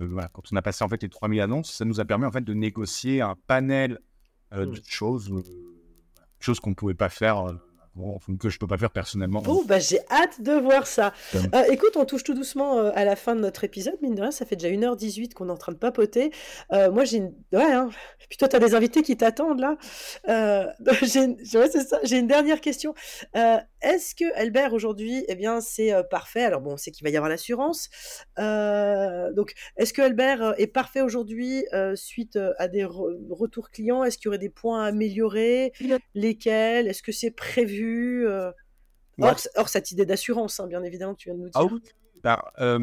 euh, 0.00 0.06
voilà, 0.06 0.28
quand 0.28 0.42
on 0.52 0.56
a 0.56 0.62
passé 0.62 0.84
en 0.84 0.88
fait 0.88 1.02
les 1.02 1.08
3000 1.08 1.40
annonces, 1.40 1.72
ça 1.72 1.84
nous 1.84 2.00
a 2.00 2.04
permis 2.04 2.24
en 2.24 2.32
fait 2.32 2.44
de 2.44 2.54
négocier 2.54 3.20
un 3.20 3.36
panel 3.46 4.00
de 4.52 4.66
mmh. 4.66 4.74
choses, 4.86 5.32
choses 6.38 6.60
qu'on 6.60 6.70
ne 6.70 6.74
pouvait 6.74 6.94
pas 6.94 7.08
faire 7.08 7.46
bon, 7.94 8.18
que 8.38 8.48
je 8.48 8.58
peux 8.58 8.66
pas 8.66 8.78
faire 8.78 8.90
personnellement. 8.90 9.42
Oh, 9.46 9.64
bah 9.66 9.78
j'ai 9.78 10.00
hâte 10.10 10.40
de 10.40 10.52
voir 10.52 10.86
ça. 10.86 11.12
Euh, 11.34 11.62
écoute, 11.70 11.96
on 11.96 12.04
touche 12.04 12.24
tout 12.24 12.34
doucement 12.34 12.78
euh, 12.78 12.90
à 12.94 13.04
la 13.04 13.16
fin 13.16 13.34
de 13.34 13.40
notre 13.40 13.64
épisode. 13.64 13.94
Mine 14.02 14.14
de 14.14 14.22
rien, 14.22 14.30
ça 14.30 14.44
fait 14.44 14.56
déjà 14.56 14.74
1h18 14.74 15.32
qu'on 15.32 15.48
est 15.48 15.52
en 15.52 15.56
train 15.56 15.72
de 15.72 15.78
papoter. 15.78 16.32
Euh, 16.72 16.90
moi, 16.90 17.04
j'ai 17.04 17.18
une. 17.18 17.34
Ouais, 17.52 17.72
hein. 17.72 17.90
Puis 18.28 18.38
toi, 18.38 18.48
tu 18.48 18.56
as 18.56 18.58
des 18.58 18.74
invités 18.74 19.02
qui 19.02 19.16
t'attendent 19.16 19.60
là. 19.60 19.76
j'ai 21.02 21.24
une... 21.24 21.36
ouais, 21.54 21.70
c'est 21.70 21.86
ça. 21.86 22.00
J'ai 22.02 22.18
une 22.18 22.26
dernière 22.26 22.60
question. 22.60 22.94
Est-ce 23.34 24.14
que 24.14 24.24
Albert 24.36 24.72
aujourd'hui, 24.72 25.24
eh 25.28 25.34
bien, 25.34 25.60
c'est 25.60 25.92
parfait? 26.10 26.44
Alors 26.44 26.60
bon, 26.60 26.72
on 26.72 26.76
sait 26.76 26.90
qu'il 26.90 27.04
va 27.04 27.10
y 27.10 27.16
avoir 27.16 27.28
l'assurance. 27.28 27.90
donc, 28.36 29.54
est-ce 29.76 29.92
que 29.92 30.02
Albert 30.02 30.54
est 30.58 30.66
parfait 30.66 31.02
aujourd'hui 31.02 31.64
suite 31.94 32.38
à 32.58 32.68
des 32.68 32.84
retours 32.84 33.70
clients? 33.70 34.04
Est-ce 34.04 34.18
qu'il 34.18 34.26
y 34.26 34.28
aurait 34.28 34.38
des 34.38 34.48
points 34.48 34.84
à 34.84 34.86
améliorer? 34.86 35.72
Lesquels? 36.14 36.88
Est-ce 36.88 37.02
que 37.02 37.12
c'est 37.12 37.30
prévu? 37.30 37.83
Euh, 37.84 38.52
or, 39.20 39.68
cette 39.68 39.90
idée 39.90 40.06
d'assurance, 40.06 40.60
hein, 40.60 40.66
bien 40.66 40.82
évidemment, 40.82 41.14
tu 41.14 41.28
viens 41.28 41.38
de 41.38 41.42
nous 41.42 41.48
dire. 41.48 41.80
Ah 42.24 42.78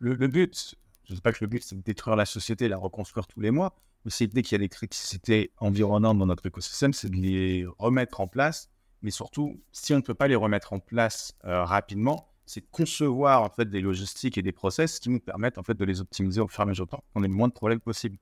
le, 0.00 0.26
but, 0.26 0.74
je 1.04 1.12
ne 1.12 1.16
sais 1.16 1.22
pas 1.22 1.32
que 1.32 1.38
le 1.40 1.46
but, 1.46 1.62
c'est 1.62 1.76
de 1.76 1.82
détruire 1.82 2.16
la 2.16 2.26
société, 2.26 2.68
la 2.68 2.76
reconstruire 2.76 3.26
tous 3.26 3.40
les 3.40 3.50
mois, 3.50 3.74
mais 4.04 4.10
c'est 4.10 4.26
dès 4.26 4.42
qu'il 4.42 4.52
y 4.52 4.56
a 4.56 4.58
des 4.58 4.68
critiques 4.68 5.52
environnantes 5.58 6.18
dans 6.18 6.26
notre 6.26 6.44
écosystème, 6.44 6.92
c'est 6.92 7.08
de 7.08 7.16
les 7.16 7.66
remettre 7.78 8.20
en 8.20 8.26
place. 8.26 8.68
Mais 9.02 9.10
surtout, 9.10 9.60
si 9.72 9.92
on 9.92 9.98
ne 9.98 10.02
peut 10.02 10.14
pas 10.14 10.28
les 10.28 10.34
remettre 10.34 10.72
en 10.72 10.78
place 10.78 11.36
euh, 11.44 11.64
rapidement, 11.64 12.32
c'est 12.46 12.60
de 12.60 12.66
concevoir 12.70 13.42
en 13.42 13.48
fait 13.48 13.68
des 13.68 13.80
logistiques 13.80 14.38
et 14.38 14.42
des 14.42 14.52
process 14.52 14.98
qui 14.98 15.10
nous 15.10 15.20
permettent 15.20 15.58
en 15.58 15.62
fait 15.62 15.74
de 15.74 15.84
les 15.84 16.00
optimiser 16.00 16.40
au 16.40 16.48
fur 16.48 16.60
et 16.60 16.62
à 16.62 16.66
mesure 16.66 16.86
du 16.86 16.90
temps, 16.90 17.04
qu'on 17.12 17.22
ait 17.22 17.28
le 17.28 17.34
moins 17.34 17.48
de 17.48 17.52
problèmes 17.52 17.80
possible. 17.80 18.18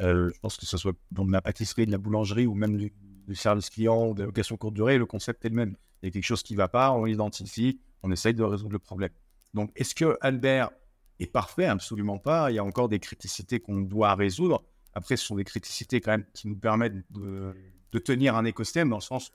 Euh, 0.00 0.30
je 0.32 0.40
pense 0.40 0.56
que 0.56 0.66
ce 0.66 0.76
soit 0.76 0.94
dans 1.10 1.24
la 1.24 1.40
pâtisserie, 1.40 1.86
de 1.86 1.92
la 1.92 1.98
boulangerie 1.98 2.46
ou 2.46 2.54
même 2.54 2.76
du, 2.76 2.92
du 3.26 3.34
service 3.34 3.70
client 3.70 4.08
ou 4.08 4.14
de 4.14 4.26
courte 4.56 4.74
durée, 4.74 4.98
le 4.98 5.06
concept 5.06 5.44
est 5.44 5.48
le 5.48 5.54
même. 5.54 5.76
Il 6.02 6.06
y 6.06 6.08
a 6.08 6.12
quelque 6.12 6.24
chose 6.24 6.42
qui 6.42 6.54
ne 6.54 6.58
va 6.58 6.68
pas, 6.68 6.92
on 6.92 7.04
l'identifie, 7.04 7.80
on 8.02 8.10
essaye 8.10 8.34
de 8.34 8.42
résoudre 8.42 8.72
le 8.72 8.78
problème. 8.78 9.10
Donc, 9.54 9.72
est-ce 9.76 9.94
que 9.94 10.16
Albert 10.20 10.70
est 11.18 11.26
parfait? 11.26 11.66
Absolument 11.66 12.18
pas. 12.18 12.50
Il 12.50 12.54
y 12.54 12.58
a 12.58 12.64
encore 12.64 12.88
des 12.88 12.98
criticités 12.98 13.60
qu'on 13.60 13.80
doit 13.80 14.14
résoudre. 14.14 14.62
Après, 14.92 15.16
ce 15.16 15.24
sont 15.26 15.36
des 15.36 15.44
criticités 15.44 16.00
quand 16.00 16.12
même 16.12 16.24
qui 16.32 16.48
nous 16.48 16.56
permettent 16.56 17.10
de, 17.10 17.54
de 17.92 17.98
tenir 17.98 18.36
un 18.36 18.44
écosystème 18.44 18.90
dans 18.90 18.96
le 18.96 19.02
sens 19.02 19.32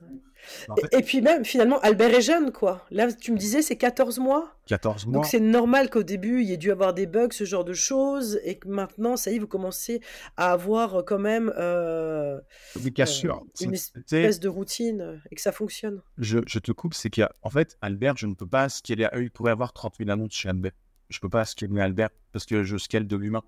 et, 0.92 1.02
puis 1.02 1.22
même, 1.22 1.46
finalement, 1.46 1.80
Albert 1.80 2.14
est 2.14 2.22
jeune, 2.22 2.52
quoi. 2.52 2.86
Là, 2.92 3.12
tu 3.12 3.32
me 3.32 3.38
disais, 3.38 3.62
c'est 3.62 3.76
14 3.76 4.20
mois 4.20 4.56
14 4.68 5.06
mois. 5.06 5.14
Donc 5.14 5.26
c'est 5.26 5.40
normal 5.40 5.90
qu'au 5.90 6.04
début, 6.04 6.42
il 6.42 6.50
y 6.50 6.54
ait 6.54 6.58
dû 6.58 6.72
avoir 6.72 6.94
des 6.94 7.06
bugs, 7.06 7.32
ce 7.32 7.44
genre 7.44 7.64
de 7.64 7.74
choses, 7.74 8.40
et 8.44 8.58
que 8.58 8.68
maintenant, 8.68 9.18
ça 9.18 9.32
y 9.32 9.36
est, 9.36 9.40
vous 9.40 9.48
commencez 9.48 10.02
à 10.38 10.52
avoir 10.52 10.96
euh, 10.96 11.04
quand 11.04 11.20
même 11.20 11.52
euh, 11.58 12.40
euh 12.78 13.40
une 13.62 13.74
espèce 13.74 14.40
de 14.40 14.50
routine 14.50 15.22
et 15.30 15.36
que 15.36 15.42
ça 15.42 15.52
fonctionne. 15.52 16.02
Je, 16.18 16.40
je 16.48 16.60
te 16.60 16.72
coupe, 16.72 16.94
c'est 16.94 17.10
qu'en 17.10 17.50
fait, 17.50 17.78
Albert, 17.82 18.18
je 18.18 18.28
ne 18.28 18.34
peux 18.34 18.48
pas 18.48 18.70
scaler. 18.70 19.08
Il 19.18 19.32
pourrait 19.32 19.52
avoir 19.52 19.74
30 19.74 19.96
000 19.98 20.10
annonces 20.10 20.34
chez 20.34 20.50
Albert. 20.50 20.74
Je 21.10 21.18
ne 21.18 21.22
peux 21.22 21.30
pas 21.30 21.46
scaler 21.46 21.82
Albert 21.82 22.10
parce 22.32 22.46
que 22.46 22.64
je 22.64 22.78
scale 22.78 23.08
de 23.08 23.16
l'humain. 23.16 23.44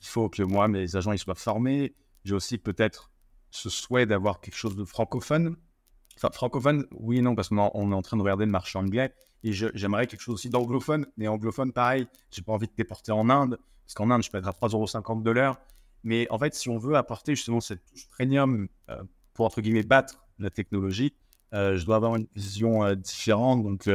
Il 0.00 0.06
faut 0.06 0.28
que 0.28 0.42
moi, 0.42 0.68
mes 0.68 0.96
agents, 0.96 1.12
ils 1.12 1.18
soient 1.18 1.34
formés. 1.34 1.94
J'ai 2.24 2.34
aussi 2.34 2.58
peut-être 2.58 3.10
ce 3.56 3.70
souhait 3.70 4.06
d'avoir 4.06 4.40
quelque 4.40 4.56
chose 4.56 4.76
de 4.76 4.84
francophone. 4.84 5.56
Enfin, 6.16 6.30
francophone, 6.32 6.86
oui 6.92 7.18
et 7.18 7.22
non, 7.22 7.34
parce 7.34 7.48
qu'on 7.48 7.56
est 7.56 7.94
en 7.94 8.02
train 8.02 8.16
de 8.16 8.22
regarder 8.22 8.44
le 8.44 8.50
marché 8.50 8.78
anglais. 8.78 9.12
Et 9.42 9.52
j'aimerais 9.52 10.06
quelque 10.06 10.20
chose 10.20 10.34
aussi 10.34 10.50
d'anglophone. 10.50 11.06
Mais 11.16 11.28
anglophone, 11.28 11.72
pareil, 11.72 12.06
j'ai 12.30 12.42
pas 12.42 12.52
envie 12.52 12.66
de 12.66 12.72
déporter 12.76 13.12
en 13.12 13.28
Inde, 13.28 13.58
parce 13.84 13.94
qu'en 13.94 14.10
Inde, 14.10 14.22
je 14.22 14.30
peux 14.30 14.38
être 14.38 14.48
à 14.48 14.52
3,50€ 14.52 15.22
de 15.22 15.30
l'heure. 15.30 15.58
Mais 16.04 16.26
en 16.30 16.38
fait, 16.38 16.54
si 16.54 16.68
on 16.68 16.78
veut 16.78 16.96
apporter 16.96 17.34
justement 17.34 17.60
cette 17.60 17.84
touche 17.84 18.08
premium 18.08 18.68
euh, 18.90 19.02
pour, 19.34 19.46
entre 19.46 19.60
guillemets, 19.60 19.82
battre 19.82 20.26
la 20.38 20.50
technologie, 20.50 21.14
euh, 21.54 21.76
je 21.76 21.84
dois 21.84 21.96
avoir 21.96 22.16
une 22.16 22.26
vision 22.34 22.84
euh, 22.84 22.94
différente. 22.94 23.62
Donc, 23.62 23.88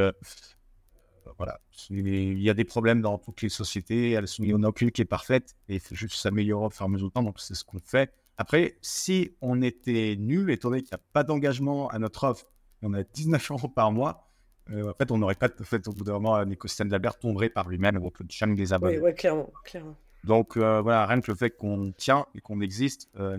voilà. 1.38 1.60
Il 1.90 2.40
y 2.40 2.50
a 2.50 2.54
des 2.54 2.64
problèmes 2.64 3.00
dans 3.00 3.18
toutes 3.18 3.42
les 3.42 3.48
sociétés. 3.48 4.12
Il 4.38 4.44
n'y 4.44 4.54
en 4.54 4.62
a 4.62 4.68
aucune 4.68 4.90
qui 4.90 5.02
est 5.02 5.06
parfaite. 5.06 5.56
Et 5.68 5.74
il 5.74 5.80
faut 5.80 5.94
juste 5.94 6.16
s'améliorer 6.16 6.66
au 6.66 6.70
fur 6.70 6.82
et 6.82 6.86
à 6.86 6.88
mesure 6.88 7.08
du 7.08 7.12
temps. 7.12 7.22
Donc, 7.22 7.40
c'est 7.40 7.54
ce 7.54 7.64
qu'on 7.64 7.78
fait. 7.78 8.12
Après, 8.38 8.78
si 8.80 9.36
on 9.40 9.62
était 9.62 10.16
nul, 10.18 10.50
étant 10.50 10.70
donné 10.70 10.82
qu'il 10.82 10.90
n'y 10.90 11.00
a 11.00 11.04
pas 11.12 11.24
d'engagement 11.24 11.88
à 11.88 11.98
notre 11.98 12.24
offre, 12.24 12.46
et 12.82 12.86
on 12.86 12.94
a 12.94 13.02
19 13.02 13.50
euros 13.50 13.68
par 13.68 13.92
mois, 13.92 14.28
euh, 14.70 14.90
en 14.90 14.94
fait, 14.94 15.10
on 15.10 15.18
n'aurait 15.18 15.34
pas, 15.34 15.48
en 15.48 15.64
fait, 15.64 15.86
au 15.88 15.92
bout 15.92 16.04
d'un 16.04 16.12
moment, 16.14 16.36
un 16.36 16.50
écosystème 16.50 16.88
d'Albert 16.88 17.18
tomberait 17.18 17.50
par 17.50 17.68
lui-même 17.68 17.96
avec 17.96 18.18
le 18.18 18.26
chaîne 18.28 18.54
des 18.54 18.72
abonnés. 18.72 18.98
Oui, 18.98 19.14
clairement, 19.14 19.50
clairement. 19.64 19.96
Donc, 20.24 20.56
euh, 20.56 20.80
voilà, 20.80 21.04
rien 21.06 21.20
que 21.20 21.30
le 21.30 21.36
fait 21.36 21.50
qu'on 21.50 21.92
tient 21.92 22.26
et 22.34 22.40
qu'on 22.40 22.60
existe, 22.60 23.08
euh, 23.18 23.38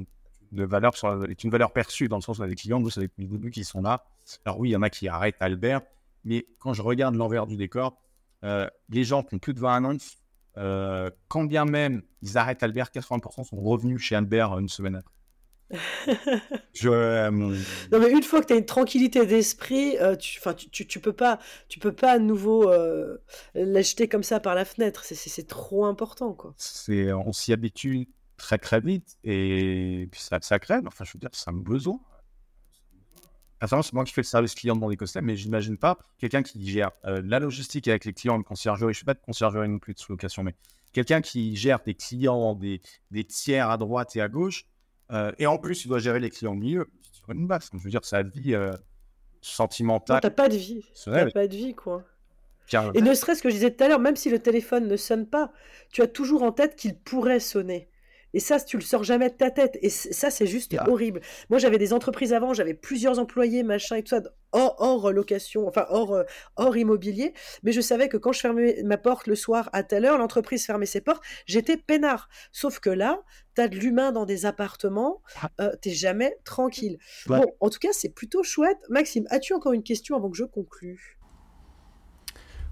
de 0.52 0.64
valeur 0.64 0.96
sur, 0.96 1.26
est 1.26 1.44
une 1.44 1.50
valeur 1.50 1.72
perçue 1.72 2.08
dans 2.08 2.18
le 2.18 2.22
sens 2.22 2.40
où 2.40 2.44
les 2.44 2.56
clients, 2.56 2.80
nous, 2.80 2.90
c'est 2.90 3.10
début 3.18 3.50
qui 3.50 3.64
sont 3.64 3.82
là. 3.82 4.06
Alors 4.46 4.60
oui, 4.60 4.70
il 4.70 4.72
y 4.74 4.76
en 4.76 4.84
a 4.84 4.90
qui 4.90 5.08
arrêtent 5.08 5.38
Albert, 5.40 5.82
mais 6.26 6.46
quand 6.60 6.74
je 6.74 6.82
regarde 6.82 7.16
l'envers 7.16 7.48
du 7.48 7.58
décor, 7.58 7.98
les 8.44 9.04
gens 9.04 9.24
qui 9.24 9.34
ont 9.34 9.40
plus 9.40 9.56
de 9.56 9.60
20 9.60 9.84
ans 9.86 9.98
euh, 10.58 11.10
quand 11.28 11.46
bien 11.46 11.66
même 11.66 12.04
ils 12.22 12.38
arrêtent 12.38 12.64
Albert, 12.64 12.90
80% 12.94 13.44
sont 13.46 13.58
revenus 13.58 14.02
chez 14.02 14.16
Albert 14.16 14.58
une 14.60 14.70
semaine 14.70 14.96
après. 14.96 15.14
je, 16.74 16.90
euh, 16.90 17.32
Non 17.32 18.00
mais 18.00 18.12
une 18.12 18.22
fois 18.22 18.42
que 18.42 18.48
tu 18.48 18.54
as 18.54 18.58
une 18.58 18.66
tranquillité 18.66 19.26
d'esprit, 19.26 19.98
euh, 19.98 20.16
tu, 20.16 20.40
tu, 20.72 20.86
tu, 20.86 21.00
peux 21.00 21.14
pas, 21.14 21.40
tu 21.68 21.80
peux 21.80 21.94
pas 21.94 22.12
à 22.12 22.20
nouveau 22.20 22.72
l'acheter 23.56 24.08
comme 24.08 24.24
ça 24.24 24.40
par 24.40 24.56
la 24.56 24.66
fenêtre. 24.66 25.04
C'est 25.04 25.48
trop 25.48 25.86
important 25.86 26.34
quoi. 26.34 26.54
On 26.90 27.34
s'y 27.34 27.54
habitue 27.54 28.08
très 28.38 28.58
très 28.58 28.82
vite 28.82 29.18
et 29.24 30.08
puis 30.12 30.22
ça, 30.22 30.38
ça 30.42 30.60
crève. 30.60 30.84
Enfin 30.86 31.04
je 31.06 31.14
veux 31.14 31.20
dire, 31.20 31.30
c'est 31.34 31.50
un 31.50 31.54
besoin 31.54 32.00
c'est 33.68 33.94
moi 33.94 34.04
qui 34.04 34.14
fais 34.14 34.22
le 34.22 34.26
service 34.26 34.56
client 34.56 34.76
dans 34.76 34.88
l'écosystème, 34.88 35.26
mais 35.26 35.36
j'imagine 35.36 35.78
pas 35.78 35.98
quelqu'un 36.18 36.44
qui 36.44 36.68
gère 36.68 36.92
euh, 37.06 37.22
la 37.26 37.40
logistique 37.40 37.88
avec 37.88 38.06
les 38.06 38.14
clients, 38.14 38.36
une 38.36 38.44
conciergerie. 38.44 38.94
Je 38.94 39.00
ne 39.00 39.02
fais 39.02 39.06
pas 39.06 39.14
de 39.14 39.22
conciergerie 39.22 39.70
non 39.70 39.80
plus 39.80 39.94
de 39.94 40.00
sous-location, 40.00 40.44
mais 40.44 40.56
quelqu'un 40.92 41.22
qui 41.22 41.56
gère 41.56 41.80
des 41.86 41.94
clients, 41.94 42.56
des, 42.56 42.82
des, 43.12 43.24
tiers 43.24 43.70
à 43.70 43.78
droite 43.78 44.16
et 44.16 44.22
à 44.22 44.28
gauche, 44.28 44.66
euh, 45.12 45.32
et 45.38 45.48
en 45.48 45.58
plus, 45.58 45.86
il 45.86 45.88
doit 45.88 46.00
gérer 46.00 46.20
les 46.20 46.30
clients 46.30 46.54
au 46.54 46.56
milieu. 46.56 46.88
Sur 47.12 47.30
une 47.32 47.48
base, 47.48 47.70
je 47.74 47.78
veux 47.78 47.90
dire, 47.90 48.04
sa 48.04 48.24
vie 48.24 48.54
euh, 48.54 48.72
sentimentale. 49.42 50.20
t'as 50.22 50.30
pas 50.30 50.50
de 50.50 50.56
vie. 50.56 50.86
T'as 51.06 51.32
pas 51.32 51.48
de 51.48 51.56
vie, 51.56 51.74
quoi. 51.74 52.04
Et 52.94 53.02
ne 53.02 53.14
serait-ce 53.14 53.44
que 53.44 53.50
je 53.50 53.56
disais 53.56 53.72
tout 53.72 53.84
à 53.84 53.88
l'heure, 53.88 54.00
même 54.00 54.16
si 54.16 54.30
le 54.30 54.40
téléphone 54.40 54.88
ne 54.88 54.98
sonne 54.98 55.28
pas, 55.28 55.52
tu 55.92 56.02
as 56.02 56.08
toujours 56.08 56.44
en 56.44 56.52
tête 56.52 56.76
qu'il 56.76 56.98
pourrait 56.98 57.40
sonner. 57.40 57.90
Et 58.34 58.40
ça, 58.40 58.60
tu 58.60 58.78
le 58.78 58.84
sors 58.84 59.04
jamais 59.04 59.30
de 59.30 59.36
ta 59.36 59.52
tête. 59.52 59.78
Et 59.82 59.90
ça, 59.90 60.30
c'est 60.30 60.48
juste 60.48 60.76
horrible. 60.88 61.22
Moi, 61.50 61.60
j'avais 61.60 61.78
des 61.78 61.94
entreprises 61.94 62.34
avant, 62.34 62.54
j'avais 62.54 62.74
plusieurs 62.74 63.20
employés, 63.20 63.64
machin 63.64 63.98
et 63.98 64.04
tout 64.04 64.10
ça. 64.10 64.22
hors, 64.52 65.12
location, 65.12 65.68
enfin 65.68 65.86
hors, 65.90 66.24
hors 66.56 66.78
immobilier. 66.78 67.34
Mais 67.64 67.72
je 67.72 67.82
savais 67.82 68.10
que 68.10 68.18
quand 68.18 68.32
je 68.32 68.40
fermais 68.40 68.82
ma 68.84 68.98
porte 68.98 69.28
le 69.28 69.36
soir 69.36 69.70
à 69.74 69.84
telle 69.84 70.06
heure, 70.06 70.18
l'entreprise 70.18 70.66
fermait 70.66 70.86
ses 70.86 71.02
portes, 71.02 71.24
j'étais 71.46 71.78
peinard. 71.78 72.30
Sauf 72.52 72.80
que 72.80 72.90
là, 72.90 73.22
tu 73.56 73.62
as 73.62 73.68
de 73.68 73.76
l'humain 73.76 74.12
dans 74.12 74.26
des 74.26 74.46
appartements, 74.46 75.22
ah. 75.42 75.72
tu 75.82 75.90
n'es 75.90 75.96
jamais 75.96 76.38
tranquille. 76.44 76.98
Bon, 77.28 77.46
en 77.60 77.70
tout 77.70 77.80
cas, 77.80 77.92
c'est 77.92 78.10
plutôt 78.10 78.44
chouette. 78.44 78.78
Maxime, 78.90 79.26
as-tu 79.30 79.54
encore 79.54 79.74
une 79.74 79.84
question 79.84 80.16
avant 80.16 80.30
que 80.30 80.38
je 80.38 80.46
conclue? 80.46 81.20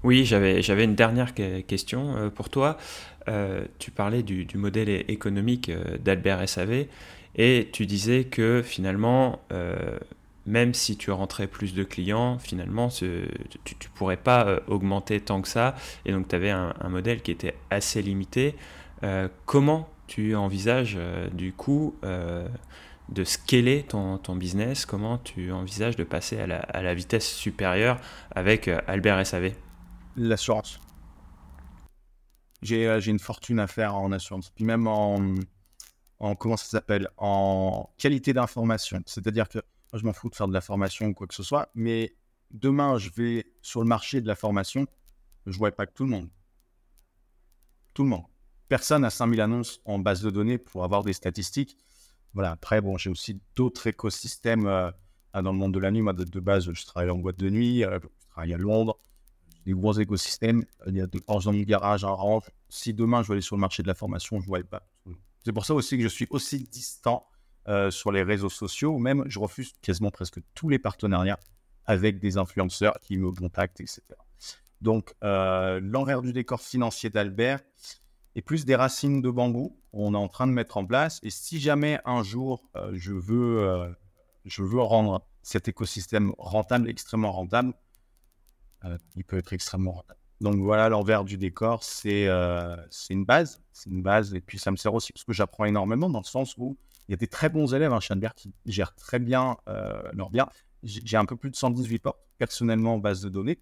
Oui, 0.03 0.25
j'avais, 0.25 0.83
une 0.83 0.95
dernière 0.95 1.33
question 1.33 2.15
euh, 2.15 2.29
pour 2.29 2.49
toi. 2.49 2.77
Euh, 3.27 3.65
tu 3.77 3.91
parlais 3.91 4.23
du, 4.23 4.47
modèle 4.55 4.89
économique 4.89 5.69
euh, 5.69 5.97
d'Albert 5.99 6.47
SAV 6.49 6.85
et 7.35 7.69
tu 7.71 7.85
disais 7.85 8.23
que 8.23 8.61
finalement, 8.61 9.39
même 10.45 10.73
si 10.73 10.97
tu 10.97 11.11
rentrais 11.11 11.47
plus 11.47 11.73
de 11.73 11.85
clients, 11.85 12.37
finalement, 12.39 12.89
tu 12.89 13.05
ne 13.05 13.87
pourrais 13.95 14.17
pas 14.17 14.59
augmenter 14.67 15.21
tant 15.21 15.41
que 15.41 15.47
ça. 15.47 15.75
Et 16.05 16.11
donc, 16.11 16.27
tu 16.27 16.35
avais 16.35 16.49
un, 16.49 16.73
modèle 16.89 17.21
qui 17.21 17.31
était 17.31 17.55
assez 17.69 18.01
limité. 18.01 18.55
comment 19.45 19.87
tu 20.07 20.35
envisages 20.35 20.99
du 21.31 21.53
coup 21.53 21.95
de 22.03 23.23
scaler 23.23 23.83
ton, 23.87 24.17
ton, 24.17 24.35
business? 24.35 24.85
Comment 24.85 25.17
tu 25.17 25.53
envisages 25.53 25.95
de 25.95 26.03
passer 26.03 26.37
à 26.37 26.47
la, 26.47 26.57
à 26.57 26.81
la 26.81 26.93
vitesse 26.93 27.31
supérieure 27.31 27.97
avec 28.35 28.69
Albert 28.87 29.25
SAV 29.25 29.53
l'assurance. 30.15 30.79
Euh, 32.69 32.99
j'ai 32.99 33.11
une 33.11 33.19
fortune 33.19 33.59
à 33.59 33.67
faire 33.67 33.95
en 33.95 34.11
assurance. 34.11 34.49
Puis 34.51 34.65
même 34.65 34.87
en, 34.87 35.35
en 36.19 36.35
comment 36.35 36.57
ça 36.57 36.65
s'appelle? 36.65 37.09
En 37.17 37.89
qualité 37.97 38.33
d'information. 38.33 39.01
C'est-à-dire 39.05 39.49
que 39.49 39.59
je 39.93 40.05
m'en 40.05 40.13
fous 40.13 40.29
de 40.29 40.35
faire 40.35 40.47
de 40.47 40.53
la 40.53 40.61
formation 40.61 41.07
ou 41.07 41.13
quoi 41.13 41.27
que 41.27 41.33
ce 41.33 41.43
soit, 41.43 41.69
mais 41.75 42.15
demain, 42.51 42.97
je 42.97 43.09
vais 43.09 43.45
sur 43.61 43.81
le 43.81 43.87
marché 43.87 44.21
de 44.21 44.27
la 44.27 44.35
formation, 44.35 44.87
je 45.45 45.57
vois 45.57 45.71
pas 45.71 45.85
que 45.85 45.93
tout 45.93 46.03
le 46.03 46.09
monde. 46.09 46.29
Tout 47.93 48.03
le 48.03 48.09
monde. 48.09 48.25
Personne 48.69 49.01
n'a 49.01 49.09
5000 49.09 49.41
annonces 49.41 49.81
en 49.83 49.99
base 49.99 50.21
de 50.21 50.29
données 50.29 50.57
pour 50.57 50.83
avoir 50.83 51.03
des 51.03 51.13
statistiques. 51.13 51.77
Voilà. 52.33 52.51
Après, 52.51 52.79
bon, 52.79 52.97
j'ai 52.97 53.09
aussi 53.09 53.41
d'autres 53.55 53.87
écosystèmes 53.87 54.65
euh, 54.67 54.91
dans 55.33 55.51
le 55.51 55.57
monde 55.57 55.73
de 55.73 55.79
la 55.79 55.91
nuit. 55.91 56.01
Moi, 56.01 56.13
de, 56.13 56.39
base, 56.39 56.71
je 56.71 56.85
travaille 56.85 57.09
en 57.09 57.17
boîte 57.17 57.37
de 57.37 57.49
nuit, 57.49 57.83
euh, 57.83 57.99
je 58.01 58.29
travaille 58.29 58.53
à 58.53 58.57
Londres, 58.57 58.97
des 59.65 59.73
gros 59.73 59.93
écosystèmes. 59.93 60.63
Il 60.87 60.95
y 60.95 61.01
a 61.01 61.07
de 61.07 61.19
forges 61.25 61.45
dans 61.45 61.53
mon 61.53 61.61
garage, 61.61 62.03
un 62.03 62.09
range. 62.09 62.43
Si 62.69 62.93
demain 62.93 63.21
je 63.21 63.27
veux 63.27 63.33
aller 63.33 63.41
sur 63.41 63.55
le 63.55 63.61
marché 63.61 63.83
de 63.83 63.87
la 63.87 63.95
formation, 63.95 64.39
je 64.39 64.45
ne 64.45 64.47
vois 64.47 64.63
pas. 64.63 64.87
C'est 65.43 65.53
pour 65.53 65.65
ça 65.65 65.73
aussi 65.73 65.97
que 65.97 66.03
je 66.03 66.07
suis 66.07 66.27
aussi 66.29 66.63
distant 66.63 67.27
euh, 67.67 67.91
sur 67.91 68.11
les 68.11 68.23
réseaux 68.23 68.49
sociaux, 68.49 68.97
même 68.97 69.23
je 69.27 69.39
refuse 69.39 69.73
quasiment 69.81 70.11
presque 70.11 70.39
tous 70.53 70.69
les 70.69 70.79
partenariats 70.79 71.39
avec 71.85 72.19
des 72.19 72.37
influenceurs 72.37 72.99
qui 73.01 73.17
me 73.17 73.31
contactent, 73.31 73.81
etc. 73.81 74.01
Donc, 74.81 75.13
euh, 75.23 75.79
l'envers 75.81 76.21
du 76.21 76.33
décor 76.33 76.61
financier 76.61 77.09
d'Albert 77.09 77.59
est 78.35 78.41
plus 78.41 78.65
des 78.65 78.75
racines 78.75 79.21
de 79.21 79.29
bambou. 79.29 79.77
On 79.93 80.13
est 80.13 80.17
en 80.17 80.27
train 80.27 80.47
de 80.47 80.53
mettre 80.53 80.77
en 80.77 80.85
place. 80.85 81.19
Et 81.21 81.29
si 81.29 81.59
jamais 81.59 81.99
un 82.05 82.23
jour 82.23 82.69
euh, 82.75 82.91
je, 82.93 83.13
veux, 83.13 83.93
je 84.45 84.63
veux 84.63 84.81
rendre 84.81 85.25
cet 85.43 85.67
écosystème 85.67 86.33
rentable, 86.37 86.89
extrêmement 86.89 87.31
rentable, 87.31 87.73
euh, 87.73 87.73
il 89.15 89.23
peut 89.23 89.37
être 89.37 89.53
extrêmement 89.53 89.91
rentable. 89.91 90.19
Donc 90.41 90.55
voilà, 90.55 90.89
l'envers 90.89 91.23
du 91.23 91.37
décor, 91.37 91.83
c'est 91.83 92.27
euh, 92.27 92.75
c'est 92.89 93.13
une 93.13 93.25
base. 93.25 93.61
C'est 93.73 93.91
une 93.91 94.01
base. 94.01 94.33
Et 94.33 94.41
puis 94.41 94.57
ça 94.57 94.71
me 94.71 94.75
sert 94.75 94.93
aussi 94.93 95.13
parce 95.13 95.23
que 95.23 95.33
j'apprends 95.33 95.65
énormément 95.65 96.09
dans 96.09 96.19
le 96.19 96.25
sens 96.25 96.57
où 96.57 96.77
il 97.07 97.11
y 97.11 97.13
a 97.13 97.17
des 97.17 97.27
très 97.27 97.49
bons 97.49 97.75
élèves 97.75 97.93
hein, 97.93 97.99
chez 97.99 98.13
Albert 98.13 98.33
qui 98.33 98.51
gèrent 98.65 98.95
très 98.95 99.19
bien 99.19 99.57
euh, 99.67 100.01
leur 100.13 100.31
bien. 100.31 100.47
J'ai 100.81 101.17
un 101.17 101.25
peu 101.25 101.35
plus 101.35 101.51
de 101.51 101.55
118 101.55 101.99
portes 101.99 102.19
personnellement 102.39 102.95
en 102.95 102.97
base 102.97 103.21
de 103.21 103.29
données. 103.29 103.59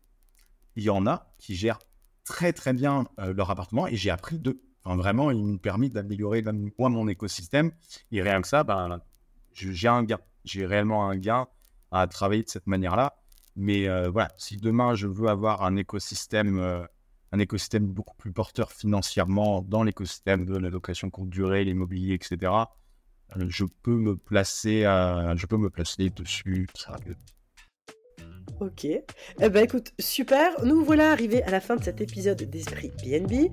Il 0.78 0.84
y 0.84 0.90
en 0.90 1.06
a 1.06 1.34
qui 1.38 1.54
gèrent 1.54 1.80
très 2.24 2.54
très 2.54 2.72
bien 2.72 3.06
leur 3.18 3.50
appartement 3.50 3.88
et 3.88 3.98
j'ai 3.98 4.10
appris 4.10 4.40
d'eux. 4.40 4.62
Enfin, 4.86 4.96
vraiment, 4.96 5.32
ils 5.32 5.38
m'ont 5.38 5.58
permis 5.58 5.90
d'améliorer 5.90 6.42
moi 6.78 6.88
mon 6.88 7.10
écosystème. 7.10 7.74
Et 8.12 8.22
rien 8.22 8.42
que 8.42 8.48
ça, 8.48 8.64
ben, 8.64 9.02
j'ai 9.52 9.88
un 9.90 10.04
gain. 10.04 10.20
J'ai 10.46 10.66
réellement 10.66 11.10
un 11.10 11.18
gain 11.18 11.48
à 11.92 12.08
travailler 12.08 12.44
de 12.44 12.50
cette 12.50 12.68
manière-là. 12.68 13.18
Mais 13.56 13.88
euh, 13.88 14.10
voilà, 14.10 14.30
si 14.38 14.58
demain 14.58 14.96
je 14.96 15.08
veux 15.08 15.28
avoir 15.28 15.64
un 15.64 15.76
écosystème, 15.76 16.60
euh, 16.60 16.86
un 17.32 17.40
écosystème 17.40 17.86
beaucoup 17.86 18.16
plus 18.16 18.32
porteur 18.32 18.72
financièrement 18.72 19.62
dans 19.62 19.84
l'écosystème 19.84 20.46
de 20.46 20.58
la 20.58 20.70
location 20.70 21.10
courte 21.10 21.30
durée, 21.30 21.64
l'immobilier, 21.64 22.14
etc., 22.14 22.52
euh, 23.36 23.46
je 23.48 23.66
peux 23.84 23.96
me 23.96 24.16
placer, 24.16 24.82
je 24.82 25.46
peux 25.46 25.58
me 25.58 25.70
placer 25.70 26.10
dessus. 26.10 26.68
Ok. 28.60 28.86
Eh 28.86 29.04
ben 29.50 29.64
écoute, 29.64 29.92
super. 30.00 30.64
Nous 30.66 30.84
voilà 30.84 31.12
arrivés 31.12 31.44
à 31.44 31.52
la 31.52 31.60
fin 31.60 31.76
de 31.76 31.84
cet 31.84 32.02
épisode 32.02 32.42
d'Esprit 32.42 32.92
BNB. 33.04 33.52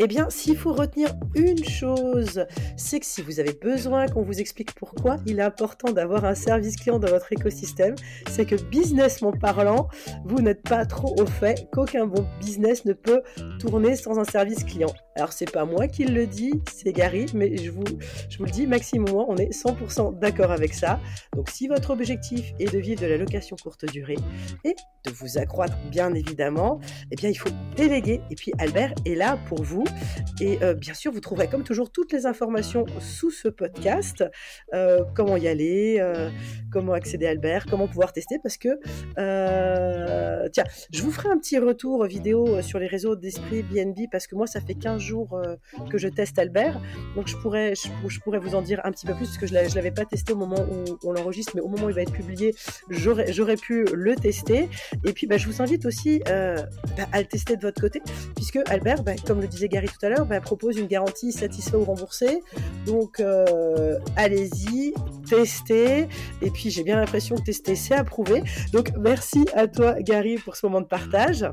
Eh 0.00 0.06
bien, 0.06 0.28
s'il 0.30 0.56
faut 0.56 0.72
retenir 0.72 1.14
une 1.34 1.64
chose, 1.64 2.46
c'est 2.76 3.00
que 3.00 3.06
si 3.06 3.22
vous 3.22 3.40
avez 3.40 3.52
besoin 3.52 4.06
qu'on 4.06 4.22
vous 4.22 4.40
explique 4.40 4.74
pourquoi 4.74 5.18
il 5.26 5.38
est 5.38 5.42
important 5.42 5.92
d'avoir 5.92 6.24
un 6.24 6.34
service 6.34 6.76
client 6.76 6.98
dans 6.98 7.08
votre 7.08 7.32
écosystème, 7.32 7.94
c'est 8.28 8.46
que 8.46 8.56
businessment 8.56 9.32
parlant, 9.32 9.88
vous 10.24 10.40
n'êtes 10.40 10.62
pas 10.62 10.86
trop 10.86 11.14
au 11.20 11.26
fait 11.26 11.68
qu'aucun 11.72 12.06
bon 12.06 12.26
business 12.40 12.84
ne 12.84 12.92
peut 12.92 13.22
tourner 13.60 13.96
sans 13.96 14.18
un 14.18 14.24
service 14.24 14.64
client. 14.64 14.92
Alors 15.16 15.32
c'est 15.32 15.50
pas 15.50 15.64
moi 15.64 15.88
qui 15.88 16.04
le 16.04 16.26
dis, 16.26 16.52
c'est 16.72 16.92
Gary, 16.92 17.26
mais 17.34 17.56
je 17.56 17.70
vous, 17.70 17.84
je 18.28 18.38
vous 18.38 18.44
le 18.44 18.50
dis, 18.50 18.66
moi, 18.66 19.26
on 19.28 19.36
est 19.36 19.50
100% 19.50 20.18
d'accord 20.18 20.50
avec 20.50 20.74
ça. 20.74 21.00
Donc 21.34 21.50
si 21.50 21.68
votre 21.68 21.90
objectif 21.90 22.52
est 22.58 22.72
de 22.72 22.78
vivre 22.78 23.02
de 23.02 23.06
la 23.06 23.16
location 23.16 23.56
courte 23.62 23.84
durée, 23.86 24.16
et 24.64 24.74
de 25.04 25.10
vous 25.10 25.38
accroître 25.38 25.76
bien 25.90 26.12
évidemment, 26.14 26.80
eh 27.10 27.16
bien 27.16 27.30
il 27.30 27.36
faut 27.36 27.50
déléguer. 27.76 28.20
Et 28.30 28.34
puis 28.34 28.52
Albert 28.58 28.94
est 29.04 29.14
là 29.14 29.38
pour 29.48 29.62
vous. 29.62 29.84
Et 30.40 30.58
euh, 30.62 30.74
bien 30.74 30.94
sûr, 30.94 31.12
vous 31.12 31.20
trouverez 31.20 31.48
comme 31.48 31.64
toujours 31.64 31.90
toutes 31.90 32.12
les 32.12 32.26
informations 32.26 32.84
sous 33.00 33.30
ce 33.30 33.48
podcast. 33.48 34.24
Euh, 34.74 35.04
comment 35.14 35.36
y 35.36 35.48
aller, 35.48 35.98
euh, 36.00 36.30
comment 36.72 36.92
accéder 36.92 37.26
à 37.26 37.30
Albert, 37.30 37.66
comment 37.66 37.86
pouvoir 37.86 38.12
tester. 38.12 38.38
Parce 38.42 38.56
que, 38.56 38.78
tiens, 40.50 40.64
je 40.92 41.02
vous 41.02 41.12
ferai 41.12 41.28
un 41.28 41.38
petit 41.38 41.58
retour 41.58 42.04
vidéo 42.06 42.60
sur 42.62 42.78
les 42.78 42.86
réseaux 42.86 43.16
d'Esprit 43.16 43.62
BNB 43.62 44.08
parce 44.10 44.26
que 44.26 44.34
moi, 44.34 44.46
ça 44.46 44.60
fait 44.60 44.74
15 44.74 45.00
jours 45.00 45.40
que 45.90 45.98
je 45.98 46.08
teste 46.08 46.38
Albert. 46.38 46.80
Donc 47.14 47.28
je 47.28 47.36
pourrais, 47.36 47.74
je, 47.74 48.20
pourrais 48.20 48.38
vous 48.38 48.54
en 48.54 48.62
dire 48.62 48.80
un 48.84 48.90
petit 48.90 49.06
peu 49.06 49.14
plus 49.14 49.26
parce 49.26 49.38
que 49.38 49.46
je 49.46 49.54
ne 49.54 49.74
l'avais 49.74 49.90
pas 49.90 50.04
testé 50.04 50.32
au 50.32 50.36
moment 50.36 50.60
où 50.60 50.98
on 51.04 51.12
l'enregistre, 51.12 51.52
mais 51.54 51.60
au 51.60 51.68
moment 51.68 51.86
où 51.86 51.90
il 51.90 51.94
va 51.94 52.02
être 52.02 52.12
publié, 52.12 52.54
j'aurais 52.90 53.56
pu 53.56 53.84
le 53.92 54.14
tester 54.20 54.68
et 55.04 55.12
puis, 55.12 55.26
bah, 55.26 55.36
je 55.36 55.46
vous 55.46 55.62
invite 55.62 55.86
aussi 55.86 56.22
euh, 56.28 56.56
bah, 56.96 57.04
à 57.12 57.20
le 57.20 57.26
tester 57.26 57.56
de 57.56 57.62
votre 57.62 57.80
côté, 57.80 58.02
puisque 58.34 58.58
Albert, 58.66 59.02
bah, 59.02 59.12
comme 59.26 59.40
le 59.40 59.46
disait 59.46 59.68
Gary 59.68 59.88
tout 59.88 60.04
à 60.06 60.08
l'heure, 60.08 60.26
propose 60.42 60.76
une 60.76 60.86
garantie 60.86 61.32
satisfait 61.32 61.76
ou 61.76 61.84
remboursé. 61.84 62.42
Donc, 62.86 63.20
euh, 63.20 63.98
allez-y, 64.16 64.94
testez. 65.28 66.08
Et 66.42 66.50
puis, 66.50 66.70
j'ai 66.70 66.84
bien 66.84 66.96
l'impression 66.96 67.36
que 67.36 67.42
tester, 67.42 67.74
c'est 67.74 67.94
approuvé. 67.94 68.42
Donc, 68.72 68.92
merci 68.98 69.44
à 69.54 69.66
toi, 69.66 69.94
Gary, 70.00 70.36
pour 70.36 70.56
ce 70.56 70.66
moment 70.66 70.80
de 70.80 70.86
partage. 70.86 71.46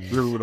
Je 0.00 0.20
vous 0.20 0.38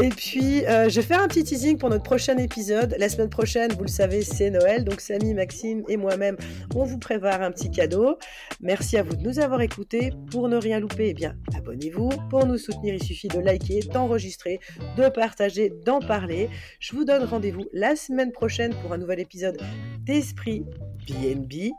et 0.00 0.08
puis, 0.08 0.64
euh, 0.64 0.88
je 0.88 1.00
vais 1.00 1.06
faire 1.06 1.20
un 1.20 1.28
petit 1.28 1.44
teasing 1.44 1.76
pour 1.76 1.90
notre 1.90 2.02
prochain 2.02 2.38
épisode. 2.38 2.96
La 2.98 3.10
semaine 3.10 3.28
prochaine, 3.28 3.72
vous 3.72 3.82
le 3.82 3.88
savez, 3.88 4.22
c'est 4.22 4.48
Noël. 4.48 4.84
Donc, 4.84 5.02
Samy, 5.02 5.34
Maxime 5.34 5.82
et 5.86 5.98
moi-même, 5.98 6.36
on 6.74 6.84
vous 6.84 6.98
prépare 6.98 7.42
un 7.42 7.50
petit 7.50 7.70
cadeau. 7.70 8.16
Merci 8.60 8.96
à 8.96 9.02
vous 9.02 9.14
de 9.14 9.22
nous 9.22 9.38
avoir 9.38 9.60
écoutés. 9.60 10.10
Pour 10.30 10.48
ne 10.48 10.56
rien 10.56 10.80
louper, 10.80 11.08
eh 11.10 11.14
bien, 11.14 11.36
abonnez-vous. 11.54 12.08
Pour 12.30 12.46
nous 12.46 12.56
soutenir, 12.56 12.94
il 12.94 13.02
suffit 13.02 13.28
de 13.28 13.38
liker, 13.38 13.80
d'enregistrer, 13.92 14.60
de 14.96 15.10
partager, 15.10 15.70
d'en 15.84 16.00
parler. 16.00 16.48
Je 16.80 16.96
vous 16.96 17.04
donne 17.04 17.24
rendez-vous 17.24 17.66
la 17.74 17.94
semaine 17.94 18.32
prochaine 18.32 18.74
pour 18.80 18.94
un 18.94 18.98
nouvel 18.98 19.20
épisode 19.20 19.60
d'Esprit 20.00 20.64
BNB. 21.06 21.72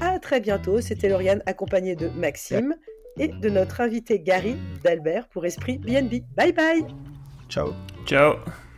À 0.00 0.20
très 0.20 0.38
bientôt. 0.40 0.80
C'était 0.80 1.08
Lauriane 1.08 1.42
accompagnée 1.46 1.96
de 1.96 2.10
Maxime 2.10 2.76
et 3.18 3.26
de 3.26 3.48
notre 3.48 3.80
invité 3.80 4.20
Gary 4.20 4.54
d'Albert 4.84 5.26
pour 5.28 5.44
Esprit 5.46 5.78
BNB. 5.78 6.22
Bye 6.36 6.52
bye 6.52 7.09
Ciao. 7.50 7.74
Ciao. 8.06 8.69